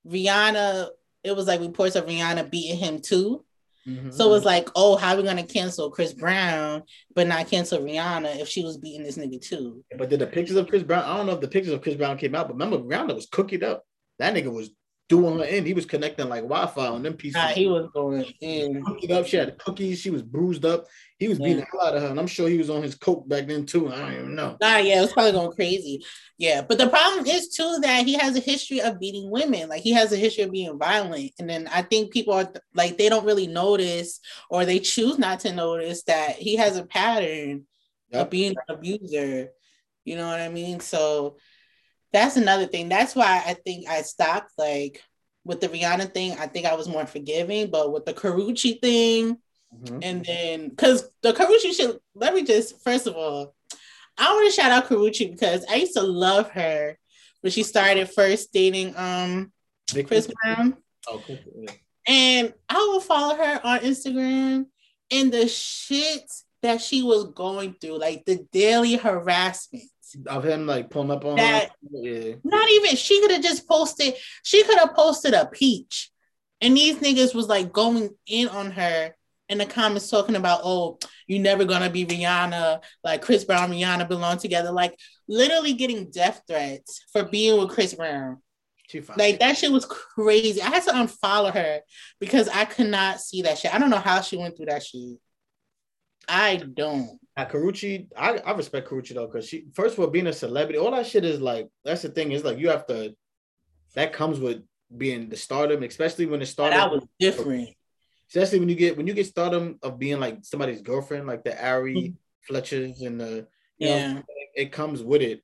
Rihanna, 0.06 0.90
it 1.24 1.36
was 1.36 1.48
like 1.48 1.62
reports 1.62 1.96
of 1.96 2.06
Rihanna 2.06 2.52
beating 2.52 2.78
him 2.78 3.00
too. 3.00 3.46
Mm-hmm. 3.88 4.12
So 4.12 4.28
it 4.28 4.32
was 4.32 4.46
like, 4.46 4.70
oh, 4.76 4.96
how 4.96 5.14
are 5.14 5.18
we 5.18 5.24
gonna 5.24 5.44
cancel 5.44 5.90
Chris 5.90 6.14
Brown 6.14 6.84
but 7.16 7.28
not 7.28 7.50
cancel 7.50 7.80
Rihanna 7.80 8.40
if 8.40 8.50
she 8.50 8.64
was 8.64 8.78
beating 8.78 9.04
this 9.04 9.18
nigga 9.18 9.42
too? 9.42 9.84
But 9.98 10.10
did 10.10 10.20
the 10.20 10.28
pictures 10.28 10.58
of 10.58 10.68
Chris 10.68 10.84
Brown? 10.84 11.06
I 11.06 11.16
don't 11.16 11.26
know 11.26 11.34
if 11.34 11.42
the 11.42 11.48
pictures 11.48 11.74
of 11.74 11.82
Chris 11.82 11.96
Brown 11.96 12.18
came 12.18 12.36
out, 12.36 12.48
but 12.48 12.56
remember 12.56 12.80
Rihanna 12.80 13.16
was 13.16 13.28
cooking 13.28 13.64
up. 13.64 13.86
That 14.20 14.34
nigga 14.34 14.52
was 14.52 14.72
doing 15.14 15.38
her 15.38 15.45
in. 15.45 15.64
He 15.64 15.76
was 15.76 15.86
connecting 15.86 16.28
like 16.28 16.41
Wi-Fi 16.41 16.88
on 16.88 17.03
them 17.03 17.14
pieces. 17.14 17.36
Nah, 17.36 17.49
he 17.49 17.68
was 17.68 17.88
going 17.93 18.26
in. 18.41 18.84
Cooking 18.84 19.11
up. 19.11 19.28
She 19.28 19.38
had 19.38 19.57
cookies. 19.59 19.99
She 19.99 20.09
was 20.09 20.24
bruised 20.24 20.66
up. 20.66 20.88
He 21.20 21.28
was 21.28 21.38
beating 21.38 21.59
yeah. 21.59 21.66
the 21.72 21.78
hell 21.78 21.88
out 21.88 21.95
of 21.95 22.01
her, 22.01 22.07
and 22.09 22.20
I'm 22.20 22.28
sure 22.28 22.49
he 22.49 22.57
was 22.57 22.72
on 22.72 22.82
his 22.82 22.95
coke 22.95 23.30
back 23.30 23.47
then 23.47 23.66
too. 23.68 23.93
I 23.93 23.97
don't 23.97 24.14
even 24.14 24.36
know. 24.36 24.57
Nah, 24.59 24.78
yeah, 24.78 24.97
it 24.97 25.01
was 25.01 25.14
probably 25.14 25.34
going 25.34 25.51
crazy. 25.51 26.03
Yeah, 26.38 26.64
but 26.64 26.80
the 26.80 26.89
problem 26.89 27.28
is 27.28 27.49
too 27.49 27.80
that 27.84 28.05
he 28.05 28.14
has 28.14 28.36
a 28.36 28.39
history 28.39 28.82
of 28.82 28.99
beating 28.99 29.30
women. 29.30 29.70
Like 29.70 29.84
he 29.84 29.93
has 29.93 30.11
a 30.11 30.18
history 30.18 30.45
of 30.45 30.51
being 30.51 30.78
violent, 30.80 31.32
and 31.38 31.47
then 31.47 31.70
I 31.72 31.84
think 31.84 32.11
people 32.11 32.34
are 32.34 32.51
like 32.74 32.97
they 32.97 33.07
don't 33.07 33.26
really 33.26 33.47
notice, 33.47 34.20
or 34.49 34.66
they 34.66 34.80
choose 34.80 35.20
not 35.20 35.41
to 35.41 35.53
notice 35.53 36.03
that 36.03 36.38
he 36.38 36.55
has 36.55 36.76
a 36.76 36.86
pattern 36.86 37.68
yep. 38.09 38.24
of 38.24 38.30
being 38.32 38.55
an 38.68 38.76
abuser. 38.76 39.49
You 40.05 40.18
know 40.18 40.28
what 40.28 40.41
I 40.41 40.49
mean? 40.49 40.80
So 40.80 41.38
that's 42.14 42.38
another 42.38 42.68
thing. 42.68 42.88
That's 42.88 43.16
why 43.16 43.43
I 43.45 43.55
think 43.55 43.89
I 43.89 44.03
stopped 44.03 44.51
like 44.57 45.01
with 45.43 45.59
the 45.59 45.68
Rihanna 45.68 46.14
thing. 46.14 46.34
I 46.34 46.47
think 46.47 46.66
I 46.66 46.76
was 46.76 46.88
more 46.88 47.05
forgiving, 47.05 47.70
but 47.70 47.91
with 47.91 48.05
the 48.05 48.14
Karrueche 48.14 48.80
thing, 48.80 49.38
mm-hmm. 49.76 49.99
and 50.01 50.24
then 50.24 50.70
because 50.70 51.09
the 51.24 51.34
Karrueche 51.34 51.74
shit. 51.76 51.99
Let 52.16 52.36
me 52.36 52.43
just 52.43 52.82
first 52.84 53.07
of 53.07 53.16
all, 53.16 53.55
I 54.18 54.32
want 54.32 54.53
to 54.53 54.61
shout 54.61 54.72
out 54.72 54.88
Karrueche 54.88 55.32
because 55.32 55.66
I 55.70 55.76
used 55.76 55.93
to 55.93 56.03
love 56.03 56.51
her 56.51 56.97
when 57.41 57.51
she 57.51 57.64
started 57.64 58.09
first 58.11 58.53
dating 58.53 58.95
um 58.95 59.51
Chris 60.05 60.32
Brown. 60.43 60.78
Oh, 61.09 61.22
And 62.07 62.53
I 62.70 62.91
would 62.93 63.03
follow 63.03 63.36
her 63.36 63.59
on 63.64 63.80
Instagram 63.80 64.68
and 65.11 65.32
the 65.32 65.47
shit 65.47 66.32
that 66.61 66.80
she 66.80 67.03
was 67.03 67.26
going 67.34 67.76
through, 67.82 67.99
like 67.99 68.24
the 68.26 68.45
daily 68.51 68.95
harassment 68.95 69.84
of 70.28 70.43
him 70.43 70.66
like 70.66 70.89
pulling 70.89 71.11
up 71.11 71.26
on 71.26 71.38
that, 71.38 71.72
Yeah. 71.91 72.36
Not 72.43 72.70
even 72.72 72.95
she 72.95 73.22
could 73.22 73.32
have 73.32 73.43
just 73.43 73.68
posted, 73.68 74.16
she 74.43 74.64
could 74.64 74.80
have 74.80 74.93
posted 74.93 75.34
a 75.34 75.45
peach. 75.45 76.11
And 76.61 76.78
these 76.78 76.97
niggas 76.97 77.36
was 77.36 77.47
like 77.47 77.74
going 77.74 78.09
in 78.28 78.47
on 78.47 78.72
her 78.72 79.14
in 79.49 79.57
the 79.57 79.66
comments 79.66 80.09
talking 80.09 80.36
about, 80.36 80.61
oh, 80.64 80.97
you're 81.28 81.41
never 81.41 81.66
gonna 81.66 81.89
be 81.89 82.05
Rihanna, 82.05 82.82
like 83.03 83.22
Chris 83.22 83.43
Brown, 83.43 83.72
Rihanna 83.72 84.07
belong 84.07 84.38
together, 84.38 84.72
like 84.72 84.97
literally 85.28 85.74
getting 85.74 86.09
death 86.09 86.41
threats 86.47 87.05
for 87.11 87.24
being 87.24 87.59
with 87.59 87.70
Chris 87.70 87.93
Brown. 87.93 88.41
Like 89.18 89.39
that 89.39 89.57
shit 89.57 89.72
was 89.72 89.86
crazy. 89.86 90.61
I 90.61 90.70
had 90.70 90.84
to 90.84 90.91
unfollow 90.91 91.51
her 91.53 91.82
because 92.20 92.47
I 92.47 92.66
could 92.66 92.88
not 92.88 93.20
see 93.20 93.41
that 93.43 93.57
shit. 93.57 93.74
I 93.74 93.80
don't 93.80 93.89
know 93.89 93.97
how 93.97 94.22
she 94.22 94.38
went 94.38 94.55
through 94.55 94.68
that 94.68 94.84
shit. 94.84 95.18
I 96.28 96.57
don't. 96.57 97.20
At 97.36 97.52
Karrueche, 97.52 98.08
I, 98.16 98.38
I 98.38 98.52
respect 98.54 98.88
Karrueche 98.88 99.16
though, 99.16 99.26
because 99.26 99.48
she 99.48 99.66
first 99.74 99.98
of 99.98 100.00
all 100.00 100.08
being 100.08 100.28
a 100.28 100.34
celebrity, 100.34 100.78
all 100.78 100.92
that 100.92 101.08
shit 101.08 101.26
is 101.26 101.42
like 101.42 101.68
that's 101.84 102.04
the 102.04 102.10
thing, 102.10 102.32
is 102.32 102.44
like 102.44 102.60
you 102.60 102.70
have 102.70 102.86
to 102.88 103.16
that 103.96 104.14
comes 104.14 104.40
with 104.40 104.64
being 104.96 105.30
the 105.30 105.38
stardom, 105.38 105.84
especially 105.84 106.26
when 106.26 106.40
the 106.40 106.46
stardom 106.46 106.78
that 106.78 106.92
was 106.92 107.04
different. 107.20 107.70
Especially 108.30 108.60
when 108.60 108.70
you 108.70 108.76
get 108.76 108.98
when 108.98 109.08
you 109.08 109.14
get 109.14 109.26
stardom 109.26 109.78
of 109.82 110.00
being 110.00 110.20
like 110.20 110.40
somebody's 110.44 110.82
girlfriend, 110.82 111.28
like 111.28 111.44
the 111.44 111.64
Ari 111.64 111.96
mm-hmm. 111.96 112.14
Fletchers 112.48 113.02
and 113.02 113.20
the 113.20 113.48
yeah, 113.78 114.14
know, 114.14 114.24
it 114.56 114.72
comes 114.72 115.02
with 115.02 115.22
it. 115.22 115.42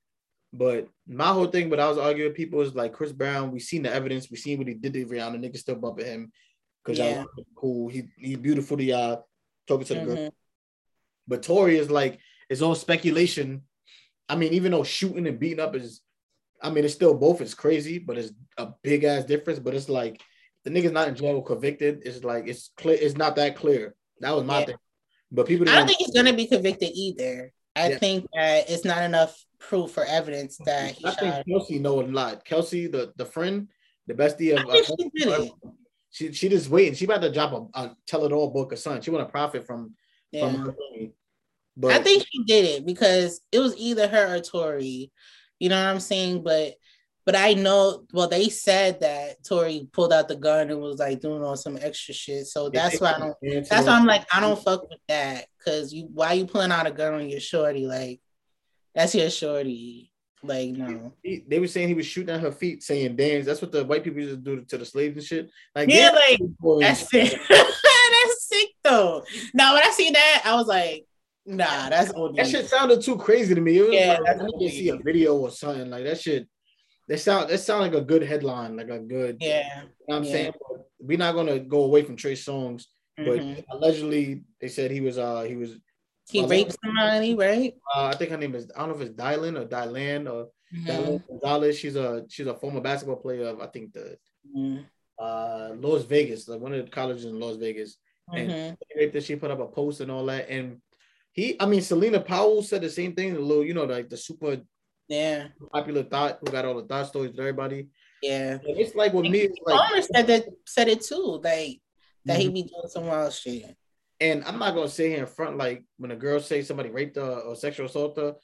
But 0.52 0.88
my 1.08 1.28
whole 1.28 1.48
thing, 1.48 1.70
but 1.70 1.80
I 1.80 1.88
was 1.88 2.00
arguing 2.00 2.30
with 2.30 2.38
people 2.38 2.62
is 2.62 2.74
like 2.74 2.94
Chris 2.94 3.12
Brown. 3.12 3.52
We 3.52 3.60
seen 3.60 3.84
the 3.84 3.94
evidence. 3.94 4.32
We 4.32 4.38
seen 4.38 4.58
what 4.58 4.68
he 4.68 4.74
did 4.74 4.94
to 4.94 5.06
Rihanna. 5.06 5.38
Niggas 5.38 5.58
still 5.58 5.76
bumping 5.76 6.06
him 6.06 6.32
because 6.84 6.98
yeah. 6.98 7.20
y'all 7.20 7.46
cool. 7.56 7.90
He 7.90 8.04
he's 8.18 8.38
beautiful 8.38 8.78
to 8.78 8.84
y'all. 8.84 9.28
Talking 9.68 9.86
to 9.86 9.94
the 9.94 10.00
mm-hmm. 10.00 10.16
girl. 10.16 10.34
But 11.30 11.44
Tory 11.44 11.78
is 11.78 11.90
like 11.90 12.20
it's 12.50 12.62
all 12.62 12.76
speculation. 12.76 13.62
I 14.28 14.36
mean, 14.36 14.54
even 14.54 14.72
though 14.72 14.84
shooting 14.84 15.28
and 15.28 15.40
beating 15.40 15.60
up 15.60 15.76
is, 15.76 16.02
I 16.62 16.70
mean, 16.70 16.84
it's 16.84 16.94
still 16.94 17.14
both 17.14 17.40
is 17.42 17.54
crazy, 17.54 18.00
but 18.00 18.18
it's 18.18 18.34
a 18.58 18.70
big 18.84 19.04
ass 19.04 19.24
difference. 19.24 19.60
But 19.60 19.76
it's 19.76 19.88
like 19.88 20.22
the 20.66 20.72
nigga's 20.72 20.92
not 20.92 21.08
in 21.08 21.16
jail 21.16 21.42
convicted. 21.42 22.02
It's 22.04 22.24
like 22.24 22.48
it's 22.48 22.72
clear. 22.76 22.98
It's 23.00 23.16
not 23.16 23.36
that 23.38 23.56
clear. 23.56 23.96
That 24.20 24.36
was 24.36 24.44
my 24.44 24.60
yeah. 24.60 24.66
thing. 24.66 24.76
But 25.32 25.46
people, 25.46 25.70
I 25.70 25.76
don't 25.76 25.88
think 25.88 26.00
he's 26.00 26.16
gonna 26.16 26.34
be 26.34 26.48
convicted 26.48 26.90
either. 26.94 27.54
I 27.76 27.92
yeah. 27.92 27.98
think 28.00 28.28
that 28.34 28.70
it's 28.70 28.84
not 28.84 29.04
enough 29.04 29.40
proof 29.60 29.98
or 29.98 30.06
evidence 30.06 30.58
that 30.66 30.94
he 30.94 31.06
I 31.06 31.12
think 31.12 31.46
Kelsey 31.48 31.80
know 31.80 32.02
a 32.02 32.04
lot. 32.04 32.44
Kelsey, 32.44 32.88
the 32.88 33.14
the 33.16 33.26
friend, 33.26 33.70
the 34.08 34.16
bestie 34.16 34.58
of. 34.58 34.68
Uh, 34.68 35.46
she, 36.10 36.28
she 36.28 36.34
she 36.34 36.50
just 36.50 36.70
waiting. 36.70 36.96
She 36.96 37.06
about 37.06 37.22
to 37.22 37.32
drop 37.32 37.54
a, 37.54 37.80
a 37.80 37.96
tell 38.08 38.26
it 38.26 38.32
all 38.32 38.50
book 38.50 38.74
of 38.74 38.80
son. 38.80 39.02
She 39.02 39.12
want 39.12 39.28
to 39.28 39.32
profit 39.32 39.66
from 39.68 39.94
yeah. 40.32 40.52
from 40.52 40.76
but 41.80 41.94
I 41.94 42.00
think 42.00 42.26
she 42.30 42.44
did 42.44 42.66
it 42.66 42.86
because 42.86 43.42
it 43.52 43.60
was 43.60 43.76
either 43.78 44.08
her 44.08 44.36
or 44.36 44.42
Tory. 44.42 45.12
You 45.60 45.70
know 45.70 45.82
what 45.82 45.90
I'm 45.90 46.00
saying? 46.00 46.44
But 46.44 46.74
but 47.26 47.36
I 47.36 47.54
know 47.54 48.06
well 48.12 48.28
they 48.28 48.50
said 48.50 49.00
that 49.02 49.44
Tory 49.44 49.88
pulled 49.94 50.12
out 50.12 50.28
the 50.28 50.36
gun 50.36 50.70
and 50.70 50.82
was 50.82 51.00
like 51.00 51.22
doing 51.22 51.44
all 51.44 51.56
some 51.56 51.78
extra 51.82 52.14
shit. 52.14 52.48
So 52.48 52.70
that's 52.70 53.00
why 53.00 53.14
I 53.14 53.20
don't 53.20 53.70
that's 53.70 53.88
why 53.88 53.94
I'm 53.94 54.06
like, 54.06 54.26
I 54.34 54.42
don't 54.42 54.62
fuck 54.62 54.90
with 54.90 55.00
that. 55.08 55.46
Cause 55.64 55.94
you 55.94 56.10
why 56.14 56.34
you 56.34 56.46
pulling 56.46 56.72
out 56.72 56.88
a 56.88 56.92
gun 56.92 57.14
on 57.14 57.30
your 57.30 57.40
shorty? 57.40 57.88
Like 57.88 58.20
that's 58.94 59.16
your 59.16 59.30
shorty. 59.30 60.12
Like 60.42 60.70
no, 60.70 61.14
he, 61.22 61.44
they 61.48 61.60
were 61.60 61.68
saying 61.68 61.90
he 61.90 61.94
was 61.94 62.06
shooting 62.06 62.34
at 62.34 62.40
her 62.40 62.52
feet, 62.52 62.82
saying 62.82 63.18
"dance." 63.18 63.46
That's 63.46 63.62
what 63.62 63.74
the 63.74 63.84
white 63.84 64.06
people 64.06 64.22
used 64.22 64.36
to 64.36 64.38
do 64.38 64.62
to 64.64 64.78
the 64.78 64.86
slaves 64.86 65.18
and 65.18 65.26
shit. 65.26 65.50
Like 65.76 65.90
yeah, 65.90 66.12
like 66.12 66.40
that's 66.80 67.08
it. 67.14 67.38
that's 67.50 68.48
sick 68.48 68.70
though. 68.84 69.26
Now 69.54 69.74
when 69.74 69.84
I 69.84 69.92
see 69.92 70.12
that, 70.12 70.44
I 70.46 70.56
was 70.56 70.68
like, 70.68 71.06
Nah, 71.50 71.90
that's 71.90 72.14
OD. 72.14 72.36
That 72.38 72.48
shit 72.48 72.68
sounded 72.70 73.02
too 73.02 73.18
crazy 73.18 73.56
to 73.56 73.62
me. 73.62 73.80
It 73.80 73.82
was 73.82 73.96
Yeah, 73.96 74.18
like 74.20 74.40
I 74.40 74.46
need 74.46 74.68
to 74.70 74.76
see 74.76 74.90
a 74.90 74.98
video 74.98 75.36
or 75.36 75.50
something 75.50 75.90
like 75.90 76.04
that. 76.04 76.22
Shit, 76.22 76.48
that 77.08 77.20
sound 77.20 77.50
that 77.50 77.58
sound 77.58 77.82
like 77.82 77.96
a 77.96 78.02
good 78.06 78.22
headline, 78.22 78.76
like 78.78 78.90
a 78.90 79.00
good. 79.00 79.38
Yeah. 79.40 79.82
You 79.82 79.84
know 79.84 79.90
what 80.06 80.16
I'm 80.18 80.24
Yeah. 80.26 80.32
saying 80.32 80.52
But 80.70 80.88
we're 81.00 81.18
not 81.18 81.34
gonna 81.34 81.60
go 81.60 81.86
away 81.86 82.04
from 82.04 82.18
Trey 82.18 82.34
Songz, 82.34 82.86
but 83.18 83.40
Mhm. 83.40 83.64
allegedly 83.72 84.44
they 84.62 84.68
said 84.68 84.92
he 84.92 85.02
was 85.02 85.18
uh 85.18 85.42
he 85.42 85.56
was 85.56 85.80
He 86.30 86.46
raped 86.46 86.76
somebody, 86.86 87.34
right? 87.34 87.74
uh 87.96 88.12
I 88.14 88.16
think 88.16 88.30
her 88.30 88.38
name 88.38 88.54
is 88.54 88.70
I 88.76 88.80
don't 88.86 88.90
know 88.90 88.96
if 88.96 89.10
it's 89.10 89.20
Dylan 89.20 89.60
or 89.60 89.66
Dylan 89.66 90.32
or. 90.32 90.50
Dylan 90.86 91.20
Gonzalez. 91.28 91.80
She's 91.80 91.96
a 91.96 92.26
she's 92.30 92.46
a 92.46 92.54
former 92.54 92.80
basketball 92.80 93.16
player 93.16 93.48
of 93.48 93.60
I 93.60 93.66
think 93.68 93.92
the 93.94 94.20
Mhm. 94.56 94.86
uh 95.18 95.72
Las 95.80 96.04
Vegas, 96.04 96.48
like 96.48 96.62
one 96.62 96.74
of 96.76 96.86
the 96.86 96.92
colleges 96.92 97.26
in 97.26 97.40
Las 97.40 97.56
Vegas. 97.58 97.98
And 98.36 98.52
Mhm. 98.52 98.78
raped. 98.96 99.24
She 99.24 99.36
put 99.36 99.50
up 99.50 99.60
a 99.60 99.66
post 99.66 100.02
and 100.02 100.12
all 100.12 100.24
that, 100.28 100.48
and 100.48 100.80
he, 101.40 101.46
I 101.60 101.66
mean, 101.66 101.82
Celina 101.82 102.20
Powell 102.20 102.62
said 102.64 102.82
the 102.82 102.90
same 102.90 103.14
thing. 103.16 103.34
The 103.34 103.40
little, 103.40 103.66
you 103.66 103.74
know, 103.74 103.86
like 103.86 104.10
the 104.10 104.18
super 104.18 104.58
Yeah. 105.08 105.48
popular 105.74 106.04
thought 106.04 106.40
who 106.40 106.48
got 106.52 106.66
all 106.66 106.78
the 106.82 106.88
thought 106.88 107.08
stories 107.08 107.32
with 107.32 107.40
everybody. 107.40 107.88
Yeah. 108.22 108.54
And 108.68 108.78
it's 108.82 108.96
like 108.96 109.14
with 109.14 109.26
me, 109.34 109.40
it's 109.48 109.58
like, 109.66 110.04
said 110.14 110.28
that 110.28 110.44
said 110.76 110.88
it 110.94 111.02
too, 111.10 111.40
like 111.44 111.80
that 112.26 112.40
Mm-hmm. 112.40 112.56
he 112.56 112.64
be 112.64 112.64
doing 112.70 112.90
some 112.96 113.06
wild 113.08 113.34
shit. 113.34 113.76
and 114.28 114.44
I'm 114.48 114.60
not 114.60 114.76
gonna 114.76 114.90
say 114.90 115.08
here 115.12 115.20
in 115.26 115.26
front 115.38 115.56
like 115.58 115.80
when 115.98 116.12
a 116.12 116.16
girl 116.26 116.40
say 116.42 116.62
somebody 116.62 116.90
raped 116.90 117.16
her 117.16 117.34
or 117.48 117.56
sexual 117.56 117.86
assault 117.86 118.18
her, 118.18 118.36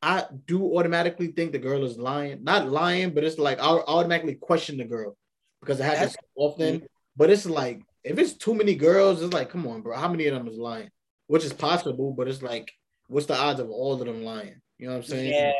I 0.00 0.16
do 0.46 0.58
automatically 0.78 1.28
think 1.36 1.50
the 1.50 1.58
girl 1.68 1.82
is 1.84 1.98
lying. 1.98 2.44
Not 2.44 2.70
lying, 2.80 3.10
but 3.14 3.24
it's 3.24 3.38
like 3.48 3.58
I'll 3.66 3.82
automatically 3.94 4.36
question 4.48 4.76
the 4.78 4.84
girl 4.84 5.16
because 5.60 5.80
it 5.80 5.84
happens 5.90 6.12
so 6.12 6.26
often. 6.46 6.72
But 7.16 7.30
it's 7.30 7.46
like 7.60 7.82
if 8.04 8.16
it's 8.22 8.34
too 8.44 8.54
many 8.54 8.74
girls, 8.76 9.20
it's 9.22 9.34
like, 9.34 9.50
come 9.50 9.66
on, 9.66 9.82
bro, 9.82 9.96
how 10.02 10.08
many 10.08 10.26
of 10.28 10.34
them 10.36 10.46
is 10.46 10.56
lying? 10.70 10.90
Which 11.28 11.44
is 11.44 11.52
possible, 11.52 12.12
but 12.12 12.26
it's 12.26 12.42
like, 12.42 12.72
what's 13.06 13.26
the 13.26 13.38
odds 13.38 13.60
of 13.60 13.70
all 13.70 13.92
of 13.92 14.06
them 14.06 14.24
lying? 14.24 14.60
You 14.78 14.88
know 14.88 14.94
what 14.94 15.04
I'm 15.04 15.04
saying? 15.04 15.32
Yeah, 15.32 15.52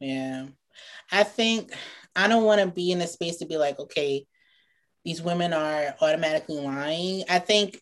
yeah. 0.00 0.46
I 1.12 1.24
think 1.24 1.72
I 2.16 2.28
don't 2.28 2.44
want 2.44 2.60
to 2.60 2.68
be 2.68 2.92
in 2.92 3.00
a 3.00 3.06
space 3.06 3.36
to 3.36 3.46
be 3.46 3.56
like, 3.56 3.78
okay, 3.78 4.26
these 5.04 5.22
women 5.22 5.52
are 5.52 5.94
automatically 6.00 6.60
lying. 6.60 7.24
I 7.28 7.38
think, 7.38 7.80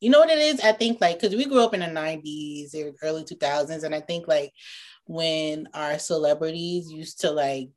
you 0.00 0.10
know 0.10 0.20
what 0.20 0.30
it 0.30 0.38
is? 0.38 0.60
I 0.60 0.72
think 0.72 1.00
like 1.00 1.20
because 1.20 1.34
we 1.34 1.46
grew 1.46 1.62
up 1.62 1.74
in 1.74 1.80
the 1.80 1.86
'90s, 1.86 2.74
or 2.74 2.88
er, 2.88 2.92
early 3.02 3.24
2000s, 3.24 3.82
and 3.82 3.94
I 3.94 4.00
think 4.00 4.28
like 4.28 4.52
when 5.06 5.68
our 5.74 5.98
celebrities 5.98 6.90
used 6.90 7.20
to 7.20 7.30
like 7.30 7.70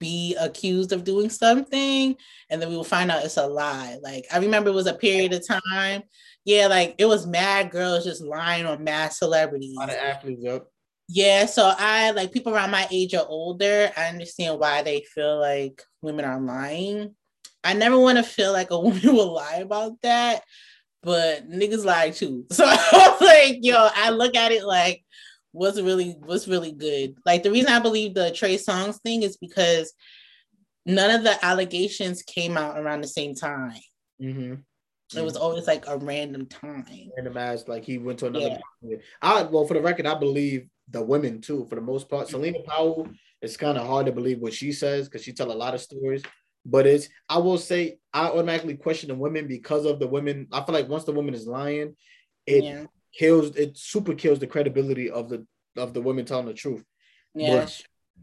be 0.00 0.36
accused 0.38 0.92
of 0.92 1.04
doing 1.04 1.30
something 1.30 2.16
and 2.50 2.60
then 2.60 2.68
we 2.68 2.76
will 2.76 2.84
find 2.84 3.10
out 3.10 3.24
it's 3.24 3.36
a 3.36 3.46
lie. 3.46 3.98
Like 4.02 4.26
I 4.32 4.38
remember 4.38 4.70
it 4.70 4.74
was 4.74 4.86
a 4.86 4.94
period 4.94 5.32
of 5.32 5.46
time. 5.46 6.02
Yeah, 6.44 6.66
like 6.66 6.94
it 6.98 7.06
was 7.06 7.26
mad 7.26 7.70
girls 7.70 8.04
just 8.04 8.22
lying 8.22 8.66
on 8.66 8.84
mad 8.84 9.12
celebrities. 9.12 9.74
A 9.76 9.80
lot 9.80 9.88
of 9.90 9.96
athletes 9.96 10.46
up. 10.46 10.68
Yeah, 11.08 11.46
so 11.46 11.72
I 11.76 12.10
like 12.12 12.32
people 12.32 12.54
around 12.54 12.70
my 12.70 12.86
age 12.90 13.14
or 13.14 13.26
older. 13.26 13.90
I 13.96 14.06
understand 14.06 14.58
why 14.58 14.82
they 14.82 15.02
feel 15.14 15.38
like 15.38 15.82
women 16.02 16.24
are 16.24 16.40
lying. 16.40 17.14
I 17.62 17.72
never 17.74 17.98
want 17.98 18.18
to 18.18 18.24
feel 18.24 18.52
like 18.52 18.70
a 18.70 18.80
woman 18.80 19.14
will 19.14 19.32
lie 19.32 19.56
about 19.56 20.00
that, 20.02 20.42
but 21.02 21.48
niggas 21.48 21.84
lie 21.84 22.10
too. 22.10 22.46
So 22.52 22.64
I 22.66 23.08
was 23.08 23.20
like, 23.20 23.58
yo, 23.62 23.88
I 23.94 24.10
look 24.10 24.34
at 24.34 24.52
it 24.52 24.64
like 24.64 25.02
what's 25.52 25.80
really 25.80 26.16
what's 26.20 26.48
really 26.48 26.72
good. 26.72 27.16
Like 27.24 27.42
the 27.42 27.50
reason 27.50 27.72
I 27.72 27.78
believe 27.78 28.14
the 28.14 28.32
Trey 28.32 28.56
Songz 28.56 29.00
thing 29.00 29.22
is 29.22 29.36
because 29.36 29.92
none 30.84 31.10
of 31.10 31.22
the 31.22 31.42
allegations 31.44 32.22
came 32.22 32.56
out 32.56 32.78
around 32.78 33.02
the 33.02 33.08
same 33.08 33.34
time. 33.34 33.80
Mm-hmm. 34.22 34.54
It 35.14 35.22
was 35.22 35.34
mm. 35.36 35.40
always 35.40 35.66
like 35.66 35.86
a 35.86 35.98
random 35.98 36.46
time. 36.46 37.10
random 37.16 37.36
ass 37.36 37.68
like 37.68 37.84
he 37.84 37.98
went 37.98 38.18
to 38.20 38.26
another. 38.26 38.58
Yeah. 38.82 38.96
I 39.20 39.42
well 39.42 39.66
for 39.66 39.74
the 39.74 39.82
record, 39.82 40.06
I 40.06 40.14
believe 40.14 40.68
the 40.88 41.02
women 41.02 41.40
too 41.40 41.66
for 41.68 41.74
the 41.74 41.80
most 41.80 42.08
part. 42.08 42.28
Celina 42.28 42.58
mm-hmm. 42.58 42.70
Powell, 42.70 43.08
it's 43.42 43.56
kind 43.56 43.78
of 43.78 43.86
hard 43.86 44.06
to 44.06 44.12
believe 44.12 44.40
what 44.40 44.54
she 44.54 44.72
says 44.72 45.08
because 45.08 45.22
she 45.22 45.32
tell 45.32 45.52
a 45.52 45.54
lot 45.54 45.74
of 45.74 45.80
stories. 45.80 46.22
But 46.66 46.86
it's 46.86 47.08
I 47.28 47.38
will 47.38 47.58
say 47.58 47.98
I 48.12 48.28
automatically 48.28 48.76
question 48.76 49.08
the 49.08 49.14
women 49.14 49.46
because 49.46 49.84
of 49.84 49.98
the 49.98 50.08
women. 50.08 50.48
I 50.50 50.64
feel 50.64 50.74
like 50.74 50.88
once 50.88 51.04
the 51.04 51.12
woman 51.12 51.34
is 51.34 51.46
lying, 51.46 51.96
it 52.46 52.64
yeah. 52.64 52.84
kills 53.16 53.54
it 53.56 53.76
super 53.76 54.14
kills 54.14 54.38
the 54.38 54.46
credibility 54.46 55.10
of 55.10 55.28
the 55.28 55.46
of 55.76 55.92
the 55.92 56.00
women 56.00 56.24
telling 56.24 56.46
the 56.46 56.54
truth. 56.54 56.84
Yeah. 57.34 57.66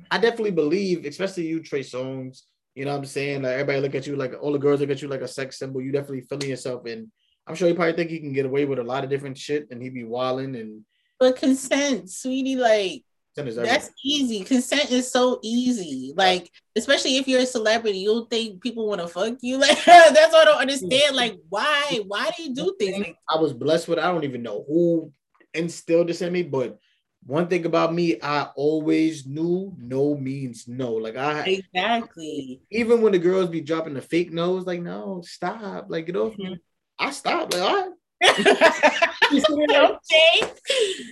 I 0.10 0.18
definitely 0.18 0.52
believe, 0.52 1.06
especially 1.06 1.48
you, 1.48 1.62
Trey 1.62 1.82
Songz. 1.82 2.44
You 2.76 2.86
know 2.86 2.92
what 2.92 3.00
I'm 3.00 3.06
saying? 3.06 3.42
Like 3.42 3.54
everybody 3.54 3.82
look 3.82 3.96
at 3.96 4.08
you 4.08 4.16
like 4.16 4.34
all 4.40 4.54
the 4.54 4.60
girls 4.60 4.80
look 4.80 4.90
at 4.90 5.02
you 5.02 5.08
like 5.08 5.22
a 5.22 5.28
sex 5.28 5.60
symbol. 5.60 5.82
You 5.82 5.92
definitely 5.92 6.22
feeling 6.22 6.50
yourself, 6.50 6.86
and 6.86 7.12
I'm 7.48 7.56
sure 7.56 7.68
you 7.68 7.76
probably 7.76 7.94
think 7.94 8.10
he 8.10 8.20
can 8.20 8.34
get 8.34 8.46
away 8.46 8.66
with 8.66 8.80
a 8.80 8.84
lot 8.84 9.04
of 9.04 9.10
different 9.10 9.38
shit, 9.38 9.68
and 9.72 9.82
he 9.82 9.90
be 9.90 10.04
wilding 10.04 10.56
and 10.56 10.86
But 11.20 11.36
consent, 11.36 12.10
sweetie, 12.10 12.56
like 12.56 13.04
that's 13.36 13.90
easy. 14.04 14.44
Consent 14.44 14.92
is 14.92 15.10
so 15.10 15.40
easy. 15.42 16.14
Like, 16.16 16.52
especially 16.76 17.18
if 17.18 17.28
you're 17.28 17.42
a 17.42 17.46
celebrity, 17.46 18.00
you'll 18.00 18.26
think 18.26 18.62
people 18.62 18.88
want 18.88 19.02
to 19.02 19.08
fuck 19.08 19.38
you. 19.42 19.58
Like, 19.62 19.84
that's 19.86 20.34
what 20.34 20.48
I 20.48 20.52
don't 20.52 20.62
understand. 20.62 21.16
Like, 21.16 21.38
why? 21.50 22.02
Why 22.08 22.32
do 22.36 22.44
you 22.44 22.54
do 22.54 22.76
things 22.78 23.16
I 23.30 23.38
was 23.38 23.54
blessed 23.54 23.88
with. 23.88 24.00
I 24.00 24.12
don't 24.12 24.24
even 24.24 24.44
know 24.44 24.66
who 24.68 25.14
instilled 25.54 26.08
this 26.08 26.22
in 26.22 26.34
me, 26.34 26.44
but 26.44 26.78
one 27.26 27.48
thing 27.48 27.66
about 27.66 27.94
me, 27.94 28.20
I 28.22 28.50
always 28.56 29.26
knew 29.26 29.74
no 29.78 30.16
means 30.16 30.68
no. 30.68 30.94
Like 30.94 31.16
I 31.18 31.44
exactly? 31.74 32.62
even 32.72 33.02
when 33.02 33.12
the 33.12 33.20
girls 33.20 33.50
be 33.50 33.62
dropping 33.62 33.94
the 33.94 34.02
fake 34.02 34.32
nose, 34.32 34.66
like 34.66 34.82
no, 34.82 35.22
stop, 35.26 35.86
like 35.90 36.08
get 36.08 36.16
off 36.16 36.38
me. 36.38 36.58
I 36.98 37.12
stop, 37.12 37.54
like 37.54 37.62
all 37.62 37.92
right. 38.22 39.08
You 39.32 39.40
see 39.40 39.56
me, 39.56 39.66
like, 39.68 39.92
okay. 39.94 40.42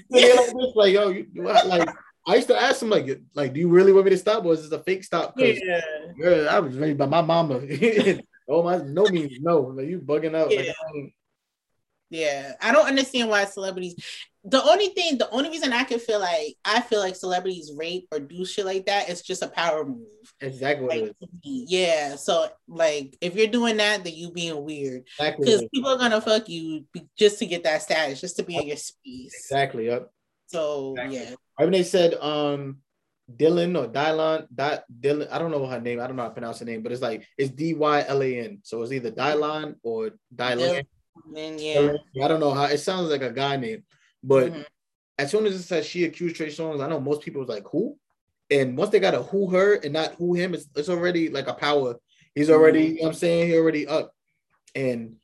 like 0.09 0.21
this, 0.35 0.75
like 0.75 0.93
yo, 0.93 1.09
you, 1.09 1.27
like 1.35 1.87
I 2.27 2.35
used 2.35 2.49
to 2.49 2.61
ask 2.61 2.81
him 2.81 2.89
like, 2.89 3.21
like, 3.33 3.53
do 3.53 3.59
you 3.59 3.69
really 3.69 3.93
want 3.93 4.05
me 4.05 4.11
to 4.11 4.17
stop, 4.17 4.43
or 4.45 4.53
is 4.53 4.63
this 4.63 4.71
a 4.71 4.83
fake 4.83 5.03
stop? 5.03 5.33
Yeah. 5.37 5.79
girl, 6.19 6.49
I 6.49 6.59
was 6.59 6.75
raised 6.77 6.97
by 6.97 7.05
my 7.05 7.21
mama. 7.21 7.61
oh 8.49 8.63
my, 8.63 8.77
no 8.77 9.03
means 9.05 9.39
no. 9.39 9.61
Like 9.61 9.87
you 9.87 9.99
bugging 9.99 10.35
out. 10.35 10.49
Like, 10.49 10.65
Yeah. 10.65 10.71
I 10.71 10.91
don't- 10.91 11.13
Yeah, 12.09 12.53
I 12.61 12.71
don't 12.71 12.87
understand 12.87 13.29
why 13.29 13.45
celebrities. 13.45 13.95
The 14.45 14.63
only 14.63 14.87
thing, 14.87 15.17
the 15.17 15.29
only 15.31 15.49
reason 15.49 15.73
I 15.73 15.83
can 15.83 15.99
feel 15.99 16.19
like 16.19 16.55
I 16.63 16.81
feel 16.81 16.99
like 16.99 17.15
celebrities 17.15 17.71
rape 17.75 18.07
or 18.11 18.19
do 18.19 18.45
shit 18.45 18.65
like 18.65 18.85
that, 18.85 19.09
it's 19.09 19.21
just 19.21 19.43
a 19.43 19.47
power 19.49 19.83
move. 19.85 20.07
exactly 20.39 20.87
Like, 20.87 21.15
yeah. 21.43 22.15
So 22.15 22.47
like, 22.67 23.17
if 23.21 23.35
you're 23.35 23.47
doing 23.47 23.77
that, 23.77 24.03
then 24.03 24.13
you 24.13 24.31
being 24.31 24.63
weird 24.63 25.03
Exactly. 25.19 25.45
because 25.45 25.61
is. 25.63 25.69
people 25.73 25.91
are 25.91 25.97
gonna 25.97 26.21
fuck 26.21 26.47
you 26.47 26.85
just 27.17 27.37
to 27.39 27.45
get 27.45 27.63
that 27.65 27.81
status, 27.81 28.21
just 28.21 28.37
to 28.37 28.43
be 28.43 28.55
in 28.55 28.67
your 28.67 28.77
space. 28.77 29.35
Exactly. 29.35 29.87
Yep. 29.87 30.09
So 30.47 30.93
Exactly. 30.93 31.17
yeah, 31.17 31.29
Right 31.59 31.65
when 31.65 31.71
they 31.73 31.83
said 31.83 32.13
um 32.15 32.77
Dylan 33.31 33.77
or 33.77 33.87
Dylan, 33.87 34.47
Di- 34.55 34.81
Dylan, 35.01 35.27
I 35.29 35.37
don't 35.37 35.51
know 35.51 35.67
her 35.67 35.79
name. 35.81 35.99
I 35.99 36.07
don't 36.07 36.15
know 36.15 36.23
how 36.23 36.29
to 36.29 36.33
pronounce 36.33 36.59
her 36.59 36.65
name, 36.65 36.81
but 36.81 36.91
it's 36.91 37.01
like 37.01 37.27
it's 37.37 37.51
D 37.51 37.73
Y 37.75 38.05
L 38.07 38.23
A 38.23 38.39
N. 38.39 38.59
So 38.63 38.81
it's 38.81 38.91
either 38.93 39.11
Dylan 39.11 39.75
or 39.83 40.11
Dylan. 40.33 40.83
Yeah, 41.33 41.93
I 42.23 42.27
don't 42.27 42.39
know 42.39 42.53
how 42.53 42.65
it 42.65 42.79
sounds 42.79 43.09
like 43.09 43.21
a 43.21 43.31
guy 43.31 43.57
name, 43.57 43.83
but 44.23 44.51
Mhm. 44.51 44.65
as 45.17 45.31
soon 45.31 45.45
as 45.45 45.55
it 45.55 45.63
says 45.63 45.85
she 45.85 46.05
accused 46.05 46.35
Trey 46.35 46.47
Songz, 46.47 46.83
I 46.83 46.87
know 46.89 46.99
most 46.99 47.21
people 47.21 47.41
was 47.41 47.49
like 47.49 47.67
who, 47.71 47.97
and 48.49 48.77
once 48.77 48.89
they 48.91 48.99
got 48.99 49.13
a 49.13 49.21
who 49.23 49.49
her 49.51 49.75
and 49.75 49.93
not 49.93 50.15
who 50.15 50.33
him, 50.33 50.53
it's, 50.53 50.67
it's 50.75 50.89
already 50.89 51.29
like 51.29 51.47
a 51.47 51.53
power. 51.53 51.95
He's 52.35 52.49
already, 52.49 52.85
you 52.85 52.95
know 52.95 53.01
what 53.03 53.07
I'm 53.09 53.13
saying, 53.15 53.47
he 53.49 53.55
already 53.57 53.87
up, 53.87 54.13
and 54.75 55.15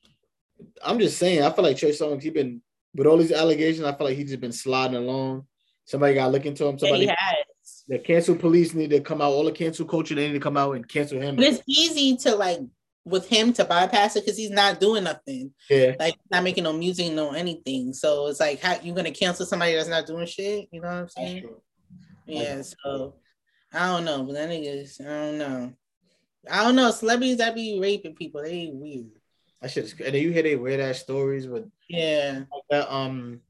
I'm 0.84 1.00
just 1.00 1.18
saying, 1.18 1.42
I 1.44 1.50
feel 1.52 1.64
like 1.64 1.78
Trey 1.78 1.92
Songz, 1.92 2.22
he 2.24 2.30
been 2.30 2.62
with 2.94 3.08
all 3.08 3.18
these 3.18 3.32
allegations, 3.32 3.86
I 3.86 3.94
feel 3.94 4.08
like 4.08 4.18
he's 4.18 4.30
just 4.30 4.42
been 4.42 4.52
sliding 4.54 4.96
along. 4.96 5.46
Somebody 5.86 6.16
got 6.16 6.32
looking 6.32 6.56
to 6.56 6.64
look 6.66 6.74
into 6.74 6.86
him. 6.86 6.90
yeah, 7.04 7.06
Somebody, 7.06 7.16
has. 7.16 7.84
the 7.88 8.00
cancel 8.00 8.36
police 8.36 8.74
need 8.74 8.90
to 8.90 9.02
come 9.02 9.22
out. 9.22 9.32
All 9.34 9.44
the 9.44 9.52
cancel 9.52 9.86
culture, 9.86 10.16
they 10.16 10.28
need 10.28 10.34
to 10.34 10.40
come 10.40 10.58
out 10.58 10.72
and 10.76 10.88
cancel 10.88 11.20
him. 11.22 11.36
But 11.36 11.46
it's 11.46 11.62
easy 11.68 12.16
to 12.18 12.36
like 12.36 12.60
with 13.06 13.28
him 13.28 13.54
to 13.54 13.64
bypass 13.64 14.16
it 14.16 14.26
because 14.26 14.38
he's 14.38 14.50
not 14.50 14.80
doing 14.80 15.04
nothing. 15.04 15.54
Yeah, 15.70 15.94
Like 16.00 16.16
not 16.32 16.44
making 16.44 16.64
no 16.64 16.74
music, 16.74 17.14
no 17.14 17.32
anything. 17.32 17.94
So 17.94 18.28
it's 18.28 18.40
like 18.40 18.60
how 18.60 18.80
you 18.82 18.94
gonna 18.94 19.12
cancel 19.12 19.46
somebody 19.46 19.76
that's 19.76 19.88
not 19.88 20.08
doing 20.08 20.26
shit? 20.26 20.68
You 20.72 20.82
know 20.82 20.88
what 20.88 20.94
I'm 20.96 21.10
saying? 21.10 21.50
Yeah, 22.26 22.62
so 22.64 23.16
I 23.72 23.88
don't 23.88 24.06
know, 24.06 24.24
but 24.24 24.34
that 24.34 24.50
niggas, 24.50 25.00
I 25.02 25.04
don't 25.26 25.38
know. 25.38 25.74
I 26.50 26.64
don't 26.64 26.76
know. 26.76 26.90
Celebrities 26.92 27.38
that 27.38 27.54
be 27.56 27.80
raping 27.80 28.16
people, 28.16 28.42
they 28.42 28.72
weird. 28.74 29.12
shit 29.70 29.86
is. 29.86 29.94
And 29.94 30.14
then 30.14 30.22
you 30.22 30.32
hear 30.32 30.44
they 30.44 30.56
weird 30.56 30.80
ass 30.80 31.00
stories 31.00 31.48
with 31.48 31.66
Yeah. 31.88 32.44
that 32.72 32.92
um 32.92 33.42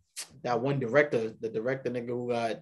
that 0.43 0.59
one 0.61 0.79
director, 0.79 1.33
the 1.39 1.49
director 1.49 1.89
nigga 1.89 2.07
who 2.07 2.29
got 2.29 2.57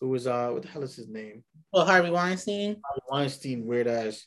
who 0.00 0.08
was 0.08 0.26
uh 0.26 0.48
what 0.50 0.62
the 0.62 0.68
hell 0.68 0.82
is 0.82 0.96
his 0.96 1.08
name? 1.08 1.44
Well, 1.72 1.84
Harvey 1.84 2.10
Weinstein. 2.10 2.80
Harvey 2.84 3.02
Weinstein 3.10 3.66
weird 3.66 3.86
ass 3.88 4.24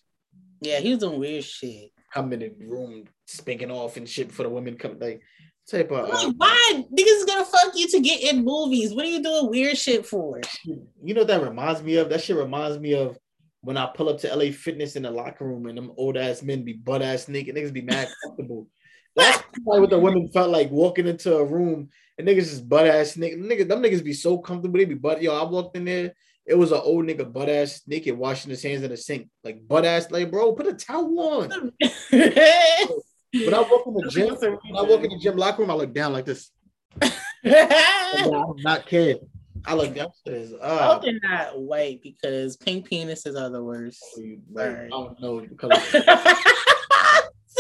Yeah, 0.62 0.80
he 0.80 0.92
was 0.92 1.00
doing 1.00 1.20
weird 1.20 1.44
shit. 1.44 1.90
Coming 2.14 2.42
in 2.42 2.56
the 2.60 2.66
room 2.66 3.06
spanking 3.26 3.72
off 3.72 3.98
and 3.98 4.08
shit 4.08 4.32
for 4.32 4.44
the 4.44 4.50
women 4.50 4.78
come 4.78 4.98
like 5.00 5.22
type 5.70 5.92
of 5.92 6.10
uh, 6.10 6.32
why 6.38 6.84
niggas 6.92 7.18
is 7.20 7.26
gonna 7.26 7.46
fuck 7.46 7.72
you 7.76 7.88
to 7.88 8.00
get 8.00 8.22
in 8.22 8.44
movies? 8.44 8.94
What 8.94 9.06
are 9.06 9.10
you 9.10 9.24
doing 9.24 9.50
weird 9.50 9.78
shit 9.78 10.06
for? 10.06 10.42
you 10.66 11.14
know 11.14 11.22
what 11.22 11.28
that 11.28 11.44
reminds 11.44 11.82
me 11.82 11.96
of? 11.96 12.10
That 12.10 12.22
shit 12.22 12.36
reminds 12.36 12.80
me 12.80 12.94
of 12.94 13.18
when 13.62 13.78
I 13.78 13.88
pull 13.96 14.10
up 14.10 14.20
to 14.20 14.36
LA 14.36 14.52
Fitness 14.52 14.96
in 14.96 15.04
the 15.04 15.12
locker 15.12 15.46
room 15.46 15.68
and 15.68 15.78
them 15.78 15.92
old 15.98 16.18
ass 16.18 16.42
men 16.42 16.64
be 16.64 16.74
butt 16.74 17.02
ass 17.02 17.28
naked, 17.28 17.56
niggas 17.56 17.74
be 17.74 17.82
mad 17.82 18.10
comfortable. 18.24 18.68
That's 19.16 19.44
probably 19.64 19.82
what 19.82 19.90
the 19.90 20.00
women 20.00 20.30
felt 20.30 20.50
like 20.50 20.72
walking 20.72 21.08
into 21.08 21.36
a 21.36 21.46
room 21.46 21.90
and 22.18 22.28
niggas 22.28 22.50
just 22.50 22.70
butt 22.70 22.88
ass 22.88 23.14
nigga. 23.14 23.38
Nigga, 23.38 23.68
them 23.68 23.82
niggas 23.82 24.04
be 24.04 24.14
so 24.14 24.38
comfortable. 24.38 24.80
They 24.80 24.86
be 24.86 24.96
butt. 24.96 25.22
Yo, 25.22 25.36
I 25.36 25.44
walked 25.44 25.78
in 25.78 25.86
there. 25.86 26.14
It 26.52 26.58
was 26.58 26.74
an 26.74 26.82
old 26.84 27.06
nigga 27.06 27.32
butt 27.32 27.48
ass 27.48 27.82
naked 27.88 28.18
washing 28.18 28.50
his 28.50 28.62
hands 28.62 28.84
in 28.84 28.90
the 28.90 28.98
sink, 28.98 29.30
like 29.42 29.66
butt 29.66 29.86
ass. 29.86 30.12
Like, 30.12 30.30
bro, 30.30 30.52
put 30.52 30.68
a 30.68 30.74
towel 30.74 31.18
on. 31.18 31.50
when 32.10 33.54
I 33.54 33.62
walk 33.62 33.88
in 33.88 33.94
the 33.94 34.10
gym, 34.12 34.36
when 34.36 34.76
I 34.76 34.82
walk 34.82 35.02
in 35.02 35.12
the 35.12 35.20
gym 35.22 35.38
locker 35.38 35.62
room, 35.62 35.72
I 35.72 35.76
look 35.76 35.94
down 35.94 36.12
like 36.12 36.26
this. 36.26 36.52
I'm 37.02 38.58
not 38.58 38.86
kidding. 38.86 39.26
I 39.66 39.76
look 39.76 39.96
down 39.96 40.08
downstairs. 40.26 40.52
Uh, 40.62 40.78
I 40.82 40.86
hope 40.88 41.04
they're 41.04 41.20
not 41.24 41.58
white 41.58 42.02
because 42.04 42.58
pink 42.58 42.90
penises 42.90 43.40
are 43.40 43.50
the 43.50 43.64
worst. 43.64 44.04
Like, 44.52 44.68
I 44.68 44.90
don't 44.90 45.22
know. 45.22 45.48
Sorry, 45.62 46.04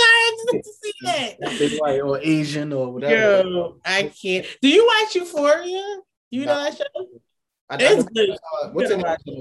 I 0.04 0.36
just 0.36 0.54
need 0.54 0.64
to 0.64 0.74
see 0.82 0.94
that. 1.04 1.80
White 1.80 2.02
or 2.02 2.20
Asian 2.20 2.74
or 2.74 2.92
whatever. 2.92 3.48
Yo, 3.48 3.78
I 3.86 4.12
can't. 4.22 4.46
Do 4.62 4.68
you 4.68 4.86
watch 4.86 5.16
Euphoria? 5.16 6.00
You 6.30 6.46
know 6.46 6.62
that 6.62 6.78
show? 6.78 6.84
I, 7.72 7.77
It's 7.80 8.06
I, 8.06 8.07
good. 8.14 8.30
uh, 8.31 8.69
what's 8.69 8.91
it 8.91 8.98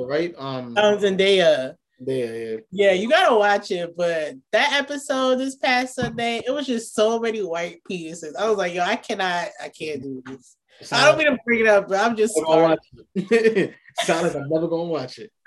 right? 0.06 0.34
Um, 0.38 0.76
Um, 0.78 0.98
Zendaya. 0.98 1.74
there, 1.98 2.34
yeah. 2.52 2.56
Yeah, 2.70 2.92
you 2.92 3.08
gotta 3.10 3.34
watch 3.36 3.70
it. 3.72 3.94
But 3.96 4.34
that 4.52 4.72
episode 4.74 5.36
this 5.36 5.56
past 5.56 5.96
Sunday, 5.96 6.40
it 6.46 6.50
was 6.50 6.66
just 6.66 6.94
so 6.94 7.18
many 7.18 7.42
white 7.42 7.82
pieces. 7.84 8.34
I 8.36 8.48
was 8.48 8.56
like, 8.56 8.72
yo, 8.74 8.82
I 8.82 8.96
cannot, 8.96 9.48
I 9.62 9.68
can't 9.68 10.02
do 10.02 10.22
this. 10.26 10.56
I 10.92 11.04
don't 11.06 11.18
mean 11.18 11.26
to 11.26 11.36
bring 11.44 11.60
it 11.60 11.66
up, 11.66 11.88
but 11.88 11.98
I'm 12.00 12.16
just 12.16 12.34
I'm 12.38 12.44
sorry. 12.46 12.62
watch 12.68 12.78
it. 13.16 13.74
Sound 14.04 14.26
like 14.28 14.36
I'm 14.36 14.48
never 14.48 14.66
gonna 14.68 14.84
watch 14.84 15.18
it. 15.18 15.30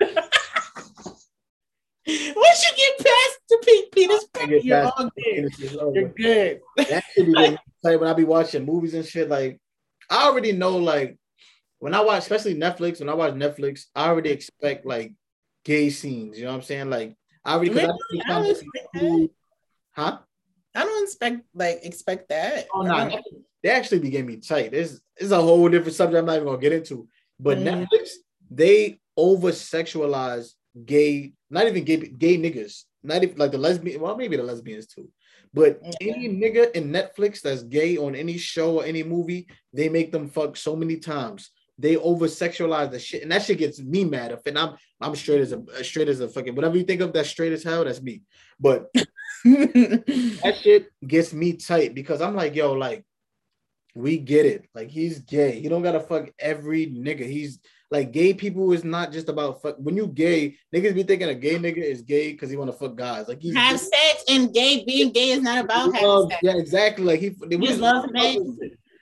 Once 2.06 2.64
you 2.68 2.76
get 2.76 2.98
past 2.98 3.38
the 3.48 3.62
pink 3.64 3.92
penis, 3.92 4.26
get 4.34 4.64
you're 4.64 4.84
all 4.84 5.10
good. 5.16 5.50
You're 5.58 6.08
good. 6.10 6.60
that 6.76 7.02
should 7.14 7.26
be 7.26 7.32
excited 7.32 7.58
when 8.00 8.08
I 8.10 8.12
be 8.12 8.24
watching 8.24 8.64
movies 8.66 8.92
and 8.94 9.06
shit. 9.06 9.28
Like, 9.30 9.58
I 10.10 10.26
already 10.26 10.52
know, 10.52 10.76
like, 10.76 11.16
when 11.84 11.92
I 11.92 12.00
watch, 12.00 12.20
especially 12.22 12.54
Netflix, 12.54 13.00
when 13.00 13.10
I 13.10 13.14
watch 13.14 13.34
Netflix, 13.34 13.88
I 13.94 14.08
already 14.08 14.30
expect 14.30 14.86
like 14.86 15.12
gay 15.66 15.90
scenes. 15.90 16.38
You 16.38 16.44
know 16.46 16.52
what 16.52 16.56
I'm 16.56 16.62
saying? 16.62 16.88
Like, 16.88 17.14
I 17.44 17.52
already, 17.56 17.72
'cause 17.74 17.84
I 17.84 18.32
I 18.32 18.40
don't 18.40 18.50
expect 18.50 18.88
that. 18.94 19.28
huh? 19.92 20.18
I 20.74 20.82
don't 20.82 21.02
expect 21.04 21.42
like 21.54 21.80
expect 21.82 22.30
that. 22.30 22.68
Oh 22.72 22.80
no, 22.80 22.94
don't- 23.10 23.22
they 23.62 23.68
actually 23.68 23.98
be 23.98 24.08
getting 24.08 24.26
me 24.28 24.38
tight. 24.38 24.70
This 24.70 24.98
is 25.18 25.30
a 25.30 25.42
whole 25.42 25.68
different 25.68 25.94
subject. 25.94 26.18
I'm 26.20 26.24
not 26.24 26.36
even 26.36 26.46
gonna 26.46 26.58
get 26.58 26.72
into. 26.72 27.06
But 27.38 27.58
Mhm. 27.58 27.66
Netflix, 27.66 28.12
they 28.50 28.98
over 29.14 29.50
sexualize 29.52 30.54
gay, 30.86 31.34
not 31.50 31.66
even 31.68 31.84
gay, 31.84 31.96
gay 31.98 32.38
niggas, 32.38 32.84
not 33.02 33.22
even 33.22 33.36
like 33.36 33.52
the 33.52 33.58
lesbian. 33.58 34.00
Well, 34.00 34.16
maybe 34.16 34.38
the 34.38 34.42
lesbians 34.42 34.86
too. 34.86 35.10
But 35.52 35.80
Yeah. 35.84 35.92
any 36.00 36.28
nigga 36.30 36.72
in 36.72 36.90
Netflix 36.90 37.42
that's 37.42 37.62
gay 37.62 37.98
on 37.98 38.14
any 38.14 38.38
show 38.38 38.78
or 38.78 38.84
any 38.86 39.02
movie, 39.02 39.46
they 39.74 39.90
make 39.90 40.12
them 40.12 40.30
fuck 40.30 40.56
so 40.56 40.74
many 40.74 40.96
times. 40.96 41.50
They 41.78 41.96
over 41.96 42.26
sexualize 42.26 42.90
the 42.90 42.98
shit, 43.00 43.22
and 43.22 43.32
that 43.32 43.42
shit 43.42 43.58
gets 43.58 43.80
me 43.80 44.04
mad. 44.04 44.30
If 44.32 44.46
and 44.46 44.58
I'm 44.58 44.76
I'm 45.00 45.16
straight 45.16 45.40
as 45.40 45.52
a 45.52 45.84
straight 45.84 46.08
as 46.08 46.20
a 46.20 46.28
fucking 46.28 46.54
whatever 46.54 46.76
you 46.76 46.84
think 46.84 47.00
of 47.00 47.12
that's 47.12 47.28
straight 47.28 47.52
as 47.52 47.64
hell, 47.64 47.84
that's 47.84 48.00
me. 48.00 48.22
But 48.60 48.86
that 49.44 50.58
shit 50.62 50.86
gets 51.06 51.32
me 51.32 51.54
tight 51.54 51.94
because 51.94 52.20
I'm 52.20 52.36
like, 52.36 52.54
yo, 52.54 52.72
like, 52.72 53.04
we 53.94 54.18
get 54.18 54.46
it. 54.46 54.68
Like, 54.74 54.88
he's 54.88 55.18
gay. 55.20 55.60
He 55.60 55.68
don't 55.68 55.82
gotta 55.82 56.00
fuck 56.00 56.30
every 56.38 56.86
nigga. 56.86 57.26
He's 57.26 57.58
like, 57.90 58.12
gay 58.12 58.34
people 58.34 58.72
is 58.72 58.84
not 58.84 59.12
just 59.12 59.28
about 59.28 59.60
fuck. 59.62 59.76
When 59.78 59.96
you 59.96 60.06
gay, 60.06 60.56
niggas 60.74 60.94
be 60.94 61.02
thinking 61.02 61.28
a 61.28 61.34
gay 61.34 61.56
nigga 61.56 61.78
is 61.78 62.02
gay 62.02 62.32
because 62.32 62.50
he 62.50 62.56
want 62.56 62.70
to 62.72 62.76
fuck 62.76 62.96
guys. 62.96 63.28
Like, 63.28 63.40
he's 63.40 63.54
have 63.54 63.78
sex 63.78 64.24
and 64.28 64.52
gay 64.54 64.84
being 64.84 65.12
gay 65.12 65.30
is 65.30 65.42
not 65.42 65.64
about 65.64 65.94
having 65.94 66.08
loves- 66.08 66.30
sex. 66.30 66.40
Yeah, 66.42 66.56
exactly. 66.56 67.04
Like 67.04 67.20
he, 67.20 67.30
they 67.46 67.56
Just 67.58 67.80
love 67.80 68.10
men. 68.10 68.56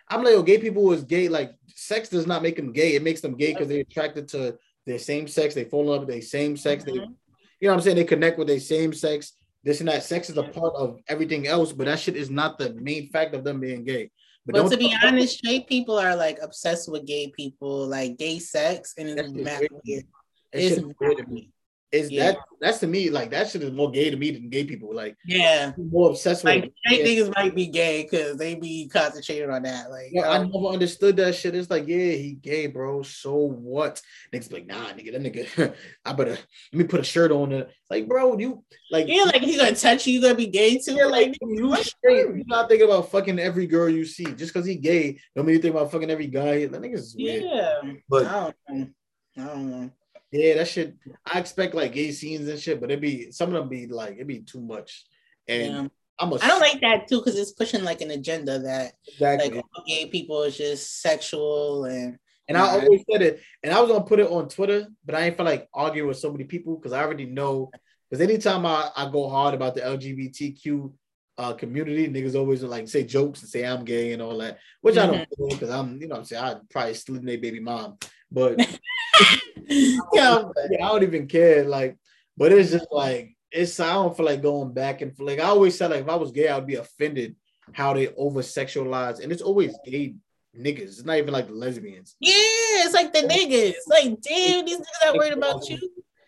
I'm 0.08 0.22
like, 0.22 0.34
yo, 0.34 0.42
gay 0.42 0.58
people 0.58 0.92
is 0.92 1.04
gay. 1.04 1.28
Like, 1.28 1.52
sex 1.76 2.08
does 2.08 2.26
not 2.26 2.42
make 2.42 2.56
them 2.56 2.72
gay. 2.72 2.94
It 2.94 3.02
makes 3.02 3.20
them 3.20 3.36
gay 3.36 3.52
because 3.52 3.68
they're 3.68 3.80
attracted 3.80 4.28
to 4.28 4.56
their 4.86 4.98
same 4.98 5.28
sex. 5.28 5.54
They 5.54 5.64
fall 5.64 5.82
in 5.82 5.88
love 5.88 6.00
with 6.00 6.10
their 6.10 6.22
same 6.22 6.56
sex. 6.56 6.84
They, 6.84 6.92
mm-hmm. 6.92 7.12
you 7.60 7.68
know 7.68 7.70
what 7.70 7.74
I'm 7.74 7.80
saying? 7.80 7.96
They 7.96 8.04
connect 8.04 8.38
with 8.38 8.48
their 8.48 8.60
same 8.60 8.92
sex. 8.92 9.32
This 9.64 9.80
and 9.80 9.88
that. 9.88 10.02
Sex 10.02 10.28
is 10.28 10.36
a 10.36 10.42
part 10.42 10.74
of 10.74 10.98
everything 11.08 11.46
else, 11.46 11.72
but 11.72 11.86
that 11.86 12.00
shit 12.00 12.16
is 12.16 12.30
not 12.30 12.58
the 12.58 12.74
main 12.74 13.08
fact 13.10 13.34
of 13.34 13.44
them 13.44 13.60
being 13.60 13.84
gay. 13.84 14.10
But 14.44 14.56
don't 14.56 14.70
to 14.70 14.76
be 14.76 14.94
honest, 15.04 15.38
straight 15.38 15.68
people 15.68 15.98
are 15.98 16.16
like 16.16 16.38
obsessed 16.42 16.90
with 16.90 17.06
gay 17.06 17.32
people, 17.36 17.86
like 17.86 18.18
gay 18.18 18.40
sex, 18.40 18.94
and 18.98 19.08
it's 19.08 19.32
mad 19.32 19.68
weird. 19.84 20.04
It's 20.52 20.78
is 20.78 20.84
weird 21.00 21.18
to 21.18 21.26
me. 21.26 21.50
Is 21.92 22.10
Yeah. 22.10 22.32
that 22.32 22.38
that's 22.58 22.78
to 22.78 22.86
me 22.86 23.10
like 23.10 23.30
that 23.32 23.50
shit 23.50 23.62
is 23.62 23.70
more 23.72 23.90
gay 23.90 24.08
to 24.08 24.16
me 24.16 24.30
than 24.30 24.48
gay 24.48 24.64
people. 24.64 24.94
Like 24.94 25.14
yeah. 25.26 25.72
more 25.76 26.10
obsessed 26.10 26.42
with. 26.42 26.54
Like 26.62 26.72
straight 26.86 27.00
Yeah. 27.00 27.24
niggas 27.24 27.34
might 27.36 27.54
be 27.54 27.66
gay 27.66 28.04
because 28.10 28.38
they 28.38 28.54
be 28.54 28.88
concentrated 28.88 29.50
on 29.50 29.62
that. 29.64 29.90
Like, 29.90 30.08
Yeah, 30.10 30.30
I 30.30 30.38
um, 30.38 30.50
never 30.50 30.68
understood 30.68 31.16
that 31.18 31.34
shit. 31.34 31.54
It's 31.54 31.68
like, 31.70 31.86
yeah, 31.86 32.12
he 32.12 32.32
gay, 32.40 32.66
bro. 32.68 33.02
So 33.02 33.34
what? 33.34 34.00
Niggas 34.32 34.48
be 34.48 34.54
like, 34.56 34.66
nah, 34.66 34.86
nigga, 34.92 35.12
that 35.12 35.22
nigga, 35.22 35.74
I 36.06 36.12
better 36.14 36.30
let 36.30 36.72
me 36.72 36.84
put 36.84 37.00
a 37.00 37.04
shirt 37.04 37.30
on 37.30 37.52
it. 37.52 37.70
Like, 37.90 38.08
bro, 38.08 38.38
you 38.38 38.64
like, 38.90 39.06
yeah, 39.08 39.24
like 39.24 39.42
he's 39.42 39.58
gonna 39.58 39.74
touch 39.76 40.06
you, 40.06 40.14
you 40.14 40.22
gonna 40.22 40.34
be 40.34 40.46
gay 40.46 40.78
too. 40.78 40.94
yeah, 40.94 41.04
like, 41.04 41.28
like 41.28 41.36
you 41.42 41.76
straight. 41.76 42.26
You're 42.26 42.42
not 42.46 42.70
thinking 42.70 42.88
about 42.88 43.10
fucking 43.10 43.38
every 43.38 43.66
girl 43.66 43.90
you 43.90 44.06
see 44.06 44.24
just 44.24 44.54
because 44.54 44.64
he 44.66 44.76
gay. 44.76 45.18
Don't 45.36 45.44
mean 45.44 45.56
you 45.56 45.62
think 45.62 45.74
about 45.74 45.92
fucking 45.92 46.10
every 46.10 46.26
guy. 46.28 46.64
That 46.66 46.80
niggas 46.80 46.94
is 46.94 47.16
weird. 47.18 47.42
yeah. 47.42 47.80
But 48.08 48.26
I 48.26 48.32
don't 48.32 48.54
know. 48.78 48.88
I 49.36 49.46
don't 49.46 49.70
know. 49.70 49.90
Yeah, 50.32 50.54
that 50.54 50.68
shit. 50.68 50.96
I 51.30 51.38
expect 51.38 51.74
like 51.74 51.92
gay 51.92 52.10
scenes 52.10 52.48
and 52.48 52.58
shit, 52.58 52.80
but 52.80 52.90
it'd 52.90 53.00
be 53.00 53.30
some 53.30 53.48
of 53.48 53.54
them 53.54 53.68
be 53.68 53.86
like 53.86 54.14
it'd 54.14 54.26
be 54.26 54.40
too 54.40 54.60
much. 54.60 55.04
And 55.46 55.72
Yeah. 55.72 55.88
I'm 56.18 56.32
a 56.32 56.36
I 56.36 56.48
don't 56.48 56.60
like 56.60 56.80
that 56.80 57.08
too 57.08 57.18
because 57.18 57.38
it's 57.38 57.52
pushing 57.52 57.84
like 57.84 58.00
an 58.00 58.10
agenda 58.10 58.58
that 58.60 58.94
exactly. 59.08 59.50
like 59.50 59.64
all 59.74 59.84
gay 59.86 60.06
people 60.06 60.42
is 60.42 60.56
just 60.56 61.00
sexual 61.00 61.84
and 61.84 62.18
And 62.48 62.56
I 62.56 62.62
always 62.68 63.02
said 63.10 63.22
it, 63.22 63.40
and 63.62 63.72
I 63.72 63.80
was 63.80 63.90
gonna 63.90 64.04
put 64.04 64.20
it 64.20 64.30
on 64.30 64.48
Twitter, 64.48 64.88
but 65.04 65.14
I 65.14 65.22
ain't 65.22 65.36
feel 65.36 65.46
like 65.46 65.68
arguing 65.72 66.08
with 66.08 66.18
so 66.18 66.30
many 66.30 66.44
people 66.44 66.76
because 66.76 66.92
I 66.92 67.02
already 67.02 67.26
know. 67.26 67.70
Because 68.10 68.22
anytime 68.28 68.66
I, 68.66 68.90
I 68.94 69.10
go 69.10 69.28
hard 69.28 69.54
about 69.54 69.74
the 69.74 69.80
LGBTQ 69.80 70.92
uh, 71.38 71.54
community, 71.54 72.08
niggas 72.08 72.34
always 72.34 72.62
like 72.62 72.88
say 72.88 73.04
jokes 73.04 73.40
and 73.40 73.50
say 73.50 73.64
I'm 73.64 73.84
gay 73.84 74.12
and 74.12 74.20
all 74.20 74.36
that, 74.38 74.58
which 74.82 74.98
I 74.98 75.06
don't 75.06 75.28
because 75.48 75.70
I'm, 75.70 76.00
you 76.00 76.08
know, 76.08 76.16
what 76.16 76.18
I'm 76.20 76.24
saying 76.26 76.44
I 76.44 76.56
probably 76.70 76.94
slid 76.94 77.24
their 77.24 77.38
baby 77.38 77.60
mom, 77.60 77.96
but 78.30 78.58
Yo, 80.12 80.52
yeah, 80.70 80.86
I 80.86 80.88
don't 80.88 81.02
even 81.02 81.26
care. 81.26 81.64
Like, 81.64 81.96
but 82.36 82.52
it's 82.52 82.70
just 82.70 82.88
like 82.90 83.34
it's. 83.50 83.78
I 83.80 83.92
don't 83.94 84.16
feel 84.16 84.26
like 84.26 84.42
going 84.42 84.72
back 84.72 85.00
and 85.00 85.12
like 85.18 85.38
I 85.38 85.44
always 85.44 85.76
said, 85.76 85.90
like 85.90 86.02
if 86.02 86.08
I 86.08 86.16
was 86.16 86.32
gay, 86.32 86.48
I'd 86.48 86.66
be 86.66 86.76
offended 86.76 87.36
how 87.72 87.92
they 87.94 88.08
over 88.14 88.40
sexualize, 88.40 89.20
and 89.20 89.30
it's 89.32 89.42
always 89.42 89.74
gay 89.84 90.14
niggas. 90.58 90.80
It's 90.82 91.04
not 91.04 91.18
even 91.18 91.32
like 91.32 91.48
the 91.48 91.54
lesbians. 91.54 92.16
yeah, 92.20 92.32
it's 92.34 92.94
like 92.94 93.12
the 93.12 93.20
niggas. 93.20 93.74
Like, 93.86 94.20
damn, 94.20 94.64
these 94.64 94.78
niggas 94.78 95.04
not 95.04 95.16
worried 95.16 95.32
about 95.32 95.68
you. 95.68 95.78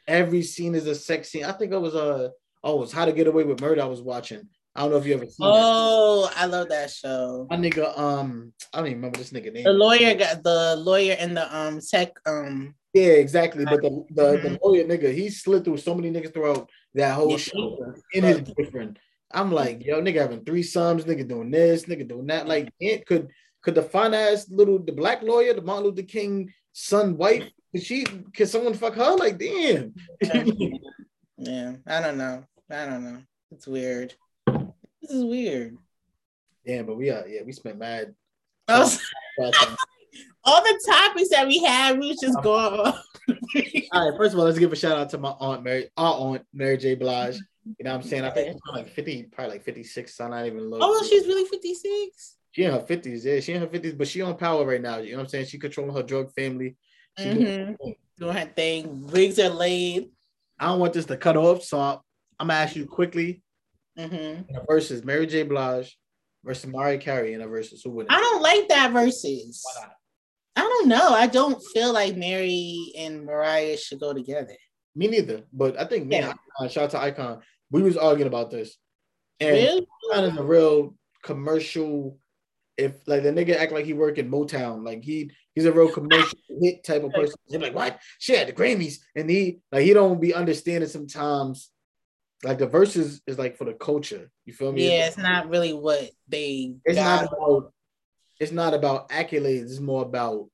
every 0.06 0.42
scene 0.42 0.74
is 0.74 0.86
a 0.86 0.94
sex 0.94 1.30
scene. 1.30 1.44
I 1.44 1.52
think 1.52 1.72
it 1.72 1.78
was 1.78 1.94
uh 1.94 2.28
oh, 2.62 2.76
it 2.76 2.80
was 2.80 2.92
How 2.92 3.04
to 3.04 3.12
Get 3.12 3.26
Away 3.26 3.44
with 3.44 3.60
Murder. 3.60 3.82
I 3.82 3.86
was 3.86 4.02
watching. 4.02 4.48
I 4.76 4.80
don't 4.80 4.90
know 4.90 4.96
if 4.96 5.06
you 5.06 5.14
ever 5.14 5.26
seen 5.26 5.34
Oh, 5.40 6.28
I 6.34 6.46
love 6.46 6.68
that 6.70 6.90
show. 6.90 7.46
My 7.48 7.56
nigga, 7.56 7.96
um, 7.96 8.52
I 8.72 8.78
don't 8.78 8.86
even 8.88 8.98
remember 8.98 9.18
this 9.18 9.30
nigga 9.30 9.52
name. 9.52 9.62
The 9.62 9.72
lawyer 9.72 10.14
got 10.14 10.42
the 10.42 10.74
lawyer 10.76 11.14
and 11.16 11.36
the 11.36 11.56
um 11.56 11.78
tech 11.80 12.12
um 12.26 12.74
Yeah, 12.94 13.14
exactly. 13.14 13.64
But 13.64 13.82
the 13.82 14.04
the, 14.10 14.24
the 14.38 14.48
Mhm. 14.50 14.58
lawyer 14.62 14.84
nigga, 14.84 15.12
he 15.12 15.28
slid 15.28 15.64
through 15.64 15.78
so 15.78 15.94
many 15.94 16.10
niggas 16.10 16.32
throughout 16.32 16.70
that 16.94 17.14
whole 17.14 17.32
Yeah. 17.32 17.36
show 17.38 17.94
in 18.12 18.22
his 18.24 18.40
boyfriend. 18.42 18.98
I'm 19.32 19.50
like, 19.50 19.84
yo, 19.84 20.00
nigga 20.00 20.20
having 20.20 20.44
three 20.44 20.62
sons, 20.62 21.04
nigga 21.04 21.26
doing 21.26 21.50
this, 21.50 21.86
nigga 21.86 22.06
doing 22.06 22.28
that. 22.28 22.46
Like, 22.46 22.72
it 22.80 23.04
could 23.06 23.30
could 23.62 23.74
the 23.74 23.82
fine 23.82 24.14
ass 24.14 24.48
little 24.48 24.78
the 24.78 24.92
black 24.92 25.22
lawyer, 25.22 25.54
the 25.54 25.62
Martin 25.62 25.84
Luther 25.86 26.02
King 26.02 26.52
son 26.72 27.16
wife, 27.16 27.50
could 27.72 27.82
she 27.82 28.04
could 28.04 28.48
someone 28.48 28.74
fuck 28.74 28.94
her? 28.94 29.16
Like, 29.16 29.38
damn. 29.38 29.92
yeah, 31.38 31.76
I 31.86 32.00
don't 32.00 32.18
know. 32.18 32.44
I 32.70 32.86
don't 32.86 33.02
know. 33.04 33.22
It's 33.50 33.66
weird. 33.66 34.14
This 35.02 35.10
is 35.10 35.24
weird. 35.24 35.76
damn, 36.64 36.86
but 36.86 36.96
we 36.96 37.10
are 37.10 37.26
yeah, 37.26 37.42
we 37.44 37.52
spent 37.52 37.78
mad. 37.78 38.14
Oh. 38.68 38.96
All 40.44 40.62
the 40.62 40.80
topics 40.86 41.28
that 41.30 41.46
we 41.46 41.58
had, 41.62 41.98
we 41.98 42.08
was 42.08 42.20
just 42.20 42.40
going 42.42 42.80
off. 42.80 43.02
All 43.92 44.10
right, 44.10 44.16
first 44.18 44.34
of 44.34 44.38
all, 44.38 44.44
let's 44.44 44.58
give 44.58 44.72
a 44.72 44.76
shout 44.76 44.98
out 44.98 45.08
to 45.10 45.18
my 45.18 45.30
aunt 45.40 45.62
Mary, 45.62 45.88
our 45.96 46.14
aunt 46.14 46.42
Mary 46.52 46.76
J. 46.76 46.94
Blige. 46.94 47.36
You 47.78 47.84
know 47.84 47.92
what 47.92 47.96
I'm 47.98 48.02
saying? 48.02 48.24
I 48.24 48.30
think 48.30 48.48
she's 48.52 48.60
like 48.74 48.88
50, 48.90 49.22
probably 49.32 49.54
like 49.54 49.64
56, 49.64 50.14
so 50.14 50.28
not 50.28 50.44
even 50.46 50.68
low. 50.70 50.78
oh, 50.82 51.06
she's 51.08 51.26
really 51.26 51.48
56. 51.48 52.36
she 52.50 52.64
in 52.64 52.72
her 52.72 52.80
50s, 52.80 53.24
yeah, 53.24 53.40
she 53.40 53.52
in 53.54 53.60
her 53.62 53.66
50s, 53.66 53.96
but 53.96 54.06
she 54.08 54.20
on 54.20 54.36
power 54.36 54.66
right 54.66 54.82
now. 54.82 54.98
You 54.98 55.12
know 55.12 55.18
what 55.18 55.22
I'm 55.24 55.28
saying? 55.28 55.46
She 55.46 55.58
controlling 55.58 55.94
her 55.94 56.02
drug 56.02 56.30
family. 56.32 56.76
She 57.18 57.30
doing 57.30 57.46
Mhm. 57.46 57.66
her 57.68 57.76
thing. 57.76 57.96
Doing 58.18 58.36
her 58.36 58.46
thing. 58.46 59.06
Wigs 59.06 59.38
are 59.38 59.48
laid. 59.48 60.10
I 60.58 60.66
don't 60.66 60.80
want 60.80 60.92
this 60.92 61.06
to 61.06 61.16
cut 61.16 61.36
off, 61.36 61.62
so 61.62 61.78
I'm 61.80 61.98
gonna 62.48 62.52
ask 62.54 62.76
you 62.76 62.86
quickly 62.86 63.42
hmm 63.96 64.04
in 64.04 64.46
the 64.52 64.64
versus 64.68 65.04
Mary 65.04 65.26
J. 65.26 65.44
Blige 65.44 65.96
versus 66.44 66.66
Mariah 66.70 66.98
Carey 66.98 67.32
in 67.32 67.40
a 67.40 67.46
versus. 67.48 67.82
Who 67.82 67.90
would 67.90 68.06
I 68.10 68.20
don't 68.20 68.42
like 68.42 68.68
that 68.68 68.92
versus. 68.92 69.62
Why 69.64 69.82
not? 69.82 69.92
I 70.56 70.60
don't 70.60 70.88
know. 70.88 71.10
I 71.10 71.26
don't 71.26 71.62
feel 71.72 71.92
like 71.92 72.16
Mary 72.16 72.92
and 72.96 73.24
Mariah 73.24 73.76
should 73.76 74.00
go 74.00 74.12
together. 74.12 74.56
Me 74.94 75.08
neither, 75.08 75.42
but 75.52 75.78
I 75.78 75.84
think 75.84 76.06
me 76.06 76.16
Yeah. 76.16 76.34
Icon, 76.58 76.68
shout 76.68 76.84
out 76.84 76.90
to 76.90 77.00
Icon, 77.00 77.40
we 77.70 77.82
was 77.82 77.96
arguing 77.96 78.28
about 78.28 78.50
this. 78.50 78.76
And 79.40 79.50
Really? 79.50 79.86
Icon 80.12 80.24
is 80.24 80.36
a 80.38 80.42
real 80.42 80.94
commercial. 81.22 82.18
If 82.76 82.94
like 83.06 83.22
the 83.22 83.30
nigga 83.30 83.56
act 83.56 83.72
like 83.72 83.84
he 83.84 83.92
work 83.92 84.18
in 84.18 84.30
Motown, 84.30 84.84
like 84.84 85.02
he 85.02 85.30
he's 85.54 85.64
a 85.64 85.72
real 85.72 85.90
commercial 85.90 86.38
hit 86.60 86.84
type 86.84 87.04
of 87.04 87.12
person. 87.12 87.36
He's 87.46 87.60
like, 87.60 87.74
what? 87.74 88.00
She 88.18 88.36
had 88.36 88.48
the 88.48 88.52
Grammys, 88.52 88.96
and 89.14 89.30
he 89.30 89.60
like 89.70 89.84
he 89.84 89.92
don't 89.92 90.20
be 90.20 90.34
understanding 90.34 90.88
sometimes. 90.88 91.70
Like 92.42 92.58
the 92.58 92.66
verses 92.66 93.22
is 93.26 93.38
like 93.38 93.56
for 93.56 93.64
the 93.64 93.74
culture. 93.74 94.30
You 94.44 94.52
feel 94.52 94.72
me? 94.72 94.88
Yeah, 94.88 95.06
it's 95.06 95.16
not 95.16 95.48
really 95.48 95.72
what 95.72 96.10
they. 96.28 96.74
It's 96.84 96.98
not 96.98 97.32
about. 97.32 97.72
It's 98.44 98.52
not 98.52 98.74
about 98.74 99.08
accolades. 99.08 99.64
It's 99.64 99.80
more 99.80 100.02
about 100.02 100.48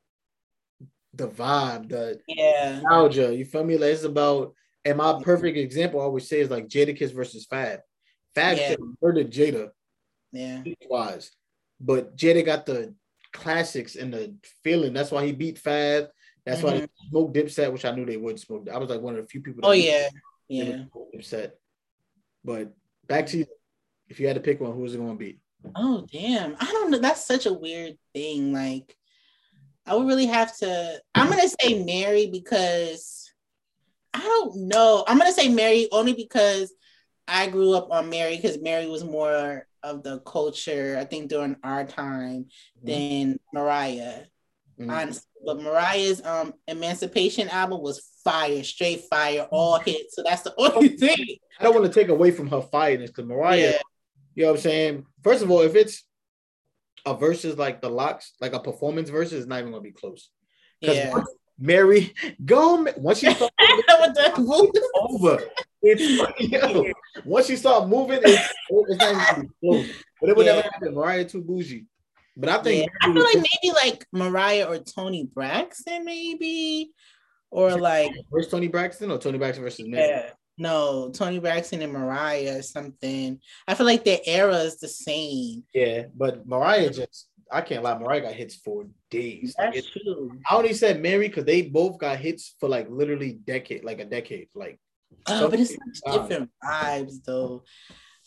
the 1.12 1.28
vibe, 1.28 1.88
the 1.88 2.20
Yeah. 2.26 2.80
nostalgia. 2.80 3.34
You 3.34 3.44
feel 3.44 3.64
me? 3.64 3.76
Like 3.76 3.92
it's 3.92 4.04
about. 4.04 4.54
And 4.84 4.96
my 4.96 5.20
perfect 5.22 5.58
example 5.58 6.00
I 6.00 6.04
always 6.04 6.26
say 6.26 6.40
is 6.40 6.50
like 6.50 6.68
Jadakiss 6.68 7.12
versus 7.12 7.44
Fab. 7.44 7.80
Fab 8.34 8.56
Yeah. 8.56 8.76
murdered 9.02 9.30
Jada 9.30 9.70
Yeah. 10.32 10.62
wise, 10.88 11.32
but 11.78 12.16
Jada 12.16 12.44
got 12.44 12.64
the 12.64 12.94
classics 13.32 13.96
and 13.96 14.14
the 14.14 14.34
feeling. 14.62 14.92
That's 14.92 15.10
why 15.10 15.26
he 15.26 15.32
beat 15.32 15.58
Fab. 15.58 16.08
That's 16.46 16.62
why 16.62 16.70
they 16.70 16.80
mm-hmm. 16.82 17.08
smoked 17.10 17.36
Dipset, 17.36 17.72
which 17.72 17.84
I 17.84 17.94
knew 17.94 18.06
they 18.06 18.16
would 18.16 18.40
smoke. 18.40 18.68
I 18.72 18.78
was 18.78 18.88
like 18.88 19.00
one 19.02 19.16
of 19.16 19.22
the 19.22 19.28
few 19.28 19.42
people. 19.42 19.60
that 19.62 19.68
Oh 19.68 19.72
yeah. 19.72 20.08
Yeah. 20.48 20.84
Dipset. 21.14 21.52
But 22.44 22.72
back 23.06 23.26
to 23.26 23.38
you. 23.38 23.46
If 24.08 24.18
you 24.18 24.26
had 24.26 24.36
to 24.36 24.40
pick 24.42 24.60
one, 24.60 24.72
who 24.72 24.80
was 24.80 24.94
it 24.94 24.98
going 24.98 25.12
to 25.12 25.16
be? 25.16 25.40
Oh 25.74 26.06
damn. 26.10 26.56
I 26.60 26.64
don't 26.66 26.90
know. 26.90 26.98
That's 26.98 27.24
such 27.26 27.46
a 27.46 27.52
weird 27.52 27.96
thing. 28.14 28.52
Like 28.52 28.96
I 29.86 29.94
would 29.94 30.06
really 30.06 30.26
have 30.26 30.56
to 30.58 31.00
I'm 31.14 31.28
gonna 31.28 31.48
say 31.60 31.82
Mary 31.84 32.28
because 32.30 33.30
I 34.14 34.20
don't 34.20 34.68
know. 34.68 35.04
I'm 35.06 35.18
gonna 35.18 35.32
say 35.32 35.48
Mary 35.48 35.88
only 35.92 36.12
because 36.14 36.72
I 37.28 37.46
grew 37.46 37.74
up 37.74 37.90
on 37.90 38.10
Mary 38.10 38.36
because 38.36 38.60
Mary 38.60 38.86
was 38.86 39.04
more 39.04 39.66
of 39.82 40.02
the 40.02 40.18
culture, 40.20 40.96
I 40.98 41.04
think, 41.04 41.30
during 41.30 41.56
our 41.62 41.84
time 41.84 42.46
than 42.82 43.38
Mariah. 43.54 44.24
Mhm. 44.78 44.90
Honestly. 44.90 45.26
But 45.44 45.60
Mariah's 45.62 46.22
um 46.24 46.52
Emancipation 46.68 47.48
album 47.48 47.80
was 47.80 48.00
fire, 48.24 48.62
straight 48.62 49.04
fire, 49.08 49.48
all 49.50 49.78
hits. 49.78 50.16
So 50.16 50.22
that's 50.22 50.42
the 50.42 50.54
only 50.58 50.88
thing. 50.88 51.36
I 51.58 51.64
don't 51.64 51.74
want 51.74 51.86
to 51.86 51.92
take 52.00 52.08
away 52.08 52.30
from 52.30 52.48
her 52.48 52.60
fireness 52.60 53.06
because 53.08 53.24
Mariah, 53.26 53.58
Yeah. 53.72 53.78
You 54.34 54.44
know 54.44 54.50
what 54.52 54.58
I'm 54.58 54.62
saying? 54.62 55.06
First 55.22 55.42
of 55.42 55.50
all, 55.50 55.60
if 55.60 55.74
it's 55.74 56.04
a 57.06 57.14
versus 57.14 57.56
like 57.58 57.80
the 57.80 57.88
locks, 57.90 58.32
like 58.40 58.52
a 58.52 58.60
performance 58.60 59.10
versus, 59.10 59.40
it's 59.40 59.46
not 59.48 59.60
even 59.60 59.72
going 59.72 59.82
to 59.82 59.88
be 59.88 59.92
close. 59.94 60.30
Because 60.80 60.96
Yeah. 60.98 61.22
Mary, 61.58 62.14
go, 62.44 62.86
once 62.96 63.18
she 63.18 63.30
started 63.30 63.52
With 63.60 63.86
the- 63.86 64.90
over. 64.94 65.42
It's 65.82 66.02
yo, 66.38 66.84
once 67.24 67.46
she 67.46 67.56
start 67.56 67.88
moving, 67.88 68.20
it's, 68.22 68.48
it's 68.68 69.00
not 69.00 69.12
even 69.12 69.50
close. 69.62 69.90
But 70.20 70.30
it 70.30 70.36
would 70.36 70.46
Yeah. 70.46 70.56
never 70.56 70.68
happen. 70.72 70.94
Mariah 70.94 71.24
too 71.24 71.42
bougie. 71.42 71.86
But 72.36 72.48
I 72.50 72.52
Yeah, 72.56 72.62
think 72.62 72.90
I 73.02 73.06
feel 73.06 73.24
like 73.24 73.36
maybe 73.62 73.74
like 73.74 74.06
Mariah 74.12 74.66
or 74.68 74.78
Toni 74.78 75.24
Braxton, 75.24 76.04
maybe, 76.04 76.92
or 77.50 77.76
like 77.76 78.12
versus 78.32 78.50
Toni 78.50 78.68
Braxton 78.68 79.10
or 79.10 79.18
Toni 79.18 79.38
Braxton 79.38 79.64
versus 79.64 79.86
Mary. 79.88 80.06
yeah, 80.08 80.30
no, 80.60 81.10
Toni 81.12 81.38
Braxton 81.40 81.82
and 81.82 81.92
Mariah 81.92 82.58
or 82.58 82.62
something. 82.62 83.40
I 83.66 83.74
feel 83.74 83.86
like 83.86 84.04
their 84.04 84.20
era 84.24 84.58
is 84.58 84.78
the 84.78 84.88
same. 84.88 85.64
Yeah, 85.74 86.04
but 86.14 86.46
Mariah 86.46 86.90
just 86.90 87.28
I 87.50 87.62
can't 87.62 87.82
lie, 87.82 87.98
Mariah 87.98 88.20
got 88.20 88.34
hits 88.34 88.54
for 88.54 88.86
days. 89.10 89.56
Like, 89.58 89.74
That's 89.74 89.86
it- 89.88 89.92
true. 90.04 90.30
I 90.48 90.54
only 90.56 90.72
said 90.74 91.02
Mary 91.02 91.26
because 91.28 91.44
they 91.44 91.62
both 91.62 91.98
got 91.98 92.18
hits 92.18 92.54
for 92.60 92.68
like 92.68 92.88
literally 92.88 93.32
decade, 93.32 93.82
like 93.84 93.98
a 94.00 94.04
decade. 94.04 94.48
Like 94.54 94.78
Oh, 95.26 95.48
but 95.50 95.58
it's 95.58 95.70
such 95.74 96.14
different 96.14 96.50
vibes 96.64 97.24
though. 97.24 97.64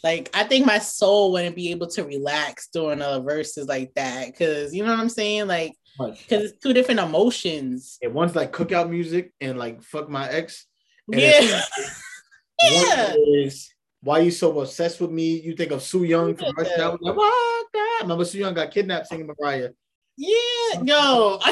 Like 0.03 0.29
I 0.33 0.43
think 0.43 0.65
my 0.65 0.79
soul 0.79 1.31
wouldn't 1.31 1.55
be 1.55 1.71
able 1.71 1.87
to 1.87 2.03
relax 2.03 2.67
during 2.73 3.01
a 3.01 3.21
verses 3.21 3.67
like 3.67 3.93
that 3.93 4.27
because 4.27 4.73
you 4.73 4.83
know 4.83 4.91
what 4.91 4.99
I'm 4.99 5.07
saying, 5.09 5.47
like 5.47 5.73
because 5.97 6.51
it's 6.51 6.57
two 6.59 6.73
different 6.73 6.99
emotions. 6.99 7.97
And 8.01 8.13
one's 8.13 8.35
like 8.35 8.51
cookout 8.51 8.89
music 8.89 9.31
and 9.39 9.57
like 9.57 9.81
fuck 9.81 10.09
my 10.09 10.27
ex. 10.29 10.65
And 11.11 11.21
Yeah, 11.21 11.61
yeah. 12.61 13.11
One 13.11 13.39
is 13.39 13.69
why 14.01 14.19
you 14.19 14.31
so 14.31 14.59
obsessed 14.59 14.99
with 14.99 15.11
me? 15.11 15.39
You 15.39 15.55
think 15.55 15.71
of 15.71 15.81
Soo 15.81 16.03
Yung 16.03 16.35
from 16.35 16.53
Rush. 16.57 16.77
Hour? 16.77 16.97
Like, 16.99 17.15
what? 17.15 17.65
God? 17.73 18.01
Remember 18.01 18.25
Soo 18.25 18.39
Yung 18.39 18.53
got 18.53 18.71
kidnapped 18.71 19.07
singing 19.07 19.27
Mariah. 19.39 19.69
Yeah, 20.17 20.37
no. 20.81 21.39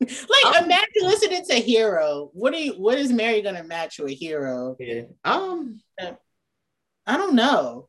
like 0.00 0.62
imagine 0.62 1.02
listening 1.02 1.44
to 1.46 1.54
Hero. 1.54 2.30
What 2.32 2.54
are 2.54 2.58
you 2.58 2.72
what 2.74 2.98
is 2.98 3.12
Mary 3.12 3.42
gonna 3.42 3.64
match 3.64 3.98
with 3.98 4.12
Hero? 4.12 4.76
Yeah. 4.78 5.02
Um. 5.24 5.80
I 7.06 7.16
don't 7.16 7.34
know. 7.34 7.88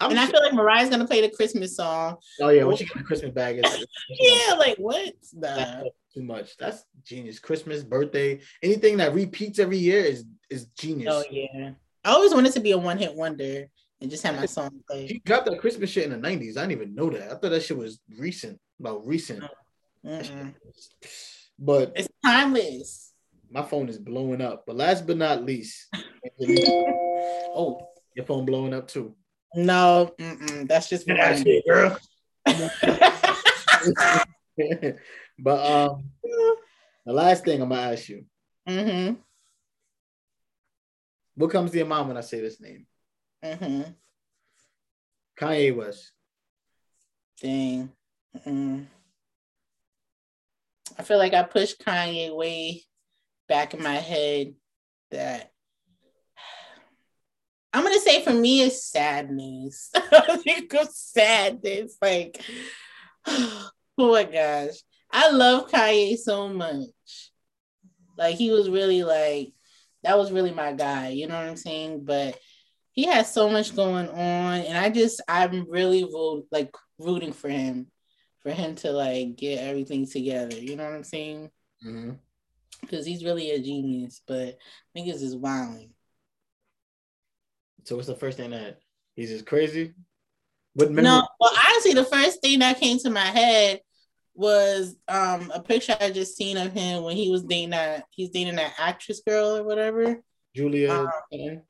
I'm 0.00 0.10
and 0.10 0.20
I 0.20 0.26
feel 0.26 0.42
like 0.42 0.52
Mariah's 0.54 0.90
gonna 0.90 1.06
play 1.06 1.20
the 1.22 1.30
Christmas 1.30 1.76
song. 1.76 2.16
oh 2.40 2.48
yeah, 2.50 2.64
when 2.64 2.76
she 2.76 2.84
got 2.84 2.98
the 2.98 3.04
Christmas 3.04 3.32
bag, 3.32 3.58
it's, 3.62 3.74
it's 3.74 3.86
Yeah, 4.48 4.54
like 4.54 4.76
what? 4.78 5.12
Nah. 5.34 5.82
too 6.14 6.22
much. 6.22 6.56
That's 6.56 6.84
genius. 7.04 7.38
Christmas, 7.38 7.82
birthday, 7.82 8.40
anything 8.62 8.96
that 8.98 9.14
repeats 9.14 9.58
every 9.58 9.78
year 9.78 10.00
is 10.04 10.24
is 10.50 10.66
genius. 10.78 11.12
Oh 11.14 11.24
yeah. 11.30 11.72
I 12.04 12.10
always 12.10 12.32
wanted 12.34 12.52
to 12.52 12.60
be 12.60 12.72
a 12.72 12.78
one 12.78 12.98
hit 12.98 13.14
wonder 13.14 13.68
and 14.00 14.10
just 14.10 14.22
have 14.24 14.36
my 14.36 14.46
song 14.46 14.80
play. 14.88 15.08
She 15.08 15.18
dropped 15.24 15.46
that 15.46 15.58
Christmas 15.58 15.90
shit 15.90 16.04
in 16.04 16.10
the 16.10 16.16
nineties. 16.18 16.56
I 16.56 16.60
didn't 16.66 16.72
even 16.82 16.94
know 16.94 17.10
that. 17.10 17.24
I 17.30 17.34
thought 17.34 17.50
that 17.50 17.62
shit 17.62 17.76
was 17.78 17.98
recent, 18.18 18.60
about 18.78 19.06
recent. 19.06 19.42
Mm-mm. 20.04 20.54
But 21.58 21.92
It's 21.96 22.08
timeless. 22.24 23.12
my 23.50 23.62
phone 23.62 23.88
is 23.88 23.98
blowing 23.98 24.40
up. 24.42 24.64
But 24.66 24.76
last 24.76 25.06
but 25.06 25.16
not 25.16 25.44
least, 25.44 25.88
Oh 27.58 27.88
your 28.14 28.24
phone 28.26 28.44
blowing 28.46 28.72
up 28.74 28.88
too. 28.88 29.14
No, 29.54 30.12
mm-mm. 30.18 30.68
that's 30.68 30.88
just 30.88 31.06
That's 31.06 31.40
mine. 31.40 31.44
it, 31.46 31.64
girl. 31.66 31.96
but 35.38 35.66
um, 35.66 36.04
the 37.04 37.12
last 37.12 37.44
thing 37.44 37.62
I'm 37.62 37.68
gonna 37.68 37.92
ask 37.92 38.08
you: 38.08 38.24
mm-hmm. 38.68 39.14
What 41.36 41.50
comes 41.50 41.70
to 41.70 41.78
your 41.78 41.86
mind 41.86 42.08
when 42.08 42.16
I 42.16 42.22
say 42.22 42.40
this 42.40 42.60
name? 42.60 42.86
Mm-hmm. 43.44 43.90
Kanye 45.38 45.76
West. 45.76 46.10
Dang. 47.40 47.92
Mm. 48.46 48.86
I 50.98 51.02
feel 51.02 51.18
like 51.18 51.34
I 51.34 51.42
pushed 51.42 51.84
Kanye 51.84 52.34
way 52.34 52.82
back 53.48 53.74
in 53.74 53.82
my 53.82 53.96
head 53.96 54.54
that 55.10 55.52
I'm 57.76 57.82
gonna 57.82 58.00
say 58.00 58.24
for 58.24 58.32
me 58.32 58.62
it's 58.62 58.84
sadness. 58.84 59.92
Sadness. 60.94 61.98
Like, 62.00 62.42
oh 63.26 63.70
my 63.98 64.24
gosh. 64.24 64.76
I 65.12 65.30
love 65.30 65.70
Kanye 65.70 66.16
so 66.16 66.48
much. 66.48 67.30
Like 68.16 68.36
he 68.36 68.50
was 68.50 68.70
really 68.70 69.04
like 69.04 69.52
that 70.04 70.16
was 70.16 70.32
really 70.32 70.52
my 70.52 70.72
guy, 70.72 71.08
you 71.08 71.26
know 71.26 71.34
what 71.34 71.48
I'm 71.48 71.56
saying? 71.56 72.06
But 72.06 72.38
he 72.92 73.04
has 73.08 73.30
so 73.30 73.50
much 73.50 73.76
going 73.76 74.08
on, 74.08 74.60
and 74.60 74.78
I 74.78 74.88
just 74.88 75.20
I'm 75.28 75.68
really 75.68 76.08
like 76.50 76.74
rooting 76.98 77.34
for 77.34 77.50
him, 77.50 77.88
for 78.40 78.52
him 78.52 78.74
to 78.76 78.90
like 78.90 79.36
get 79.36 79.58
everything 79.58 80.06
together. 80.06 80.56
You 80.56 80.76
know 80.76 80.84
what 80.84 80.94
I'm 80.94 81.04
saying? 81.04 81.50
Mm-hmm. 81.86 82.12
Because 82.80 83.04
he's 83.04 83.22
really 83.22 83.50
a 83.50 83.58
genius, 83.58 84.22
but 84.26 84.56
niggas 84.96 85.22
is 85.22 85.36
wilding. 85.36 85.90
So 87.86 87.94
what's 87.94 88.08
the 88.08 88.16
first 88.16 88.36
thing 88.36 88.50
that 88.50 88.80
he's 89.14 89.30
just 89.30 89.46
crazy? 89.46 89.94
What 90.74 90.90
No, 90.90 91.26
well, 91.38 91.52
honestly, 91.68 91.94
the 91.94 92.04
first 92.04 92.42
thing 92.42 92.58
that 92.58 92.80
came 92.80 92.98
to 92.98 93.10
my 93.10 93.20
head 93.20 93.80
was 94.34 94.96
um 95.08 95.50
a 95.54 95.62
picture 95.62 95.96
I 95.98 96.10
just 96.10 96.36
seen 96.36 96.56
of 96.58 96.72
him 96.72 97.04
when 97.04 97.16
he 97.16 97.30
was 97.30 97.44
dating 97.44 97.70
that 97.70 98.04
he's 98.10 98.30
dating 98.30 98.56
that 98.56 98.74
actress 98.76 99.22
girl 99.26 99.56
or 99.56 99.62
whatever. 99.62 100.20
Julia? 100.54 100.92
Um. 101.32 101.62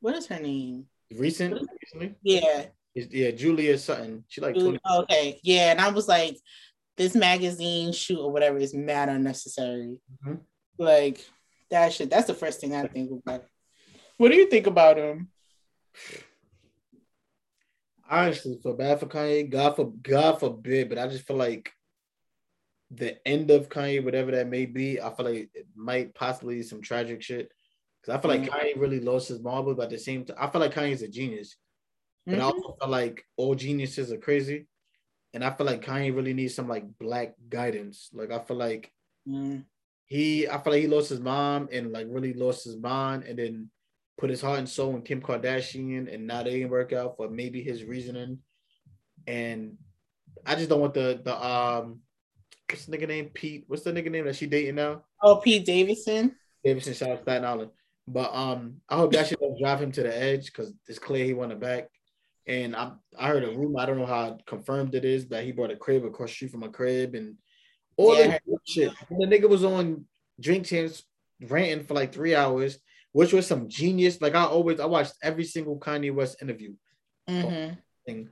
What 0.00 0.16
is 0.16 0.26
her 0.26 0.40
name? 0.40 0.86
recent, 1.16 1.54
recently? 1.80 2.16
Yeah. 2.22 2.66
Yeah, 2.94 3.30
Julia 3.30 3.78
Sutton. 3.78 4.24
She 4.28 4.40
like 4.40 4.54
20. 4.54 4.78
Okay. 5.02 5.40
Yeah. 5.42 5.70
And 5.70 5.80
I 5.80 5.90
was 5.90 6.08
like, 6.08 6.36
this 6.96 7.14
magazine 7.14 7.92
shoot 7.92 8.18
or 8.18 8.32
whatever 8.32 8.58
is 8.58 8.74
mad 8.74 9.08
unnecessary. 9.08 9.98
Mhm. 10.26 10.40
Like 10.78 11.24
that 11.70 11.92
shit. 11.92 12.10
That's 12.10 12.26
the 12.26 12.34
first 12.34 12.60
thing 12.60 12.74
I 12.74 12.86
think 12.86 13.10
about. 13.12 13.44
What 14.16 14.30
do 14.30 14.36
you 14.36 14.48
think 14.48 14.66
about 14.66 14.98
him? 14.98 15.28
Honestly 18.08 18.58
feel 18.62 18.74
bad 18.74 19.00
for 19.00 19.06
Kanye. 19.06 19.48
God 19.48 19.76
for 19.76 19.90
God 20.02 20.38
forbid, 20.38 20.88
but 20.88 20.98
I 20.98 21.06
just 21.08 21.26
feel 21.26 21.36
like 21.36 21.72
the 22.90 23.26
end 23.26 23.50
of 23.50 23.70
Kanye, 23.70 24.04
whatever 24.04 24.32
that 24.32 24.48
may 24.48 24.66
be, 24.66 25.00
I 25.00 25.14
feel 25.14 25.24
like 25.26 25.50
it 25.54 25.66
might 25.74 26.14
possibly 26.14 26.56
be 26.56 26.62
some 26.62 26.82
tragic 26.82 27.22
shit. 27.22 27.50
Because 28.02 28.18
I 28.18 28.20
feel 28.20 28.30
like 28.30 28.42
Mhm. 28.42 28.48
Kanye 28.48 28.80
really 28.80 29.00
lost 29.00 29.28
his 29.28 29.40
marble, 29.40 29.74
but 29.74 29.84
at 29.84 29.90
the 29.90 29.98
same 29.98 30.24
time, 30.24 30.36
I 30.38 30.48
feel 30.50 30.60
like 30.60 30.74
Kanye's 30.74 31.02
a 31.02 31.08
genius. 31.08 31.56
But 32.26 32.38
I 32.38 32.42
Mhm. 32.42 32.52
also 32.52 32.76
feel 32.78 32.88
like 32.90 33.24
all 33.36 33.54
geniuses 33.54 34.12
are 34.12 34.18
crazy. 34.18 34.66
And 35.32 35.42
I 35.42 35.50
feel 35.54 35.64
like 35.66 35.82
Kanye 35.82 36.14
really 36.14 36.34
needs 36.34 36.54
some 36.54 36.68
like 36.68 36.84
black 36.98 37.34
guidance. 37.48 38.10
Like 38.12 38.30
I 38.30 38.40
feel 38.40 38.56
like 38.58 38.92
Mm. 39.26 39.64
he 40.04 40.48
I 40.48 40.58
feel 40.58 40.72
like 40.72 40.82
he 40.82 40.88
lost 40.88 41.08
his 41.08 41.20
mom 41.20 41.68
and 41.72 41.92
like 41.92 42.08
really 42.10 42.34
lost 42.34 42.64
his 42.64 42.76
mind 42.76 43.22
and 43.22 43.38
then 43.38 43.70
put 44.18 44.30
his 44.30 44.40
heart 44.40 44.58
and 44.58 44.68
soul 44.68 44.94
in 44.94 45.02
Kim 45.02 45.20
Kardashian 45.20 46.12
and 46.12 46.26
now 46.26 46.42
they 46.42 46.50
didn't 46.52 46.70
work 46.70 46.92
out 46.92 47.16
for 47.16 47.28
maybe 47.28 47.62
his 47.62 47.84
reasoning. 47.84 48.38
and 49.26 49.76
I 50.46 50.54
just 50.54 50.68
don't 50.68 50.80
want 50.80 50.94
the 50.94 51.20
the 51.24 51.34
um 51.44 52.00
what's 52.68 52.86
the 52.86 52.96
nigga 52.96 53.08
name 53.08 53.30
Pete? 53.32 53.64
What's 53.66 53.82
the 53.82 53.92
nigga 53.92 54.10
name 54.10 54.24
that 54.24 54.36
she 54.36 54.46
dating 54.46 54.76
now? 54.76 55.04
Oh, 55.22 55.36
Pete 55.36 55.64
Davidson. 55.64 56.34
Davidson, 56.64 56.94
shout 56.94 57.10
out 57.10 57.22
Staten 57.22 57.44
Island. 57.44 57.70
But 58.08 58.34
um, 58.34 58.78
I 58.88 58.96
hope 58.96 59.12
that 59.12 59.28
shit 59.28 59.40
don't 59.40 59.58
drive 59.60 59.80
him 59.80 59.92
to 59.92 60.02
the 60.02 60.16
edge 60.16 60.46
because 60.46 60.72
it's 60.88 60.98
clear 60.98 61.24
he 61.24 61.34
won 61.34 61.52
it 61.52 61.60
back. 61.60 61.88
And 62.46 62.74
I 62.74 62.92
I 63.16 63.28
heard 63.28 63.44
a 63.44 63.56
rumor, 63.56 63.80
I 63.80 63.86
don't 63.86 63.98
know 63.98 64.06
how 64.06 64.38
confirmed 64.46 64.94
it 64.94 65.04
is, 65.04 65.28
that 65.28 65.44
he 65.44 65.52
bought 65.52 65.70
a 65.70 65.76
crib 65.76 66.04
across 66.04 66.30
the 66.30 66.34
street 66.34 66.50
from 66.50 66.64
a 66.64 66.68
crib 66.68 67.14
and 67.14 67.36
all 67.96 68.16
Yeah, 68.16 68.28
that 68.28 68.42
shit. 68.66 68.92
And 69.10 69.20
the 69.20 69.26
nigga 69.26 69.48
was 69.48 69.64
on 69.64 70.06
Drink 70.40 70.66
Champs 70.66 71.04
ranting 71.40 71.84
for 71.86 71.94
like 71.94 72.12
three 72.12 72.34
hours, 72.34 72.78
which 73.12 73.32
was 73.32 73.46
some 73.46 73.68
genius. 73.68 74.20
Like 74.20 74.34
I 74.34 74.44
always 74.44 74.80
I 74.80 74.86
watched 74.86 75.14
every 75.22 75.44
single 75.44 75.78
Kanye 75.78 76.14
West 76.14 76.42
interview. 76.42 76.74
Mm-hmm. 77.28 78.22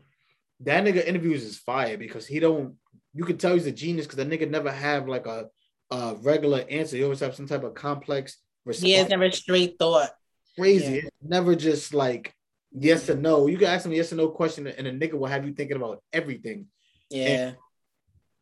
That 0.60 0.84
nigga 0.84 1.06
interviews 1.06 1.44
is 1.44 1.58
fire 1.58 1.96
because 1.96 2.26
he 2.26 2.40
don't. 2.40 2.76
You 3.14 3.24
can 3.24 3.38
tell 3.38 3.54
he's 3.54 3.66
a 3.66 3.72
genius 3.72 4.06
because 4.06 4.16
that 4.16 4.28
nigga 4.28 4.48
never 4.48 4.70
have 4.70 5.08
like 5.08 5.26
a, 5.26 5.46
a 5.90 6.16
regular 6.20 6.64
answer. 6.68 6.96
He 6.96 7.04
always 7.04 7.20
have 7.20 7.34
some 7.34 7.46
type 7.46 7.64
of 7.64 7.74
complex 7.74 8.38
response. 8.64 8.86
He 8.86 8.92
has 8.92 9.08
never 9.08 9.30
straight 9.30 9.76
thought. 9.78 10.10
Crazy. 10.58 11.02
yeah. 11.04 11.10
Never 11.22 11.54
just 11.54 11.94
like 11.94 12.34
yes 12.72 13.08
or 13.08 13.16
no. 13.16 13.46
You 13.46 13.58
can 13.58 13.68
ask 13.68 13.86
him 13.86 13.92
a 13.92 13.96
yes 13.96 14.12
or 14.12 14.16
no 14.16 14.28
question, 14.28 14.66
and 14.66 14.86
a 14.86 14.92
nigga 14.92 15.14
will 15.14 15.26
have 15.26 15.46
you 15.46 15.52
thinking 15.52 15.76
about 15.76 16.02
everything. 16.12 16.66
Yeah. 17.10 17.52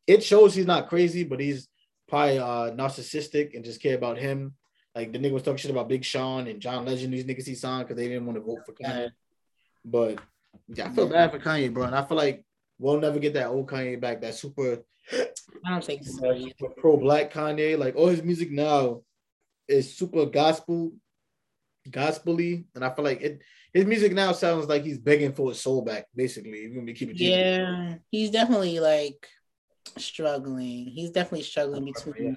It 0.07 0.25
shows 0.25 0.55
he's 0.55 0.67
not 0.67 0.89
crazy, 0.89 1.25
but 1.25 1.41
he's 1.41 1.69
probably 2.09 2.39
uh 2.39 2.73
narcissistic 2.73 3.55
and 3.55 3.65
just 3.65 3.83
care 3.83 3.97
about 3.97 4.19
him. 4.19 4.55
Like 4.99 5.13
the 5.13 5.19
nigga 5.21 5.31
was 5.31 5.45
talking 5.45 5.59
shit 5.59 5.71
about 5.71 5.89
Big 5.89 6.05
Sean 6.05 6.49
and 6.49 6.59
John 6.59 6.85
Legend. 6.85 7.15
These 7.15 7.25
niggas 7.25 7.47
he 7.47 7.55
signed 7.55 7.87
because 7.87 7.97
they 7.97 8.09
didn't 8.09 8.27
want 8.27 8.37
to 8.37 8.43
vote 8.43 8.67
for 8.67 8.73
Kanye. 8.73 9.11
But 9.85 10.19
yeah, 10.67 10.87
I 10.87 10.91
feel 10.91 11.09
bad 11.09 11.31
for 11.31 11.39
Kanye, 11.39 11.73
bro. 11.73 11.85
And 11.85 11.95
I 11.95 12.05
feel 12.05 12.17
like 12.17 12.45
we'll 12.81 12.99
never 12.99 13.21
get 13.21 13.35
that 13.35 13.47
old 13.47 13.69
Kanye 13.69 14.01
back. 14.01 14.21
That 14.21 14.35
super, 14.35 14.83
I 15.13 15.71
don't 15.71 15.85
think 15.85 16.05
so. 16.05 16.37
super 16.59 16.75
pro 16.77 16.97
black 16.97 17.33
Kanye. 17.33 17.79
Like 17.79 17.95
all 17.95 18.09
his 18.09 18.25
music 18.25 18.51
now 18.51 19.03
is 19.69 19.97
super 19.97 20.27
gospel, 20.27 20.95
gospely. 21.89 22.67
And 22.75 22.85
I 22.85 22.93
feel 22.93 23.05
like 23.05 23.21
it 23.21 23.41
his 23.73 23.85
music 23.85 24.13
now 24.13 24.33
sounds 24.33 24.67
like 24.67 24.83
he's 24.83 24.99
begging 24.99 25.33
for 25.33 25.51
his 25.51 25.61
soul 25.61 25.83
back, 25.83 26.07
basically. 26.13 26.59
If 26.59 26.73
you're 26.73 26.75
gonna 26.75 26.87
be 26.87 26.95
keeping 26.95 27.15
Yeah, 27.17 27.95
he's 28.11 28.33
definitely 28.33 28.81
like 28.81 29.29
struggling. 29.97 30.87
He's 30.87 31.11
definitely 31.11 31.45
struggling 31.45 31.85
between 31.85 32.37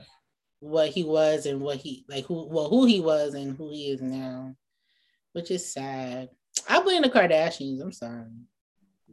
what 0.61 0.89
he 0.89 1.03
was 1.03 1.47
and 1.47 1.59
what 1.59 1.77
he 1.77 2.05
like 2.07 2.23
who 2.25 2.47
well 2.47 2.69
who 2.69 2.85
he 2.85 3.01
was 3.01 3.33
and 3.33 3.57
who 3.57 3.69
he 3.71 3.89
is 3.91 4.01
now, 4.01 4.55
which 5.33 5.51
is 5.51 5.73
sad. 5.73 6.29
I 6.69 6.81
blame 6.81 7.01
the 7.01 7.09
Kardashians. 7.09 7.81
I'm 7.81 7.91
sorry. 7.91 8.25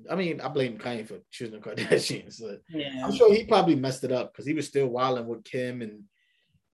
I 0.08 0.14
mean, 0.14 0.40
I 0.40 0.48
blame 0.48 0.78
Kanye 0.78 1.08
for 1.08 1.18
choosing 1.30 1.58
the 1.58 1.66
Kardashians. 1.66 2.40
But 2.40 2.60
Yeah. 2.68 3.02
I'm 3.04 3.12
sure 3.12 3.32
he 3.34 3.44
probably 3.46 3.74
messed 3.76 4.04
it 4.04 4.12
up 4.12 4.32
because 4.32 4.46
he 4.46 4.52
was 4.54 4.68
still 4.68 4.88
wilding 4.88 5.26
with 5.26 5.42
Kim 5.44 5.82
and 5.82 6.04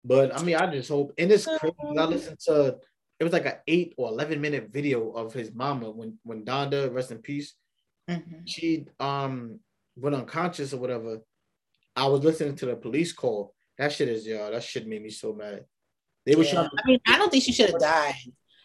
but 0.05 0.37
I 0.37 0.43
mean 0.43 0.57
I 0.57 0.67
just 0.73 0.89
hope 0.89 1.13
and 1.19 1.31
it's 1.31 1.45
crazy. 1.45 1.77
I 1.99 2.05
listened 2.07 2.39
to 2.47 2.79
it 3.21 3.25
was 3.25 3.33
like 3.35 3.47
an 3.47 3.59
eight 3.69 3.95
or 3.99 4.09
eleven 4.09 4.41
minute 4.41 4.71
video 4.73 5.11
of 5.13 5.35
his 5.35 5.53
mama 5.55 5.91
when 5.91 6.19
when 6.25 6.45
Donda, 6.47 6.93
rest 6.93 7.13
in 7.13 7.19
peace, 7.19 7.55
Mhm. 8.09 8.43
she 8.47 8.87
um 8.99 9.61
went 9.97 10.17
unconscious 10.17 10.73
or 10.73 10.79
whatever. 10.79 11.21
I 11.95 12.07
was 12.07 12.25
listening 12.25 12.57
to 12.57 12.67
the 12.67 12.75
police 12.75 13.13
call. 13.13 13.55
That 13.83 13.91
shit 13.93 14.09
is 14.09 14.25
yo, 14.25 14.49
that 14.49 14.63
shit 14.63 14.87
made 14.87 15.03
me 15.03 15.11
so 15.11 15.33
mad. 15.33 15.65
They 16.25 16.37
were 16.37 16.45
Yeah. 16.45 16.53
trying 16.53 16.67
I 16.67 16.87
mean, 16.87 17.01
I 17.05 17.19
don't 17.19 17.31
think 17.33 17.43
she 17.43 17.53
should 17.53 17.71
have 17.71 17.81
died 17.81 18.15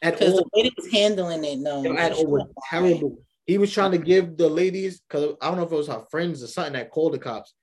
at 0.03 0.13
because 0.13 0.35
the 0.35 0.43
way 0.53 0.61
they 0.61 0.71
was 0.77 0.91
handling 0.91 1.43
it. 1.43 1.57
No, 1.57 1.97
at 1.97 2.11
all 2.11 2.27
was 2.27 2.43
died. 2.43 2.53
terrible. 2.69 3.25
He 3.47 3.57
was 3.57 3.73
trying 3.73 3.93
to 3.93 3.97
give 3.97 4.37
the 4.37 4.47
ladies, 4.47 5.01
because 5.01 5.35
I 5.41 5.47
don't 5.47 5.57
know 5.57 5.63
if 5.63 5.71
it 5.71 5.75
was 5.75 5.87
her 5.87 6.05
friends 6.11 6.43
or 6.43 6.47
something 6.47 6.73
that 6.73 6.91
called 6.91 7.13
the 7.13 7.17
cops. 7.17 7.55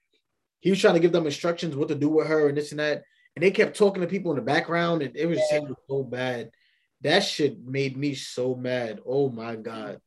He 0.59 0.71
was 0.71 0.81
trying 0.81 0.95
to 0.95 1.01
give 1.01 1.13
them 1.13 1.27
instructions 1.27 1.77
what 1.77 1.87
to 1.91 1.95
do 1.95 2.09
with 2.09 2.27
her 2.27 2.49
and 2.49 2.59
this 2.59 2.73
and 2.73 2.81
that. 2.81 3.05
And 3.37 3.45
they 3.45 3.53
kept 3.53 3.77
talking 3.79 4.01
to 4.01 4.09
people 4.09 4.33
in 4.33 4.37
the 4.37 4.43
background, 4.43 5.03
and 5.03 5.17
it 5.17 5.27
was 5.27 5.39
Yeah. 5.53 5.61
so 5.89 6.03
bad. 6.03 6.51
That 7.03 7.21
shit 7.21 7.61
made 7.61 7.97
me 7.97 8.15
so 8.17 8.57
mad. 8.57 9.01
Oh 9.07 9.29
my 9.31 9.55
god. 9.55 10.01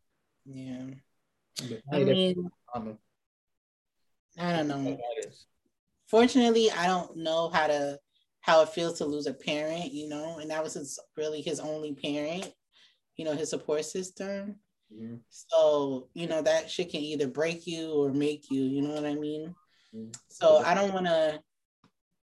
Yeah, 0.43 0.87
I 1.93 1.99
mean. 2.03 2.51
I 4.37 4.57
don't 4.57 4.67
know. 4.67 4.99
Fortunately 6.09 6.71
i 6.71 6.87
don't 6.87 7.17
know 7.17 7.49
how 7.49 7.67
to 7.67 7.99
how 8.39 8.61
it 8.61 8.69
feels 8.69 8.97
to 8.97 9.05
lose 9.05 9.27
a 9.27 9.33
parent 9.33 9.91
you 9.91 10.07
know 10.07 10.37
and 10.39 10.49
that 10.49 10.63
was 10.63 10.73
his 10.75 10.99
really 11.17 11.41
his 11.41 11.59
only 11.59 11.93
parent 11.93 12.51
you 13.17 13.25
know 13.25 13.33
his 13.33 13.49
support 13.49 13.83
system 13.85 14.55
Mhm. 14.93 15.19
so 15.29 16.07
you 16.13 16.27
know 16.27 16.41
that 16.41 16.71
shit 16.71 16.89
can 16.91 17.01
either 17.01 17.27
break 17.27 17.67
you 17.67 17.91
or 17.91 18.13
make 18.13 18.49
you 18.49 18.63
you 18.63 18.81
know 18.81 18.93
what 18.93 19.05
i 19.05 19.15
mean 19.15 19.53
Mhm. 19.93 20.15
so 20.29 20.57
i 20.59 20.73
don't 20.73 20.93
want 20.93 21.07
to 21.07 21.41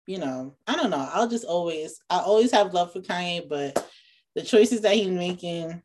you 0.07 0.19
know 0.19 0.55
i 0.67 0.75
don't 0.77 0.89
know 0.89 1.09
i'll 1.11 1.27
just 1.27 1.43
always 1.45 1.99
i 2.09 2.19
always 2.19 2.51
have 2.51 2.73
love 2.73 2.93
for 2.93 3.01
kanye 3.01 3.47
but 3.49 3.91
the 4.35 4.41
choices 4.41 4.81
that 4.81 4.95
he's 4.95 5.09
making 5.09 5.81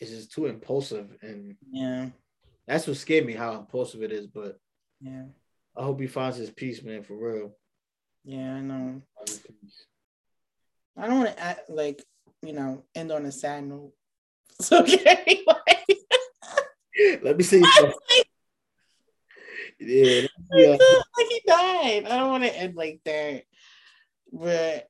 is 0.00 0.10
just 0.10 0.32
too 0.32 0.46
impulsive, 0.46 1.16
and 1.22 1.56
yeah 1.70 2.10
that's 2.66 2.86
what 2.86 2.96
scared 2.96 3.24
me 3.26 3.32
how 3.34 3.54
impulsive 3.58 4.02
it 4.02 4.10
is. 4.12 4.26
But 4.26 4.58
yeah 5.00 5.26
I 5.76 5.82
hope 5.82 6.00
he 6.00 6.06
finds 6.06 6.36
his 6.36 6.50
peace, 6.50 6.82
man, 6.82 7.02
for 7.02 7.14
real. 7.16 7.56
yeah 8.24 8.54
i 8.54 8.60
know 8.60 9.02
Find 9.16 9.28
his 9.28 9.38
peace. 9.38 9.86
i 10.96 11.06
don't 11.06 11.18
want 11.20 11.36
to 11.36 11.42
act 11.42 11.68
like 11.68 12.02
you 12.42 12.52
know 12.52 12.84
end 12.94 13.10
on 13.12 13.26
a 13.26 13.32
sad 13.32 13.64
note 13.64 13.92
so 14.60 14.80
okay 14.80 15.42
Let 17.22 17.36
me 17.36 17.42
see. 17.42 17.58
Yeah, 19.80 20.26
I 20.52 20.64
uh, 20.64 20.78
like 21.18 21.26
he 21.28 21.40
died. 21.46 22.04
I 22.06 22.16
don't 22.18 22.30
want 22.30 22.44
to 22.44 22.56
end 22.56 22.76
like 22.76 23.00
that, 23.04 23.42
but 24.32 24.88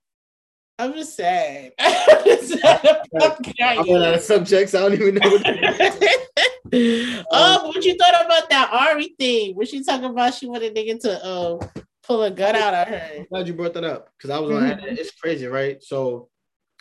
I'm 0.79 0.93
just 0.93 1.17
sad. 1.17 1.73
I'm 1.79 2.25
just 2.27 2.61
sad 2.61 2.85
about 2.85 3.39
I 3.61 3.85
went 3.89 4.05
out 4.05 4.15
of 4.15 4.21
subjects. 4.21 4.75
I 4.75 4.81
don't 4.81 4.93
even 4.95 5.15
know. 5.15 5.31
What 5.31 5.43
Kanye. 5.45 6.17
oh, 6.73 7.69
what 7.69 7.85
you 7.85 7.97
thought 7.97 8.25
about 8.27 8.49
that 8.51 8.71
Ari 8.73 9.15
thing? 9.19 9.55
When 9.55 9.67
she 9.67 9.85
talking 9.85 10.07
about 10.11 10.35
she 10.35 10.47
wanted 10.47 10.75
nigga 10.75 11.01
to 11.01 11.25
uh, 11.25 11.59
pull 12.03 12.23
a 12.23 12.31
gun 12.31 12.57
out 12.57 12.75
of 12.75 12.89
her. 12.89 13.27
glad 13.29 13.47
you 13.47 13.55
brought 13.55 13.75
that 13.75 13.85
up 13.85 14.09
because 14.17 14.31
I 14.31 14.39
was 14.39 14.51
on. 14.51 14.63
Mhm. 14.63 14.99
It's 14.99 15.11
crazy, 15.13 15.47
right? 15.47 15.83
So 15.83 16.29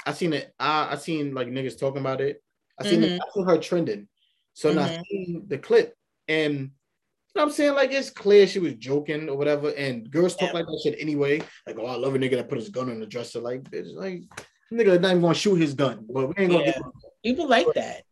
I 0.05 0.13
seen 0.13 0.33
it. 0.33 0.53
I 0.59 0.89
I 0.91 0.95
seen 0.95 1.33
like 1.33 1.47
niggas 1.47 1.79
talking 1.79 2.01
about 2.01 2.21
it. 2.21 2.41
I 2.79 2.83
seen 2.87 3.03
it, 3.03 3.21
I 3.21 3.25
seen 3.33 3.45
her 3.45 3.57
trending. 3.57 4.07
So 4.53 4.71
now 4.73 4.83
I 4.83 5.03
seen 5.09 5.45
the 5.47 5.57
clip, 5.57 5.95
and 6.27 6.53
you 6.53 6.59
know 6.59 6.71
what 7.33 7.43
I'm 7.43 7.51
saying 7.51 7.73
like 7.75 7.91
it's 7.91 8.09
clear 8.09 8.47
she 8.47 8.59
was 8.59 8.75
joking 8.75 9.27
or 9.29 9.35
whatever. 9.37 9.69
And 9.71 10.09
girls 10.09 10.35
talk 10.35 10.49
Yeah. 10.49 10.53
like 10.59 10.65
that 10.65 10.81
shit 10.83 10.95
anyway. 10.99 11.41
Like, 11.67 11.77
oh, 11.79 11.85
I 11.85 11.95
love 11.95 12.15
a 12.15 12.19
nigga 12.19 12.35
that 12.37 12.49
put 12.49 12.57
his 12.59 12.69
gun 12.69 12.89
on 12.89 12.99
the 12.99 13.05
dresser. 13.05 13.39
Like, 13.41 13.67
it's 13.71 13.89
like 13.93 14.21
nigga 14.71 14.99
not 15.01 15.11
even 15.11 15.21
gonna 15.21 15.33
shoot 15.33 15.55
his 15.55 15.73
gun, 15.73 16.05
but 16.09 16.27
we 16.27 16.43
ain't 16.43 16.51
gonna. 16.51 16.63
Yeah. 16.65 16.71
Get, 16.73 16.83
People 17.23 17.47
like 17.47 17.67
that. 17.75 18.03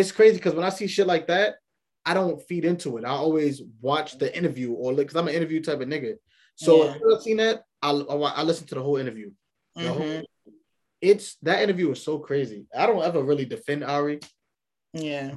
It's 0.00 0.12
crazy 0.12 0.36
because 0.36 0.54
when 0.54 0.64
I 0.64 0.68
see 0.68 0.86
shit 0.86 1.06
like 1.06 1.26
that, 1.28 1.56
I 2.04 2.14
don't 2.14 2.40
feed 2.42 2.64
into 2.64 2.98
it. 2.98 3.04
I 3.04 3.10
always 3.10 3.62
watch 3.80 4.18
the 4.18 4.36
interview 4.36 4.72
or 4.72 4.94
because 4.94 5.16
I'm 5.16 5.28
an 5.28 5.34
interview 5.34 5.62
type 5.62 5.80
of 5.80 5.88
nigga. 5.88 6.14
So 6.56 6.84
Yeah. 6.84 6.94
if 6.94 7.02
I've 7.16 7.22
seen 7.22 7.38
that, 7.38 7.64
I 7.82 7.90
I 7.90 8.42
listen 8.42 8.66
to 8.68 8.74
the 8.74 8.82
whole 8.82 8.96
interview. 8.96 9.30
The 9.74 9.92
whole- 9.92 10.00
mm-hmm. 10.00 10.50
it's 11.00 11.36
that 11.42 11.62
interview 11.62 11.88
was 11.88 12.02
so 12.02 12.18
crazy. 12.18 12.66
I 12.76 12.86
don't 12.86 13.02
ever 13.02 13.22
really 13.22 13.44
defend 13.44 13.84
Ari. 13.84 14.20
Yeah. 14.92 15.34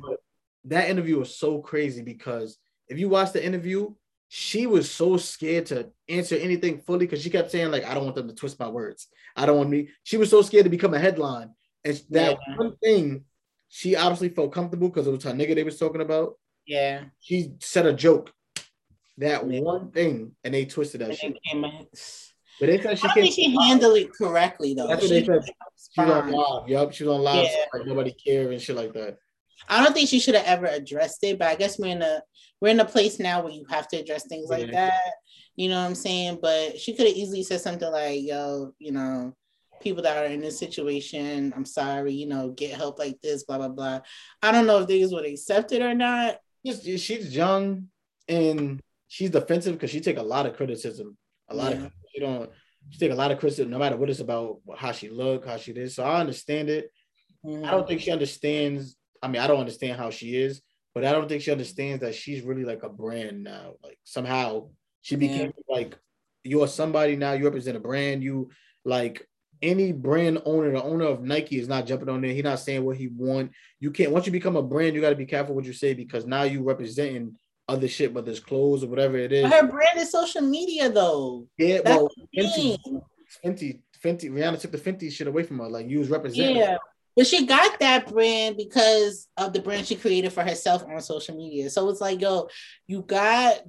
That 0.66 0.90
interview 0.90 1.20
was 1.20 1.36
so 1.36 1.60
crazy 1.60 2.02
because 2.02 2.58
if 2.88 3.00
you 3.00 3.10
watch 3.10 3.32
the 3.32 3.44
interview, 3.44 3.94
she 4.28 4.68
was 4.68 4.92
so 4.92 5.18
scared 5.18 5.66
to 5.68 5.90
answer 6.08 6.36
anything 6.36 6.82
fully 6.82 7.06
because 7.06 7.22
she 7.24 7.30
kept 7.32 7.50
saying 7.52 7.72
like, 7.72 7.86
"I 7.86 7.94
don't 7.94 8.04
want 8.04 8.16
them 8.16 8.28
to 8.28 8.36
twist 8.36 8.60
my 8.60 8.70
words. 8.70 9.08
I 9.36 9.46
don't 9.46 9.58
want 9.58 9.70
me." 9.70 9.90
She 10.04 10.18
was 10.18 10.30
so 10.30 10.42
scared 10.44 10.66
to 10.66 10.70
become 10.70 10.94
a 10.94 11.00
headline, 11.00 11.50
and 11.84 11.96
that 12.12 12.38
Yeah. 12.48 12.56
one 12.58 12.78
thing, 12.78 13.26
she 13.70 13.96
obviously 13.96 14.30
felt 14.30 14.52
comfortable 14.52 14.90
because 14.90 15.08
it 15.08 15.12
was 15.12 15.24
her 15.24 15.32
nigga 15.32 15.56
they 15.56 15.64
was 15.64 15.78
talking 15.80 16.02
about. 16.02 16.36
Yeah. 16.66 17.04
She 17.20 17.54
said 17.62 17.86
a 17.86 17.94
joke, 17.94 18.32
that 19.18 19.50
Yeah. 19.50 19.60
one 19.62 19.92
thing, 19.92 20.36
and 20.44 20.54
they 20.54 20.66
twisted 20.66 21.02
that 21.02 21.10
And 21.10 21.18
shit. 21.18 21.38
But 22.60 22.66
they 22.68 22.82
said 22.82 23.00
she 23.00 23.08
I 23.08 23.14
think 23.14 23.34
she 23.34 23.56
handled 23.56 23.98
it 23.98 24.12
correctly 24.14 24.74
though. 24.74 24.88
That's 24.88 25.02
what 25.02 25.10
they 25.12 25.22
She- 25.22 25.26
said. 25.26 25.42
She 25.96 26.02
was 26.02 26.10
on 26.12 26.32
live. 26.32 26.68
Yup, 26.70 26.94
she 26.94 27.04
was 27.06 27.16
on 27.16 27.22
live. 27.24 27.46
Yeah. 27.46 27.66
Like 27.74 27.88
nobody 27.88 28.12
cared 28.12 28.52
and 28.52 28.62
shit 28.62 28.76
like 28.76 28.94
that. 28.94 29.18
I 29.68 29.84
don't 29.84 29.94
think 29.94 30.10
she 30.10 30.20
should 30.20 30.36
have 30.36 30.46
ever 30.46 30.66
addressed 30.66 31.24
it, 31.24 31.38
but 31.40 31.48
I 31.48 31.56
guess 31.56 31.80
we're 31.80 31.92
in 31.96 32.02
a 32.02 32.22
we're 32.62 32.70
in 32.70 32.80
a 32.80 32.86
place 32.86 33.20
now 33.20 33.42
where 33.42 33.54
you 33.54 33.66
have 33.70 33.88
to 33.90 33.98
address 33.98 34.28
things 34.28 34.50
like 34.50 34.68
Yeah. 34.68 34.90
that. 34.90 35.14
You 35.56 35.70
know 35.70 35.80
what 35.80 35.88
I'm 35.88 35.96
saying? 35.96 36.40
But 36.42 36.78
she 36.80 36.94
could 36.94 37.08
have 37.08 37.16
easily 37.16 37.44
said 37.44 37.62
something 37.62 37.90
like, 37.92 38.22
"Yo, 38.22 38.74
you 38.80 38.92
know, 38.92 39.34
people 39.82 40.04
that 40.04 40.18
are 40.18 40.28
in 40.28 40.42
this 40.42 40.60
situation, 40.60 41.54
I'm 41.56 41.66
sorry. 41.66 42.14
You 42.14 42.28
know, 42.28 42.50
get 42.50 42.76
help 42.76 43.00
like 43.00 43.20
this, 43.22 43.44
blah 43.44 43.58
blah 43.58 43.70
blah." 43.70 44.02
I 44.42 44.52
don't 44.52 44.68
know 44.68 44.80
if 44.80 44.88
these 44.88 45.12
would 45.12 45.26
accept 45.26 45.72
it 45.72 45.82
or 45.82 45.94
not. 45.94 46.40
She's 46.66 47.36
young 47.36 47.88
and 48.28 48.82
she's 49.08 49.30
defensive 49.32 49.74
because 49.74 49.90
she 49.90 50.02
take 50.02 50.18
a 50.18 50.24
lot 50.24 50.46
of 50.46 50.56
criticism. 50.56 51.18
A 51.50 51.56
lot 51.56 51.74
Yeah. 51.74 51.86
of 51.86 51.92
she 52.14 52.20
don't 52.20 52.50
she 52.90 53.00
take 53.00 53.12
a 53.12 53.16
lot 53.16 53.32
of 53.32 53.40
criticism 53.40 53.70
no 53.70 53.78
matter 53.78 53.98
what 53.98 54.10
it's 54.10 54.20
about, 54.20 54.60
how 54.78 54.92
she 54.92 55.10
look, 55.10 55.46
how 55.46 55.58
she 55.58 55.74
did. 55.74 55.92
So 55.92 56.04
I 56.04 56.20
understand 56.20 56.70
it. 56.70 56.92
Mm-hmm. 57.46 57.66
I 57.66 57.72
don't 57.72 57.88
think 57.88 58.02
she 58.02 58.12
understands. 58.12 58.96
I 59.22 59.28
mean, 59.28 59.42
I 59.42 59.48
don't 59.48 59.60
understand 59.60 59.98
how 59.98 60.10
she 60.10 60.36
is, 60.36 60.62
but 60.94 61.06
I 61.06 61.12
don't 61.12 61.28
think 61.28 61.42
she 61.42 61.52
understands 61.52 62.02
that 62.02 62.16
she's 62.16 62.44
really 62.44 62.64
like 62.64 62.84
a 62.84 62.90
brand 62.90 63.44
now. 63.44 63.74
Like 63.84 64.00
somehow 64.04 64.70
she 65.02 65.16
became 65.16 65.52
yeah. 65.56 65.76
like 65.76 65.98
you're 66.44 66.68
somebody 66.68 67.16
now. 67.16 67.34
You 67.34 67.46
represent 67.46 67.78
a 67.78 67.82
brand. 67.82 68.24
You 68.24 68.50
like 68.86 69.28
any 69.62 69.92
brand 69.92 70.42
owner, 70.46 70.72
the 70.72 70.84
owner 70.84 71.06
of 71.06 71.24
Nike 71.24 71.60
is 71.60 71.68
not 71.68 71.86
jumping 71.86 72.10
on 72.10 72.22
there. 72.22 72.32
He's 72.32 72.44
not 72.44 72.60
saying 72.60 72.84
what 72.84 72.98
he 72.98 73.08
want. 73.08 73.52
You 73.80 73.92
can't 73.92 74.12
once 74.12 74.26
you 74.26 74.32
become 74.32 74.56
a 74.56 74.64
brand, 74.64 74.96
you 74.96 75.02
got 75.02 75.10
to 75.10 75.16
be 75.16 75.26
careful 75.26 75.56
what 75.56 75.66
you 75.66 75.74
say 75.74 75.94
because 75.94 76.26
now 76.26 76.44
you 76.44 76.64
representing 76.64 77.36
other 77.68 77.88
shit, 77.88 78.14
but 78.14 78.26
there's 78.26 78.40
clothes 78.40 78.84
or 78.84 78.88
whatever 78.88 79.18
it 79.18 79.32
is. 79.32 79.52
Her 79.52 79.68
brand 79.68 80.00
is 80.00 80.12
social 80.12 80.42
media 80.42 80.90
though. 80.90 81.48
Yeah, 81.58 81.82
That's 81.84 81.98
well, 81.98 82.10
Fenty, 82.36 82.78
Fenty, 83.46 83.80
Fenty, 84.04 84.32
Rihanna 84.32 84.60
took 84.60 84.72
the 84.72 84.78
Fenty 84.78 85.12
shit 85.12 85.28
away 85.28 85.44
from 85.44 85.60
her. 85.60 85.70
Like 85.70 85.88
you 85.90 86.00
was 86.00 86.10
representing. 86.10 86.58
Yeah. 86.58 86.78
But 87.16 87.28
she 87.28 87.46
got 87.46 87.80
that 87.80 88.08
brand 88.08 88.56
because 88.56 89.28
of 89.36 89.52
the 89.52 89.60
brand 89.60 89.86
she 89.86 89.96
created 89.96 90.32
for 90.32 90.44
herself 90.44 90.86
on 90.86 91.02
social 91.02 91.36
media. 91.36 91.70
So 91.70 91.90
it's 91.90 92.00
like, 92.00 92.22
yo, 92.22 92.48
you 92.88 93.02
got 93.02 93.60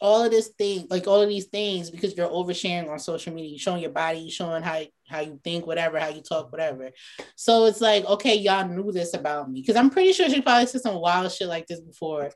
all 0.00 0.24
of 0.24 0.30
this 0.30 0.48
thing, 0.48 0.86
like 0.90 1.06
all 1.06 1.22
of 1.22 1.28
these 1.28 1.46
things, 1.46 1.90
because 1.90 2.16
you're 2.16 2.28
oversharing 2.28 2.90
on 2.90 2.98
social 2.98 3.32
media, 3.32 3.50
you're 3.50 3.58
showing 3.58 3.82
your 3.82 3.90
body, 3.90 4.18
you're 4.18 4.30
showing 4.30 4.62
how 4.62 4.82
how 5.08 5.20
you 5.20 5.40
think, 5.42 5.66
whatever, 5.66 5.98
how 5.98 6.08
you 6.08 6.20
talk, 6.20 6.50
whatever. 6.50 6.90
So 7.36 7.66
it's 7.66 7.80
like, 7.80 8.04
okay, 8.04 8.34
y'all 8.34 8.66
knew 8.66 8.90
this 8.92 9.14
about 9.14 9.50
me, 9.50 9.60
because 9.60 9.76
I'm 9.76 9.90
pretty 9.90 10.12
sure 10.12 10.28
she 10.28 10.40
probably 10.40 10.66
said 10.66 10.82
some 10.82 10.96
wild 10.96 11.32
shit 11.32 11.48
like 11.48 11.66
this 11.66 11.80
before, 11.80 12.30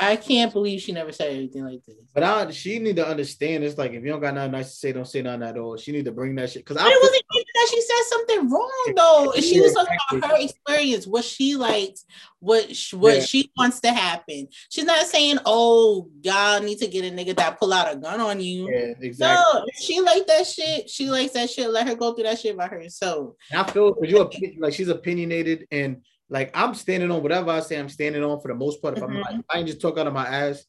I 0.00 0.14
can't 0.16 0.52
believe 0.52 0.80
she 0.80 0.92
never 0.92 1.10
said 1.10 1.32
anything 1.32 1.64
like 1.64 1.84
this. 1.84 1.96
But 2.14 2.22
I, 2.22 2.50
she 2.52 2.78
need 2.78 2.96
to 2.96 3.06
understand. 3.06 3.64
It's 3.64 3.76
like 3.76 3.92
if 3.92 4.04
you 4.04 4.10
don't 4.10 4.20
got 4.20 4.34
nothing 4.34 4.52
nice 4.52 4.70
to 4.70 4.76
say, 4.76 4.92
don't 4.92 5.08
say 5.08 5.22
nothing 5.22 5.42
at 5.42 5.58
all. 5.58 5.76
She 5.76 5.90
need 5.90 6.04
to 6.04 6.12
bring 6.12 6.36
that 6.36 6.50
shit. 6.50 6.64
Because 6.64 6.76
I 6.76 6.88
it 6.88 6.98
wasn't 7.00 7.22
even 7.34 7.46
that 7.54 7.68
she 7.70 7.80
said 7.80 8.02
something 8.04 8.50
wrong 8.50 8.92
though. 8.96 9.32
She 9.40 9.60
was 9.60 9.74
talking 9.74 9.96
about 10.12 10.30
her 10.30 10.36
experience, 10.44 11.06
what 11.06 11.24
she 11.24 11.56
likes, 11.56 12.04
what 12.38 12.72
what 12.92 13.16
yeah. 13.16 13.22
she 13.22 13.50
wants 13.56 13.80
to 13.80 13.92
happen. 13.92 14.48
She's 14.68 14.84
not 14.84 15.04
saying, 15.06 15.38
"Oh, 15.44 16.08
y'all 16.22 16.62
need 16.62 16.78
to 16.78 16.86
get 16.86 17.04
a 17.04 17.14
nigga 17.14 17.34
that 17.36 17.58
pull 17.58 17.72
out 17.72 17.92
a 17.92 17.96
gun 17.96 18.20
on 18.20 18.40
you." 18.40 18.70
Yeah, 18.70 18.94
exactly. 19.00 19.60
No, 19.60 19.66
she 19.80 20.00
like 20.00 20.26
that 20.28 20.46
shit. 20.46 20.88
She 20.88 21.10
likes 21.10 21.32
that 21.32 21.50
shit. 21.50 21.70
Let 21.70 21.88
her 21.88 21.96
go 21.96 22.14
through 22.14 22.24
that 22.24 22.38
shit 22.38 22.56
by 22.56 22.68
herself. 22.68 23.34
And 23.50 23.60
I 23.60 23.64
feel 23.64 23.94
because 23.94 24.12
you're 24.12 24.30
like 24.60 24.74
she's 24.74 24.88
opinionated 24.88 25.66
and 25.72 26.02
like 26.30 26.50
I'm 26.54 26.74
standing 26.74 27.10
on 27.10 27.22
whatever 27.22 27.50
I 27.50 27.60
say, 27.60 27.78
I'm 27.78 27.88
standing 27.88 28.22
on 28.22 28.40
for 28.40 28.48
the 28.48 28.54
most 28.54 28.82
part. 28.82 28.96
If 28.96 29.02
mm-hmm. 29.02 29.16
I'm 29.16 29.36
like, 29.36 29.44
I 29.50 29.58
ain't 29.58 29.68
just 29.68 29.80
talk 29.80 29.98
out 29.98 30.06
of 30.06 30.12
my 30.12 30.26
ass. 30.26 30.64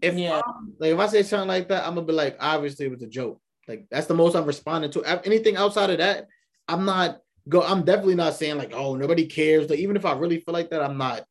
If 0.00 0.16
yeah. 0.16 0.40
like 0.78 0.92
if 0.92 0.98
I 0.98 1.06
say 1.06 1.22
something 1.22 1.48
like 1.48 1.68
that, 1.68 1.86
I'm 1.86 1.94
gonna 1.94 2.06
be 2.06 2.12
like, 2.12 2.36
obviously 2.40 2.86
it 2.86 2.90
was 2.90 3.02
a 3.02 3.06
joke. 3.06 3.40
Like 3.68 3.86
that's 3.90 4.06
the 4.06 4.14
most 4.14 4.34
I'm 4.34 4.44
responding 4.44 4.90
to. 4.92 5.04
Anything 5.24 5.56
outside 5.56 5.90
of 5.90 5.98
that, 5.98 6.26
I'm 6.68 6.84
not 6.84 7.18
go. 7.48 7.62
I'm 7.62 7.84
definitely 7.84 8.16
not 8.16 8.34
saying 8.34 8.58
like, 8.58 8.72
oh, 8.74 8.96
nobody 8.96 9.26
cares. 9.26 9.70
Like 9.70 9.78
even 9.78 9.96
if 9.96 10.04
I 10.04 10.14
really 10.14 10.40
feel 10.40 10.54
like 10.54 10.70
that, 10.70 10.82
I'm 10.82 10.98
not. 10.98 11.24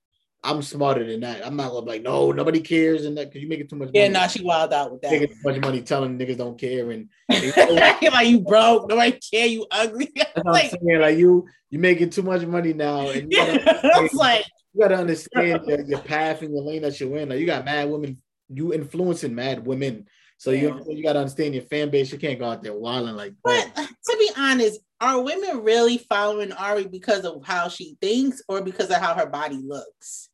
I'm 0.43 0.61
smarter 0.63 1.05
than 1.05 1.19
that. 1.19 1.45
I'm 1.45 1.55
not 1.55 1.69
gonna 1.69 1.85
be 1.85 1.91
like, 1.91 2.01
no, 2.01 2.31
nobody 2.31 2.61
cares, 2.61 3.05
and 3.05 3.15
that 3.17 3.29
because 3.29 3.43
you 3.43 3.47
make 3.47 3.59
it 3.59 3.69
too 3.69 3.75
much. 3.75 3.89
Yeah, 3.93 4.07
nah, 4.07 4.25
she 4.25 4.43
wild 4.43 4.73
out 4.73 4.91
with 4.91 5.01
that. 5.01 5.11
Making 5.11 5.27
too 5.27 5.41
much 5.43 5.61
money, 5.61 5.81
telling 5.81 6.17
niggas 6.17 6.37
don't 6.37 6.59
care, 6.59 6.89
and 6.89 7.09
like 7.29 8.27
you 8.27 8.39
broke, 8.39 8.89
nobody 8.89 9.11
care, 9.11 9.45
you 9.45 9.67
ugly. 9.69 10.11
like, 10.45 10.71
saying, 10.71 10.99
like 10.99 11.17
you, 11.17 11.47
you 11.69 11.77
making 11.77 12.09
too 12.09 12.23
much 12.23 12.43
money 12.47 12.73
now, 12.73 13.09
and 13.09 13.31
you 13.31 13.37
gotta, 13.37 14.09
like 14.13 14.45
you 14.73 14.81
gotta 14.81 14.95
understand 14.95 15.61
your, 15.67 15.81
your, 15.81 15.99
path 15.99 16.41
and 16.41 16.55
your 16.55 16.63
lane 16.63 16.81
that 16.81 16.99
you're 16.99 17.15
in. 17.17 17.29
Like 17.29 17.39
you 17.39 17.45
got 17.45 17.63
mad 17.63 17.89
women, 17.89 18.19
you 18.49 18.73
influencing 18.73 19.35
mad 19.35 19.65
women. 19.65 20.07
So 20.37 20.49
you 20.49 20.83
you 20.87 21.03
gotta 21.03 21.19
understand 21.19 21.53
your 21.53 21.65
fan 21.65 21.91
base. 21.91 22.11
You 22.11 22.17
can't 22.17 22.39
go 22.39 22.49
out 22.49 22.63
there 22.63 22.73
wilding 22.73 23.15
like. 23.15 23.35
But 23.43 23.75
to 23.75 24.17
be 24.17 24.31
honest, 24.35 24.79
are 24.99 25.21
women 25.21 25.63
really 25.63 25.99
following 25.99 26.51
Ari 26.51 26.87
because 26.87 27.25
of 27.25 27.45
how 27.45 27.67
she 27.67 27.95
thinks 28.01 28.41
or 28.47 28.63
because 28.63 28.89
of 28.89 28.97
how 28.97 29.13
her 29.13 29.27
body 29.27 29.61
looks? 29.63 30.29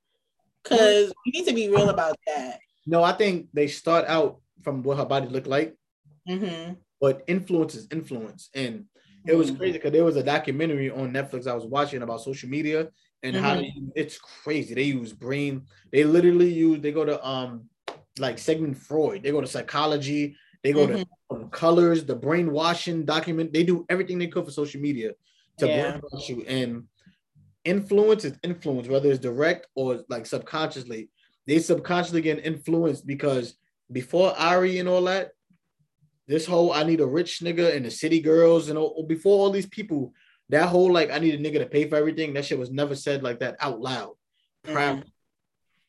Because 0.70 1.14
we 1.26 1.32
need 1.32 1.46
to 1.48 1.54
be 1.54 1.70
real 1.70 1.90
about 1.90 2.18
that. 2.28 2.60
No, 2.86 3.04
I 3.04 3.14
think 3.14 3.48
they 3.54 3.68
start 3.68 4.06
out 4.08 4.40
from 4.64 4.84
what 4.84 4.98
her 4.98 5.06
body 5.06 5.28
looked 5.28 5.48
like. 5.48 5.76
Mm-hmm. 6.28 6.74
But 7.00 7.24
influence 7.28 7.76
is 7.76 7.88
influence. 7.92 8.50
And 8.54 8.86
it 9.28 9.36
was 9.36 9.48
mm-hmm. 9.48 9.58
crazy 9.58 9.74
because 9.74 9.92
there 9.92 10.06
was 10.06 10.16
a 10.16 10.24
documentary 10.24 10.90
on 10.90 11.12
Netflix 11.12 11.48
I 11.48 11.54
was 11.54 11.66
watching 11.66 12.02
about 12.02 12.22
social 12.22 12.50
media 12.50 12.90
and 13.24 13.36
mm-hmm. 13.36 13.46
how 13.46 13.56
they, 13.56 13.74
it's 13.96 14.18
crazy. 14.18 14.74
They 14.74 14.84
use 14.84 15.14
brain, 15.14 15.66
they 15.92 16.04
literally 16.04 16.52
use, 16.52 16.82
they 16.82 16.92
go 16.92 17.06
to 17.06 17.26
um 17.26 17.70
like 18.20 18.40
Sigmund 18.40 18.78
Freud, 18.78 19.24
they 19.24 19.32
go 19.32 19.42
to 19.42 19.48
psychology, 19.48 20.36
they 20.64 20.74
go 20.74 20.88
to 20.88 20.94
mm-hmm. 20.94 21.36
um, 21.36 21.50
colors, 21.50 22.06
the 22.06 22.16
brainwashing 22.16 23.06
document, 23.06 23.54
they 23.54 23.64
do 23.64 23.86
everything 23.90 24.18
they 24.18 24.28
could 24.28 24.46
for 24.46 24.52
social 24.52 24.82
media 24.82 25.12
to 25.60 25.68
yeah. 25.68 25.98
brainwash 25.98 26.30
you. 26.30 26.44
And 26.48 26.84
influence 27.68 28.24
is 28.24 28.40
influence, 28.44 28.88
whether 28.88 29.12
it's 29.12 29.20
direct 29.20 29.68
or 29.76 30.04
like 30.10 30.26
subconsciously. 30.26 31.10
They 31.46 31.60
subconsciously 31.60 32.22
get 32.22 32.46
influenced 32.46 33.06
because 33.06 33.56
before 33.92 34.34
Ari 34.38 34.80
and 34.80 34.90
all 34.90 35.04
that, 35.04 35.32
this 36.28 36.46
whole 36.46 36.74
I 36.74 36.84
need 36.84 37.02
a 37.02 37.06
rich 37.06 37.42
nigga 37.42 37.76
and 37.76 37.86
the 37.86 37.92
city 37.92 38.20
girls 38.20 38.70
and 38.70 38.78
all, 38.78 39.04
before 39.04 39.40
all 39.40 39.52
these 39.52 39.66
people, 39.68 40.14
that 40.50 40.68
whole 40.68 40.92
like 40.92 41.12
I 41.12 41.20
need 41.20 41.36
a 41.36 41.38
nigga 41.38 41.60
to 41.60 41.66
pay 41.66 41.88
for 41.88 41.96
everything, 41.96 42.34
that 42.34 42.46
shit 42.46 42.60
was 42.60 42.72
never 42.72 42.96
said 42.96 43.24
like 43.24 43.40
that 43.40 43.58
out 43.60 43.80
loud. 43.80 44.14
Mm-hmm. 44.66 45.02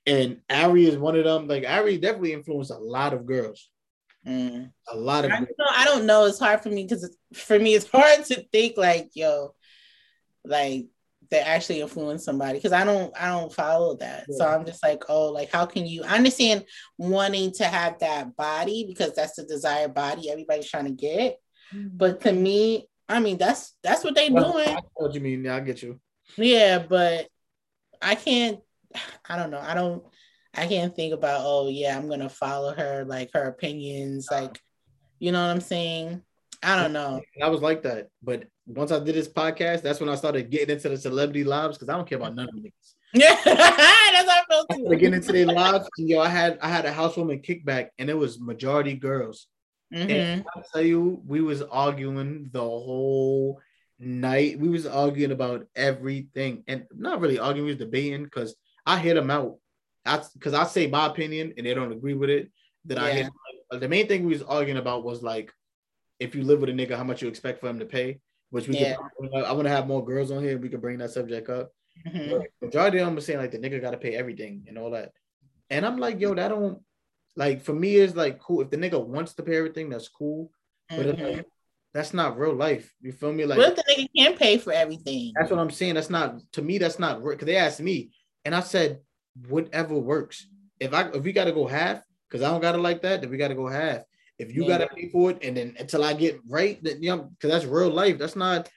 And 0.06 0.40
Ari 0.48 0.86
is 0.86 0.96
one 0.96 1.16
of 1.16 1.24
them. 1.24 1.48
Like 1.48 1.64
Ari 1.66 1.98
definitely 1.98 2.32
influenced 2.32 2.70
a 2.70 2.78
lot 2.78 3.12
of 3.12 3.26
girls. 3.26 3.68
Mm. 4.26 4.70
A 4.90 4.96
lot 4.96 5.24
of. 5.24 5.30
I 5.30 5.36
don't, 5.36 5.58
know, 5.58 5.66
I 5.70 5.84
don't 5.84 6.06
know. 6.06 6.24
It's 6.26 6.38
hard 6.38 6.60
for 6.60 6.70
me 6.70 6.84
because 6.84 7.16
for 7.34 7.58
me 7.58 7.74
it's 7.74 7.88
hard 7.88 8.24
to 8.26 8.42
think 8.52 8.76
like 8.76 9.10
yo, 9.14 9.54
like 10.44 10.86
that 11.30 11.46
actually 11.46 11.80
influence 11.80 12.24
somebody 12.24 12.58
because 12.58 12.72
I 12.72 12.84
don't 12.84 13.12
I 13.20 13.28
don't 13.28 13.52
follow 13.52 13.96
that. 13.96 14.26
Yeah. 14.28 14.36
So 14.36 14.46
I'm 14.46 14.64
just 14.64 14.82
like, 14.82 15.04
oh, 15.08 15.30
like 15.30 15.50
how 15.50 15.66
can 15.66 15.86
you 15.86 16.04
I 16.04 16.16
understand 16.16 16.64
wanting 16.96 17.52
to 17.54 17.64
have 17.64 17.98
that 17.98 18.36
body 18.36 18.86
because 18.88 19.14
that's 19.14 19.36
the 19.36 19.44
desired 19.44 19.94
body 19.94 20.30
everybody's 20.30 20.70
trying 20.70 20.86
to 20.86 20.90
get. 20.90 21.38
Mm-hmm. 21.74 21.96
But 21.96 22.20
to 22.22 22.32
me, 22.32 22.88
I 23.08 23.20
mean 23.20 23.36
that's 23.36 23.76
that's 23.82 24.04
what 24.04 24.14
they 24.14 24.30
well, 24.30 24.52
doing. 24.52 24.68
I 24.68 24.80
what 24.94 25.14
you 25.14 25.20
mean. 25.20 25.44
Yeah, 25.44 25.56
I 25.56 25.60
get 25.60 25.82
you. 25.82 26.00
Yeah, 26.36 26.78
but 26.78 27.28
I 28.00 28.14
can't 28.14 28.60
I 29.28 29.36
don't 29.36 29.50
know. 29.50 29.60
I 29.60 29.74
don't 29.74 30.02
I 30.54 30.66
can't 30.66 30.94
think 30.94 31.14
about, 31.14 31.42
oh 31.44 31.68
yeah, 31.68 31.96
I'm 31.96 32.08
gonna 32.08 32.28
follow 32.28 32.74
her, 32.74 33.04
like 33.04 33.30
her 33.34 33.44
opinions, 33.44 34.28
like 34.30 34.60
you 35.18 35.32
know 35.32 35.40
what 35.40 35.52
I'm 35.52 35.60
saying? 35.60 36.22
I 36.62 36.80
don't 36.80 36.92
know. 36.92 37.20
I 37.42 37.48
was 37.48 37.60
like 37.60 37.82
that, 37.82 38.08
but 38.22 38.44
once 38.66 38.90
I 38.92 38.98
did 38.98 39.14
this 39.14 39.28
podcast, 39.28 39.82
that's 39.82 40.00
when 40.00 40.08
I 40.08 40.14
started 40.16 40.50
getting 40.50 40.74
into 40.74 40.88
the 40.88 40.96
celebrity 40.96 41.44
lives 41.44 41.78
because 41.78 41.88
I 41.88 41.96
don't 41.96 42.08
care 42.08 42.18
about 42.18 42.34
none 42.34 42.48
of 42.48 42.54
them 42.54 42.64
niggas. 42.64 42.94
Yeah, 43.14 43.36
that's 43.44 44.30
how 44.30 44.36
I 44.36 44.42
felt 44.48 44.66
too. 44.70 44.88
Getting 44.90 45.14
into 45.14 45.32
their 45.32 45.46
lives, 45.46 45.88
yo, 45.96 46.20
I 46.20 46.28
had 46.28 46.58
I 46.60 46.68
had 46.68 46.84
a 46.84 46.92
housewarming 46.92 47.42
kickback, 47.42 47.88
and 47.98 48.10
it 48.10 48.14
was 48.14 48.40
majority 48.40 48.94
girls. 48.94 49.46
Mm-hmm. 49.94 50.10
And 50.10 50.44
I 50.54 50.62
tell 50.72 50.82
you, 50.82 51.22
we 51.26 51.40
was 51.40 51.62
arguing 51.62 52.50
the 52.52 52.60
whole 52.60 53.60
night. 53.98 54.58
We 54.58 54.68
was 54.68 54.86
arguing 54.86 55.32
about 55.32 55.66
everything, 55.74 56.64
and 56.66 56.84
not 56.94 57.20
really 57.20 57.38
arguing, 57.38 57.66
we 57.66 57.72
was 57.72 57.78
debating 57.78 58.24
because 58.24 58.54
I 58.84 58.98
hit 58.98 59.14
them 59.14 59.30
out. 59.30 59.56
I 60.04 60.22
because 60.34 60.54
I 60.54 60.64
say 60.64 60.86
my 60.86 61.06
opinion 61.06 61.54
and 61.56 61.66
they 61.66 61.74
don't 61.74 61.92
agree 61.92 62.14
with 62.14 62.30
it. 62.30 62.50
That 62.86 62.98
yeah. 62.98 63.04
I 63.04 63.10
hit. 63.12 63.32
The 63.70 63.88
main 63.88 64.08
thing 64.08 64.24
we 64.24 64.32
was 64.32 64.42
arguing 64.42 64.78
about 64.78 65.04
was 65.04 65.22
like, 65.22 65.52
if 66.18 66.34
you 66.34 66.42
live 66.42 66.60
with 66.60 66.70
a 66.70 66.72
nigga, 66.72 66.96
how 66.96 67.04
much 67.04 67.22
you 67.22 67.28
expect 67.28 67.60
for 67.60 67.68
him 67.68 67.78
to 67.78 67.86
pay 67.86 68.20
which 68.50 68.68
we 68.68 68.78
yeah. 68.78 68.96
Could, 69.18 69.34
I 69.34 69.52
want 69.52 69.64
to 69.64 69.70
have 69.70 69.86
more 69.86 70.04
girls 70.04 70.30
on 70.30 70.42
here. 70.42 70.58
We 70.58 70.68
could 70.68 70.80
bring 70.80 70.98
that 70.98 71.10
subject 71.10 71.48
up. 71.48 71.70
Mm-hmm. 72.06 72.42
majority 72.62 72.98
of 72.98 73.06
them 73.06 73.18
are 73.18 73.20
saying 73.20 73.40
like 73.40 73.50
the 73.50 73.58
nigga 73.58 73.80
got 73.80 73.90
to 73.90 73.96
pay 73.96 74.14
everything 74.14 74.66
and 74.68 74.78
all 74.78 74.92
that, 74.92 75.10
and 75.68 75.84
I'm 75.84 75.98
like, 75.98 76.20
yo, 76.20 76.32
that 76.32 76.48
don't 76.48 76.80
like 77.34 77.60
for 77.62 77.72
me 77.72 77.96
is 77.96 78.14
like 78.14 78.38
cool. 78.38 78.60
If 78.60 78.70
the 78.70 78.76
nigga 78.76 79.04
wants 79.04 79.34
to 79.34 79.42
pay 79.42 79.56
everything, 79.56 79.90
that's 79.90 80.08
cool. 80.08 80.52
But 80.88 81.06
mm-hmm. 81.06 81.24
like, 81.24 81.46
that's 81.92 82.14
not 82.14 82.38
real 82.38 82.54
life. 82.54 82.94
You 83.00 83.10
feel 83.10 83.32
me? 83.32 83.46
Like, 83.46 83.58
what 83.58 83.70
if 83.70 83.76
the 83.76 83.82
nigga 83.92 84.08
can't 84.16 84.38
pay 84.38 84.58
for 84.58 84.72
everything? 84.72 85.32
That's 85.34 85.50
what 85.50 85.58
I'm 85.58 85.72
saying. 85.72 85.94
That's 85.94 86.10
not 86.10 86.36
to 86.52 86.62
me. 86.62 86.78
That's 86.78 87.00
not 87.00 87.20
work 87.20 87.38
because 87.38 87.46
they 87.46 87.56
asked 87.56 87.80
me, 87.80 88.10
and 88.44 88.54
I 88.54 88.60
said 88.60 89.00
whatever 89.48 89.94
works. 89.94 90.46
If 90.78 90.94
I 90.94 91.08
if 91.08 91.24
we 91.24 91.32
got 91.32 91.46
to 91.46 91.52
go 91.52 91.66
half, 91.66 92.00
because 92.28 92.46
I 92.46 92.50
don't 92.52 92.60
got 92.60 92.72
to 92.72 92.78
like 92.78 93.02
that, 93.02 93.22
then 93.22 93.30
we 93.30 93.38
got 93.38 93.48
to 93.48 93.56
go 93.56 93.66
half. 93.66 94.02
If 94.38 94.54
you 94.54 94.62
yeah. 94.62 94.78
gotta 94.78 94.94
pay 94.94 95.08
for 95.08 95.32
it, 95.32 95.38
and 95.42 95.56
then 95.56 95.74
until 95.78 96.04
I 96.04 96.14
get 96.14 96.40
right, 96.48 96.82
then 96.82 97.02
you 97.02 97.10
know, 97.10 97.24
because 97.24 97.50
that's 97.50 97.64
real 97.64 97.90
life. 97.90 98.18
That's 98.18 98.36
not. 98.36 98.68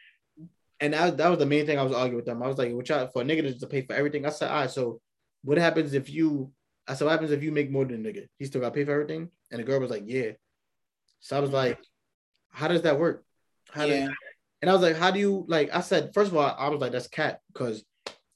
And 0.80 0.94
that, 0.94 1.18
that 1.18 1.30
was 1.30 1.38
the 1.38 1.46
main 1.46 1.68
thing 1.68 1.78
I 1.78 1.84
was 1.84 1.94
arguing 1.94 2.16
with 2.16 2.26
them. 2.26 2.42
I 2.42 2.48
was 2.48 2.58
like, 2.58 2.74
"Which 2.74 2.88
for 2.88 3.22
a 3.22 3.26
nigga 3.26 3.60
to 3.60 3.68
pay 3.68 3.82
for 3.84 3.94
everything?" 3.94 4.26
I 4.26 4.30
said, 4.30 4.50
"All 4.50 4.62
right, 4.62 4.72
so 4.72 5.00
what 5.44 5.60
happens 5.60 5.94
if 5.94 6.10
you?" 6.10 6.52
I 6.88 6.96
said, 6.96 7.06
"What 7.06 7.12
happens 7.12 7.32
if 7.32 7.44
you 7.44 7.52
make 7.52 7.70
more 7.70 7.86
than 7.86 8.04
a 8.04 8.10
nigga? 8.10 8.28
He 8.40 8.46
still 8.46 8.62
got 8.62 8.70
to 8.70 8.74
pay 8.74 8.86
for 8.86 8.92
everything?" 8.92 9.30
And 9.52 9.60
the 9.60 9.64
girl 9.64 9.80
was 9.80 9.92
like, 9.92 10.04
"Yeah." 10.08 10.32
So 11.20 11.38
I 11.38 11.40
was 11.40 11.52
like, 11.52 11.78
"How 12.50 12.68
does 12.68 12.82
that 12.82 13.00
work?" 13.00 13.24
How 13.70 13.86
yeah. 13.86 14.08
Does, 14.08 14.16
and 14.64 14.72
I 14.72 14.74
was 14.74 14.82
like, 14.82 14.96
"How 14.96 15.12
do 15.12 15.20
you 15.20 15.46
like?" 15.48 15.70
I 15.74 15.82
said, 15.82 16.12
first 16.16 16.32
of 16.32 16.38
all, 16.38 16.56
I 16.58 16.70
was 16.70 16.82
like, 16.82 16.92
"That's 16.92 17.08
cat," 17.08 17.42
because 17.54 17.86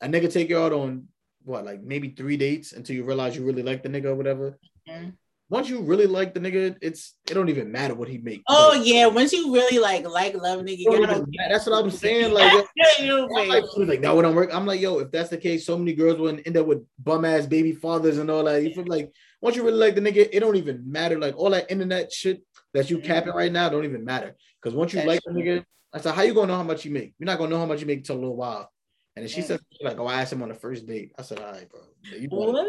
a 0.02 0.08
nigga 0.08 0.32
take 0.32 0.50
you 0.50 0.60
out 0.60 0.74
on 0.74 1.08
what, 1.44 1.66
like 1.66 1.82
maybe 1.82 2.10
three 2.10 2.38
dates 2.38 2.74
until 2.74 2.96
you 2.96 3.04
realize 3.04 3.36
you 3.36 3.44
really 3.44 3.64
like 3.64 3.82
the 3.82 3.90
nigga 3.90 4.06
or 4.06 4.16
whatever. 4.16 4.60
Mm-hmm 4.88 5.10
once 5.50 5.70
you 5.70 5.82
really 5.82 6.08
like 6.08 6.34
the 6.34 6.40
nigga, 6.40 6.76
it's 6.82 7.14
it 7.30 7.36
don't 7.36 7.50
even 7.50 7.72
matter 7.72 7.94
what 7.94 8.08
he 8.08 8.18
make. 8.18 8.42
Oh 8.48 8.74
yeah, 8.74 9.06
once 9.06 9.32
you 9.32 9.54
really 9.54 9.78
like 9.78 10.08
like 10.08 10.34
love 10.36 10.62
nigga, 10.62 10.80
you 10.80 11.00
know, 11.06 11.26
that's 11.50 11.68
what 11.68 11.84
I'm 11.84 11.92
saying. 11.92 12.34
Like, 12.34 12.66
yo, 13.00 13.26
like, 13.30 13.64
like 13.78 14.02
that 14.02 14.16
wouldn't 14.16 14.36
work. 14.36 14.54
I'm 14.54 14.66
like, 14.66 14.82
yo, 14.82 15.00
if 15.00 15.12
that's 15.12 15.30
the 15.30 15.38
case, 15.38 15.66
so 15.66 15.78
many 15.78 15.94
girls 15.94 16.20
wouldn't 16.20 16.48
end 16.48 16.58
up 16.58 16.66
with 16.66 16.84
bum 16.98 17.26
ass 17.26 17.46
baby 17.46 17.74
fathers 17.74 18.18
and 18.18 18.32
all 18.32 18.44
that. 18.46 18.64
You 18.64 18.74
feel 18.74 18.86
like 18.88 19.12
once 19.40 19.56
you 19.56 19.64
really 19.64 19.78
like 19.78 19.96
the 19.96 20.02
nigga, 20.02 20.28
it 20.32 20.40
don't 20.40 20.56
even 20.56 20.92
matter. 20.92 21.20
Like 21.20 21.38
all 21.38 21.52
that 21.52 21.70
internet 21.70 22.12
shit 22.12 22.42
that 22.74 22.90
you 22.90 23.00
capping 23.00 23.34
right 23.34 23.52
now 23.52 23.70
don't 23.70 23.86
even 23.86 24.04
matter. 24.04 24.36
Because 24.62 24.76
once 24.76 24.94
you 24.94 24.98
that's 24.98 25.08
like 25.08 25.22
the 25.26 25.32
nigga, 25.32 25.66
I 25.94 26.00
said, 26.00 26.16
how 26.16 26.24
you 26.24 26.34
gonna 26.34 26.48
know 26.48 26.58
how 26.58 26.64
much 26.64 26.86
you 26.86 26.92
make? 26.92 27.14
You're 27.20 27.28
not 27.28 27.38
gonna 27.38 27.52
know 27.52 27.60
how 27.60 27.68
much 27.68 27.82
you 27.82 27.86
make 27.86 28.00
until 28.00 28.16
a 28.16 28.18
little 28.18 28.36
while. 28.36 28.72
And 29.16 29.24
then 29.24 29.30
she 29.30 29.42
yeah. 29.42 29.48
said, 29.48 29.60
like, 29.82 29.98
oh, 29.98 30.08
I 30.08 30.22
asked 30.22 30.34
him 30.34 30.44
on 30.44 30.50
the 30.50 30.56
first 30.56 30.86
date. 30.86 31.14
I 31.18 31.22
said, 31.22 31.40
all 31.40 31.52
right, 31.52 31.70
bro. 31.70 31.80
You 32.20 32.28
what? 32.30 32.68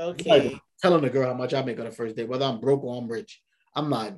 Okay. 0.00 0.58
Telling 0.82 1.02
the 1.02 1.10
girl 1.10 1.28
how 1.28 1.34
much 1.34 1.54
I 1.54 1.62
make 1.62 1.78
on 1.78 1.84
the 1.84 1.92
first 1.92 2.16
date, 2.16 2.28
whether 2.28 2.44
I'm 2.44 2.60
broke 2.60 2.82
or 2.82 2.96
I'm 3.00 3.08
rich. 3.08 3.40
I'm 3.74 3.88
not. 3.88 4.14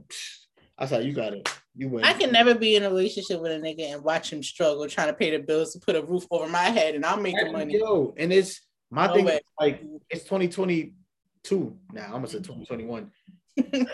I 0.79 0.87
said, 0.87 1.05
you 1.05 1.13
got 1.13 1.35
it. 1.35 1.49
You 1.77 1.89
win. 1.89 2.05
I 2.05 2.15
can 2.15 2.33
never 2.33 2.55
be 2.55 2.77
in 2.77 2.85
a 2.85 2.89
relationship 2.89 3.41
with 3.41 3.53
a 3.53 3.57
nigga 3.57 3.93
and 3.93 4.03
watch 4.03 4.33
him 4.33 4.43
struggle 4.43 4.89
trying 4.89 5.09
to 5.09 5.15
pay 5.15 5.31
the 5.31 5.39
bills 5.39 5.73
to 5.73 5.81
put 5.81 5.97
a 5.97 6.03
roof 6.03 6.25
over 6.31 6.49
my 6.49 6.63
head 6.63 6.95
and 6.95 7.05
I'm 7.05 7.23
making 7.23 7.53
money. 7.53 7.79
Yo, 7.79 8.15
and 8.17 8.33
it's 8.33 8.61
my 8.91 9.07
no 9.07 9.15
thing. 9.15 9.39
Like 9.61 9.83
it's 10.09 10.25
2022 10.25 11.77
now. 11.93 12.05
I'm 12.07 12.13
gonna 12.13 12.29
say 12.29 12.39
2021. 12.39 13.11
I 13.59 13.87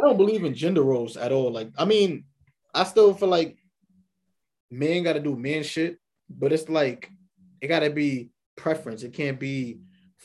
don't 0.00 0.16
believe 0.16 0.44
in 0.44 0.54
gender 0.54 0.82
roles 0.82 1.16
at 1.16 1.32
all. 1.32 1.50
Like, 1.50 1.70
I 1.76 1.84
mean, 1.84 2.24
I 2.74 2.84
still 2.84 3.14
feel 3.14 3.28
like 3.28 3.56
men 4.70 5.02
got 5.02 5.14
to 5.14 5.20
do 5.20 5.36
man 5.36 5.62
shit, 5.62 5.98
but 6.28 6.52
it's 6.52 6.68
like 6.68 7.10
it 7.60 7.68
got 7.68 7.80
to 7.80 7.90
be 7.90 8.30
preference. 8.56 9.02
It 9.02 9.12
can't 9.12 9.40
be 9.40 9.80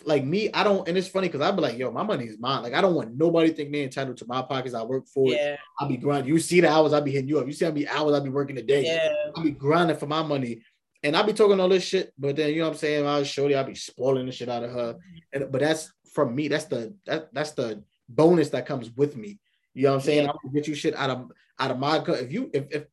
like 0.05 0.23
me. 0.23 0.51
I 0.53 0.63
don't, 0.63 0.87
and 0.87 0.97
it's 0.97 1.07
funny 1.07 1.27
because 1.27 1.41
I'd 1.41 1.55
be 1.55 1.61
like, 1.61 1.77
yo, 1.77 1.91
my 1.91 2.03
money 2.03 2.25
is 2.25 2.39
mine. 2.39 2.63
Like, 2.63 2.73
I 2.73 2.81
don't 2.81 2.95
want 2.95 3.15
nobody 3.15 3.51
think 3.51 3.71
they 3.71 3.83
entitled 3.83 4.17
to 4.17 4.25
my 4.27 4.41
pockets. 4.41 4.73
I 4.73 4.83
work 4.83 5.07
for 5.07 5.29
yeah. 5.29 5.53
it. 5.53 5.59
I'll 5.79 5.87
be 5.87 5.97
grinding. 5.97 6.33
You 6.33 6.39
see 6.39 6.61
the 6.61 6.69
hours 6.69 6.93
I'll 6.93 7.01
be 7.01 7.11
hitting 7.11 7.29
you 7.29 7.39
up. 7.39 7.47
You 7.47 7.53
see 7.53 7.65
how 7.65 7.71
many 7.71 7.87
hours 7.87 8.13
I'll 8.13 8.21
be 8.21 8.29
working 8.29 8.57
a 8.57 8.63
day. 8.63 8.85
Yeah. 8.85 9.09
I'll 9.35 9.43
be 9.43 9.51
grinding 9.51 9.97
for 9.97 10.07
my 10.07 10.23
money. 10.23 10.61
And 11.03 11.17
I'll 11.17 11.25
be 11.25 11.33
talking 11.33 11.59
all 11.59 11.69
this 11.69 11.83
shit, 11.83 12.13
but 12.17 12.37
then 12.37 12.51
you 12.51 12.59
know 12.59 12.65
what 12.65 12.75
I'm 12.75 12.77
saying? 12.77 13.05
I'll 13.05 13.25
show 13.25 13.47
you, 13.47 13.57
I'll 13.57 13.65
be 13.65 13.75
spoiling 13.75 14.25
the 14.25 14.31
shit 14.31 14.47
out 14.47 14.63
of 14.63 14.71
her. 14.71 14.97
And 15.33 15.51
but 15.51 15.59
that's 15.59 15.91
from 16.13 16.33
me. 16.33 16.47
That's 16.47 16.65
the 16.65 16.95
that, 17.05 17.33
that's 17.33 17.51
the 17.51 17.83
bonus 18.07 18.49
that 18.51 18.65
comes 18.65 18.89
with 18.91 19.17
me. 19.17 19.39
You 19.73 19.83
know 19.83 19.89
what 19.89 19.95
I'm 19.95 20.01
saying? 20.01 20.23
Yeah. 20.23 20.29
I'm 20.29 20.37
gonna 20.41 20.53
get 20.53 20.67
you 20.67 20.75
shit 20.75 20.95
out 20.95 21.09
of 21.09 21.31
out 21.59 21.71
of 21.71 21.79
my 21.79 21.99
cut. 21.99 22.21
if 22.21 22.31
you 22.31 22.49
if 22.53 22.65
if 22.71 22.85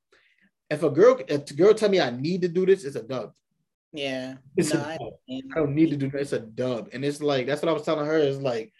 if 0.69 0.83
a 0.83 0.91
girl 0.91 1.21
if 1.29 1.51
a 1.51 1.55
girl 1.55 1.73
tell 1.73 1.89
me 1.89 2.01
I 2.01 2.11
need 2.11 2.43
to 2.43 2.49
do 2.49 2.67
this, 2.67 2.85
it's 2.85 2.97
a 2.97 3.03
dub. 3.03 3.33
Yeah. 3.93 4.37
It's 4.57 4.73
no, 4.73 4.81
I, 4.81 4.99
I 5.29 5.55
don't 5.55 5.75
need 5.75 5.91
to 5.91 5.97
do 5.97 6.11
that. 6.11 6.21
It's 6.21 6.33
a 6.33 6.41
dub. 6.41 6.89
And 6.93 7.05
it's 7.05 7.21
like 7.21 7.47
that's 7.47 7.63
what 7.63 7.69
I 7.69 7.73
was 7.73 7.83
telling 7.83 8.07
her. 8.07 8.19
Is 8.19 8.41
like 8.41 8.73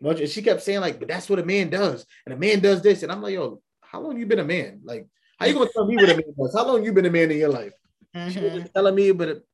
much, 0.00 0.20
and 0.20 0.28
she 0.28 0.42
kept 0.42 0.62
saying, 0.62 0.80
like, 0.80 0.98
but 0.98 1.08
that's 1.08 1.28
what 1.28 1.38
a 1.38 1.44
man 1.44 1.70
does. 1.70 2.04
And 2.24 2.34
a 2.34 2.38
man 2.38 2.60
does 2.60 2.82
this. 2.82 3.02
And 3.02 3.12
I'm 3.12 3.22
like, 3.22 3.34
yo, 3.34 3.60
how 3.80 4.00
long 4.00 4.18
you 4.18 4.26
been 4.26 4.40
a 4.40 4.44
man? 4.44 4.80
Like, 4.84 5.06
how 5.38 5.46
you 5.46 5.54
gonna 5.54 5.70
tell 5.72 5.86
me 5.86 5.96
what 5.96 6.10
a 6.10 6.16
man 6.16 6.34
does? 6.38 6.54
How 6.54 6.66
long 6.66 6.84
you 6.84 6.92
been 6.92 7.06
a 7.06 7.10
man 7.10 7.30
in 7.30 7.38
your 7.38 7.50
life? 7.50 7.74
Mm-hmm. 8.14 8.30
She 8.30 8.40
was 8.40 8.70
telling 8.74 8.94
me, 8.94 9.12
but 9.12 9.28
it, 9.28 9.46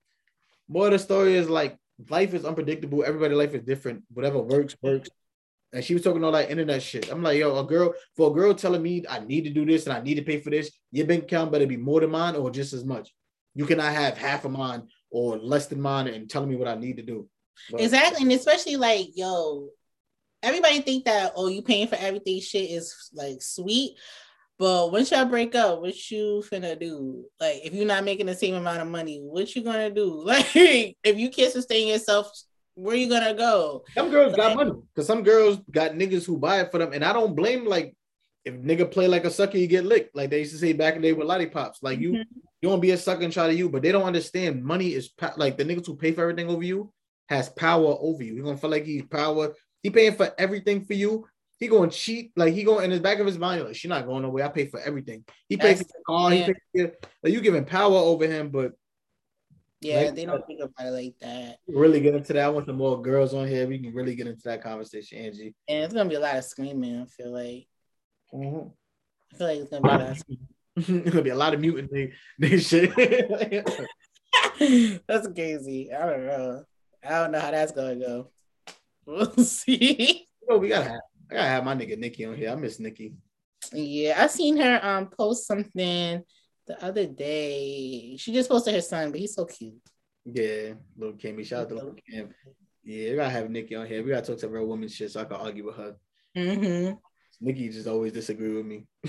more 0.68 0.86
of 0.86 0.92
the 0.92 0.98
story 0.98 1.34
is 1.34 1.48
like 1.48 1.76
life 2.08 2.34
is 2.34 2.44
unpredictable. 2.44 3.04
Everybody's 3.04 3.36
life 3.36 3.54
is 3.54 3.62
different. 3.62 4.02
Whatever 4.12 4.40
works, 4.40 4.76
works. 4.82 5.10
And 5.74 5.82
she 5.82 5.94
was 5.94 6.02
talking 6.02 6.22
all 6.22 6.32
that 6.32 6.50
internet 6.50 6.82
shit. 6.82 7.10
I'm 7.10 7.22
like, 7.22 7.38
yo, 7.38 7.58
a 7.58 7.64
girl, 7.64 7.94
for 8.14 8.30
a 8.30 8.34
girl 8.34 8.54
telling 8.54 8.82
me 8.82 9.04
I 9.08 9.20
need 9.20 9.44
to 9.44 9.50
do 9.50 9.64
this 9.64 9.86
and 9.86 9.96
I 9.96 10.00
need 10.00 10.16
to 10.16 10.22
pay 10.22 10.38
for 10.38 10.50
this, 10.50 10.70
your 10.90 11.06
bank 11.06 11.24
account 11.24 11.50
better 11.50 11.66
be 11.66 11.78
more 11.78 12.00
than 12.00 12.10
mine 12.10 12.36
or 12.36 12.50
just 12.50 12.74
as 12.74 12.84
much. 12.84 13.12
You 13.54 13.64
cannot 13.64 13.92
have 13.92 14.18
half 14.18 14.44
of 14.44 14.52
mine 14.52 14.88
or 15.12 15.38
less 15.38 15.66
than 15.66 15.80
mine 15.80 16.08
and 16.08 16.28
telling 16.28 16.48
me 16.48 16.56
what 16.56 16.68
I 16.68 16.74
need 16.74 16.96
to 16.96 17.02
do. 17.02 17.28
But, 17.70 17.82
exactly. 17.82 18.22
And 18.22 18.32
especially 18.32 18.76
like, 18.76 19.08
yo, 19.14 19.68
everybody 20.42 20.80
think 20.80 21.04
that, 21.04 21.32
oh, 21.36 21.48
you 21.48 21.62
paying 21.62 21.86
for 21.86 21.96
everything 21.96 22.40
shit 22.40 22.70
is 22.70 23.10
like 23.14 23.40
sweet. 23.40 23.92
But 24.58 24.92
once 24.92 25.10
y'all 25.10 25.24
break 25.24 25.54
up, 25.54 25.80
what 25.80 26.10
you 26.10 26.42
finna 26.50 26.78
do? 26.78 27.24
Like, 27.40 27.64
if 27.64 27.74
you're 27.74 27.86
not 27.86 28.04
making 28.04 28.26
the 28.26 28.34
same 28.34 28.54
amount 28.54 28.80
of 28.80 28.88
money, 28.88 29.20
what 29.20 29.54
you 29.54 29.62
gonna 29.62 29.90
do? 29.90 30.22
Like, 30.24 30.46
if 30.54 31.16
you 31.16 31.30
can't 31.30 31.52
sustain 31.52 31.88
yourself 31.88 32.30
where 32.74 32.96
you 32.96 33.08
gonna 33.08 33.34
go? 33.34 33.84
Some 33.94 34.10
girls 34.10 34.32
like, 34.32 34.36
got 34.36 34.56
money 34.56 34.72
because 34.94 35.06
some 35.06 35.22
girls 35.22 35.58
got 35.70 35.92
niggas 35.92 36.24
who 36.24 36.38
buy 36.38 36.60
it 36.60 36.70
for 36.70 36.78
them, 36.78 36.92
and 36.92 37.04
I 37.04 37.12
don't 37.12 37.34
blame 37.34 37.66
like 37.66 37.94
if 38.44 38.54
nigga 38.54 38.90
play 38.90 39.06
like 39.06 39.24
a 39.24 39.30
sucker, 39.30 39.58
you 39.58 39.66
get 39.66 39.84
licked. 39.84 40.16
Like 40.16 40.30
they 40.30 40.40
used 40.40 40.52
to 40.52 40.58
say 40.58 40.72
back 40.72 40.96
in 40.96 41.02
the 41.02 41.08
day 41.08 41.12
with 41.12 41.28
lollipops. 41.28 41.82
Like 41.82 42.00
you, 42.00 42.12
mm-hmm. 42.12 42.38
you 42.60 42.68
to 42.68 42.76
be 42.78 42.90
a 42.90 42.96
sucker 42.96 43.22
and 43.22 43.32
try 43.32 43.46
to 43.46 43.54
you, 43.54 43.68
but 43.68 43.82
they 43.82 43.92
don't 43.92 44.02
understand 44.02 44.64
money 44.64 44.94
is 44.94 45.08
pa- 45.08 45.34
like 45.36 45.56
the 45.56 45.64
niggas 45.64 45.86
who 45.86 45.96
pay 45.96 46.12
for 46.12 46.22
everything 46.22 46.48
over 46.48 46.62
you 46.62 46.92
has 47.28 47.48
power 47.50 47.96
over 48.00 48.22
you. 48.22 48.34
He 48.36 48.42
gonna 48.42 48.56
feel 48.56 48.70
like 48.70 48.84
he's 48.84 49.04
power. 49.04 49.54
He 49.82 49.90
paying 49.90 50.14
for 50.14 50.32
everything 50.38 50.84
for 50.84 50.94
you. 50.94 51.26
He 51.58 51.68
going 51.68 51.90
to 51.90 51.96
cheat. 51.96 52.32
Like 52.36 52.54
he 52.54 52.64
going 52.64 52.84
in 52.84 52.90
the 52.90 53.00
back 53.00 53.20
of 53.20 53.26
his 53.26 53.38
mind. 53.38 53.64
Like 53.64 53.76
she's 53.76 53.88
not 53.88 54.06
going 54.06 54.22
nowhere. 54.22 54.44
I 54.44 54.48
pay 54.48 54.66
for 54.66 54.80
everything. 54.80 55.24
He 55.48 55.56
pays 55.56 55.78
for 55.78 55.84
the 55.84 56.02
car. 56.06 56.34
Yeah. 56.34 56.46
He 56.46 56.52
pays 56.82 56.90
for, 56.90 57.08
like 57.22 57.32
you 57.32 57.40
giving 57.40 57.64
power 57.64 57.96
over 57.96 58.26
him, 58.26 58.50
but 58.50 58.72
yeah, 59.80 60.02
like, 60.02 60.14
they 60.14 60.24
don't 60.24 60.46
think 60.46 60.60
about 60.60 60.86
it 60.86 60.90
like 60.90 61.14
that. 61.20 61.58
Really 61.66 62.00
get 62.00 62.14
into 62.14 62.32
that. 62.34 62.44
I 62.44 62.48
want 62.48 62.66
some 62.66 62.76
more 62.76 63.02
girls 63.02 63.34
on 63.34 63.48
here. 63.48 63.66
We 63.66 63.80
can 63.80 63.92
really 63.92 64.14
get 64.14 64.28
into 64.28 64.42
that 64.44 64.62
conversation, 64.62 65.18
Angie. 65.18 65.54
And 65.68 65.84
it's 65.84 65.94
gonna 65.94 66.08
be 66.08 66.16
a 66.16 66.20
lot 66.20 66.36
of 66.36 66.44
screaming. 66.44 67.00
I 67.00 67.06
feel 67.06 67.32
like. 67.32 67.66
Mm-hmm. 68.34 68.68
I 69.32 69.36
feel 69.36 69.46
like 69.46 69.58
it's 69.58 69.70
gonna 69.70 69.82
be 69.82 69.88
a 69.88 69.92
lot. 69.92 70.10
Of 70.10 70.22
it's 70.76 71.10
gonna 71.10 71.22
be 71.22 71.30
a 71.30 71.36
lot 71.36 71.54
of 71.54 71.60
mutant 71.60 71.90
they, 71.92 72.12
they 72.38 72.58
shit. 72.58 72.94
that's 75.06 75.28
crazy. 75.28 75.92
I 75.92 76.06
don't 76.06 76.26
know. 76.26 76.64
I 77.04 77.10
don't 77.10 77.32
know 77.32 77.40
how 77.40 77.50
that's 77.50 77.72
gonna 77.72 77.96
go. 77.96 78.30
We'll 79.04 79.34
see. 79.36 80.26
Oh, 80.48 80.58
we 80.58 80.68
gotta 80.68 80.90
have. 80.90 81.00
I 81.30 81.34
gotta 81.34 81.48
have 81.48 81.64
my 81.64 81.74
nigga 81.74 81.98
Nikki 81.98 82.24
on 82.24 82.36
here. 82.36 82.50
I 82.50 82.54
miss 82.54 82.78
Nikki. 82.78 83.14
Yeah, 83.72 84.22
I 84.22 84.26
seen 84.26 84.56
her 84.58 84.80
um 84.82 85.08
post 85.08 85.46
something 85.46 86.22
the 86.66 86.84
other 86.84 87.06
day. 87.06 88.16
She 88.18 88.32
just 88.32 88.50
posted 88.50 88.74
her 88.74 88.80
son, 88.80 89.10
but 89.10 89.20
he's 89.20 89.34
so 89.34 89.44
cute. 89.44 89.74
Yeah, 90.24 90.74
little 90.96 91.16
Kimmy. 91.16 91.44
Shout 91.44 91.62
out 91.62 91.68
to 91.70 91.74
little 91.74 91.96
Kim. 92.08 92.32
Yeah, 92.84 93.10
we 93.10 93.16
gotta 93.16 93.30
have 93.30 93.50
Nikki 93.50 93.74
on 93.74 93.86
here. 93.86 94.02
We 94.02 94.10
gotta 94.10 94.26
talk 94.26 94.38
to 94.38 94.48
real 94.48 94.66
woman 94.66 94.88
shit 94.88 95.10
so 95.10 95.20
I 95.20 95.24
can 95.24 95.36
argue 95.36 95.66
with 95.66 95.76
her. 95.76 95.96
Mm-hmm. 96.36 96.94
Nikki 97.42 97.68
just 97.68 97.88
always 97.88 98.12
disagree 98.12 98.54
with 98.54 98.66
me. 98.66 98.86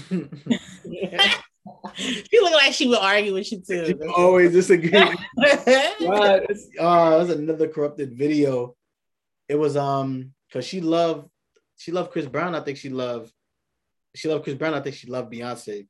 she 1.95 2.39
look 2.41 2.53
like 2.53 2.73
she 2.73 2.87
would 2.87 2.99
argue 2.99 3.33
with 3.33 3.51
you 3.51 3.61
too. 3.61 3.85
She 3.85 3.95
always 4.09 4.51
disagree. 4.51 4.89
God, 4.89 5.15
it's, 5.37 6.67
uh, 6.79 7.15
was 7.19 7.29
another 7.29 7.67
corrupted 7.67 8.17
video. 8.17 8.75
It 9.47 9.55
was 9.55 9.77
um 9.77 10.33
because 10.47 10.65
she 10.65 10.81
loved 10.81 11.29
she 11.77 11.91
loved 11.91 12.11
Chris 12.11 12.25
Brown. 12.25 12.55
I 12.55 12.61
think 12.61 12.77
she 12.77 12.89
loved 12.89 13.31
she 14.15 14.27
loved 14.29 14.43
Chris 14.43 14.55
Brown. 14.55 14.73
I 14.73 14.81
think 14.81 14.95
she 14.95 15.07
loved 15.07 15.31
Beyonce 15.31 15.87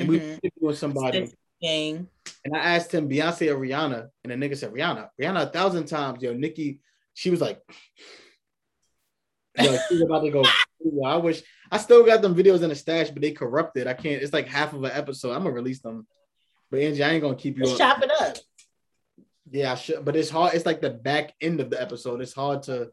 and 0.00 0.08
we 0.08 0.20
mm-hmm. 0.20 0.46
were 0.60 0.68
with 0.68 0.78
somebody. 0.78 1.32
And 1.62 2.08
I 2.54 2.58
asked 2.58 2.92
him 2.92 3.08
Beyonce 3.08 3.50
or 3.50 3.58
Rihanna, 3.58 4.08
and 4.24 4.30
the 4.30 4.36
nigga 4.36 4.56
said 4.56 4.72
Rihanna. 4.72 5.08
Rihanna 5.20 5.42
a 5.42 5.46
thousand 5.46 5.86
times. 5.86 6.22
Yo, 6.22 6.34
Nikki, 6.34 6.80
she 7.14 7.30
was 7.30 7.40
like, 7.40 7.60
yo, 9.58 9.76
she's 9.88 10.02
about 10.02 10.20
to 10.20 10.30
go. 10.30 10.44
I 11.04 11.16
wish 11.16 11.42
I 11.70 11.78
still 11.78 12.04
got 12.04 12.22
them 12.22 12.34
videos 12.34 12.62
in 12.62 12.68
the 12.68 12.74
stash, 12.74 13.10
but 13.10 13.22
they 13.22 13.32
corrupted. 13.32 13.86
I 13.86 13.94
can't. 13.94 14.22
It's 14.22 14.32
like 14.32 14.48
half 14.48 14.72
of 14.72 14.84
an 14.84 14.92
episode. 14.92 15.32
I'm 15.32 15.42
gonna 15.42 15.54
release 15.54 15.80
them. 15.80 16.06
But 16.70 16.80
Angie, 16.80 17.02
I 17.02 17.10
ain't 17.10 17.22
gonna 17.22 17.36
keep 17.36 17.58
you. 17.58 17.76
chop 17.76 18.02
it 18.02 18.10
up. 18.20 18.36
Yeah, 19.50 19.72
I 19.72 19.74
should. 19.76 20.04
But 20.04 20.16
it's 20.16 20.30
hard. 20.30 20.54
It's 20.54 20.66
like 20.66 20.80
the 20.80 20.90
back 20.90 21.34
end 21.40 21.60
of 21.60 21.70
the 21.70 21.80
episode. 21.80 22.20
It's 22.20 22.34
hard 22.34 22.64
to. 22.64 22.90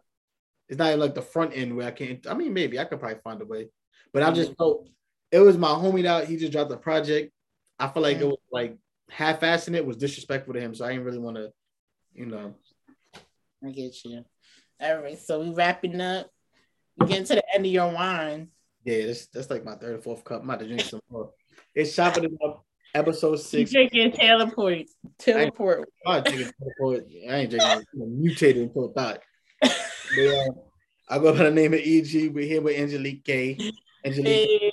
It's 0.70 0.78
not 0.78 0.88
even 0.90 1.00
like 1.00 1.16
the 1.16 1.22
front 1.22 1.56
end 1.56 1.76
where 1.76 1.88
I 1.88 1.92
can't. 1.92 2.26
I 2.28 2.34
mean, 2.34 2.54
maybe 2.54 2.80
I 2.80 2.86
could 2.86 3.00
probably 3.00 3.20
find 3.24 3.42
a 3.42 3.46
way. 3.46 3.70
But 4.12 4.24
I 4.24 4.32
just 4.32 4.52
mm-hmm. 4.52 4.58
felt 4.58 4.90
it 5.32 5.40
was 5.40 5.58
my 5.58 5.70
homie 5.70 6.06
out. 6.06 6.26
He 6.26 6.38
just 6.38 6.52
dropped 6.52 6.70
the 6.70 6.78
project. 6.78 7.32
I 7.80 7.88
feel 7.88 8.04
like 8.04 8.18
mm. 8.18 8.22
it 8.22 8.28
was 8.28 8.38
like 8.52 8.78
half-assing 9.10 9.76
it 9.76 9.86
was 9.86 9.98
disrespectful 9.98 10.54
to 10.54 10.62
him. 10.62 10.74
So 10.76 10.86
I 10.86 10.90
didn't 10.90 11.06
really 11.06 11.20
want 11.20 11.38
to, 11.38 11.52
you 12.14 12.28
know. 12.28 12.56
I 13.66 13.72
get 13.72 13.96
you. 14.06 14.24
All 14.80 15.02
right, 15.02 15.18
so 15.20 15.40
we 15.40 15.52
wrapping 15.52 16.00
up. 16.02 16.30
We 16.98 17.08
getting 17.08 17.26
to 17.26 17.36
the 17.36 17.56
end 17.56 17.66
of 17.66 17.72
your 17.72 17.92
wine. 17.92 18.50
Yeah, 18.84 19.08
that's 19.08 19.28
that's 19.28 19.50
like 19.50 19.64
my 19.64 19.76
third 19.76 20.00
or 20.00 20.02
fourth 20.02 20.24
cup. 20.24 20.42
I'm 20.42 20.50
about 20.50 20.60
to 20.60 20.68
drink 20.68 20.82
some 20.82 21.02
more. 21.10 21.32
It's 21.74 21.96
chopping 21.96 22.26
it 22.26 22.32
up. 22.46 22.66
Episode 22.96 23.38
six. 23.38 23.72
You 23.72 23.90
drinking 23.90 24.12
teleport. 24.12 24.84
Teleport. 25.18 25.90
I 26.06 26.18
ain't, 26.18 26.26
drinking 26.26 26.54
teleport. 26.60 27.06
I 27.30 27.36
ain't 27.36 27.50
drinking 27.50 27.86
mutated 27.96 28.64
into 28.64 28.82
a 28.82 28.94
thought. 28.94 29.20
But, 29.62 29.72
uh, 30.28 30.52
I 31.10 31.20
go 31.20 31.32
by 31.32 31.44
the 31.44 31.52
name 31.52 31.74
of 31.74 31.80
EG. 31.80 32.32
We're 32.34 32.46
here 32.46 32.62
with 32.62 32.78
Angelique 32.78 33.26
K. 33.26 33.58
Angelique. 34.06 34.28
Hey. 34.28 34.72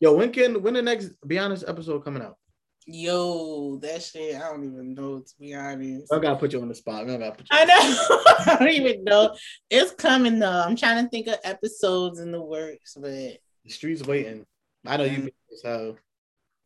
Yo, 0.00 0.14
when 0.14 0.32
can 0.32 0.62
when 0.62 0.74
the 0.74 0.82
next 0.82 1.10
Be 1.26 1.38
Honest 1.38 1.64
episode 1.68 2.04
coming 2.04 2.22
out? 2.22 2.36
Yo, 2.86 3.76
that 3.76 4.02
shit, 4.02 4.36
I 4.36 4.40
don't 4.40 4.64
even 4.64 4.94
know 4.94 5.20
to 5.20 5.34
be 5.40 5.54
honest. 5.54 6.12
I 6.12 6.18
gotta 6.18 6.36
put 6.36 6.52
you 6.52 6.60
on 6.60 6.68
the 6.68 6.74
spot. 6.74 7.08
I, 7.08 7.16
gotta 7.16 7.32
put 7.32 7.40
you 7.40 7.46
I 7.50 7.64
know. 7.64 8.52
I 8.52 8.56
don't 8.58 8.68
even 8.68 9.04
know. 9.04 9.34
It's 9.70 9.92
coming 9.92 10.38
though. 10.38 10.62
I'm 10.66 10.76
trying 10.76 11.02
to 11.02 11.08
think 11.08 11.26
of 11.28 11.36
episodes 11.44 12.20
in 12.20 12.30
the 12.30 12.42
works, 12.42 12.94
but 13.00 13.10
the 13.10 13.38
streets 13.68 14.02
waiting. 14.02 14.44
I 14.86 14.98
know 14.98 15.04
you 15.04 15.30
so 15.48 15.96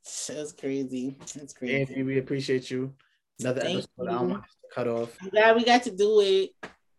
it's 0.08 0.52
crazy. 0.52 1.16
It's 1.34 1.52
crazy. 1.52 1.80
Anthony, 1.80 2.02
we 2.02 2.18
appreciate 2.18 2.70
you. 2.70 2.92
Another 3.40 3.60
Thank 3.60 3.78
episode. 3.78 3.90
You. 3.98 4.08
I 4.08 4.12
don't 4.12 4.30
want 4.30 4.42
to 4.44 4.74
cut 4.74 4.88
off. 4.88 5.16
I'm 5.22 5.28
glad 5.28 5.56
we 5.56 5.64
got 5.64 5.82
to 5.84 5.94
do 5.94 6.20
it. 6.20 6.50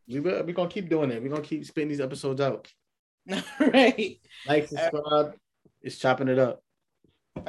We 0.08 0.20
we're 0.20 0.44
gonna 0.54 0.70
keep 0.70 0.90
doing 0.90 1.12
it. 1.12 1.22
We're 1.22 1.30
gonna 1.30 1.42
keep 1.42 1.66
spitting 1.66 1.90
these 1.90 2.02
episodes 2.02 2.42
out. 2.42 2.72
right. 3.60 4.20
Like, 4.48 4.68
subscribe. 4.68 5.36
It's 5.82 5.98
chopping 5.98 6.30
it 6.30 6.40
up. 6.40 6.64